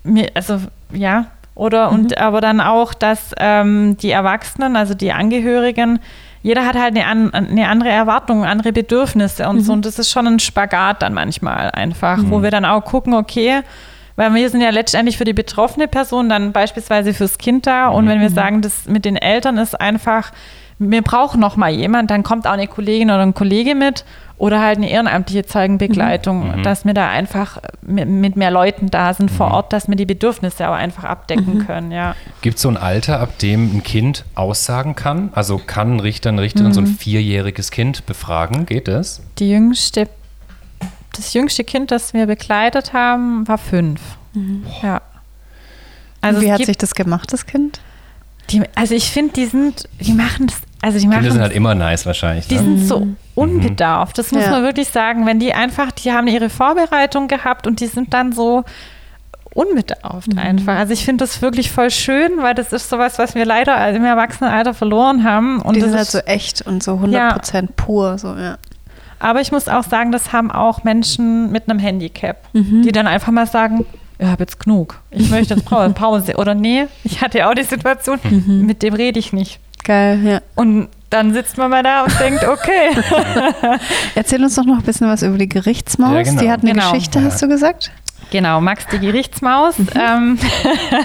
mir, 0.04 0.32
also 0.34 0.60
ja, 0.94 1.26
oder 1.56 1.92
mhm. 1.92 1.96
und 1.96 2.18
aber 2.18 2.42
dann 2.42 2.62
auch, 2.62 2.94
dass 2.94 3.32
ähm, 3.38 3.98
die 3.98 4.12
Erwachsenen, 4.12 4.76
also 4.76 4.94
die 4.94 5.12
Angehörigen, 5.12 6.00
jeder 6.42 6.66
hat 6.66 6.76
halt 6.76 6.96
eine, 6.98 7.06
an, 7.06 7.34
eine 7.34 7.68
andere 7.70 7.90
Erwartung, 7.90 8.44
andere 8.44 8.74
Bedürfnisse 8.74 9.48
und 9.48 9.58
mhm. 9.58 9.62
so. 9.62 9.74
Und 9.74 9.86
das 9.86 9.98
ist 10.00 10.12
schon 10.12 10.28
ein 10.28 10.40
Spagat 10.40 11.02
dann 11.02 11.14
manchmal 11.14 11.72
einfach, 11.72 12.18
mhm. 12.18 12.32
wo 12.32 12.44
wir 12.44 12.52
dann 12.52 12.66
auch 12.66 12.84
gucken, 12.84 13.14
okay, 13.14 13.62
Weil 14.16 14.34
wir 14.36 14.50
sind 14.50 14.62
ja 14.62 14.70
letztendlich 14.70 15.18
für 15.18 15.24
die 15.26 15.34
betroffene 15.34 15.88
Person 15.88 16.30
dann 16.30 16.52
beispielsweise 16.52 17.14
fürs 17.14 17.38
Kind 17.38 17.66
da. 17.66 17.88
Und 17.88 18.06
Mhm. 18.06 18.10
wenn 18.10 18.22
wir 18.22 18.30
sagen, 18.30 18.62
das 18.62 18.88
mit 18.88 19.06
den 19.06 19.16
Eltern 19.16 19.58
ist 19.58 19.80
einfach, 19.80 20.32
wir 20.80 21.02
brauchen 21.02 21.40
noch 21.40 21.56
mal 21.56 21.72
jemand, 21.72 22.12
dann 22.12 22.24
kommt 22.24 22.46
auch 22.46 22.52
eine 22.52 22.68
Kollegin 22.68 23.10
oder 23.10 23.22
ein 23.22 23.34
Kollege 23.34 23.74
mit 23.74 24.06
oder 24.38 24.62
halt 24.62 24.78
eine 24.78 24.90
ehrenamtliche 24.90 25.46
Zeugenbegleitung, 25.46 26.58
Mhm. 26.60 26.64
dass 26.64 26.86
wir 26.86 26.94
da 26.94 27.10
einfach 27.10 27.60
mit, 27.82 28.36
mehr 28.36 28.52
Leuten 28.52 28.90
da 28.90 29.14
sind 29.14 29.30
vor 29.32 29.52
Ort, 29.52 29.72
dass 29.74 29.88
wir 29.88 29.96
die 29.96 30.06
Bedürfnisse 30.06 30.68
auch 30.70 30.74
einfach 30.74 31.04
abdecken 31.06 31.66
können, 31.66 31.92
ja. 31.92 32.16
Gibt 32.42 32.58
es 32.58 32.62
so 32.64 32.70
ein 32.70 32.78
Alter, 32.78 33.20
ab 33.20 33.38
dem 33.40 33.78
ein 33.78 33.84
Kind 33.84 34.26
aussagen 34.36 34.96
kann? 34.96 35.30
Also 35.34 35.60
kann 35.66 35.96
ein 35.96 36.00
Richter, 36.00 36.30
eine 36.30 36.42
Richterin 36.42 36.74
so 36.74 36.82
Mhm. 36.82 36.88
ein 36.88 36.96
vierjähriges 36.96 37.72
Kind 37.72 38.06
befragen? 38.06 38.66
Geht 38.66 38.88
das? 38.88 39.22
Die 39.40 39.50
jüngste, 39.52 40.10
das 41.16 41.34
jüngste 41.34 41.64
Kind, 41.64 41.92
das 41.92 42.14
wir 42.14 42.26
begleitet 42.26 42.92
haben, 42.94 43.48
war 43.48 43.58
fünf. 43.60 44.02
Ja. 44.82 45.02
Also 46.22 46.42
Wie 46.42 46.52
hat 46.52 46.58
gibt- 46.58 46.68
sich 46.68 46.78
das 46.78 46.96
gemacht, 46.96 47.32
das 47.32 47.46
Kind? 47.46 47.80
Die, 48.50 48.62
also 48.76 48.94
ich 48.96 49.10
finde, 49.12 49.34
die 49.34 49.46
sind, 49.46 49.88
die 50.00 50.14
machen 50.14 50.48
das, 50.48 50.58
also 50.84 51.00
die 51.00 51.08
machen 51.08 51.20
Kinder 51.20 51.32
sind 51.32 51.42
halt 51.42 51.54
immer 51.54 51.74
nice 51.76 52.06
wahrscheinlich. 52.06 52.48
die 52.48 52.56
Ne? 52.56 52.62
sind 52.62 52.88
so 52.88 53.08
unbedarft. 53.36 54.18
Das 54.18 54.32
muss 54.32 54.44
Ja. 54.44 54.52
man 54.52 54.64
wirklich 54.64 54.90
sagen. 54.90 55.26
Wenn 55.26 55.40
die 55.40 55.54
einfach, 55.54 55.92
die 55.92 56.12
haben 56.12 56.28
ihre 56.28 56.50
Vorbereitung 56.50 57.28
gehabt 57.28 57.66
und 57.68 57.80
die 57.80 57.88
sind 57.88 58.14
dann 58.14 58.32
so 58.34 58.64
unbedarft 59.54 60.36
einfach. 60.38 60.78
Also 60.78 60.94
ich 60.94 61.06
finde 61.06 61.24
das 61.24 61.42
wirklich 61.42 61.72
voll 61.72 61.92
schön, 61.92 62.32
weil 62.42 62.56
das 62.56 62.74
ist 62.74 62.90
sowas, 62.90 63.20
was 63.20 63.36
wir 63.36 63.46
leider 63.46 63.88
im 63.92 64.04
Erwachsenenalter 64.04 64.74
verloren 64.74 65.24
haben. 65.24 65.62
Und 65.62 65.76
die 65.76 65.80
das 65.82 65.90
sind 65.90 65.98
halt 65.98 66.08
ist, 66.08 66.12
so 66.14 66.20
echt 66.20 66.62
und 66.64 66.82
so 66.84 66.94
100% 67.00 67.68
pur. 67.76 68.18
So, 68.18 68.36
ja. 68.36 68.58
aber 69.20 69.42
ich 69.42 69.52
muss 69.52 69.68
auch 69.68 69.84
sagen, 69.84 70.12
das 70.12 70.34
haben 70.34 70.52
auch 70.52 70.84
Menschen 70.84 71.52
mit 71.52 71.70
einem 71.70 71.80
Handicap, 71.80 72.38
Mhm. 72.54 72.82
die 72.82 72.92
dann 72.92 73.06
einfach 73.08 73.32
mal 73.32 73.46
sagen, 73.46 73.86
ich 74.18 74.28
habe 74.28 74.44
jetzt 74.44 74.60
genug. 74.60 75.00
Ich 75.12 75.30
möchte 75.30 75.54
jetzt 75.54 75.66
Pau- 75.66 75.88
Pause. 75.94 76.36
Oder 76.38 76.56
nee, 76.56 76.88
ich 77.04 77.22
hatte 77.22 77.40
ja 77.40 77.50
auch 77.50 77.54
die 77.56 77.64
Situation, 77.64 78.20
Mhm. 78.24 78.66
mit 78.66 78.82
dem 78.82 78.94
rede 78.96 79.20
ich 79.20 79.34
nicht. 79.34 79.60
Geil, 79.84 80.20
ja. 80.24 80.42
Und 80.56 80.90
dann 81.10 81.34
sitzt 81.34 81.58
man 81.58 81.70
mal 81.70 81.84
da 81.84 82.04
und 82.04 82.20
denkt, 82.20 82.44
okay. 82.48 82.90
Erzähl 84.16 84.44
uns 84.44 84.56
doch 84.56 84.66
noch 84.66 84.78
ein 84.78 84.84
bisschen 84.84 85.08
was 85.08 85.22
über 85.22 85.38
die 85.38 85.50
Gerichtsmaus. 85.50 86.14
Ja, 86.16 86.22
genau. 86.24 86.42
Die 86.42 86.52
hat 86.52 86.62
eine 86.62 86.72
Genau. 86.74 86.92
Geschichte, 86.92 87.20
Ja. 87.20 87.26
hast 87.26 87.42
du 87.42 87.48
gesagt? 87.48 87.92
Genau, 88.32 88.62
Max 88.62 88.88
die 88.92 89.00
Gerichtsmaus. 89.00 89.78
Mhm. 89.78 89.88
Ähm, 89.96 90.40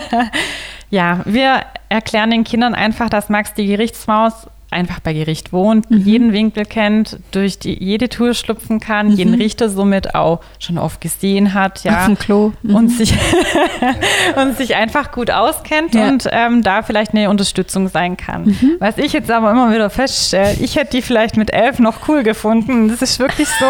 ja, 0.90 1.20
wir 1.24 1.62
erklären 1.88 2.30
den 2.30 2.44
Kindern 2.44 2.74
einfach, 2.74 3.10
dass 3.10 3.28
Max 3.28 3.52
die 3.54 3.66
Gerichtsmaus 3.66 4.46
einfach 4.70 5.00
bei 5.00 5.14
Gericht 5.14 5.52
wohnt, 5.52 5.90
Mhm. 5.90 5.98
jeden 5.98 6.32
Winkel 6.32 6.64
kennt, 6.66 7.18
durch 7.30 7.58
die, 7.58 7.82
jede 7.82 8.08
Tür 8.10 8.34
schlüpfen 8.34 8.80
kann, 8.80 9.10
jeden 9.10 9.32
Richter 9.34 9.68
somit 9.70 10.14
auch 10.14 10.40
schon 10.58 10.76
oft 10.76 11.00
gesehen 11.00 11.54
hat, 11.54 11.84
ja. 11.84 11.92
Mhm. 11.92 11.96
Auf 11.98 12.04
dem 12.06 12.18
Klo. 12.18 12.52
Mhm. 12.62 12.74
Und 12.74 12.88
sich, 12.90 13.14
und 14.36 14.56
sich 14.56 14.76
einfach 14.76 15.10
gut 15.12 15.30
auskennt 15.30 15.94
Ja. 15.94 16.02
Mhm. 16.04 16.08
und 16.12 16.28
ähm, 16.30 16.62
da 16.62 16.82
vielleicht 16.82 17.14
eine 17.14 17.30
Unterstützung 17.30 17.88
sein 17.88 18.16
kann. 18.16 18.56
Was 18.78 18.98
ich 18.98 19.12
jetzt 19.12 19.30
aber 19.30 19.50
immer 19.50 19.72
wieder 19.74 19.90
feststelle, 19.90 20.54
ich 20.60 20.76
hätte 20.76 20.90
die 20.96 21.02
vielleicht 21.02 21.36
mit 21.36 21.52
elf 21.52 21.78
noch 21.78 22.08
cool 22.08 22.22
gefunden. 22.22 22.88
Das 22.88 23.02
ist 23.02 23.18
wirklich 23.18 23.48
so, 23.48 23.66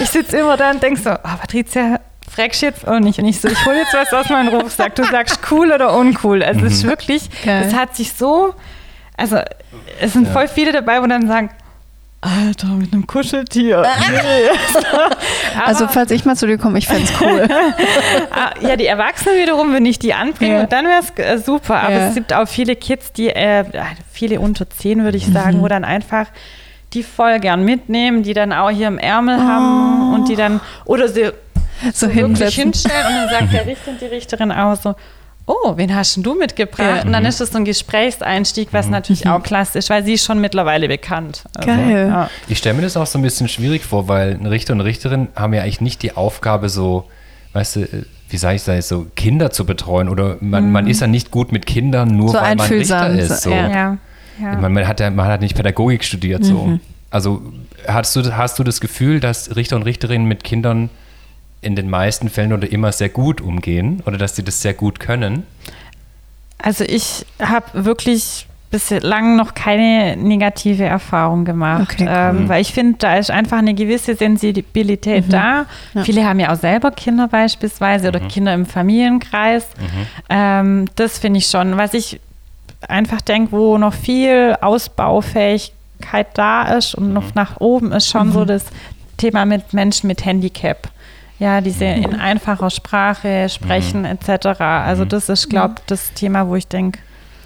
ich 0.00 0.10
sitze 0.10 0.38
immer 0.38 0.56
da 0.56 0.70
und 0.70 0.82
denke 0.82 1.00
so, 1.00 1.10
oh, 1.10 1.36
Patricia, 1.40 2.00
fragst 2.28 2.62
du 2.62 2.66
jetzt 2.66 2.86
auch 2.88 2.98
nicht. 2.98 3.18
Und 3.18 3.26
ich 3.26 3.40
so, 3.40 3.48
ich 3.48 3.64
hole 3.66 3.76
jetzt 3.76 3.94
was 3.94 4.12
aus 4.12 4.28
meinem 4.30 4.48
Rucksack. 4.48 4.94
Du 4.96 5.04
sagst 5.04 5.38
cool 5.50 5.70
oder 5.72 5.96
uncool. 5.96 6.42
Also 6.42 6.64
es 6.66 6.74
ist 6.74 6.84
wirklich, 6.84 7.28
Geil. 7.44 7.64
es 7.66 7.74
hat 7.74 7.94
sich 7.94 8.12
so, 8.12 8.54
also 9.16 9.38
es 10.00 10.12
sind 10.12 10.28
voll 10.28 10.48
viele 10.48 10.72
dabei, 10.72 11.02
wo 11.02 11.06
dann 11.06 11.26
sagen, 11.26 11.50
Alter, 12.20 12.68
mit 12.68 12.92
einem 12.92 13.06
Kuscheltier. 13.06 13.82
Nee. 14.10 14.78
Also, 15.66 15.86
falls 15.88 16.10
ich 16.12 16.24
mal 16.24 16.36
zu 16.36 16.46
dir 16.46 16.56
komme, 16.56 16.78
ich 16.78 16.86
fände 16.86 17.04
es 17.04 17.20
cool. 17.20 17.48
Ah, 18.30 18.50
ja, 18.60 18.76
die 18.76 18.86
Erwachsenen 18.86 19.36
wiederum, 19.38 19.72
wenn 19.74 19.84
ich 19.84 19.98
die 19.98 20.14
anbringe, 20.14 20.58
Ja. 20.60 20.66
dann 20.66 20.86
wäre 20.86 21.00
es 21.00 21.10
äh, 21.18 21.38
super. 21.38 21.80
Aber 21.82 21.92
Ja. 21.92 22.08
es 22.08 22.14
gibt 22.14 22.32
auch 22.32 22.46
viele 22.48 22.76
Kids, 22.76 23.12
die, 23.12 23.28
äh, 23.28 23.64
viele 24.12 24.40
unter 24.40 24.68
zehn, 24.70 25.02
würde 25.04 25.16
ich 25.18 25.26
sagen, 25.26 25.58
Mhm. 25.58 25.62
wo 25.62 25.68
dann 25.68 25.84
einfach 25.84 26.26
die 26.94 27.02
voll 27.02 27.40
gern 27.40 27.64
mitnehmen, 27.64 28.22
die 28.22 28.34
dann 28.34 28.52
auch 28.52 28.70
hier 28.70 28.86
im 28.88 28.98
Ärmel 28.98 29.38
Oh. 29.38 29.42
haben 29.42 30.14
und 30.14 30.28
die 30.28 30.36
dann, 30.36 30.60
oder 30.84 31.08
sie 31.08 31.32
So 31.92 32.06
wirklich 32.08 32.54
hinsetzen. 32.54 32.62
hinstellen 32.62 33.06
und 33.06 33.14
dann 33.16 33.28
sagt 33.30 33.52
der 33.52 33.66
Richter 33.66 33.90
und 33.90 34.00
die 34.00 34.06
Richterin 34.06 34.52
auch 34.52 34.76
so, 34.76 34.94
oh, 35.46 35.76
wen 35.76 35.94
hast 35.94 36.16
denn 36.16 36.22
du 36.22 36.34
mitgebracht? 36.34 36.78
Ja. 36.78 36.94
Mhm. 37.00 37.06
Und 37.06 37.12
dann 37.12 37.24
ist 37.24 37.40
das 37.40 37.50
so 37.50 37.58
ein 37.58 37.64
Gesprächseinstieg, 37.64 38.68
was 38.72 38.88
natürlich 38.88 39.26
auch 39.28 39.42
klasse 39.42 39.78
ist, 39.78 39.90
weil 39.90 40.04
sie 40.04 40.14
ist 40.14 40.24
schon 40.24 40.40
mittlerweile 40.40 40.88
bekannt. 40.88 41.44
Also, 41.56 41.68
Geil. 41.68 42.08
Ja. 42.08 42.30
Ich 42.48 42.58
stelle 42.58 42.74
mir 42.74 42.82
das 42.82 42.96
auch 42.96 43.06
so 43.06 43.18
ein 43.18 43.22
bisschen 43.22 43.48
schwierig 43.48 43.84
vor, 43.84 44.08
weil 44.08 44.32
ein 44.34 44.46
Richter 44.46 44.72
und 44.72 44.80
eine 44.80 44.88
Richterin 44.88 45.28
haben 45.34 45.54
ja 45.54 45.62
eigentlich 45.62 45.80
nicht 45.80 46.02
die 46.02 46.16
Aufgabe, 46.16 46.68
so, 46.68 47.04
weißt 47.52 47.76
du, 47.76 47.80
äh, 47.82 48.04
wie 48.28 48.36
sage 48.38 48.56
ich 48.56 48.64
das, 48.64 48.88
so 48.88 49.06
Kinder 49.14 49.50
zu 49.50 49.66
betreuen 49.66 50.08
oder 50.08 50.36
man, 50.40 50.72
man 50.72 50.86
ist 50.86 51.00
ja 51.00 51.06
nicht 51.06 51.30
gut 51.30 51.52
mit 51.52 51.66
Kindern, 51.66 52.16
nur 52.16 52.30
So 52.30 52.38
weil 52.38 52.56
man 52.56 52.66
Richter 52.66 53.10
ist. 53.10 53.42
so, 53.42 53.50
ja. 53.50 53.68
Ja. 53.68 53.98
Ja. 54.40 54.56
Man, 54.56 54.72
man, 54.72 54.88
hat 54.88 55.00
ja, 55.00 55.10
man 55.10 55.26
hat 55.26 55.42
nicht 55.42 55.54
Pädagogik 55.54 56.02
studiert. 56.02 56.42
So. 56.42 56.78
Also 57.10 57.42
hast 57.86 58.16
du, 58.16 58.34
hast 58.34 58.58
du 58.58 58.64
das 58.64 58.80
Gefühl, 58.80 59.20
dass 59.20 59.54
Richter 59.54 59.76
und 59.76 59.82
Richterinnen 59.82 60.26
mit 60.26 60.44
Kindern 60.44 60.88
in 61.62 61.74
den 61.76 61.88
meisten 61.88 62.28
Fällen 62.28 62.52
oder 62.52 62.70
immer 62.70 62.92
sehr 62.92 63.08
gut 63.08 63.40
umgehen 63.40 64.02
oder 64.04 64.18
dass 64.18 64.36
sie 64.36 64.42
das 64.44 64.60
sehr 64.60 64.74
gut 64.74 65.00
können? 65.00 65.44
Also 66.58 66.84
ich 66.84 67.24
habe 67.40 67.66
wirklich 67.84 68.46
bislang 68.70 69.36
noch 69.36 69.52
keine 69.54 70.16
negative 70.16 70.84
Erfahrung 70.84 71.44
gemacht, 71.44 71.92
Okay, 71.92 72.04
cool. 72.04 72.40
ähm, 72.40 72.48
weil 72.48 72.62
ich 72.62 72.72
finde, 72.72 72.96
da 72.98 73.16
ist 73.16 73.30
einfach 73.30 73.58
eine 73.58 73.74
gewisse 73.74 74.14
Sensibilität 74.14 75.24
da. 75.30 75.66
Ja. 75.92 76.04
Viele 76.04 76.24
haben 76.24 76.40
ja 76.40 76.52
auch 76.52 76.56
selber 76.58 76.90
Kinder 76.90 77.28
beispielsweise 77.28 78.08
oder 78.08 78.20
Kinder 78.20 78.54
im 78.54 78.64
Familienkreis. 78.64 79.66
Ähm, 80.30 80.86
das 80.96 81.18
finde 81.18 81.38
ich 81.38 81.46
schon. 81.48 81.76
Was 81.76 81.92
ich 81.92 82.18
einfach 82.88 83.20
denke, 83.20 83.52
wo 83.52 83.76
noch 83.76 83.92
viel 83.94 84.56
Ausbaufähigkeit 84.60 86.28
da 86.34 86.62
ist 86.76 86.94
und 86.94 87.12
noch 87.12 87.34
nach 87.34 87.60
oben 87.60 87.92
ist 87.92 88.08
schon 88.08 88.32
so 88.32 88.44
das 88.44 88.64
Thema 89.16 89.44
mit 89.44 89.72
Menschen 89.72 90.06
mit 90.06 90.24
Handicap. 90.24 90.88
Ja, 91.38 91.60
diese 91.60 91.84
in 91.86 92.14
einfacher 92.14 92.70
Sprache 92.70 93.48
sprechen 93.48 94.04
etc. 94.04 94.60
Also 94.60 95.04
das 95.04 95.28
ist, 95.28 95.48
glaube 95.50 95.74
ich, 95.78 95.84
das 95.86 96.12
Thema, 96.14 96.46
wo 96.46 96.54
ich 96.56 96.68
denke, 96.68 97.00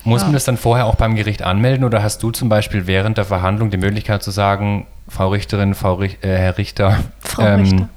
Muss 0.05 0.21
Ja. 0.21 0.27
man 0.27 0.35
das 0.35 0.45
dann 0.45 0.57
vorher 0.57 0.87
auch 0.87 0.95
beim 0.97 1.17
Gericht 1.17 1.43
anmelden 1.43 1.83
oder 1.85 2.03
hast 2.03 2.23
du 2.23 2.31
zum 2.31 2.49
Beispiel 2.49 2.87
während 2.87 3.17
der 3.19 3.25
Verhandlung 3.25 3.71
die 3.71 3.77
Möglichkeit 3.79 4.23
zu 4.23 4.31
sagen, 4.31 4.87
Frau 5.09 5.29
Richterin, 5.31 5.75
Frau 5.75 5.95
Rich 5.95 6.19
äh, 6.23 6.29
Herr 6.37 6.59
Richter, 6.59 6.99
Frau 7.21 7.55
Richter. 7.57 7.89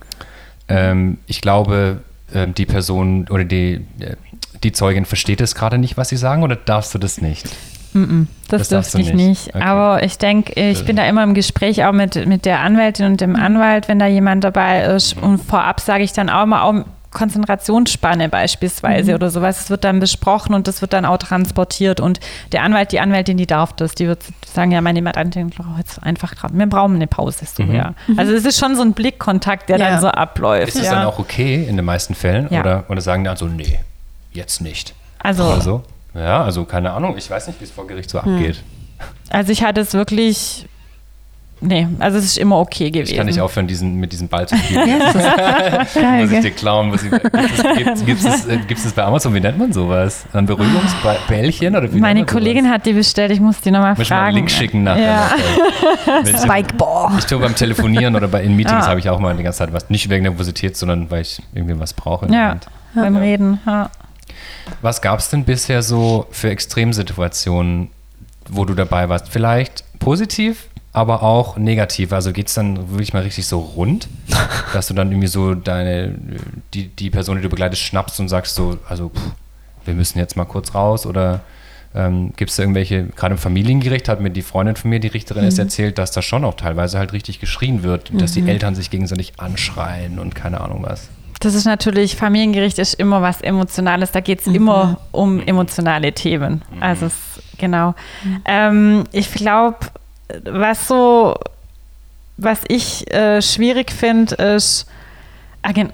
Ähm, 0.67 1.17
ich 1.27 1.41
glaube, 1.41 2.01
ähm, 2.33 2.53
die 2.55 2.65
Person 2.65 3.27
oder 3.29 3.43
die, 3.43 3.85
äh, 3.99 4.15
die 4.63 4.71
Zeugin 4.71 5.05
versteht 5.05 5.41
es 5.41 5.53
gerade 5.55 5.77
nicht, 5.77 5.97
was 5.97 6.09
sie 6.09 6.17
sagen 6.17 6.43
oder 6.43 6.55
darfst 6.55 6.93
du 6.93 6.97
das 6.99 7.21
nicht? 7.21 7.47
Das, 7.93 8.59
Das 8.61 8.69
darfst 8.69 8.93
dürfte 8.93 8.97
du 8.97 9.17
ich 9.19 9.27
nicht. 9.27 9.45
nicht. 9.47 9.55
Okay. 9.55 9.63
Aber 9.63 10.03
ich 10.03 10.17
denke, 10.17 10.53
ich 10.59 10.85
bin 10.85 10.95
da 10.95 11.05
immer 11.07 11.23
im 11.23 11.33
Gespräch 11.33 11.83
auch 11.85 11.91
mit, 11.91 12.25
mit 12.27 12.45
der 12.45 12.59
Anwältin 12.59 13.05
und 13.07 13.21
dem 13.21 13.35
Anwalt, 13.35 13.87
wenn 13.87 13.99
da 13.99 14.07
jemand 14.07 14.43
dabei 14.43 14.83
ist. 14.83 15.15
Mhm. 15.17 15.23
Und 15.23 15.37
vorab 15.39 15.79
sage 15.79 16.03
ich 16.03 16.13
dann 16.13 16.29
auch 16.29 16.45
mal 16.45 16.61
auch 16.63 16.85
Konzentrationsspanne 17.11 18.29
beispielsweise 18.29 19.15
oder 19.15 19.29
sowas. 19.29 19.57
Das 19.57 19.69
wird 19.69 19.83
dann 19.83 19.99
besprochen 19.99 20.53
und 20.53 20.67
das 20.67 20.81
wird 20.81 20.93
dann 20.93 21.05
auch 21.05 21.17
transportiert. 21.17 21.99
Und 21.99 22.19
der 22.51 22.63
Anwalt, 22.63 22.91
die 22.91 22.99
Anwältin, 22.99 23.37
die 23.37 23.47
darf 23.47 23.73
das. 23.73 23.95
Die 23.95 24.07
wird 24.07 24.21
sagen, 24.53 24.71
ja, 24.71 24.81
meine 24.81 25.01
Mandantin 25.01 25.49
braucht 25.49 25.77
jetzt 25.79 26.03
einfach 26.03 26.35
gerade, 26.35 26.53
wir 26.57 26.65
brauchen 26.67 26.95
eine 26.95 27.07
Pause. 27.07 27.45
So, 27.45 27.63
Mhm. 27.63 27.75
ja. 27.75 27.93
Also 28.17 28.33
es 28.33 28.45
ist 28.45 28.59
schon 28.59 28.75
so 28.75 28.81
ein 28.81 28.93
Blickkontakt, 28.93 29.69
der 29.69 29.77
Ja. 29.79 29.89
dann 29.91 30.01
so 30.01 30.07
abläuft. 30.09 30.69
Ist 30.69 30.75
es 30.81 30.85
ja. 30.85 30.95
dann 30.95 31.05
auch 31.05 31.19
okay 31.19 31.65
in 31.67 31.75
den 31.75 31.85
meisten 31.85 32.13
Fällen 32.15 32.47
Ja. 32.49 32.61
oder, 32.61 32.83
oder 32.89 33.01
sagen 33.01 33.23
die 33.23 33.27
dann 33.27 33.37
so, 33.37 33.45
nee, 33.47 33.79
jetzt 34.31 34.61
nicht? 34.61 34.93
also, 35.21 35.43
Oder 35.45 35.61
so? 35.61 35.83
Ja, 36.13 36.43
also 36.43 36.65
keine 36.65 36.91
Ahnung, 36.91 37.15
ich 37.17 37.29
weiß 37.29 37.47
nicht, 37.47 37.59
wie 37.59 37.65
es 37.65 37.71
vor 37.71 37.85
Gericht 37.87 38.09
so 38.09 38.19
abgeht. 38.19 38.63
also 39.29 39.51
ich 39.51 39.63
hatte 39.63 39.81
es 39.81 39.93
wirklich, 39.93 40.65
nee, 41.61 41.87
also 41.99 42.17
es 42.17 42.25
ist 42.25 42.37
immer 42.39 42.57
okay 42.57 42.89
gewesen. 42.89 43.11
Ich 43.11 43.17
kann 43.17 43.27
nicht 43.27 43.39
aufhören, 43.39 43.67
diesen, 43.67 43.95
mit 43.97 44.11
diesem 44.11 44.27
Ball 44.27 44.47
zu 44.47 44.57
spielen. 44.57 44.89
Ja, 44.89 45.11
geil, 45.93 46.21
muss 46.23 46.31
ich 46.31 46.39
dir 46.41 46.51
klauen. 46.51 46.87
Muss 46.89 47.03
ich, 47.03 47.11
gibt 47.11 48.25
es 48.25 48.45
äh, 48.47 48.57
gibt's 48.67 48.83
das 48.83 48.93
bei 48.93 49.03
Amazon? 49.03 49.33
Wie 49.35 49.39
nennt 49.39 49.57
man 49.59 49.71
sowas? 49.71 50.25
Ein 50.33 50.47
Beruhigungsbällchen? 50.47 51.75
Oder 51.75 51.93
wie 51.93 51.99
Meine 51.99 52.21
man 52.21 52.27
sowas? 52.27 52.33
Kollegin 52.41 52.69
hat 52.69 52.85
die 52.87 52.93
bestellt, 52.93 53.31
ich 53.31 53.39
muss 53.39 53.61
die 53.61 53.69
nochmal 53.71 53.91
Muss 53.91 53.99
ich 54.01 54.09
mal 54.09 54.15
einen 54.17 54.25
fragen. 54.25 54.35
Link 54.35 54.51
schicken 54.51 54.83
nachher. 54.83 55.03
Ja. 55.05 56.21
ich- 56.23 56.37
Spikeball. 56.41 57.11
Ich 57.19 57.25
tue 57.25 57.37
beim 57.39 57.55
Telefonieren 57.55 58.15
oder 58.15 58.27
bei 58.27 58.41
in 58.43 58.55
Meetings 58.55 58.85
Ah. 58.85 58.89
habe 58.89 58.99
ich 58.99 59.09
auch 59.09 59.19
mal 59.19 59.35
die 59.37 59.43
ganze 59.43 59.59
Zeit 59.59 59.73
was. 59.73 59.89
Nicht 59.91 60.09
wegen 60.09 60.23
Nervosität, 60.23 60.75
sondern 60.75 61.09
weil 61.11 61.21
ich 61.21 61.41
irgendwie 61.53 61.79
was 61.79 61.93
brauche. 61.93 62.25
Ja, 62.33 62.57
beim 62.95 63.15
Reden. 63.15 63.59
Ja. 63.65 63.89
Was 64.81 65.01
gab 65.01 65.19
es 65.19 65.29
denn 65.29 65.43
bisher 65.43 65.81
so 65.81 66.27
für 66.31 66.49
Extremsituationen, 66.49 67.89
wo 68.49 68.65
du 68.65 68.73
dabei 68.73 69.09
warst? 69.09 69.29
Vielleicht 69.29 69.83
positiv, 69.99 70.67
aber 70.93 71.23
auch 71.23 71.57
negativ. 71.57 72.13
Also 72.13 72.31
geht 72.31 72.47
es 72.47 72.53
dann 72.53 72.89
wirklich 72.89 73.13
mal 73.13 73.23
richtig 73.23 73.47
so 73.47 73.59
rund, 73.59 74.07
dass 74.73 74.87
du 74.87 74.93
dann 74.93 75.11
irgendwie 75.11 75.27
so 75.27 75.55
deine, 75.55 76.15
die, 76.73 76.87
die 76.87 77.09
Person, 77.09 77.37
die 77.37 77.43
du 77.43 77.49
begleitest, 77.49 77.81
schnappst 77.81 78.19
und 78.19 78.29
sagst 78.29 78.55
so, 78.55 78.77
also 78.87 79.09
pff, 79.09 79.21
wir 79.85 79.93
müssen 79.93 80.19
jetzt 80.19 80.35
mal 80.35 80.45
kurz 80.45 80.73
raus 80.75 81.05
oder 81.05 81.41
ähm, 81.95 82.33
gibt 82.35 82.51
es 82.51 82.57
da 82.57 82.63
irgendwelche, 82.63 83.05
gerade 83.15 83.33
im 83.33 83.39
Familiengericht 83.39 84.07
hat 84.09 84.21
mir 84.21 84.29
die 84.29 84.43
Freundin 84.43 84.75
von 84.75 84.89
mir, 84.89 84.99
die 84.99 85.07
Richterin, 85.07 85.43
es 85.43 85.57
erzählt, 85.57 85.97
dass 85.97 86.11
da 86.11 86.21
schon 86.21 86.45
auch 86.45 86.53
teilweise 86.53 86.99
halt 86.99 87.13
richtig 87.13 87.39
geschrien 87.39 87.81
wird, 87.81 88.11
dass 88.21 88.33
die 88.33 88.47
Eltern 88.47 88.75
sich 88.75 88.91
gegenseitig 88.91 89.33
anschreien 89.37 90.19
und 90.19 90.35
keine 90.35 90.61
Ahnung 90.61 90.83
was. 90.83 91.09
Das 91.39 91.55
ist 91.55 91.65
natürlich, 91.65 92.15
Familiengericht 92.15 92.79
ist 92.79 92.95
immer 92.95 93.21
was 93.21 93.41
Emotionales. 93.41 94.11
Da 94.11 94.19
geht 94.19 94.41
es 94.41 94.45
mhm. 94.47 94.55
immer 94.55 94.99
um 95.11 95.41
emotionale 95.41 96.11
Themen. 96.13 96.61
Mhm. 96.71 96.83
Also 96.83 97.05
es, 97.05 97.13
genau. 97.57 97.95
Mhm. 98.23 98.41
Ähm, 98.45 99.03
ich 99.11 99.33
glaube, 99.33 99.77
was 100.43 100.87
so, 100.87 101.35
was 102.37 102.61
ich 102.67 103.11
äh, 103.13 103.41
schwierig 103.41 103.91
finde, 103.91 104.35
ist, 104.35 104.85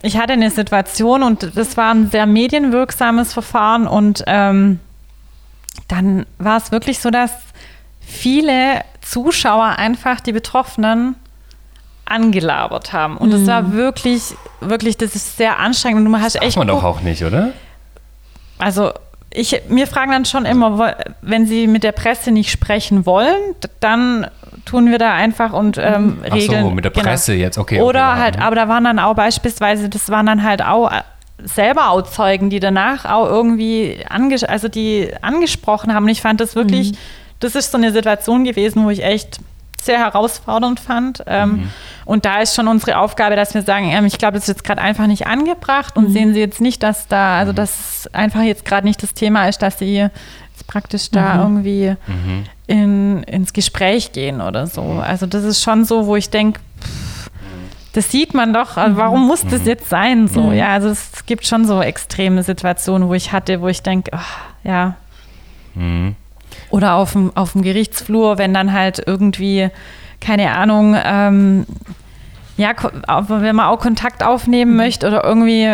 ich 0.03 0.17
hatte 0.17 0.33
eine 0.33 0.51
Situation 0.51 1.23
und 1.23 1.55
das 1.55 1.75
war 1.75 1.93
ein 1.93 2.09
sehr 2.11 2.25
medienwirksames 2.25 3.33
Verfahren 3.33 3.87
und 3.87 4.23
ähm, 4.27 4.79
dann 5.87 6.25
war 6.37 6.57
es 6.57 6.71
wirklich 6.71 6.99
so, 6.99 7.09
dass 7.09 7.31
viele 7.99 8.81
Zuschauer 9.01 9.77
einfach 9.77 10.19
die 10.19 10.31
Betroffenen 10.31 11.15
angelabert 12.05 12.93
haben. 12.93 13.17
Und 13.17 13.33
es 13.33 13.41
mhm. 13.41 13.47
war 13.47 13.73
wirklich, 13.73 14.35
wirklich, 14.61 14.97
das 14.97 15.15
ist 15.15 15.37
sehr 15.37 15.59
anstrengend. 15.59 16.05
Und 16.05 16.11
du 16.11 16.19
hast 16.19 16.35
das 16.35 16.43
echt. 16.43 16.57
man 16.57 16.67
doch 16.67 16.83
auch 16.83 17.01
nicht, 17.01 17.23
oder? 17.23 17.51
Also, 18.57 18.91
ich, 19.31 19.61
mir 19.67 19.87
fragen 19.87 20.11
dann 20.11 20.25
schon 20.25 20.45
immer, 20.45 20.95
wenn 21.21 21.45
sie 21.45 21.67
mit 21.67 21.83
der 21.83 21.91
Presse 21.91 22.31
nicht 22.31 22.51
sprechen 22.51 23.05
wollen, 23.05 23.55
dann 23.79 24.27
tun 24.65 24.89
wir 24.89 24.97
da 24.97 25.13
einfach 25.13 25.53
und 25.53 25.77
ähm, 25.77 26.19
Ach 26.25 26.33
regeln. 26.33 26.63
so, 26.63 26.69
mit 26.69 26.85
der 26.85 26.91
genau. 26.91 27.03
Presse 27.03 27.33
genau. 27.33 27.43
jetzt, 27.43 27.57
okay. 27.57 27.81
Oder 27.81 28.11
okay, 28.11 28.19
halt, 28.21 28.39
aber 28.39 28.55
da 28.55 28.67
waren 28.67 28.83
dann 28.85 28.99
auch 28.99 29.13
beispielsweise, 29.13 29.89
das 29.89 30.09
waren 30.09 30.25
dann 30.25 30.43
halt 30.43 30.63
auch 30.63 30.91
äh, 30.91 31.01
selber 31.43 31.89
auch 31.89 32.01
Zeugen, 32.03 32.49
die 32.49 32.59
danach 32.59 33.05
auch 33.05 33.25
irgendwie 33.25 33.99
anges 34.09 34.43
also 34.43 34.67
die 34.67 35.11
angesprochen 35.21 35.93
haben. 35.93 36.05
Und 36.05 36.09
ich 36.09 36.21
fand 36.21 36.39
das 36.39 36.55
wirklich, 36.55 36.93
mhm. 36.93 36.97
das 37.39 37.55
ist 37.55 37.71
so 37.71 37.77
eine 37.77 37.91
Situation 37.91 38.45
gewesen, 38.45 38.85
wo 38.85 38.89
ich 38.89 39.03
echt 39.03 39.39
sehr 39.85 39.99
herausfordernd 39.99 40.79
fand. 40.79 41.23
Ähm, 41.27 41.49
mhm. 41.49 41.69
Und 42.05 42.25
da 42.25 42.41
ist 42.41 42.55
schon 42.55 42.67
unsere 42.67 42.99
Aufgabe, 42.99 43.35
dass 43.35 43.53
wir 43.53 43.61
sagen, 43.61 43.89
ähm, 43.89 44.05
ich 44.05 44.17
glaube, 44.17 44.33
das 44.33 44.43
ist 44.43 44.49
jetzt 44.49 44.63
gerade 44.63 44.81
einfach 44.81 45.07
nicht 45.07 45.27
angebracht 45.27 45.97
und 45.97 46.09
mhm. 46.09 46.13
sehen 46.13 46.33
Sie 46.33 46.39
jetzt 46.39 46.61
nicht, 46.61 46.83
dass 46.83 47.07
da, 47.07 47.39
also 47.39 47.51
mhm. 47.51 47.55
dass 47.57 48.09
einfach 48.13 48.41
jetzt 48.41 48.65
gerade 48.65 48.85
nicht 48.85 49.01
das 49.01 49.13
Thema 49.13 49.47
ist, 49.47 49.61
dass 49.61 49.79
Sie 49.79 49.97
jetzt 49.97 50.67
praktisch 50.67 51.09
da 51.11 51.35
mhm. 51.35 51.41
irgendwie 51.41 51.95
mhm. 52.07 52.43
in, 52.67 53.23
ins 53.23 53.53
Gespräch 53.53 54.11
gehen 54.11 54.41
oder 54.41 54.67
so. 54.67 55.01
Also 55.03 55.25
das 55.25 55.43
ist 55.43 55.61
schon 55.61 55.85
so, 55.85 56.05
wo 56.05 56.15
ich 56.15 56.29
denke, 56.29 56.59
das 57.93 58.11
sieht 58.11 58.33
man 58.33 58.53
doch, 58.53 58.75
also 58.75 58.97
warum 58.97 59.25
muss 59.25 59.45
das 59.47 59.65
jetzt 59.65 59.89
sein 59.89 60.27
so? 60.27 60.51
Ja, 60.51 60.73
also 60.73 60.89
es 60.89 61.25
gibt 61.25 61.47
schon 61.47 61.65
so 61.65 61.81
extreme 61.81 62.43
Situationen, 62.43 63.07
wo 63.07 63.13
ich 63.13 63.31
hatte, 63.31 63.61
wo 63.61 63.69
ich 63.69 63.83
denke, 63.83 64.11
oh, 64.13 64.67
ja. 64.67 64.95
Mhm. 65.75 66.15
Oder 66.69 66.95
auf 66.95 67.13
dem, 67.13 67.31
auf 67.35 67.53
dem 67.53 67.61
Gerichtsflur, 67.61 68.37
wenn 68.37 68.53
dann 68.53 68.73
halt 68.73 69.01
irgendwie, 69.05 69.69
keine 70.19 70.51
Ahnung, 70.51 70.95
ähm, 71.03 71.65
ja, 72.57 72.73
wenn 73.27 73.55
man 73.55 73.67
auch 73.67 73.79
Kontakt 73.79 74.23
aufnehmen 74.23 74.71
mhm. 74.71 74.77
möchte 74.77 75.07
oder 75.07 75.23
irgendwie 75.23 75.69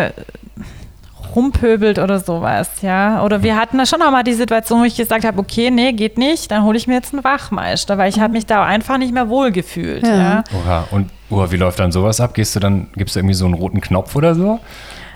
rumpöbelt 1.36 2.00
oder 2.00 2.20
sowas, 2.20 2.82
ja. 2.82 3.24
Oder 3.24 3.44
wir 3.44 3.56
hatten 3.56 3.78
da 3.78 3.86
schon 3.86 4.02
auch 4.02 4.12
mal 4.12 4.24
die 4.24 4.34
Situation, 4.34 4.82
wo 4.82 4.84
ich 4.84 4.96
gesagt 4.96 5.24
habe, 5.24 5.40
okay, 5.40 5.72
nee, 5.72 5.94
geht 5.94 6.18
nicht, 6.18 6.52
dann 6.52 6.64
hole 6.64 6.78
ich 6.78 6.88
mir 6.88 6.96
jetzt 6.96 7.14
einen 7.14 7.24
Wachmeister, 7.24 7.98
weil 7.98 8.10
ich 8.10 8.20
habe 8.20 8.34
mich 8.34 8.46
da 8.46 8.66
einfach 8.66 8.98
nicht 8.98 9.14
mehr 9.14 9.30
wohl 9.30 9.52
gefühlt. 9.52 10.04
Ja. 10.04 10.16
ja. 10.18 10.44
Oha, 10.60 10.88
und 10.92 11.10
oha, 11.30 11.52
wie 11.52 11.58
läuft 11.58 11.80
dann 11.80 11.92
sowas 11.92 12.20
ab? 12.20 12.34
Gehst 12.34 12.56
du 12.56 12.60
dann, 12.60 12.88
gibst 12.96 13.16
du 13.16 13.20
irgendwie 13.20 13.36
so 13.36 13.46
einen 13.46 13.54
roten 13.54 13.82
Knopf 13.82 14.16
oder 14.16 14.36
so? 14.36 14.60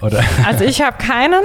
Oder? 0.06 0.24
Also 0.46 0.64
ich 0.64 0.82
habe 0.82 0.98
keinen. 0.98 1.34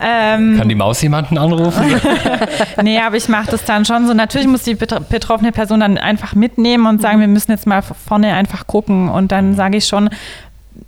ähm, 0.00 0.58
Kann 0.58 0.68
die 0.68 0.74
Maus 0.74 1.00
jemanden 1.02 1.38
anrufen? 1.38 2.00
nee, 2.82 2.98
aber 2.98 3.16
ich 3.16 3.28
mache 3.28 3.50
das 3.50 3.64
dann 3.64 3.84
schon 3.84 4.06
so. 4.06 4.14
Natürlich 4.14 4.48
muss 4.48 4.62
die 4.62 4.74
betroffene 4.74 5.52
Person 5.52 5.80
dann 5.80 5.96
einfach 5.96 6.34
mitnehmen 6.34 6.86
und 6.86 7.00
sagen, 7.00 7.20
wir 7.20 7.28
müssen 7.28 7.52
jetzt 7.52 7.66
mal 7.66 7.82
vorne 7.82 8.34
einfach 8.34 8.66
gucken. 8.66 9.08
Und 9.08 9.30
dann 9.30 9.54
sage 9.54 9.76
ich 9.76 9.86
schon, 9.86 10.10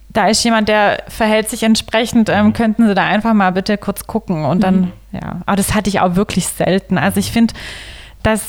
da 0.09 0.27
ist 0.29 0.43
jemand, 0.45 0.69
der 0.69 1.05
verhält 1.09 1.49
sich 1.49 1.63
entsprechend, 1.63 2.29
ähm, 2.29 2.53
könnten 2.53 2.87
Sie 2.89 2.95
da 2.95 3.05
einfach 3.05 3.35
mal 3.35 3.53
bitte 3.53 3.79
kurz 3.79 4.07
gucken. 4.07 4.45
Und 4.45 4.63
dann, 4.63 4.81
mhm. 4.81 4.93
ja. 5.13 5.41
Aber 5.47 5.57
das 5.57 5.75
hatte 5.75 5.89
ich 5.89 6.01
auch 6.01 6.17
wirklich 6.17 6.49
selten. 6.49 6.99
Also 6.99 7.21
ich 7.21 7.31
finde, 7.31 7.55
dass, 8.27 8.43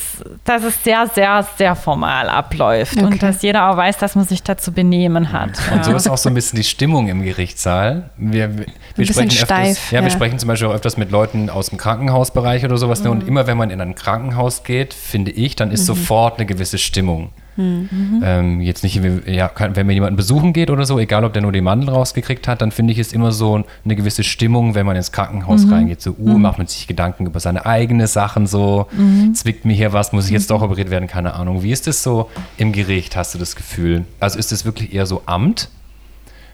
dass 0.43 0.63
es 0.63 0.83
sehr, 0.83 1.05
sehr, 1.05 1.47
sehr 1.55 1.75
formal 1.75 2.29
abläuft 2.29 2.97
okay. 2.97 3.05
und 3.05 3.21
dass 3.21 3.43
jeder 3.43 3.69
auch 3.69 3.77
weiß, 3.77 3.99
dass 3.99 4.15
man 4.15 4.25
sich 4.25 4.41
dazu 4.41 4.71
benehmen 4.71 5.31
hat. 5.31 5.51
Und 5.71 5.85
so 5.85 5.95
ist 5.95 6.07
auch 6.07 6.17
so 6.17 6.29
ein 6.29 6.33
bisschen 6.33 6.57
die 6.57 6.63
Stimmung 6.63 7.09
im 7.09 7.21
Gerichtssaal. 7.21 8.09
Wir, 8.17 8.57
wir, 8.57 8.65
wir 8.95 9.05
sprechen 9.05 9.29
öfters, 9.29 9.45
steif, 9.45 9.91
ja, 9.91 9.99
ja, 9.99 10.03
wir 10.03 10.09
sprechen 10.09 10.39
zum 10.39 10.47
Beispiel 10.47 10.67
auch 10.67 10.73
öfters 10.73 10.97
mit 10.97 11.11
Leuten 11.11 11.51
aus 11.51 11.69
dem 11.69 11.77
Krankenhausbereich 11.77 12.65
oder 12.65 12.77
sowas. 12.77 13.03
Mhm. 13.03 13.11
Und 13.11 13.27
immer 13.27 13.45
wenn 13.45 13.55
man 13.55 13.69
in 13.69 13.79
ein 13.79 13.93
Krankenhaus 13.93 14.63
geht, 14.63 14.95
finde 14.95 15.29
ich, 15.29 15.55
dann 15.55 15.69
ist 15.69 15.81
mhm. 15.81 15.93
sofort 15.93 16.39
eine 16.39 16.47
gewisse 16.47 16.79
Stimmung. 16.79 17.29
Mhm. 17.57 18.21
Ähm, 18.23 18.61
jetzt 18.61 18.83
nicht, 18.83 19.01
ja, 19.25 19.51
wenn 19.73 19.85
man 19.87 19.93
jemanden 19.93 20.15
besuchen 20.15 20.53
geht 20.53 20.69
oder 20.69 20.85
so, 20.85 20.99
egal 20.99 21.25
ob 21.25 21.33
der 21.33 21.41
nur 21.41 21.51
die 21.51 21.61
Mandel 21.61 21.89
rausgekriegt 21.89 22.47
hat, 22.47 22.61
dann 22.61 22.71
finde 22.71 22.93
ich 22.93 22.99
es 22.99 23.11
immer 23.11 23.31
so 23.31 23.63
eine 23.83 23.95
gewisse 23.95 24.23
Stimmung, 24.23 24.75
wenn 24.75 24.85
man 24.85 24.95
ins 24.95 25.11
Krankenhaus 25.11 25.65
mhm. 25.65 25.73
reingeht. 25.73 26.01
So, 26.01 26.15
uh, 26.17 26.33
mhm. 26.33 26.41
macht 26.41 26.57
man 26.59 26.67
sich 26.67 26.87
Gedanken 26.87 27.25
über 27.25 27.39
seine 27.39 27.65
eigenen 27.65 28.07
Sachen, 28.07 28.47
so, 28.47 28.87
mhm. 28.91 29.33
zwickt 29.33 29.65
mir 29.65 29.73
hier 29.73 29.91
was, 29.91 30.13
muss 30.13 30.25
ich 30.25 30.31
jetzt 30.31 30.49
doch 30.51 30.61
operiert 30.61 30.89
werden, 30.89 31.07
keine 31.07 31.33
Ahnung. 31.33 31.63
Wie 31.63 31.71
ist 31.71 31.87
das 31.87 32.03
so 32.03 32.29
im 32.57 32.71
Gericht, 32.71 33.15
hast 33.15 33.33
du 33.33 33.39
das 33.39 33.55
Gefühl? 33.55 34.05
Also 34.19 34.37
ist 34.37 34.51
es 34.51 34.63
wirklich 34.63 34.93
eher 34.93 35.05
so 35.05 35.23
Amt, 35.25 35.69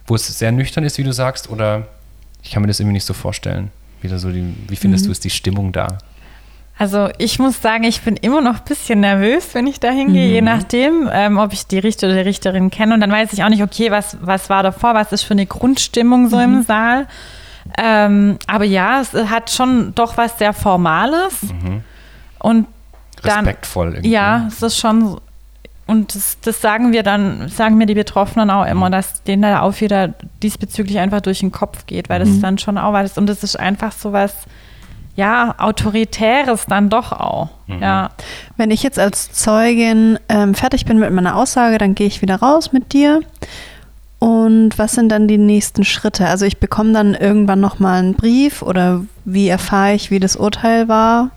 wo 0.08 0.16
es 0.16 0.26
sehr 0.28 0.52
nüchtern 0.52 0.84
ist, 0.84 0.98
wie 0.98 1.04
du 1.04 1.14
sagst, 1.14 1.50
oder 1.50 1.88
ich 2.42 2.52
kann 2.52 2.62
mir 2.62 2.68
das 2.68 2.80
irgendwie 2.80 2.94
nicht 2.94 3.06
so 3.06 3.14
vorstellen. 3.14 3.72
Wieder 4.02 4.20
so 4.20 4.32
die, 4.32 4.54
wie 4.68 4.76
findest 4.76 5.06
mhm. 5.06 5.08
du, 5.08 5.12
ist 5.12 5.24
die 5.24 5.30
Stimmung 5.30 5.72
da? 5.72 5.98
Also 6.78 7.10
ich 7.20 7.38
muss 7.38 7.62
sagen, 7.62 7.84
ich 7.84 8.02
bin 8.02 8.16
immer 8.16 8.42
noch 8.42 8.56
ein 8.56 8.66
bisschen 8.68 9.00
nervös, 9.00 9.54
wenn 9.54 9.68
ich 9.68 9.80
da 9.80 9.90
hingehe, 9.90 10.28
mhm. 10.28 10.34
je 10.34 10.42
nachdem, 10.42 11.10
ähm, 11.12 11.38
ob 11.38 11.54
ich 11.54 11.68
die 11.68 11.80
Richter 11.80 12.08
oder 12.08 12.16
die 12.18 12.22
Richterin 12.22 12.72
kenne. 12.72 12.96
Und 12.96 13.02
dann 13.02 13.12
weiß 13.12 13.32
ich 13.34 13.44
auch 13.44 13.50
nicht, 13.50 13.62
okay, 13.62 13.92
was, 13.92 14.18
was 14.22 14.50
war 14.50 14.64
davor, 14.64 14.96
was 14.96 15.12
ist 15.12 15.24
für 15.24 15.34
eine 15.34 15.46
Grundstimmung 15.46 16.30
so 16.30 16.38
mhm. 16.38 16.44
im 16.44 16.64
Saal. 16.64 17.08
Ähm, 17.78 18.38
aber 18.48 18.66
ja, 18.66 19.02
es 19.02 19.14
hat 19.14 19.52
schon 19.52 19.94
doch 19.96 20.18
was 20.18 20.38
sehr 20.40 20.54
Formales. 20.54 21.44
Mhm. 21.44 21.84
Und 22.40 22.68
dann, 23.22 23.46
Respektvoll 23.46 23.90
irgendwie. 23.90 24.10
Ja, 24.10 24.48
es 24.48 24.62
ist 24.62 24.78
schon, 24.78 25.22
und 25.86 26.16
das, 26.16 26.38
das, 26.42 26.60
sagen 26.60 26.92
wir 26.92 27.04
dann, 27.04 27.50
sagen 27.50 27.78
mir 27.78 27.86
die 27.86 27.94
Betroffenen 27.94 28.50
auch 28.50 28.66
immer, 28.66 28.88
mhm. 28.88 28.94
dass 28.94 29.24
denen 29.24 29.44
da 29.44 29.62
auch 29.62 29.80
wieder 29.80 30.10
diesbezüglich 30.42 31.00
einfach 31.00 31.22
durch 31.22 31.40
den 31.40 31.52
Kopf 31.52 31.86
geht, 31.86 32.10
weil 32.10 32.20
das 32.20 32.30
mhm. 32.30 32.42
dann 32.42 32.58
schon 32.58 32.78
auch 32.78 32.94
was 32.94 33.18
Und 33.18 33.28
das 33.28 33.44
ist 33.44 33.58
einfach 33.58 33.92
so 33.92 34.12
was, 34.12 34.34
ja, 35.16 35.56
Autoritäres 35.58 36.66
dann 36.66 36.90
doch 36.90 37.12
auch. 37.12 37.50
Mhm. 37.68 37.82
Ja. 37.82 38.10
Wenn 38.58 38.72
ich 38.72 38.84
jetzt 38.84 39.00
als 39.00 39.32
Zeugin 39.32 40.18
ähm, 40.30 40.56
fertig 40.56 40.86
bin 40.86 41.00
mit 41.00 41.12
meiner 41.12 41.36
Aussage, 41.36 41.78
dann 41.78 41.96
gehe 41.96 42.08
ich 42.08 42.22
wieder 42.22 42.38
raus 42.38 42.72
mit 42.72 42.94
dir. 42.94 43.22
Und 44.20 44.80
was 44.80 44.94
sind 44.94 45.10
dann 45.10 45.28
die 45.28 45.38
nächsten 45.38 45.84
Schritte? 45.84 46.28
Also 46.28 46.46
ich 46.46 46.58
bekomme 46.58 46.94
dann 46.94 47.14
irgendwann 47.14 47.60
nochmal 47.60 48.00
einen 48.00 48.14
Brief 48.14 48.62
oder 48.62 49.04
wie 49.26 49.50
erfahre 49.50 49.94
ich, 49.94 50.12
wie 50.12 50.20
das 50.20 50.36
Urteil 50.36 50.88
war? 50.88 51.32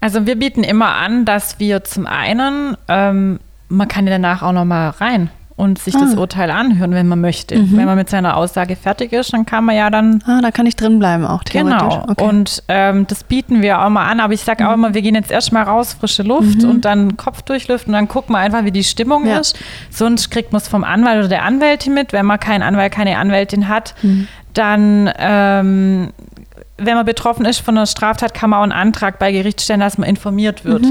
Also 0.00 0.26
wir 0.26 0.36
bieten 0.36 0.64
immer 0.64 0.96
an, 0.96 1.24
dass 1.24 1.58
wir 1.58 1.84
zum 1.84 2.06
einen, 2.06 2.76
ähm, 2.88 3.40
man 3.68 3.88
kann 3.88 4.06
ja 4.06 4.12
danach 4.12 4.42
auch 4.42 4.52
nochmal 4.52 4.90
rein 4.90 5.30
und 5.58 5.80
sich 5.80 5.96
ah. 5.96 6.00
das 6.00 6.14
Urteil 6.14 6.52
anhören, 6.52 6.92
wenn 6.92 7.08
man 7.08 7.20
möchte. 7.20 7.58
Mhm. 7.58 7.76
Wenn 7.76 7.86
man 7.86 7.96
mit 7.96 8.08
seiner 8.08 8.36
Aussage 8.36 8.76
fertig 8.76 9.12
ist, 9.12 9.32
dann 9.32 9.44
kann 9.44 9.64
man 9.64 9.74
ja 9.74 9.90
dann. 9.90 10.22
Ah, 10.24 10.40
da 10.40 10.52
kann 10.52 10.66
ich 10.66 10.76
drin 10.76 11.00
bleiben 11.00 11.26
auch 11.26 11.42
theoretisch. 11.42 11.80
Genau. 11.80 12.06
Okay. 12.08 12.24
Und 12.24 12.62
ähm, 12.68 13.08
das 13.08 13.24
bieten 13.24 13.60
wir 13.60 13.82
auch 13.82 13.88
mal 13.88 14.06
an. 14.06 14.20
Aber 14.20 14.32
ich 14.32 14.42
sage 14.42 14.62
mhm. 14.62 14.70
auch 14.70 14.74
immer, 14.74 14.94
wir 14.94 15.02
gehen 15.02 15.16
jetzt 15.16 15.32
erstmal 15.32 15.64
raus, 15.64 15.94
frische 15.94 16.22
Luft 16.22 16.62
mhm. 16.62 16.70
und 16.70 16.84
dann 16.84 17.16
Kopf 17.16 17.42
durchlüften 17.42 17.92
und 17.92 17.98
dann 17.98 18.06
gucken 18.06 18.36
wir 18.36 18.38
einfach, 18.38 18.64
wie 18.64 18.70
die 18.70 18.84
Stimmung 18.84 19.26
ja. 19.26 19.38
ist. 19.38 19.58
Sonst 19.90 20.30
kriegt 20.30 20.52
man 20.52 20.62
es 20.62 20.68
vom 20.68 20.84
Anwalt 20.84 21.18
oder 21.18 21.28
der 21.28 21.42
Anwältin 21.42 21.92
mit. 21.92 22.12
Wenn 22.12 22.24
man 22.24 22.38
keinen 22.38 22.62
Anwalt, 22.62 22.92
keine 22.92 23.18
Anwältin 23.18 23.66
hat, 23.68 23.96
mhm. 24.02 24.28
dann 24.54 25.10
ähm, 25.18 26.12
wenn 26.76 26.94
man 26.94 27.04
betroffen 27.04 27.44
ist 27.44 27.58
von 27.58 27.76
einer 27.76 27.86
Straftat, 27.86 28.32
kann 28.32 28.50
man 28.50 28.60
auch 28.60 28.62
einen 28.62 28.70
Antrag 28.70 29.18
bei 29.18 29.32
Gericht 29.32 29.60
stellen, 29.60 29.80
dass 29.80 29.98
man 29.98 30.08
informiert 30.08 30.64
wird. 30.64 30.86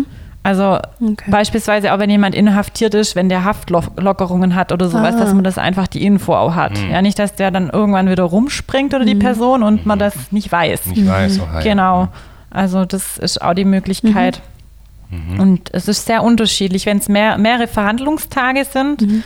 Mhm. 0.47 0.49
Also 0.49 0.79
okay. 1.01 1.29
beispielsweise 1.29 1.93
auch 1.93 1.99
wenn 1.99 2.09
jemand 2.09 2.35
inhaftiert 2.35 2.93
ist, 2.93 3.15
wenn 3.15 3.29
der 3.29 3.43
Haftlockerungen 3.43 4.55
hat 4.55 4.71
oder 4.71 4.89
sowas, 4.89 5.15
ah. 5.15 5.19
dass 5.19 5.33
man 5.33 5.43
das 5.43 5.57
einfach 5.57 5.87
die 5.87 6.05
Info 6.05 6.35
auch 6.35 6.55
hat. 6.55 6.77
Mhm. 6.77 6.91
Ja, 6.91 7.01
nicht, 7.01 7.19
dass 7.19 7.35
der 7.35 7.51
dann 7.51 7.69
irgendwann 7.69 8.09
wieder 8.09 8.23
rumspringt 8.23 8.93
oder 8.93 9.05
die 9.05 9.15
mhm. 9.15 9.19
Person 9.19 9.63
und 9.63 9.85
man 9.85 9.99
das 9.99 10.31
nicht 10.31 10.51
weiß. 10.51 10.87
Nicht 10.87 11.07
weiß, 11.07 11.39
oh, 11.39 11.59
Genau. 11.63 12.07
Also 12.49 12.85
das 12.85 13.17
ist 13.17 13.41
auch 13.41 13.53
die 13.53 13.65
Möglichkeit. 13.65 14.41
Mhm. 15.09 15.33
mhm. 15.33 15.39
Und 15.39 15.69
es 15.73 15.87
ist 15.87 16.05
sehr 16.05 16.23
unterschiedlich. 16.23 16.85
Wenn 16.85 16.97
es 16.97 17.09
mehr, 17.09 17.37
mehrere 17.37 17.67
Verhandlungstage 17.67 18.65
sind, 18.65 19.01
mhm. 19.01 19.23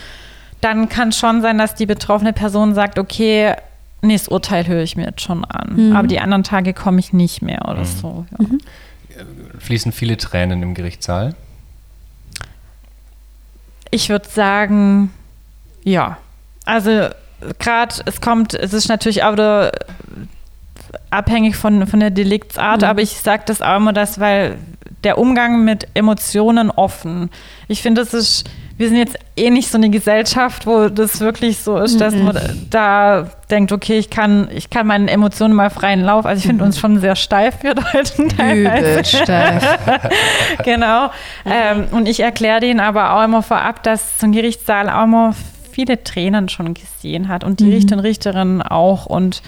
dann 0.62 0.90
kann 0.90 1.10
es 1.10 1.18
schon 1.18 1.42
sein, 1.42 1.58
dass 1.58 1.76
die 1.76 1.86
betroffene 1.86 2.34
Person 2.34 2.74
sagt, 2.74 3.00
okay, 3.00 3.56
nee, 4.02 4.14
das 4.14 4.28
Urteil 4.28 4.68
höre 4.68 4.82
ich 4.82 4.96
mir 4.96 5.06
jetzt 5.06 5.22
schon 5.22 5.46
an. 5.46 5.74
Mhm. 5.76 5.96
Aber 5.96 6.08
die 6.08 6.20
anderen 6.20 6.44
Tage 6.44 6.74
komme 6.74 7.00
ich 7.00 7.14
nicht 7.14 7.42
mehr 7.42 7.68
oder 7.68 7.86
so. 7.86 8.26
Ja 8.40 8.46
fließen 9.60 9.92
viele 9.92 10.18
Tränen 10.18 10.64
im 10.64 10.74
Gerichtssaal? 10.74 11.36
Ich 13.90 14.10
würde 14.10 14.28
sagen, 14.28 15.12
ja. 15.84 16.18
Also 16.66 17.10
gerade, 17.60 17.96
es 18.06 18.22
kommt, 18.22 18.54
es 18.54 18.74
ist 18.74 18.88
natürlich 18.88 19.24
auch 19.24 19.34
wieder 19.34 19.72
abhängig 21.10 21.56
von, 21.56 21.88
von 21.88 22.00
der 22.00 22.10
Deliktsart, 22.10 22.82
mhm. 22.82 22.88
aber 22.88 23.02
ich 23.02 23.20
sage 23.20 23.44
das 23.46 23.62
auch 23.62 23.78
immer, 23.78 23.94
dass, 23.94 24.20
weil 24.20 24.58
der 25.04 25.18
Umgang 25.18 25.64
mit 25.64 25.88
Emotionen 25.94 26.70
offen. 26.70 27.30
Ich 27.68 27.82
finde, 27.82 28.02
das 28.02 28.14
ist 28.14 28.50
wir 28.82 28.88
sind 28.90 28.98
jetzt 28.98 29.18
eh 29.38 29.52
nicht 29.52 29.70
so 29.70 29.78
eine 29.78 29.92
Gesellschaft, 29.92 30.66
wo 30.66 30.90
das 30.90 31.20
wirklich 31.20 31.60
so 31.60 31.78
ist, 31.78 32.02
dass 32.02 32.16
man 32.16 32.36
da 32.72 33.28
denkt, 33.52 33.72
okay, 33.72 34.00
ich 34.00 34.10
kann, 34.10 34.50
ich 34.52 34.72
kann 34.72 34.88
meinen 34.88 35.08
Emotionen 35.08 35.54
mal 35.54 35.70
freien 35.70 36.02
Lauf. 36.02 36.26
Also 36.26 36.40
ich 36.40 36.48
finde 36.48 36.64
uns 36.64 36.80
schon 36.80 37.00
sehr 37.00 37.16
steif, 37.16 37.62
wir 37.62 37.76
Deutschen 37.94 38.26
Übel 38.32 39.06
steif. 39.06 39.64
genau. 40.66 41.12
Ähm, 41.46 41.86
und 41.92 42.08
ich 42.08 42.20
erkläre 42.22 42.60
denen 42.60 42.80
aber 42.80 43.14
auch 43.14 43.24
immer 43.24 43.44
vorab, 43.44 43.84
dass 43.84 44.24
ein 44.24 44.32
Gerichtssaal 44.32 44.90
auch 44.90 45.04
immer 45.04 45.36
viele 45.72 46.04
Tränen 46.04 46.50
schon 46.50 46.74
gesehen 46.74 47.28
hat 47.28 47.44
und 47.44 47.60
die 47.60 47.66
Mhm. 47.66 47.72
Richter 47.74 47.96
und 47.98 48.02
Richterinnen 48.02 48.62
auch. 48.64 49.06
Und 49.06 49.42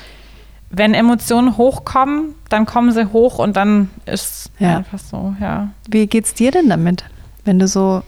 wenn 0.69 0.93
Emotionen 0.93 1.57
hochkommen, 1.57 2.35
dann 2.49 2.65
kommen 2.65 2.91
sie 2.91 3.11
hoch 3.11 3.39
und 3.39 3.55
dann 3.57 3.89
ist 4.05 4.51
Ja. 4.59 4.77
einfach 4.77 4.99
so, 4.99 5.33
ja. 5.41 5.69
Wie 5.89 6.07
geht's 6.07 6.33
dir 6.33 6.51
denn 6.51 6.69
damit, 6.69 7.03
wenn 7.45 7.59
du 7.59 7.67
so 7.67 8.01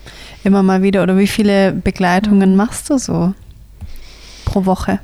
immer 0.43 0.63
mal 0.63 0.81
wieder 0.81 1.03
oder 1.03 1.17
wie 1.17 1.27
viele 1.27 1.71
Begleitungen 1.73 2.55
machst 2.55 2.89
du 2.89 2.97
so 2.97 3.33
pro 4.45 4.65
Woche? 4.65 4.99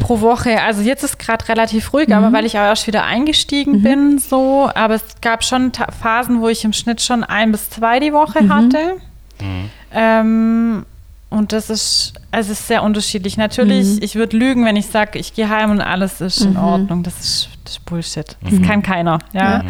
Pro 0.00 0.20
Woche, 0.20 0.60
also 0.62 0.82
jetzt 0.82 1.04
ist 1.04 1.18
gerade 1.18 1.48
relativ 1.48 1.92
ruhig, 1.92 2.08
Mhm. 2.08 2.14
aber 2.14 2.32
weil 2.32 2.44
ich 2.44 2.54
auch 2.58 2.62
erst 2.64 2.86
wieder 2.88 3.04
eingestiegen 3.04 3.82
bin, 3.82 4.18
so. 4.18 4.68
Aber 4.74 4.94
es 4.96 5.04
gab 5.20 5.44
schon 5.44 5.70
Ta 5.70 5.92
Phasen, 5.92 6.40
wo 6.40 6.48
ich 6.48 6.64
im 6.64 6.72
Schnitt 6.72 7.00
schon 7.00 7.22
ein 7.22 7.52
bis 7.52 7.70
zwei 7.70 8.00
die 8.00 8.12
Woche 8.12 8.42
Mhm. 8.42 8.52
hatte. 8.54 8.78
Ähm, 9.92 10.84
und 11.30 11.52
das 11.52 11.70
ist, 11.70 12.14
also 12.30 12.52
es 12.52 12.60
ist 12.60 12.68
sehr 12.68 12.82
unterschiedlich. 12.82 13.36
Natürlich, 13.36 13.86
Mhm. 13.96 13.98
ich 14.02 14.14
würde 14.16 14.36
lügen, 14.36 14.64
wenn 14.64 14.76
ich 14.76 14.86
sage, 14.86 15.18
ich 15.18 15.34
gehe 15.34 15.48
heim 15.48 15.70
und 15.70 15.80
alles 15.80 16.20
ist 16.20 16.40
in 16.42 16.56
Ordnung. 16.56 17.02
Das 17.02 17.18
ist, 17.20 17.48
das 17.64 17.74
ist 17.74 17.84
Bullshit. 17.84 18.36
Das 18.42 18.60
kann 18.62 18.82
keiner. 18.82 19.18
Ja. 19.32 19.58
Ja. 19.58 19.64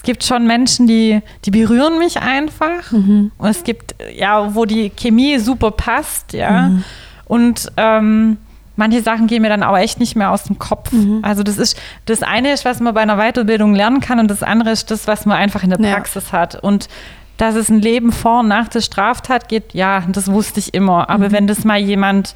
Es 0.00 0.04
gibt 0.04 0.24
schon 0.24 0.46
Menschen, 0.46 0.86
die, 0.86 1.20
die 1.44 1.50
berühren 1.50 1.98
mich 1.98 2.22
einfach. 2.22 2.90
Mhm. 2.90 3.32
Und 3.36 3.48
es 3.50 3.64
gibt, 3.64 3.94
ja, 4.16 4.54
wo 4.54 4.64
die 4.64 4.88
Chemie 4.88 5.38
super 5.38 5.72
passt, 5.72 6.32
ja. 6.32 6.68
Mhm. 6.68 6.84
Und 7.26 7.70
ähm, 7.76 8.38
manche 8.76 9.02
Sachen 9.02 9.26
gehen 9.26 9.42
mir 9.42 9.50
dann 9.50 9.62
aber 9.62 9.80
echt 9.80 10.00
nicht 10.00 10.16
mehr 10.16 10.30
aus 10.30 10.44
dem 10.44 10.58
Kopf. 10.58 10.90
Mhm. 10.90 11.18
Also 11.20 11.42
das 11.42 11.58
ist, 11.58 11.76
das 12.06 12.22
eine 12.22 12.50
ist, 12.52 12.64
was 12.64 12.80
man 12.80 12.94
bei 12.94 13.02
einer 13.02 13.18
Weiterbildung 13.18 13.74
lernen 13.74 14.00
kann 14.00 14.18
und 14.18 14.28
das 14.30 14.42
andere 14.42 14.70
ist 14.70 14.90
das, 14.90 15.06
was 15.06 15.26
man 15.26 15.36
einfach 15.36 15.62
in 15.64 15.68
der 15.68 15.78
Ja. 15.80 15.94
Praxis 15.94 16.32
hat. 16.32 16.54
Und 16.54 16.88
dass 17.36 17.54
es 17.54 17.68
ein 17.68 17.82
Leben 17.82 18.10
vor 18.10 18.40
und 18.40 18.48
nach 18.48 18.68
der 18.68 18.80
Straftat 18.80 19.50
geht, 19.50 19.74
ja, 19.74 20.02
das 20.08 20.32
wusste 20.32 20.60
ich 20.60 20.72
immer. 20.72 21.10
Aber 21.10 21.26
Mhm. 21.28 21.32
wenn 21.32 21.46
das 21.46 21.64
mal 21.64 21.78
jemand, 21.78 22.34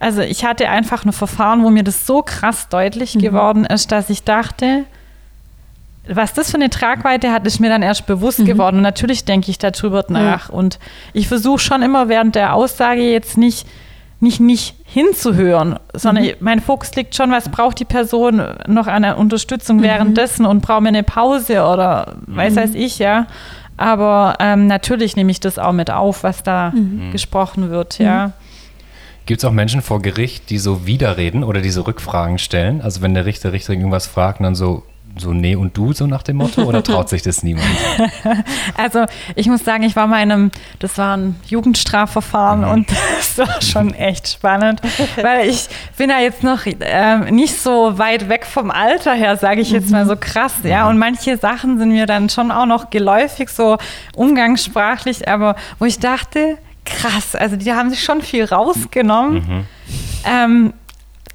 also 0.00 0.20
ich 0.20 0.44
hatte 0.44 0.68
einfach 0.68 1.06
ein 1.06 1.12
Verfahren, 1.12 1.64
wo 1.64 1.70
mir 1.70 1.82
das 1.82 2.06
so 2.06 2.20
krass 2.20 2.68
deutlich 2.68 3.14
Mhm. 3.14 3.20
geworden 3.20 3.64
ist, 3.64 3.90
dass 3.90 4.10
ich 4.10 4.22
dachte, 4.22 4.84
was 6.08 6.32
das 6.34 6.50
für 6.50 6.56
eine 6.56 6.70
Tragweite 6.70 7.30
hat, 7.32 7.46
ist 7.46 7.60
mir 7.60 7.68
dann 7.68 7.82
erst 7.82 8.06
bewusst 8.06 8.40
Mhm. 8.40 8.44
geworden. 8.46 8.76
Und 8.76 8.82
natürlich 8.82 9.24
denke 9.24 9.50
ich 9.50 9.58
darüber 9.58 10.04
nach. 10.08 10.48
Und 10.48 10.78
ich 11.12 11.28
versuche 11.28 11.58
schon 11.60 11.82
immer 11.82 12.08
während 12.08 12.34
der 12.34 12.54
Aussage 12.54 13.02
jetzt 13.02 13.36
nicht, 13.38 13.66
nicht, 14.18 14.40
nicht 14.40 14.74
hinzuhören, 14.84 15.78
sondern 15.94 16.24
Mhm. 16.24 16.30
mein 16.40 16.60
Fokus 16.60 16.94
liegt 16.94 17.14
schon, 17.14 17.30
was 17.30 17.48
braucht 17.48 17.78
die 17.80 17.84
Person 17.84 18.42
noch 18.66 18.86
an 18.86 19.02
der 19.02 19.18
Unterstützung 19.18 19.78
Mhm. 19.78 19.82
währenddessen 19.82 20.46
und 20.46 20.60
braucht 20.62 20.82
mir 20.82 20.88
eine 20.88 21.02
Pause 21.02 21.64
oder 21.64 22.16
weiß 22.26 22.56
weiß 22.56 22.74
ich, 22.74 22.98
ja. 22.98 23.26
Aber 23.76 24.36
ähm, 24.40 24.66
natürlich 24.66 25.16
nehme 25.16 25.30
ich 25.30 25.40
das 25.40 25.58
auch 25.58 25.72
mit 25.72 25.90
auf, 25.90 26.22
was 26.22 26.42
da 26.42 26.70
Mhm. 26.74 27.12
gesprochen 27.12 27.70
wird, 27.70 27.98
ja. 27.98 28.32
Gibt 29.26 29.40
es 29.42 29.44
auch 29.44 29.52
Menschen 29.52 29.80
vor 29.80 30.02
Gericht, 30.02 30.50
die 30.50 30.58
so 30.58 30.86
widerreden 30.86 31.44
oder 31.44 31.60
diese 31.60 31.86
Rückfragen 31.86 32.38
stellen? 32.38 32.80
Also 32.82 33.00
wenn 33.00 33.14
der 33.14 33.26
Richter, 33.26 33.52
Richterin 33.52 33.78
irgendwas 33.80 34.06
fragt 34.06 34.40
und 34.40 34.44
dann 34.44 34.54
so, 34.54 34.82
so 35.16 35.32
nee 35.32 35.54
und 35.56 35.76
du, 35.76 35.92
so 35.92 36.06
nach 36.06 36.22
dem 36.22 36.36
Motto? 36.36 36.62
Oder 36.62 36.82
traut 36.82 37.08
sich 37.08 37.22
das 37.22 37.42
niemand? 37.42 37.66
Also 38.76 39.04
ich 39.34 39.46
muss 39.48 39.64
sagen, 39.64 39.82
ich 39.82 39.96
war 39.96 40.06
mal 40.06 40.22
in 40.22 40.32
einem, 40.32 40.50
das 40.78 40.96
war 40.98 41.16
ein 41.16 41.36
Jugendstrafverfahren 41.46 42.64
und 42.64 42.88
das 43.18 43.38
war 43.38 43.60
schon 43.60 43.94
echt 43.94 44.28
spannend, 44.28 44.80
weil 45.20 45.48
ich 45.48 45.68
bin 45.96 46.10
ja 46.10 46.20
jetzt 46.20 46.42
noch 46.42 46.60
ähm, 46.80 47.34
nicht 47.34 47.60
so 47.60 47.98
weit 47.98 48.28
weg 48.28 48.46
vom 48.46 48.70
Alter 48.70 49.12
her, 49.12 49.36
sage 49.36 49.60
ich 49.60 49.70
jetzt 49.70 49.90
mal 49.90 50.06
so 50.06 50.16
krass, 50.16 50.54
ja. 50.64 50.88
Und 50.88 50.98
manche 50.98 51.36
Sachen 51.36 51.78
sind 51.78 51.90
mir 51.90 52.06
dann 52.06 52.28
schon 52.28 52.50
auch 52.50 52.66
noch 52.66 52.90
geläufig, 52.90 53.50
so 53.50 53.78
umgangssprachlich, 54.14 55.28
aber 55.28 55.56
wo 55.78 55.84
ich 55.84 55.98
dachte, 55.98 56.58
krass, 56.84 57.34
also 57.34 57.56
die 57.56 57.72
haben 57.72 57.90
sich 57.90 58.02
schon 58.02 58.22
viel 58.22 58.44
rausgenommen. 58.44 59.66
Ähm, 60.24 60.72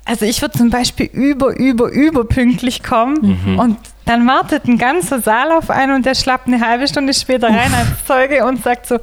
also 0.05 0.25
ich 0.25 0.41
würde 0.41 0.57
zum 0.57 0.69
Beispiel 0.69 1.07
über, 1.11 1.55
über, 1.57 1.89
über 1.89 2.23
pünktlich 2.25 2.83
kommen 2.83 3.57
und 3.59 3.77
dann 4.05 4.27
wartet 4.27 4.65
ein 4.65 4.77
ganzer 4.77 5.19
Saal 5.19 5.51
auf 5.51 5.69
einen 5.71 5.95
und 5.95 6.05
der 6.05 6.13
schlappt 6.15 6.47
eine 6.47 6.61
halbe 6.65 6.87
Stunde 6.87 7.13
später 7.13 7.47
rein 7.47 7.73
als 7.73 8.05
Zeuge 8.07 8.45
und 8.45 8.63
sagt 8.63 8.85
so, 8.85 8.99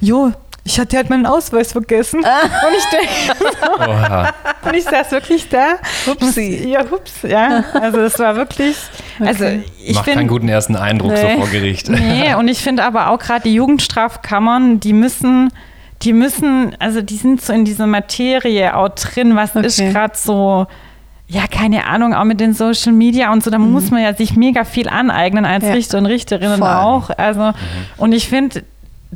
jo, 0.00 0.30
ich 0.64 0.78
hatte 0.78 0.96
halt 0.96 1.10
meinen 1.10 1.26
Ausweis 1.26 1.72
vergessen. 1.72 2.20
Und 2.20 2.74
ich 2.78 2.84
denke, 2.84 3.52
Oha. 3.80 4.32
und 4.64 4.74
ich 4.76 4.84
saß 4.84 5.10
wirklich 5.10 5.48
da. 5.48 5.76
Hupsi. 6.06 6.68
Ja, 6.68 6.84
hups, 6.88 7.22
ja. 7.22 7.64
Also 7.72 7.96
das 7.98 8.16
war 8.20 8.36
wirklich, 8.36 8.76
also 9.18 9.44
Okay. 9.44 9.64
ich 9.84 9.94
Macht 9.96 10.04
bin, 10.04 10.14
keinen 10.14 10.28
guten 10.28 10.48
ersten 10.48 10.76
Eindruck 10.76 11.16
so 11.16 11.26
Nee. 11.26 11.36
vor 11.36 11.48
Gericht. 11.48 11.88
Nee, 11.88 12.34
und 12.34 12.46
ich 12.46 12.58
finde 12.62 12.84
aber 12.84 13.08
auch 13.08 13.18
gerade 13.18 13.42
die 13.42 13.54
Jugendstrafkammern, 13.54 14.78
die 14.80 14.92
müssen, 14.92 15.50
die 16.02 16.12
müssen, 16.12 16.74
also 16.78 17.00
die 17.02 17.16
sind 17.16 17.40
so 17.40 17.52
in 17.52 17.64
dieser 17.64 17.86
Materie 17.86 18.76
auch 18.76 18.88
drin, 18.90 19.36
was 19.36 19.54
ist 19.56 19.78
Okay. 19.80 19.92
gerade 19.92 20.14
so, 20.16 20.66
ja, 21.28 21.46
keine 21.50 21.86
Ahnung, 21.86 22.12
auch 22.14 22.24
mit 22.24 22.40
den 22.40 22.54
Social 22.54 22.92
Media 22.92 23.32
und 23.32 23.42
so, 23.42 23.50
da 23.50 23.58
muss 23.58 23.90
man 23.90 24.02
ja 24.02 24.12
sich 24.14 24.36
mega 24.36 24.64
viel 24.64 24.88
aneignen 24.88 25.44
als 25.44 25.62
Mhm. 25.64 25.68
Ja. 25.70 25.74
Richter 25.74 25.98
und 25.98 26.06
Richterinnen 26.06 26.58
Voll. 26.58 26.68
auch. 26.68 27.10
Also, 27.16 27.52
und 27.96 28.12
ich 28.12 28.28
finde, 28.28 28.64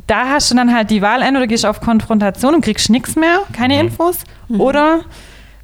da 0.07 0.29
hast 0.29 0.49
du 0.51 0.55
dann 0.55 0.73
halt 0.73 0.89
die 0.89 1.01
Wahl, 1.01 1.21
entweder 1.21 1.41
du 1.41 1.47
gehst 1.47 1.65
auf 1.65 1.81
Konfrontation 1.81 2.55
und 2.55 2.61
kriegst 2.61 2.89
nichts 2.89 3.15
mehr, 3.15 3.39
keine 3.53 3.79
Infos, 3.79 4.19
Mhm. 4.47 4.61
oder 4.61 4.99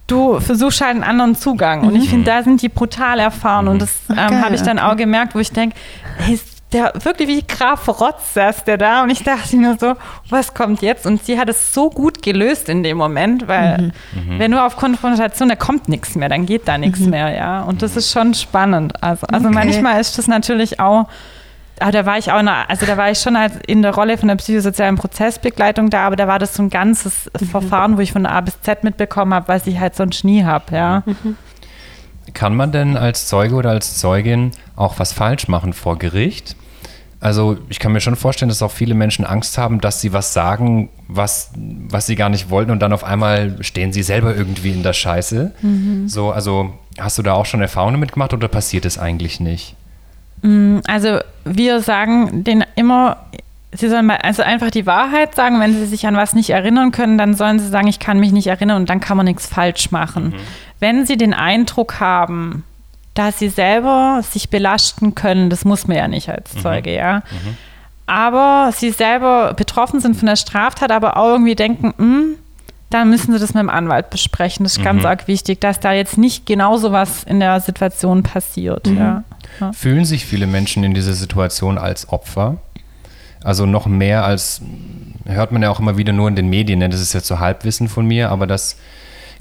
du 0.08 0.40
versuchst 0.42 0.82
halt 0.82 0.92
einen 0.96 1.04
anderen 1.04 1.36
Zugang. 1.36 1.82
Und 1.88 1.96
ich 1.96 2.10
finde, 2.10 2.26
da 2.26 2.44
sind 2.44 2.62
die 2.62 2.68
brutal 2.70 3.20
erfahren. 3.20 3.68
Und 3.70 3.82
das 3.82 3.92
ähm, 4.10 4.44
habe 4.44 4.54
ich 4.56 4.62
dann 4.62 4.78
okay. 4.78 4.88
auch 4.92 4.96
gemerkt, 4.98 5.34
wo 5.36 5.40
ich 5.40 5.52
denke, 5.52 5.76
hey, 6.18 6.34
ist 6.36 6.53
der 6.74 6.94
wirklich 7.04 7.28
wie 7.30 7.44
Graf 7.48 7.88
Rotz 7.88 8.34
saß 8.34 8.64
der 8.66 8.78
da. 8.78 9.04
Und 9.04 9.10
ich 9.10 9.24
dachte 9.24 9.56
mir 9.56 9.78
so, 9.80 9.94
was 10.30 10.54
kommt 10.54 10.82
jetzt? 10.82 11.06
Und 11.06 11.24
sie 11.24 11.40
hat 11.40 11.50
es 11.50 11.74
so 11.74 11.90
gut 11.90 12.22
gelöst 12.22 12.70
in 12.70 12.84
dem 12.84 12.98
Moment, 12.98 13.48
weil 13.48 13.94
wenn 14.38 14.52
du 14.52 14.64
auf 14.64 14.76
Konfrontation, 14.76 15.50
da 15.50 15.56
kommt 15.56 15.88
nichts 15.88 16.16
mehr, 16.16 16.30
dann 16.30 16.46
geht 16.46 16.68
da 16.68 16.78
nichts 16.78 17.00
mehr, 17.02 17.30
ja. 17.36 17.62
Und 17.62 17.82
das 17.82 17.96
ist 17.96 18.12
schon 18.12 18.34
spannend. 18.34 19.02
Also, 19.02 19.26
also 19.28 19.48
Okay. 19.48 19.56
manchmal 19.56 20.02
ist 20.02 20.18
das 20.18 20.28
natürlich 20.28 20.80
auch 20.80 21.08
aber 21.80 21.92
da 21.92 22.06
war 22.06 22.18
ich 22.18 22.32
auch, 22.32 22.42
noch, 22.44 22.70
also 22.70 22.86
da 22.86 22.98
war 22.98 23.10
ich 23.10 23.20
schon 23.20 23.36
als 23.36 23.56
in 23.66 23.82
der 23.82 23.94
Rolle 23.96 24.18
von 24.18 24.28
der 24.28 24.36
psychosozialen 24.36 24.96
Prozessbegleitung 24.96 25.90
da, 25.90 26.06
aber 26.06 26.16
da 26.16 26.28
war 26.28 26.40
das 26.40 26.54
so 26.54 26.64
ein 26.64 26.70
ganzes 26.70 27.32
Verfahren, 27.52 27.98
wo 27.98 28.02
ich 28.02 28.12
von 28.12 28.26
A 28.26 28.42
bis 28.42 28.62
Z 28.62 28.84
mitbekommen 28.84 29.34
habe, 29.34 29.48
was 29.48 29.66
ich 29.68 29.80
halt 29.80 29.96
sonst 29.96 30.24
nie 30.24 30.44
habe, 30.44 30.74
ja. 30.76 31.04
Kann 32.34 32.56
man 32.56 32.72
denn 32.72 32.96
als 32.96 33.28
Zeuge 33.28 33.56
oder 33.56 33.72
als 33.72 33.98
Zeugin 33.98 34.52
auch 34.76 35.00
was 35.00 35.14
falsch 35.14 35.48
machen 35.48 35.74
vor 35.74 35.98
Gericht? 35.98 36.56
Also 37.24 37.58
ich 37.70 37.80
kann 37.80 37.94
mir 37.94 38.02
schon 38.02 38.18
vorstellen, 38.18 38.50
dass 38.50 38.62
auch 38.62 38.72
viele 38.72 38.96
Menschen 38.96 39.24
Angst 39.24 39.58
haben, 39.58 39.80
dass 39.80 40.02
sie 40.02 40.12
was 40.12 40.34
sagen, 40.34 40.90
was, 41.08 41.52
was 41.56 42.06
sie 42.06 42.18
gar 42.18 42.28
nicht 42.28 42.50
wollten 42.50 42.70
und 42.70 42.82
dann 42.82 42.92
auf 42.92 43.06
einmal 43.06 43.64
stehen 43.64 43.94
sie 43.94 44.04
selber 44.04 44.36
irgendwie 44.36 44.72
in 44.72 44.84
der 44.84 44.92
Scheiße. 44.92 45.54
So, 46.08 46.32
also 46.34 46.74
hast 47.00 47.18
du 47.18 47.24
da 47.24 47.32
auch 47.34 47.46
schon 47.46 47.62
Erfahrungen 47.62 47.94
damit 47.94 48.12
gemacht 48.12 48.34
oder 48.34 48.50
passiert 48.50 48.84
es 48.84 48.98
eigentlich 48.98 49.40
nicht? 49.40 49.78
Also 50.86 51.20
wir 51.46 51.80
sagen 51.80 52.44
denen 52.44 52.66
immer, 52.76 53.16
sie 53.72 53.88
sollen 53.88 54.06
mal 54.06 54.18
also 54.18 54.44
einfach 54.44 54.70
die 54.70 54.86
Wahrheit 54.86 55.34
sagen, 55.34 55.62
wenn 55.62 55.74
sie 55.74 55.86
sich 55.86 56.06
an 56.06 56.18
was 56.18 56.36
nicht 56.36 56.50
erinnern 56.50 56.92
können, 56.92 57.18
dann 57.18 57.36
sollen 57.36 57.58
sie 57.58 57.70
sagen, 57.70 57.88
ich 57.88 58.00
kann 58.00 58.20
mich 58.20 58.34
nicht 58.34 58.48
erinnern 58.48 58.82
und 58.82 58.90
dann 58.90 59.00
kann 59.00 59.16
man 59.16 59.28
nichts 59.28 59.48
falsch 59.48 59.92
machen. 59.92 60.34
Wenn 60.82 61.06
sie 61.06 61.16
den 61.16 61.34
Eindruck 61.34 62.02
haben, 62.02 62.66
dass 63.14 63.40
sie 63.40 63.50
selber 63.50 64.22
sich 64.24 64.50
belasten 64.50 65.16
können, 65.16 65.50
das 65.50 65.66
muss 65.66 65.88
man 65.88 65.98
ja 65.98 66.08
nicht 66.08 66.30
als 66.30 66.52
Zeuge, 66.62 66.94
ja. 66.96 67.22
Aber 68.06 68.72
sie 68.76 68.92
selber 68.92 69.54
betroffen 69.54 70.00
sind 70.00 70.16
von 70.16 70.26
der 70.26 70.36
Straftat, 70.36 70.92
aber 70.92 71.18
auch 71.18 71.30
irgendwie 71.30 71.56
denken, 71.56 71.94
hm, 71.98 72.36
dann 72.90 73.10
müssen 73.10 73.34
sie 73.34 73.40
das 73.40 73.54
mit 73.54 73.62
dem 73.62 73.70
Anwalt 73.70 74.10
besprechen. 74.10 74.64
Das 74.66 74.78
ist 74.78 74.84
ganz 74.84 75.04
arg 75.04 75.28
wichtig, 75.28 75.60
dass 75.62 75.80
da 75.80 75.94
jetzt 75.94 76.18
nicht 76.18 76.46
genau 76.46 76.78
so 76.78 76.92
was 76.92 77.24
in 77.24 77.40
der 77.40 77.60
Situation 77.60 78.24
passiert. 78.24 78.88
Ja. 78.88 79.24
Ja. 79.60 79.72
Fühlen 79.74 80.06
sich 80.06 80.26
viele 80.26 80.48
Menschen 80.48 80.84
in 80.84 80.94
dieser 80.94 81.14
Situation 81.14 81.78
als 81.78 82.10
Opfer? 82.10 82.58
Also 83.44 83.66
noch 83.66 83.88
mehr 83.88 84.24
als, 84.26 84.62
hört 85.26 85.52
man 85.52 85.62
ja 85.62 85.70
auch 85.70 85.80
immer 85.80 85.98
wieder 85.98 86.14
nur 86.14 86.28
in 86.28 86.36
den 86.36 86.50
Medien, 86.50 86.80
ne? 86.80 86.90
das 86.90 87.02
ist 87.02 87.14
jetzt 87.14 87.28
so 87.28 87.40
Halbwissen 87.40 87.90
von 87.90 88.06
mir, 88.06 88.30
aber 88.30 88.48
dass 88.48 88.78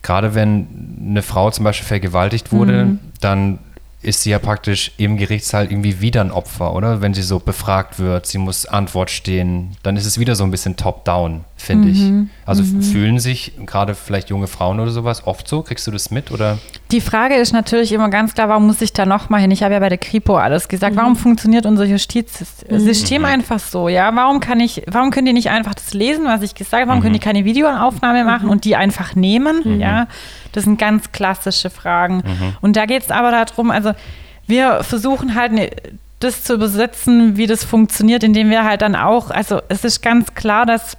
gerade 0.02 0.34
wenn 0.34 0.66
eine 1.08 1.22
Frau 1.22 1.50
zum 1.50 1.64
Beispiel 1.64 1.86
vergewaltigt 1.86 2.52
wurde, 2.52 2.98
dann 3.20 3.58
ist 4.02 4.22
sie 4.22 4.30
ja 4.30 4.38
praktisch 4.38 4.92
im 4.96 5.16
Gerichtssaal 5.16 5.66
irgendwie 5.66 6.00
wieder 6.00 6.20
ein 6.20 6.30
Opfer, 6.30 6.74
oder? 6.74 7.00
Wenn 7.00 7.14
sie 7.14 7.22
so 7.22 7.38
befragt 7.38 7.98
wird, 7.98 8.26
sie 8.26 8.38
muss 8.38 8.66
Antwort 8.66 9.10
stehen, 9.10 9.76
dann 9.82 9.96
ist 9.96 10.06
es 10.06 10.18
wieder 10.18 10.34
so 10.34 10.44
ein 10.44 10.50
bisschen 10.50 10.76
top-down, 10.76 11.44
finde 11.56 11.88
ich. 11.88 12.02
Also 12.44 12.64
fühlen 12.64 13.18
sich 13.18 13.52
gerade 13.64 13.94
vielleicht 13.94 14.30
junge 14.30 14.48
Frauen 14.48 14.80
oder 14.80 14.90
sowas 14.90 15.26
oft 15.26 15.46
so? 15.46 15.62
Kriegst 15.62 15.86
du 15.86 15.90
das 15.90 16.10
mit 16.10 16.30
oder? 16.30 16.58
Die 16.90 17.00
Frage 17.00 17.36
ist 17.36 17.52
natürlich 17.52 17.92
immer 17.92 18.10
ganz 18.10 18.34
klar, 18.34 18.48
warum 18.48 18.66
muss 18.66 18.82
ich 18.82 18.92
da 18.92 19.06
nochmal 19.06 19.40
hin? 19.40 19.50
Ich 19.50 19.62
habe 19.62 19.74
ja 19.74 19.80
bei 19.80 19.88
der 19.88 19.98
Kripo 19.98 20.36
alles 20.36 20.68
gesagt. 20.68 20.96
Warum 20.96 21.16
funktioniert 21.16 21.64
unser 21.64 21.84
Justizsystem 21.84 23.24
einfach 23.24 23.60
so? 23.60 23.88
Ja, 23.88 24.14
warum 24.14 24.40
kann 24.40 24.60
ich, 24.60 24.82
warum 24.90 25.10
können 25.10 25.26
die 25.26 25.32
nicht 25.32 25.50
einfach 25.50 25.74
das 25.74 25.94
lesen, 25.94 26.24
was 26.24 26.42
ich 26.42 26.54
gesagt 26.54 26.80
habe? 26.80 26.88
Warum 26.88 27.02
können 27.02 27.14
die 27.14 27.20
keine 27.20 27.44
Videoaufnahme 27.44 28.24
machen 28.24 28.48
und 28.48 28.64
die 28.64 28.74
einfach 28.76 29.14
nehmen? 29.14 29.80
Ja, 29.80 30.08
das 30.52 30.64
sind 30.64 30.78
ganz 30.78 31.12
klassische 31.12 31.70
Fragen. 31.70 32.22
Und 32.60 32.76
da 32.76 32.86
geht 32.86 33.02
es 33.02 33.10
aber 33.10 33.30
darum, 33.30 33.70
also 33.70 33.92
wir 34.46 34.82
versuchen 34.82 35.34
halt 35.34 35.52
ne, 35.52 35.70
das 36.20 36.44
zu 36.44 36.54
übersetzen, 36.54 37.36
wie 37.36 37.46
das 37.46 37.64
funktioniert, 37.64 38.22
indem 38.22 38.50
wir 38.50 38.64
halt 38.64 38.82
dann 38.82 38.94
auch, 38.94 39.30
also 39.30 39.60
es 39.68 39.84
ist 39.84 40.02
ganz 40.02 40.34
klar, 40.34 40.66
dass 40.66 40.96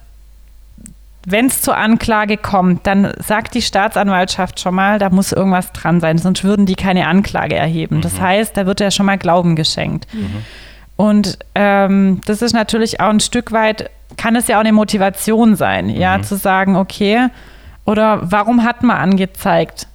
wenn 1.26 1.46
es 1.46 1.62
zur 1.62 1.76
Anklage 1.76 2.36
kommt, 2.36 2.86
dann 2.86 3.12
sagt 3.18 3.54
die 3.54 3.62
Staatsanwaltschaft 3.62 4.60
schon 4.60 4.74
mal, 4.74 4.98
da 4.98 5.08
muss 5.08 5.32
irgendwas 5.32 5.72
dran 5.72 6.00
sein, 6.00 6.18
sonst 6.18 6.44
würden 6.44 6.66
die 6.66 6.74
keine 6.74 7.06
Anklage 7.06 7.54
erheben. 7.54 8.02
Das 8.02 8.20
heißt, 8.20 8.56
da 8.56 8.66
wird 8.66 8.80
ja 8.80 8.90
schon 8.90 9.06
mal 9.06 9.16
Glauben 9.16 9.56
geschenkt. 9.56 10.06
Und 10.96 11.38
ähm, 11.54 12.20
das 12.26 12.42
ist 12.42 12.52
natürlich 12.52 13.00
auch 13.00 13.08
ein 13.08 13.20
Stück 13.20 13.52
weit, 13.52 13.90
kann 14.16 14.36
es 14.36 14.48
ja 14.48 14.56
auch 14.56 14.60
eine 14.60 14.72
Motivation 14.72 15.56
sein, 15.56 15.88
ja, 15.88 16.20
zu 16.22 16.36
sagen, 16.36 16.76
okay, 16.76 17.28
oder 17.84 18.20
warum 18.22 18.64
hat 18.64 18.82
man 18.82 18.96
angezeigt? 18.96 19.86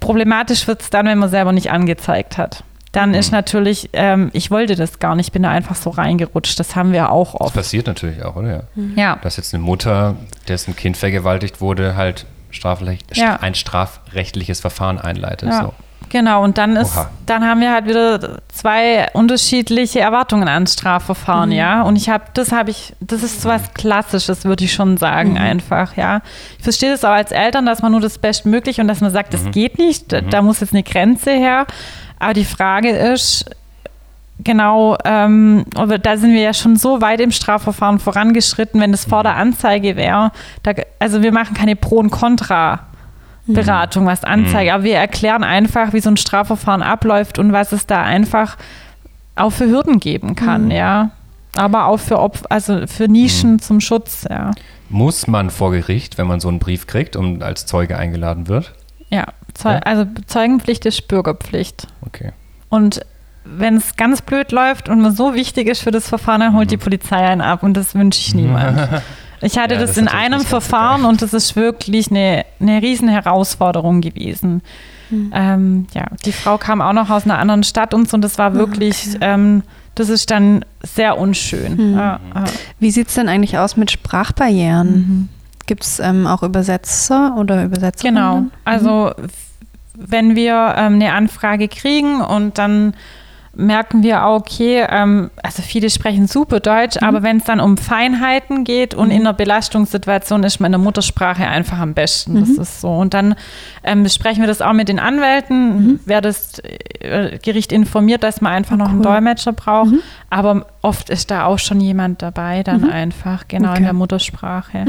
Problematisch 0.00 0.66
wird 0.66 0.82
es 0.82 0.90
dann, 0.90 1.06
wenn 1.06 1.18
man 1.18 1.30
selber 1.30 1.52
nicht 1.52 1.70
angezeigt 1.70 2.36
hat. 2.38 2.62
Dann 2.92 3.12
ist 3.14 3.32
natürlich, 3.32 3.90
ähm, 3.92 4.30
ich 4.34 4.50
wollte 4.52 4.76
das 4.76 5.00
gar 5.00 5.16
nicht, 5.16 5.32
bin 5.32 5.42
da 5.42 5.50
einfach 5.50 5.74
so 5.74 5.90
reingerutscht. 5.90 6.60
Das 6.60 6.76
haben 6.76 6.92
wir 6.92 7.10
auch 7.10 7.32
Das 7.32 7.40
oft. 7.40 7.54
passiert 7.54 7.86
natürlich 7.88 8.22
auch, 8.24 8.36
oder? 8.36 8.64
Ja. 8.76 8.82
Ja. 8.94 9.16
Dass 9.22 9.36
jetzt 9.36 9.52
eine 9.52 9.62
Mutter, 9.64 10.14
dessen 10.46 10.76
Kind 10.76 10.96
vergewaltigt 10.96 11.60
wurde, 11.60 11.96
halt 11.96 12.26
strafrecht, 12.50 13.16
Ja. 13.16 13.36
ein 13.40 13.56
strafrechtliches 13.56 14.60
Verfahren 14.60 14.98
einleitet. 15.00 15.48
Ja. 15.48 15.62
So. 15.62 15.72
Genau, 16.14 16.44
und 16.44 16.58
dann 16.58 16.76
ist, 16.76 16.96
Oha. 16.96 17.10
dann 17.26 17.44
haben 17.44 17.60
wir 17.60 17.72
halt 17.72 17.86
wieder 17.86 18.38
zwei 18.46 19.08
unterschiedliche 19.14 19.98
Erwartungen 19.98 20.46
an 20.46 20.64
Strafverfahren, 20.64 21.50
ja. 21.50 21.82
Und 21.82 21.96
ich 21.96 22.08
habe, 22.08 22.22
das 22.34 22.52
habe 22.52 22.70
ich, 22.70 22.94
das 23.00 23.24
ist 23.24 23.42
so 23.42 23.48
was 23.48 23.74
Klassisches, 23.74 24.44
würde 24.44 24.62
ich 24.62 24.72
schon 24.72 24.96
sagen, 24.96 25.38
einfach, 25.38 25.96
ja. 25.96 26.20
Ich 26.56 26.62
verstehe 26.62 26.92
das 26.92 27.04
auch 27.04 27.10
als 27.10 27.32
Eltern, 27.32 27.66
dass 27.66 27.82
man 27.82 27.90
nur 27.90 28.00
das 28.00 28.18
Bestmögliche 28.18 28.80
und 28.80 28.86
dass 28.86 29.00
man 29.00 29.10
sagt, 29.10 29.34
das 29.34 29.50
geht 29.50 29.80
nicht, 29.80 30.12
da, 30.12 30.20
da 30.20 30.40
muss 30.40 30.60
jetzt 30.60 30.72
eine 30.72 30.84
Grenze 30.84 31.32
her. 31.32 31.66
Aber 32.20 32.32
die 32.32 32.44
Frage 32.44 32.90
ist, 32.90 33.46
genau, 34.38 34.96
ähm, 35.04 35.64
aber 35.74 35.98
da 35.98 36.16
sind 36.16 36.32
wir 36.32 36.42
ja 36.42 36.54
schon 36.54 36.76
so 36.76 37.00
weit 37.00 37.20
im 37.20 37.32
Strafverfahren 37.32 37.98
vorangeschritten, 37.98 38.80
wenn 38.80 38.92
das 38.92 39.04
vor 39.04 39.24
der 39.24 39.34
Anzeige 39.34 39.96
wäre. 39.96 40.30
Da, 40.62 40.74
also 41.00 41.22
wir 41.22 41.32
machen 41.32 41.54
keine 41.54 41.74
Pro- 41.74 41.98
und 41.98 42.10
Contra. 42.10 42.86
Beratung, 43.46 44.06
was 44.06 44.24
Anzeige. 44.24 44.72
Aber 44.72 44.84
wir 44.84 44.96
erklären 44.96 45.44
einfach, 45.44 45.92
wie 45.92 46.00
so 46.00 46.10
ein 46.10 46.16
Strafverfahren 46.16 46.82
abläuft 46.82 47.38
und 47.38 47.52
was 47.52 47.72
es 47.72 47.86
da 47.86 48.02
einfach 48.02 48.56
auch 49.36 49.50
für 49.50 49.66
Hürden 49.66 50.00
geben 50.00 50.34
kann, 50.34 50.70
ja. 50.70 51.10
Aber 51.56 51.86
auch 51.86 51.98
für 51.98 52.18
Opf 52.18 52.42
also 52.48 52.86
für 52.86 53.06
Nischen 53.08 53.58
zum 53.58 53.80
Schutz, 53.80 54.24
ja. 54.28 54.50
Muss 54.88 55.26
man 55.26 55.50
vor 55.50 55.72
Gericht, 55.72 56.18
wenn 56.18 56.26
man 56.26 56.40
so 56.40 56.48
einen 56.48 56.58
Brief 56.58 56.86
kriegt 56.86 57.16
und 57.16 57.42
als 57.42 57.66
Zeuge 57.66 57.96
eingeladen 57.98 58.48
wird? 58.48 58.72
Ja, 59.10 59.26
Zeu 59.54 59.72
Ja. 59.72 59.78
also 59.80 60.06
Zeugenpflicht 60.26 60.86
ist 60.86 61.06
Bürgerpflicht. 61.08 61.86
Okay. 62.06 62.32
Und 62.68 63.00
wenn 63.44 63.76
es 63.76 63.96
ganz 63.96 64.22
blöd 64.22 64.52
läuft 64.52 64.88
und 64.88 65.00
man 65.00 65.14
so 65.14 65.34
wichtig 65.34 65.68
ist 65.68 65.82
für 65.82 65.90
das 65.90 66.08
Verfahren, 66.08 66.40
dann 66.40 66.56
holt 66.56 66.70
die 66.70 66.76
Polizei 66.76 67.16
einen 67.18 67.40
ab 67.40 67.62
und 67.62 67.76
das 67.76 67.94
wünsche 67.94 68.20
ich 68.20 68.34
niemand. 68.34 68.88
Ich 69.44 69.58
hatte 69.58 69.74
Ja, 69.74 69.80
das, 69.80 69.90
das 69.90 69.98
in 69.98 70.08
einem 70.08 70.40
Verfahren 70.40 71.02
geil. 71.02 71.10
und 71.10 71.22
das 71.22 71.32
ist 71.34 71.54
wirklich 71.56 72.10
eine, 72.10 72.44
eine 72.60 72.82
riesen 72.82 73.08
Herausforderung 73.08 74.00
gewesen. 74.00 74.62
Ähm, 75.32 75.86
ja, 75.94 76.06
die 76.24 76.32
Frau 76.32 76.58
kam 76.58 76.80
auch 76.80 76.92
noch 76.94 77.08
aus 77.10 77.24
einer 77.24 77.38
anderen 77.38 77.62
Stadt 77.62 77.94
und 77.94 78.08
so 78.08 78.16
und 78.16 78.22
das 78.22 78.36
war 78.38 78.54
wirklich, 78.54 79.16
ähm, 79.20 79.62
das 79.94 80.08
ist 80.08 80.30
dann 80.32 80.64
sehr 80.82 81.18
unschön. 81.18 81.94
Ja, 81.94 82.18
ja. 82.34 82.44
Wie 82.80 82.90
sieht 82.90 83.08
es 83.08 83.14
denn 83.14 83.28
eigentlich 83.28 83.56
aus 83.58 83.76
mit 83.76 83.92
Sprachbarrieren? 83.92 85.28
Gibt 85.66 85.84
es 85.84 86.00
ähm, 86.00 86.26
auch 86.26 86.42
Übersetzer 86.42 87.36
oder 87.38 87.64
Übersetzerinnen? 87.64 88.16
Genau. 88.16 88.42
Also 88.64 89.12
wenn 89.96 90.34
wir 90.34 90.74
ähm, 90.76 90.94
eine 90.94 91.12
Anfrage 91.12 91.68
kriegen 91.68 92.20
und 92.20 92.58
dann 92.58 92.94
merken 93.56 94.02
wir, 94.02 94.24
auch, 94.24 94.40
okay, 94.40 94.86
ähm, 94.88 95.30
also 95.42 95.62
viele 95.62 95.90
sprechen 95.90 96.26
super 96.26 96.60
Deutsch, 96.60 96.96
aber 97.02 97.22
wenn 97.22 97.38
es 97.38 97.44
dann 97.44 97.60
um 97.60 97.76
Feinheiten 97.76 98.64
geht 98.64 98.94
und 98.94 99.10
in 99.10 99.20
einer 99.20 99.32
Belastungssituation 99.32 100.42
ist 100.44 100.60
meine 100.60 100.78
Muttersprache 100.78 101.46
einfach 101.46 101.78
am 101.78 101.94
besten. 101.94 102.40
Das 102.40 102.48
ist 102.50 102.80
so. 102.80 102.90
Und 102.90 103.14
dann 103.14 103.34
ähm, 103.82 104.02
besprechen 104.02 104.42
wir 104.42 104.46
das 104.48 104.60
auch 104.62 104.72
mit 104.72 104.88
den 104.88 104.98
Anwälten, 104.98 106.00
wer 106.04 106.20
das 106.20 106.58
äh, 107.00 107.38
Gericht 107.42 107.72
informiert, 107.72 108.22
dass 108.22 108.40
man 108.40 108.52
einfach 108.52 108.76
noch 108.76 108.88
einen 108.88 108.98
cool. 108.98 109.04
Dolmetscher 109.04 109.52
braucht. 109.52 109.92
Aber 110.30 110.66
oft 110.82 111.10
ist 111.10 111.30
da 111.30 111.44
auch 111.46 111.58
schon 111.58 111.80
jemand 111.80 112.22
dabei, 112.22 112.62
dann 112.62 112.90
einfach, 112.90 113.48
genau 113.48 113.70
Okay. 113.70 113.78
in 113.78 113.84
der 113.84 113.92
Muttersprache. 113.92 114.84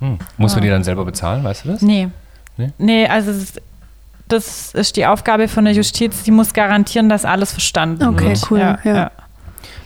Hm. 0.00 0.18
Muss 0.36 0.54
man 0.54 0.62
die 0.62 0.68
dann 0.68 0.84
selber 0.84 1.04
bezahlen, 1.04 1.42
weißt 1.42 1.64
du 1.64 1.68
das? 1.70 1.82
Nee. 1.82 2.08
Nee? 2.56 2.72
Nee, 2.78 3.06
also 3.06 3.30
es 3.30 3.36
ist, 3.38 3.62
das 4.28 4.72
ist 4.74 4.96
die 4.96 5.06
Aufgabe 5.06 5.48
von 5.48 5.64
der 5.64 5.74
Justiz, 5.74 6.22
die 6.22 6.30
muss 6.30 6.52
garantieren, 6.54 7.08
dass 7.08 7.24
alles 7.24 7.52
verstanden 7.52 8.06
Okay, 8.08 8.28
wird. 8.28 8.50
cool, 8.50 8.58
Ja, 8.60 8.78
ja. 8.84 8.94
ja. 8.94 9.10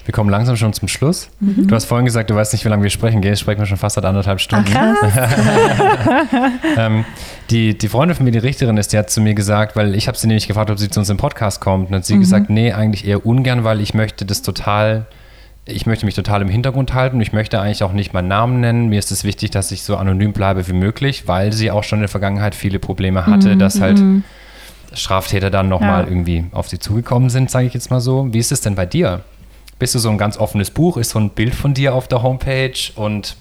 Wir 0.05 0.13
kommen 0.13 0.31
langsam 0.31 0.57
schon 0.57 0.73
zum 0.73 0.89
Schluss. 0.89 1.29
Mhm. 1.39 1.69
Du 1.69 1.77
hast 1.77 1.85
vorhin 1.85 2.05
gesagt, 2.05 2.29
du 2.29 2.35
weißt 2.35 2.53
nicht, 2.55 2.65
wie 2.65 2.69
lange 2.69 2.83
wir 2.83 2.91
sprechen. 2.91 3.21
Gell? 3.21 3.31
Jetzt 3.31 3.39
sprechen 3.39 3.61
wir 3.61 3.67
schon 3.67 3.77
fast 3.77 3.95
seit 3.95 4.05
anderthalb 4.05 4.41
Stunden. 4.41 4.73
ähm, 6.77 7.05
die, 7.51 7.79
die 7.79 7.89
Freundin 7.89 8.17
von 8.17 8.25
mir, 8.25 8.33
die 8.33 8.39
Richterin 8.39 8.77
ist, 8.79 8.93
die 8.93 8.99
hat 8.99 9.11
zu 9.11 9.21
mir 9.21 9.35
gesagt, 9.35 9.77
weil 9.77 9.95
ich 9.95 10.09
habe 10.09 10.19
sie 10.19 10.27
nämlich 10.27 10.49
gefragt, 10.49 10.71
ob 10.71 10.79
sie 10.81 10.91
zu 10.91 10.99
uns 10.99 11.09
im 11.09 11.19
Podcast 11.19 11.61
kommt. 11.61 11.91
Und 11.91 11.95
hat 11.97 12.05
sie 12.05 12.19
gesagt, 12.19 12.51
nee, 12.51 12.73
eigentlich 12.73 13.07
eher 13.07 13.25
ungern, 13.25 13.63
weil 13.63 13.81
ich 13.81 13.95
möchte 13.95 14.25
das 14.25 14.43
total, 14.43 15.07
ich 15.65 15.87
möchte 15.87 16.05
mich 16.07 16.15
total 16.15 16.43
im 16.43 16.49
Hintergrund 16.49 16.93
halten. 16.93 17.21
Ich 17.21 17.33
möchte 17.33 17.61
eigentlich 17.61 17.83
auch 17.85 17.93
nicht 17.93 18.13
meinen 18.13 18.29
Namen 18.29 18.61
nennen. 18.61 18.89
Mir 18.89 18.99
ist 18.99 19.13
es 19.13 19.23
wichtig, 19.25 19.51
dass 19.53 19.71
ich 19.71 19.83
so 19.83 19.97
anonym 19.97 20.33
bleibe 20.33 20.67
wie 20.67 20.73
möglich, 20.73 21.29
weil 21.29 21.53
sie 21.53 21.71
auch 21.71 21.85
schon 21.85 21.99
in 21.99 22.03
der 22.03 22.09
Vergangenheit 22.09 22.55
viele 22.55 22.79
Probleme 22.79 23.27
hatte, 23.27 23.57
dass 23.57 23.81
halt 23.81 24.03
Straftäter 24.95 25.51
dann 25.51 25.69
nochmal 25.69 26.03
Ja. 26.05 26.09
irgendwie 26.09 26.45
auf 26.53 26.69
sie 26.69 26.79
zugekommen 26.79 27.31
sind, 27.31 27.51
sage 27.51 27.67
ich 27.67 27.75
jetzt 27.75 27.91
mal 27.91 28.01
so. 28.01 28.33
Wie 28.33 28.39
ist 28.39 28.53
es 28.53 28.61
denn 28.61 28.75
bei 28.75 28.87
dir? 28.87 29.21
Bist 29.79 29.95
du 29.95 29.99
so 29.99 30.11
ein 30.11 30.19
ganz 30.19 30.37
offenes 30.37 30.71
Buch? 30.71 30.97
Ist 30.97 31.11
so 31.11 31.19
ein 31.19 31.31
Bild 31.31 31.55
von 31.55 31.75
dir 31.75 31.95
auf 31.95 32.09
der 32.09 32.23
Homepage? 32.23 32.73
Und 32.97 33.37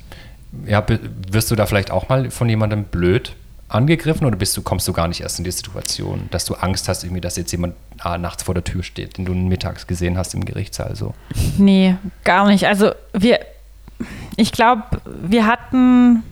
ja, 0.66 0.84
wirst 1.32 1.50
du 1.52 1.56
da 1.56 1.66
vielleicht 1.66 1.92
auch 1.92 2.08
mal 2.10 2.30
von 2.32 2.48
jemandem 2.50 2.84
blöd 2.84 3.36
angegriffen 3.74 4.26
oder 4.26 4.36
bist 4.36 4.56
du, 4.58 4.62
kommst 4.62 4.88
du 4.88 4.94
gar 4.94 5.08
nicht 5.08 5.22
erst 5.22 5.40
in 5.40 5.46
die 5.46 5.52
Situation, 5.52 6.28
dass 6.32 6.46
du 6.46 6.56
Angst 6.56 6.88
hast, 6.88 7.04
irgendwie, 7.04 7.22
dass 7.22 7.38
jetzt 7.38 7.52
jemand 7.52 7.76
ah, 8.00 8.18
nachts 8.18 8.44
vor 8.44 8.54
der 8.54 8.64
Tür 8.64 8.84
steht, 8.84 9.18
den 9.18 9.26
du 9.26 9.34
mittags 9.34 9.88
gesehen 9.88 10.18
hast 10.18 10.34
im 10.34 10.46
Gerichtssaal? 10.46 10.96
So. 10.96 11.14
Nee, 11.58 11.96
gar 12.24 12.48
nicht. 12.48 12.68
Also 12.68 12.92
wir, 13.14 13.40
ich 14.36 14.52
glaube, 14.52 14.84
wir 15.06 15.46
hatten, 15.48 16.24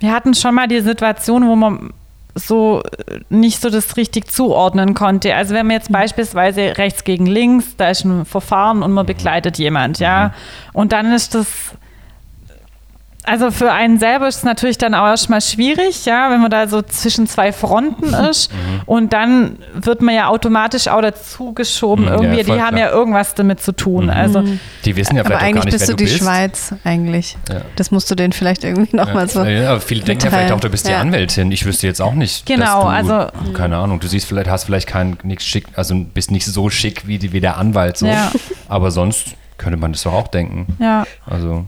wir 0.00 0.12
hatten 0.12 0.34
schon 0.34 0.54
mal 0.54 0.68
die 0.68 0.80
Situation, 0.80 1.46
wo 1.46 1.56
man 1.56 1.92
so 2.34 2.82
äh, 2.82 3.20
nicht 3.30 3.60
so 3.60 3.70
das 3.70 3.96
richtig 3.96 4.30
zuordnen 4.30 4.94
konnte. 4.94 5.34
Also 5.34 5.54
wenn 5.54 5.66
man 5.66 5.76
jetzt 5.76 5.92
beispielsweise 5.92 6.78
rechts 6.78 7.04
gegen 7.04 7.26
links, 7.26 7.76
da 7.76 7.90
ist 7.90 8.04
ein 8.04 8.24
Verfahren 8.24 8.82
und 8.82 8.92
man 8.92 9.06
begleitet 9.06 9.58
jemand, 9.58 9.98
ja. 9.98 10.32
Und 10.72 10.92
dann 10.92 11.12
ist 11.12 11.34
das 11.34 11.46
also 13.28 13.50
für 13.50 13.70
einen 13.72 13.98
selber 13.98 14.28
ist 14.28 14.36
es 14.38 14.42
natürlich 14.44 14.78
dann 14.78 14.94
auch 14.94 15.06
erstmal 15.06 15.40
schwierig, 15.40 16.04
ja, 16.06 16.30
wenn 16.30 16.40
man 16.40 16.50
da 16.50 16.66
so 16.68 16.82
zwischen 16.82 17.26
zwei 17.26 17.52
Fronten 17.52 18.14
ist. 18.14 18.50
Und 18.86 19.12
dann 19.12 19.58
wird 19.74 20.02
man 20.02 20.14
ja 20.14 20.28
automatisch 20.28 20.88
auch 20.88 21.00
dazu 21.02 21.52
geschoben, 21.52 22.04
Mhm, 22.04 22.08
ja, 22.08 22.14
irgendwie, 22.16 22.44
voll 22.44 22.56
die 22.56 22.62
haben 22.62 22.76
klar. 22.76 22.88
ja 22.90 22.94
irgendwas 22.94 23.34
damit 23.34 23.60
zu 23.60 23.72
tun. 23.72 24.10
Also 24.10 24.42
Die 24.84 24.96
wissen 24.96 25.16
ja 25.16 25.22
Aber 25.22 25.30
vielleicht 25.30 25.36
auch 25.36 25.40
gar 25.40 25.48
eigentlich 25.48 25.64
nicht, 25.64 25.72
bist 25.78 25.88
du 25.88 25.92
du 25.92 25.96
die 25.96 26.04
bist. 26.04 26.18
Schweiz, 26.18 26.74
eigentlich. 26.84 27.36
Ja. 27.50 27.60
Das 27.76 27.90
musst 27.90 28.10
du 28.10 28.14
denen 28.14 28.32
vielleicht 28.32 28.64
irgendwie 28.64 28.96
nochmal 28.96 29.26
Ja, 29.26 29.28
so. 29.28 29.44
ja, 29.44 29.70
aber 29.70 29.80
viele 29.80 30.02
denken 30.02 30.24
ja 30.24 30.30
vielleicht 30.30 30.52
auch, 30.52 30.60
du 30.60 30.68
bist 30.70 30.86
die 30.86 30.92
Ja. 30.92 31.00
Anwältin. 31.00 31.52
Ich 31.52 31.64
wüsste 31.66 31.86
jetzt 31.86 32.00
auch 32.00 32.14
nicht. 32.14 32.46
Genau, 32.46 32.90
dass 32.90 33.06
du, 33.06 33.12
also- 33.14 33.52
Keine 33.52 33.76
Ahnung, 33.76 34.00
du 34.00 34.06
siehst 34.08 34.26
vielleicht, 34.26 34.48
hast 34.48 34.64
vielleicht 34.64 34.86
kein 34.88 35.16
nix 35.22 35.44
schick, 35.44 35.66
also 35.76 35.94
bist 35.94 36.30
nicht 36.30 36.46
so 36.46 36.70
schick 36.70 37.06
wie, 37.06 37.18
die, 37.18 37.32
wie 37.32 37.40
der 37.40 37.56
Anwalt 37.58 37.96
so. 37.98 38.06
Ja. 38.06 38.32
Aber 38.68 38.90
sonst 38.90 39.28
könnte 39.58 39.76
man 39.78 39.92
das 39.92 40.02
doch 40.04 40.12
auch 40.12 40.28
denken. 40.28 40.66
ja. 40.78 41.04
Also, 41.26 41.66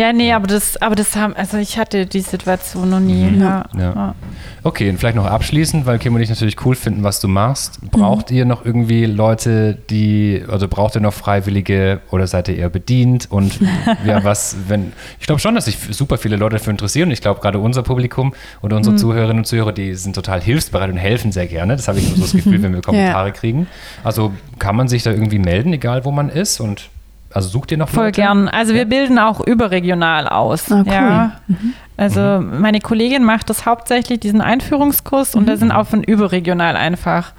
Ja, 0.00 0.14
nee, 0.14 0.32
aber 0.32 0.46
das, 0.46 0.80
aber 0.80 0.94
das 0.94 1.14
haben, 1.14 1.36
also 1.36 1.58
ich 1.58 1.76
hatte 1.76 2.06
die 2.06 2.22
Situation 2.22 2.88
noch 2.88 3.00
nie. 3.00 3.22
Mhm. 3.22 3.42
Ja. 3.42 3.64
Ja. 3.76 3.92
Ja. 3.94 4.14
Okay, 4.62 4.88
und 4.88 4.96
vielleicht 4.96 5.16
noch 5.16 5.26
abschließend, 5.26 5.84
weil 5.84 5.98
Kim 5.98 6.14
und 6.14 6.22
ich 6.22 6.30
natürlich 6.30 6.64
cool 6.64 6.74
finden, 6.74 7.02
was 7.02 7.20
du 7.20 7.28
machst. 7.28 7.82
Braucht 7.90 8.30
ihr 8.30 8.46
noch 8.46 8.64
irgendwie 8.64 9.04
Leute, 9.04 9.76
die, 9.90 10.42
also 10.48 10.68
braucht 10.68 10.94
ihr 10.94 11.02
noch 11.02 11.12
Freiwillige 11.12 12.00
oder 12.10 12.26
seid 12.26 12.48
ihr 12.48 12.56
eher 12.56 12.70
bedient? 12.70 13.30
Und 13.30 13.60
ja, 14.06 14.24
was, 14.24 14.56
wenn, 14.68 14.94
ich 15.18 15.26
glaube 15.26 15.38
schon, 15.38 15.54
dass 15.54 15.66
sich 15.66 15.76
super 15.90 16.16
viele 16.16 16.36
Leute 16.36 16.56
dafür 16.56 16.70
interessieren. 16.70 17.08
Und 17.08 17.12
ich 17.12 17.20
glaube, 17.20 17.42
gerade 17.42 17.58
unser 17.58 17.82
Publikum 17.82 18.32
oder 18.62 18.78
unsere 18.78 18.96
Zuhörerinnen 18.96 19.40
und 19.40 19.44
Zuhörer, 19.44 19.72
die 19.72 19.94
sind 19.96 20.14
total 20.14 20.40
hilfsbereit 20.40 20.90
und 20.90 20.96
helfen 20.96 21.30
sehr 21.30 21.46
gerne. 21.46 21.76
Das 21.76 21.88
habe 21.88 21.98
ich 21.98 22.06
immer 22.06 22.16
so 22.16 22.22
das 22.22 22.32
Gefühl, 22.32 22.62
wenn 22.62 22.72
wir 22.72 22.80
Kommentare 22.80 23.32
kriegen. 23.32 23.66
Also 24.02 24.32
kann 24.58 24.76
man 24.76 24.88
sich 24.88 25.02
da 25.02 25.10
irgendwie 25.10 25.38
melden, 25.38 25.74
egal 25.74 26.06
wo 26.06 26.10
man 26.10 26.30
ist? 26.30 26.58
Und 26.58 26.88
also 27.32 27.48
sucht 27.48 27.70
ihr 27.72 27.78
noch 27.78 27.88
Voll 27.88 28.06
Leute? 28.06 28.20
gern. 28.20 28.48
Also 28.48 28.74
wir 28.74 28.84
bilden 28.86 29.18
auch 29.18 29.40
überregional 29.40 30.26
aus. 30.28 30.70
Ah, 30.70 30.82
cool. 30.86 30.92
ja. 30.92 31.32
Also 31.96 32.40
meine 32.40 32.80
Kollegin 32.80 33.24
macht 33.24 33.50
das 33.50 33.66
hauptsächlich, 33.66 34.20
diesen 34.20 34.40
Einführungskurs, 34.40 35.34
und 35.34 35.46
da 35.46 35.56
sind 35.58 35.70
auch 35.70 35.86
von 35.86 36.02
überregional 36.02 36.74
einfach 36.76 37.32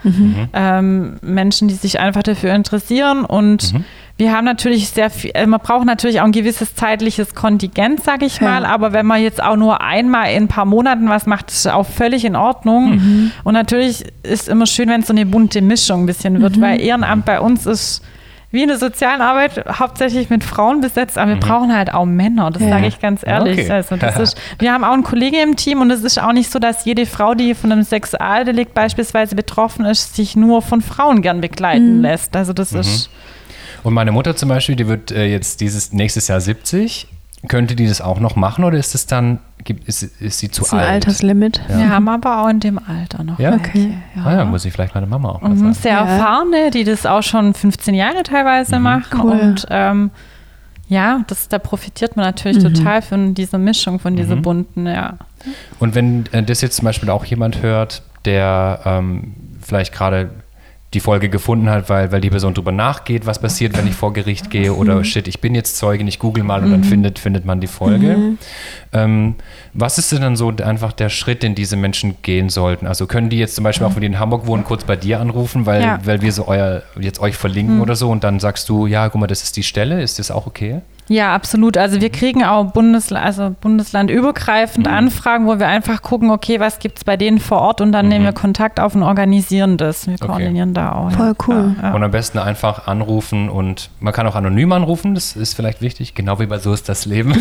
ähm, 0.54 1.18
Menschen, 1.22 1.68
die 1.68 1.74
sich 1.74 2.00
einfach 2.00 2.22
dafür 2.24 2.54
interessieren. 2.54 3.26
Und 3.26 3.74
wir 4.18 4.32
haben 4.34 4.46
natürlich 4.46 4.90
sehr 4.90 5.10
viel, 5.10 5.32
äh, 5.34 5.48
man 5.48 5.60
braucht 5.62 5.86
natürlich 5.88 6.22
auch 6.22 6.26
ein 6.26 6.32
gewisses 6.32 6.76
zeitliches 6.76 7.34
Kontingent, 7.34 8.04
sage 8.04 8.26
ich 8.28 8.40
Ja. 8.40 8.48
mal. 8.50 8.66
Aber 8.66 8.94
wenn 8.94 9.08
man 9.08 9.22
jetzt 9.22 9.42
auch 9.42 9.56
nur 9.56 9.82
einmal 9.82 10.32
in 10.32 10.44
ein 10.44 10.48
paar 10.48 10.66
Monaten 10.66 11.10
was 11.10 11.26
macht, 11.26 11.50
ist 11.50 11.68
auch 11.68 11.88
völlig 11.88 12.24
in 12.24 12.36
Ordnung. 12.36 13.32
Und 13.44 13.54
natürlich 13.54 14.06
ist 14.22 14.48
immer 14.48 14.68
schön, 14.68 14.90
wenn 14.90 15.02
es 15.02 15.08
so 15.08 15.14
eine 15.14 15.26
bunte 15.26 15.62
Mischung 15.64 16.04
ein 16.04 16.06
bisschen 16.06 16.40
wird, 16.40 16.62
weil 16.62 16.80
Ehrenamt 16.80 17.26
bei 17.26 17.40
uns 17.42 17.66
ist 17.66 18.04
wie 18.52 18.62
in 18.64 18.68
der 18.68 18.78
sozialen 18.78 19.22
Arbeit 19.22 19.64
hauptsächlich 19.80 20.30
mit 20.30 20.44
Frauen 20.44 20.82
besetzt, 20.82 21.18
aber 21.18 21.32
wir 21.32 21.40
brauchen 21.40 21.76
halt 21.76 21.94
auch 21.94 22.06
Männer, 22.06 22.52
das 22.52 22.62
Ja. 22.64 22.70
sage 22.70 22.88
ich 22.88 23.00
ganz 23.00 23.22
ehrlich. 23.26 23.60
Okay. 23.60 23.72
Also 23.72 23.96
das 23.96 24.20
ist, 24.20 24.42
wir 24.60 24.74
haben 24.74 24.84
auch 24.84 24.94
einen 24.94 25.04
Kollegen 25.04 25.38
im 25.38 25.56
Team 25.56 25.82
und 25.82 25.90
es 25.92 26.04
ist 26.04 26.22
auch 26.22 26.34
nicht 26.34 26.52
so, 26.52 26.60
dass 26.60 26.84
jede 26.86 27.06
Frau, 27.06 27.34
die 27.34 27.56
von 27.56 27.72
einem 27.72 27.84
Sexualdelikt 27.84 28.74
beispielsweise 28.74 29.36
betroffen 29.36 29.86
ist, 29.86 30.16
sich 30.16 30.36
nur 30.36 30.62
von 30.62 30.82
Frauen 30.82 31.22
gern 31.22 31.40
begleiten 31.42 32.02
lässt. 32.02 32.36
Also 32.36 32.52
das 32.54 32.74
ist 32.74 33.10
Und 33.84 33.94
meine 33.94 34.12
Mutter 34.12 34.36
zum 34.36 34.50
Beispiel, 34.50 34.76
die 34.76 34.88
wird 34.88 35.12
äh, 35.12 35.26
jetzt 35.26 35.62
dieses 35.62 35.94
nächstes 35.94 36.28
Jahr 36.28 36.42
70. 36.42 37.08
Könnte 37.48 37.76
die 37.76 37.88
das 37.88 38.02
auch 38.02 38.20
noch 38.20 38.36
machen 38.36 38.64
oder 38.64 38.78
ist 38.78 38.94
es 38.94 39.08
dann, 39.08 39.40
gibt, 39.64 39.88
ist, 39.88 40.04
ist 40.04 40.40
sie 40.40 40.50
zu 40.50 40.64
ist 40.64 40.74
ein 40.74 40.80
alt? 40.80 40.90
Alterslimit. 40.90 41.62
wir 41.68 41.90
haben 41.90 42.08
aber 42.10 42.42
auch 42.44 42.50
in 42.50 42.60
dem 42.60 42.80
Alter 42.80 43.24
noch. 43.24 43.40
Ja? 43.40 43.54
Okay. 43.54 43.94
Ja. 44.16 44.24
Ah 44.26 44.34
ja, 44.38 44.46
muss 44.46 44.66
ich 44.66 44.74
vielleicht 44.74 44.94
meine 44.96 45.08
Mama 45.08 45.30
auch 45.30 45.42
mal 45.42 45.50
Mhm, 45.50 45.58
sagen. 45.60 45.74
sehr 45.74 45.92
Ja. 45.94 46.06
erfahrene, 46.06 46.72
die 46.72 46.84
das 46.84 47.06
auch 47.06 47.24
schon 47.24 47.54
15 47.54 47.94
Jahre 47.96 48.24
teilweise 48.24 48.80
machen. 48.80 49.20
Cool. 49.22 49.32
Und 49.32 49.66
ähm, 49.70 50.12
ja, 50.88 51.22
das, 51.28 51.48
da 51.48 51.58
profitiert 51.60 52.18
man 52.18 52.26
natürlich 52.26 52.62
total 52.62 53.02
von 53.02 53.34
dieser 53.34 53.58
Mischung, 53.58 54.00
von 54.00 54.16
dieser 54.18 54.36
bunten, 54.36 54.88
ja. 54.88 55.14
Und 55.80 55.96
wenn 55.96 56.26
äh, 56.34 56.44
das 56.44 56.62
jetzt 56.62 56.76
zum 56.78 56.86
Beispiel 56.86 57.10
auch 57.10 57.24
jemand 57.26 57.62
hört, 57.62 58.02
der 58.26 58.82
ähm, 58.86 59.34
vielleicht 59.62 59.94
gerade 59.94 60.30
die 60.94 61.00
Folge 61.00 61.30
gefunden 61.30 61.70
hat, 61.70 61.88
weil, 61.90 62.12
weil 62.12 62.20
die 62.20 62.30
Person 62.30 62.54
drüber 62.54 62.74
nachgeht, 62.74 63.26
was 63.26 63.40
passiert, 63.40 63.78
wenn 63.78 63.88
ich 63.88 63.94
vor 63.96 64.12
Gericht 64.12 64.50
gehe 64.50 64.74
oder 64.74 65.04
shit, 65.06 65.28
ich 65.28 65.40
bin 65.40 65.56
jetzt 65.56 65.78
Zeugin, 65.78 66.06
ich 66.08 66.20
google 66.20 66.44
mal 66.44 66.62
und 66.64 66.72
dann 66.72 66.84
findet, 66.84 67.18
findet 67.18 67.46
man 67.46 67.62
die 67.62 67.68
Folge. 67.68 68.36
Ähm, 68.92 69.36
was 69.74 69.98
ist 69.98 70.12
denn 70.12 70.22
dann 70.22 70.36
so 70.36 70.50
einfach 70.64 70.92
der 70.92 71.08
Schritt, 71.08 71.44
den 71.44 71.56
diese 71.56 71.78
Menschen 71.78 72.16
gehen 72.24 72.50
sollten? 72.50 72.88
Also 72.88 73.08
können 73.08 73.30
die 73.30 73.38
jetzt 73.38 73.56
zum 73.56 73.64
Beispiel 73.64 73.88
auch, 73.88 73.96
wenn 73.96 74.02
die 74.02 74.08
in 74.08 74.20
Hamburg 74.20 74.48
wohnen, 74.48 74.66
kurz 74.66 74.84
bei 74.84 74.98
dir 74.98 75.22
anrufen, 75.22 75.66
weil, 75.66 75.82
Ja. 75.82 76.00
weil 76.04 76.22
wir 76.22 76.34
so 76.34 76.48
euer, 76.48 76.84
jetzt 77.00 77.22
euch 77.22 77.38
verlinken 77.38 77.80
oder 77.80 77.96
so 77.96 78.10
und 78.10 78.26
dann 78.26 78.42
sagst 78.42 78.68
du, 78.68 78.86
ja, 78.86 79.08
guck 79.08 79.22
mal, 79.22 79.28
das 79.28 79.44
ist 79.44 79.56
die 79.56 79.64
Stelle, 79.64 80.02
ist 80.02 80.20
das 80.20 80.30
auch 80.30 80.46
okay? 80.46 80.82
Ja, 81.12 81.36
absolut. 81.36 81.78
Also 81.78 82.00
wir 82.00 82.10
kriegen 82.10 82.42
auch 82.46 82.72
Bundesla 82.72 83.20
also 83.22 83.54
bundeslandübergreifend 83.60 84.88
Anfragen, 84.88 85.46
wo 85.46 85.60
wir 85.60 85.68
einfach 85.68 86.02
gucken, 86.02 86.32
okay, 86.32 86.62
was 86.62 86.80
gibt 86.80 87.00
es 87.00 87.04
bei 87.04 87.18
denen 87.18 87.40
vor 87.40 87.60
Ort 87.60 87.82
und 87.82 87.92
dann 87.92 88.08
nehmen 88.08 88.24
wir 88.24 88.32
Kontakt 88.32 88.80
auf 88.80 88.96
und 88.96 89.04
organisieren 89.04 89.76
das. 89.76 90.08
Wir 90.08 90.18
koordinieren 90.18 90.74
da 90.74 90.94
auch. 90.94 91.12
Voll 91.12 91.34
cool. 91.48 91.76
Ja, 91.82 91.90
ja. 91.90 91.94
Und 91.96 92.04
am 92.04 92.12
besten 92.12 92.40
einfach 92.40 92.88
anrufen 92.88 93.50
und 93.50 93.90
man 94.00 94.14
kann 94.14 94.26
auch 94.26 94.36
anonym 94.36 94.72
anrufen, 94.72 95.14
das 95.14 95.36
ist 95.36 95.54
vielleicht 95.54 95.82
wichtig, 95.82 96.16
genau 96.16 96.40
wie 96.40 96.46
bei 96.46 96.60
So 96.60 96.72
ist 96.72 96.88
das 96.88 97.06
Leben. 97.06 97.34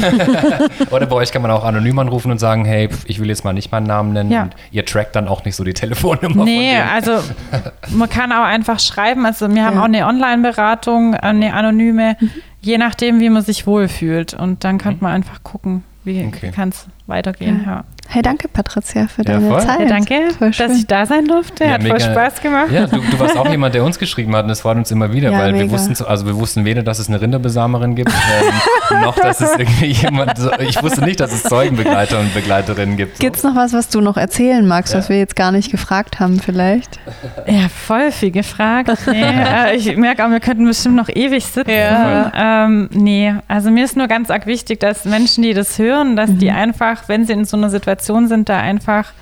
Oder 0.91 1.07
bei 1.07 1.15
euch 1.17 1.31
kann 1.31 1.43
man 1.43 1.53
auch 1.53 1.65
anonym 1.65 1.99
anrufen 2.01 2.33
und 2.33 2.39
sagen, 2.39 2.65
hey, 2.65 2.89
ich 3.07 3.21
will 3.21 3.29
jetzt 3.29 3.45
mal 3.45 3.53
nicht 3.53 3.71
meinen 3.71 3.87
Namen 3.87 4.13
nennen 4.13 4.33
Ja. 4.33 4.43
und 4.43 4.57
ihr 4.73 4.85
trackt 4.85 5.15
dann 5.15 5.29
auch 5.29 5.45
nicht 5.45 5.55
so 5.55 5.63
die 5.63 5.75
Telefonnummer 5.75 6.45
Nee, 6.45 6.77
also 6.77 7.13
man 7.91 8.09
kann 8.11 8.33
auch 8.33 8.43
einfach 8.45 8.81
schreiben. 8.81 9.25
Also 9.27 9.49
wir 9.55 9.65
haben 9.65 9.77
Ja. 9.77 9.81
auch 9.83 9.85
eine 9.85 10.07
Online-Beratung, 10.09 11.15
eine 11.15 11.55
anonyme, 11.55 12.17
je 12.61 12.79
nachdem, 12.79 13.21
wie 13.21 13.31
man 13.31 13.43
sich 13.43 13.67
wohlfühlt. 13.67 14.35
Und 14.35 14.65
dann 14.65 14.79
kann 14.79 14.99
man 15.01 15.13
einfach 15.13 15.43
gucken, 15.43 15.83
wie 16.05 16.25
Okay. 16.27 16.51
kann 16.51 16.71
es 16.71 16.87
weitergehen. 17.07 17.63
Ja. 17.65 17.85
Hey, 18.13 18.23
danke 18.23 18.49
Patricia 18.49 19.07
für 19.07 19.23
Ja, 19.23 19.35
deine 19.35 19.49
voll. 19.49 19.61
Zeit. 19.61 19.81
Ja, 19.81 19.87
danke, 19.87 20.15
Voll 20.37 20.51
dass 20.51 20.77
ich 20.77 20.85
da 20.89 21.07
sein 21.07 21.27
durfte. 21.27 21.65
Ja, 21.65 21.71
Hat 21.75 21.83
voll 21.85 21.93
mega. 21.93 22.11
Spaß 22.13 22.41
gemacht. 22.41 22.73
Ja, 22.73 22.89
du, 22.89 22.97
du 22.99 23.19
warst 23.21 23.37
auch 23.39 23.49
jemand, 23.49 23.73
der 23.77 23.85
uns 23.85 24.01
geschrieben 24.01 24.35
hat 24.35 24.43
und 24.43 24.49
das 24.49 24.63
freut 24.63 24.77
uns 24.79 24.91
immer 24.91 25.13
wieder, 25.13 25.31
Ja, 25.31 25.39
weil 25.39 25.55
wir 25.55 25.71
wussten, 25.71 25.95
so- 25.95 26.07
also 26.09 26.27
wir 26.27 26.35
wussten 26.37 26.65
weder, 26.65 26.83
dass 26.83 26.99
es 26.99 27.07
eine 27.09 27.21
Rinderbesamerin 27.21 27.95
gibt, 27.95 28.11
ähm, 28.11 29.01
noch, 29.03 29.15
dass 29.15 29.41
es 29.41 29.53
irgendwie 29.57 29.93
jemand, 29.93 30.37
so, 30.39 30.51
ich 30.59 30.83
wusste 30.83 31.05
nicht, 31.05 31.21
dass 31.21 31.33
es 31.33 31.45
Zeugenbegleiter 31.45 32.19
und 32.19 32.35
Begleiterinnen 32.35 32.97
gibt. 32.97 33.19
So. 33.19 33.21
Gibt's 33.21 33.45
noch 33.45 33.55
was, 33.55 33.73
was 33.75 33.89
du 33.91 34.01
noch 34.01 34.17
erzählen 34.17 34.67
magst, 34.67 34.93
Ja. 34.93 34.99
was 34.99 35.09
wir 35.09 35.17
jetzt 35.19 35.37
gar 35.37 35.53
nicht 35.53 35.71
gefragt 35.71 36.19
haben 36.19 36.41
vielleicht? 36.41 36.99
Ja, 37.47 37.69
voll 37.69 38.11
viel 38.11 38.33
gefragt. 38.33 38.91
Nee, 39.07 39.23
äh, 39.23 39.77
ich 39.77 39.97
merke 39.97 40.25
auch, 40.27 40.31
wir 40.31 40.41
könnten 40.41 40.65
bestimmt 40.65 40.97
noch 40.97 41.09
ewig 41.09 41.45
sitzen. 41.47 41.71
Ja. 41.71 42.65
Ähm, 42.65 42.89
nee, 42.93 43.33
also 43.47 43.71
mir 43.71 43.85
ist 43.85 43.97
nur 43.97 44.09
ganz 44.09 44.31
arg 44.31 44.47
wichtig, 44.47 44.81
dass 44.81 45.05
Menschen, 45.05 45.43
die 45.45 45.55
das 45.55 45.79
hören, 45.79 46.17
dass 46.17 46.35
die 46.37 46.51
einfach, 46.51 47.05
wenn 47.09 47.25
sie 47.25 47.35
in 47.35 47.45
so 47.45 47.57
einer 47.57 47.71
Situation 47.71 48.00
sind, 48.03 48.49
da 48.49 48.59
einfach 48.59 49.13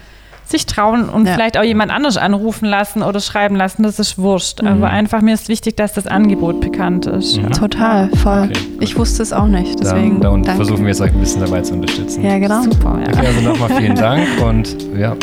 sich 0.44 0.64
trauen 0.64 1.10
und 1.10 1.26
Ja. 1.26 1.34
vielleicht 1.34 1.59
auch 1.59 1.62
jemand 1.62 1.92
anders 1.92 2.16
anrufen 2.16 2.64
lassen 2.64 3.02
oder 3.02 3.20
schreiben 3.20 3.55
lassen, 3.55 3.82
das 3.82 3.98
ist 3.98 4.16
wurscht. 4.16 4.62
Aber 4.64 4.88
einfach 4.88 5.20
mir 5.20 5.34
ist 5.34 5.48
wichtig, 5.50 5.76
dass 5.76 5.92
das 5.92 6.06
Angebot 6.06 6.62
bekannt 6.62 7.05
ist. 7.06 7.36
Ja. 7.36 7.50
Total, 7.50 8.09
voll. 8.16 8.44
Okay. 8.44 8.52
Ich 8.80 8.96
wusste 8.96 9.22
es 9.22 9.34
auch 9.34 9.46
nicht, 9.46 9.78
deswegen 9.78 10.20
da 10.22 10.30
und 10.30 10.46
danke. 10.46 10.64
versuchen 10.64 10.86
wir 10.86 10.92
es 10.92 11.02
euch 11.02 11.12
ein 11.12 11.20
bisschen 11.20 11.42
dabei 11.42 11.60
zu 11.60 11.74
unterstützen. 11.74 12.24
Ja, 12.24 12.38
genau. 12.38 12.62
Super, 12.62 12.98
ja. 12.98 13.09
Okay, 13.09 13.26
also 13.26 13.40
nochmal 13.42 13.70
vielen 13.78 13.94
Dank 13.94 14.26
und 14.42 14.74
ja, 14.96 15.14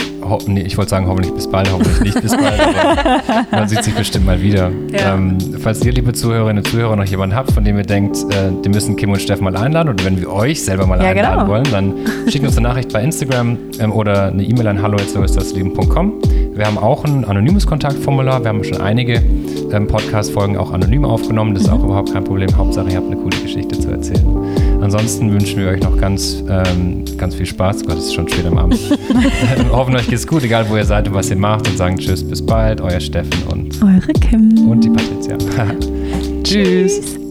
nee, 0.47 0.61
ich 0.61 0.77
wollte 0.77 0.89
sagen, 0.91 1.07
hoffentlich 1.07 1.33
bis 1.33 1.47
bald, 1.49 1.71
hoffentlich 1.71 1.99
nicht 2.01 2.21
bis 2.21 2.31
bald, 2.35 2.59
aber 2.59 3.45
man 3.51 3.67
sieht 3.67 3.83
sich 3.83 3.93
bestimmt 3.93 4.25
mal 4.25 4.41
wieder. 4.41 4.71
Ja. 4.91 5.13
Ähm, 5.15 5.37
falls 5.59 5.83
ihr, 5.85 5.91
liebe 5.91 6.13
Zuhörerinnen 6.13 6.63
und 6.63 6.69
Zuhörer, 6.69 6.95
noch 6.95 7.05
jemanden 7.05 7.35
habt, 7.35 7.51
von 7.51 7.63
dem 7.63 7.77
ihr 7.77 7.83
denkt, 7.83 8.17
äh, 8.31 8.51
die 8.63 8.69
müssen 8.69 8.95
Kim 8.95 9.11
und 9.11 9.21
Steff 9.21 9.41
mal 9.41 9.55
einladen 9.55 9.89
oder 9.89 10.03
wenn 10.05 10.19
wir 10.19 10.31
euch 10.31 10.63
selber 10.63 10.85
mal 10.87 11.01
Ja, 11.01 11.09
einladen 11.09 11.39
genau. 11.39 11.47
wollen, 11.47 11.65
dann 11.71 11.93
schickt 12.29 12.45
uns 12.45 12.57
eine 12.57 12.67
Nachricht 12.67 12.91
bei 12.91 13.01
Instagram 13.01 13.57
ähm, 13.79 13.91
oder 13.91 14.27
eine 14.27 14.43
E-Mail 14.43 14.67
an 14.67 14.81
hallo.soistdasleben.com. 14.81 16.13
Wir 16.55 16.65
haben 16.65 16.77
auch 16.77 17.03
ein 17.03 17.25
anonymes 17.25 17.67
Kontaktformular, 17.67 18.41
wir 18.41 18.47
haben 18.47 18.63
schon 18.63 18.79
einige 18.79 19.21
ähm, 19.73 19.87
Podcast-Folgen 19.87 20.55
auch 20.55 20.71
anonym 20.71 21.03
aufgenommen, 21.03 21.53
das 21.53 21.63
ist 21.63 21.69
auch 21.69 21.83
überhaupt 21.83 22.13
kein 22.13 22.23
Problem. 22.23 22.55
Hauptsache, 22.55 22.89
ihr 22.89 22.95
habt 22.95 23.07
eine 23.07 23.17
coole 23.17 23.37
Geschichte 23.37 23.77
zu 23.77 23.91
erzählen. 23.91 24.25
Ansonsten 24.81 25.33
wünschen 25.33 25.59
wir 25.59 25.67
euch 25.67 25.81
noch 25.81 25.97
ganz, 25.97 26.43
ähm, 26.49 27.03
ganz 27.17 27.35
viel 27.35 27.45
Spaß. 27.45 27.85
Gott, 27.85 27.97
es 27.97 28.05
ist 28.05 28.13
schon 28.13 28.29
spät 28.29 28.45
am 28.45 28.57
Abend. 28.57 28.79
Wir 28.89 29.71
hoffen, 29.73 29.95
euch 29.97 30.07
geht's 30.07 30.25
gut, 30.25 30.43
egal 30.43 30.69
wo 30.69 30.77
ihr 30.77 30.85
seid 30.85 31.09
und 31.09 31.13
was 31.13 31.29
ihr 31.29 31.35
macht. 31.35 31.67
Und 31.67 31.75
sagen 31.75 31.97
Tschüss, 31.97 32.23
bis 32.23 32.45
bald. 32.45 32.79
Euer 32.79 33.01
Steffen 33.01 33.43
und, 33.49 33.81
Eure 33.83 34.13
Kim. 34.21 34.69
und 34.69 34.81
die 34.81 34.89
Patricia. 34.89 35.37
Tschüss. 36.43 37.24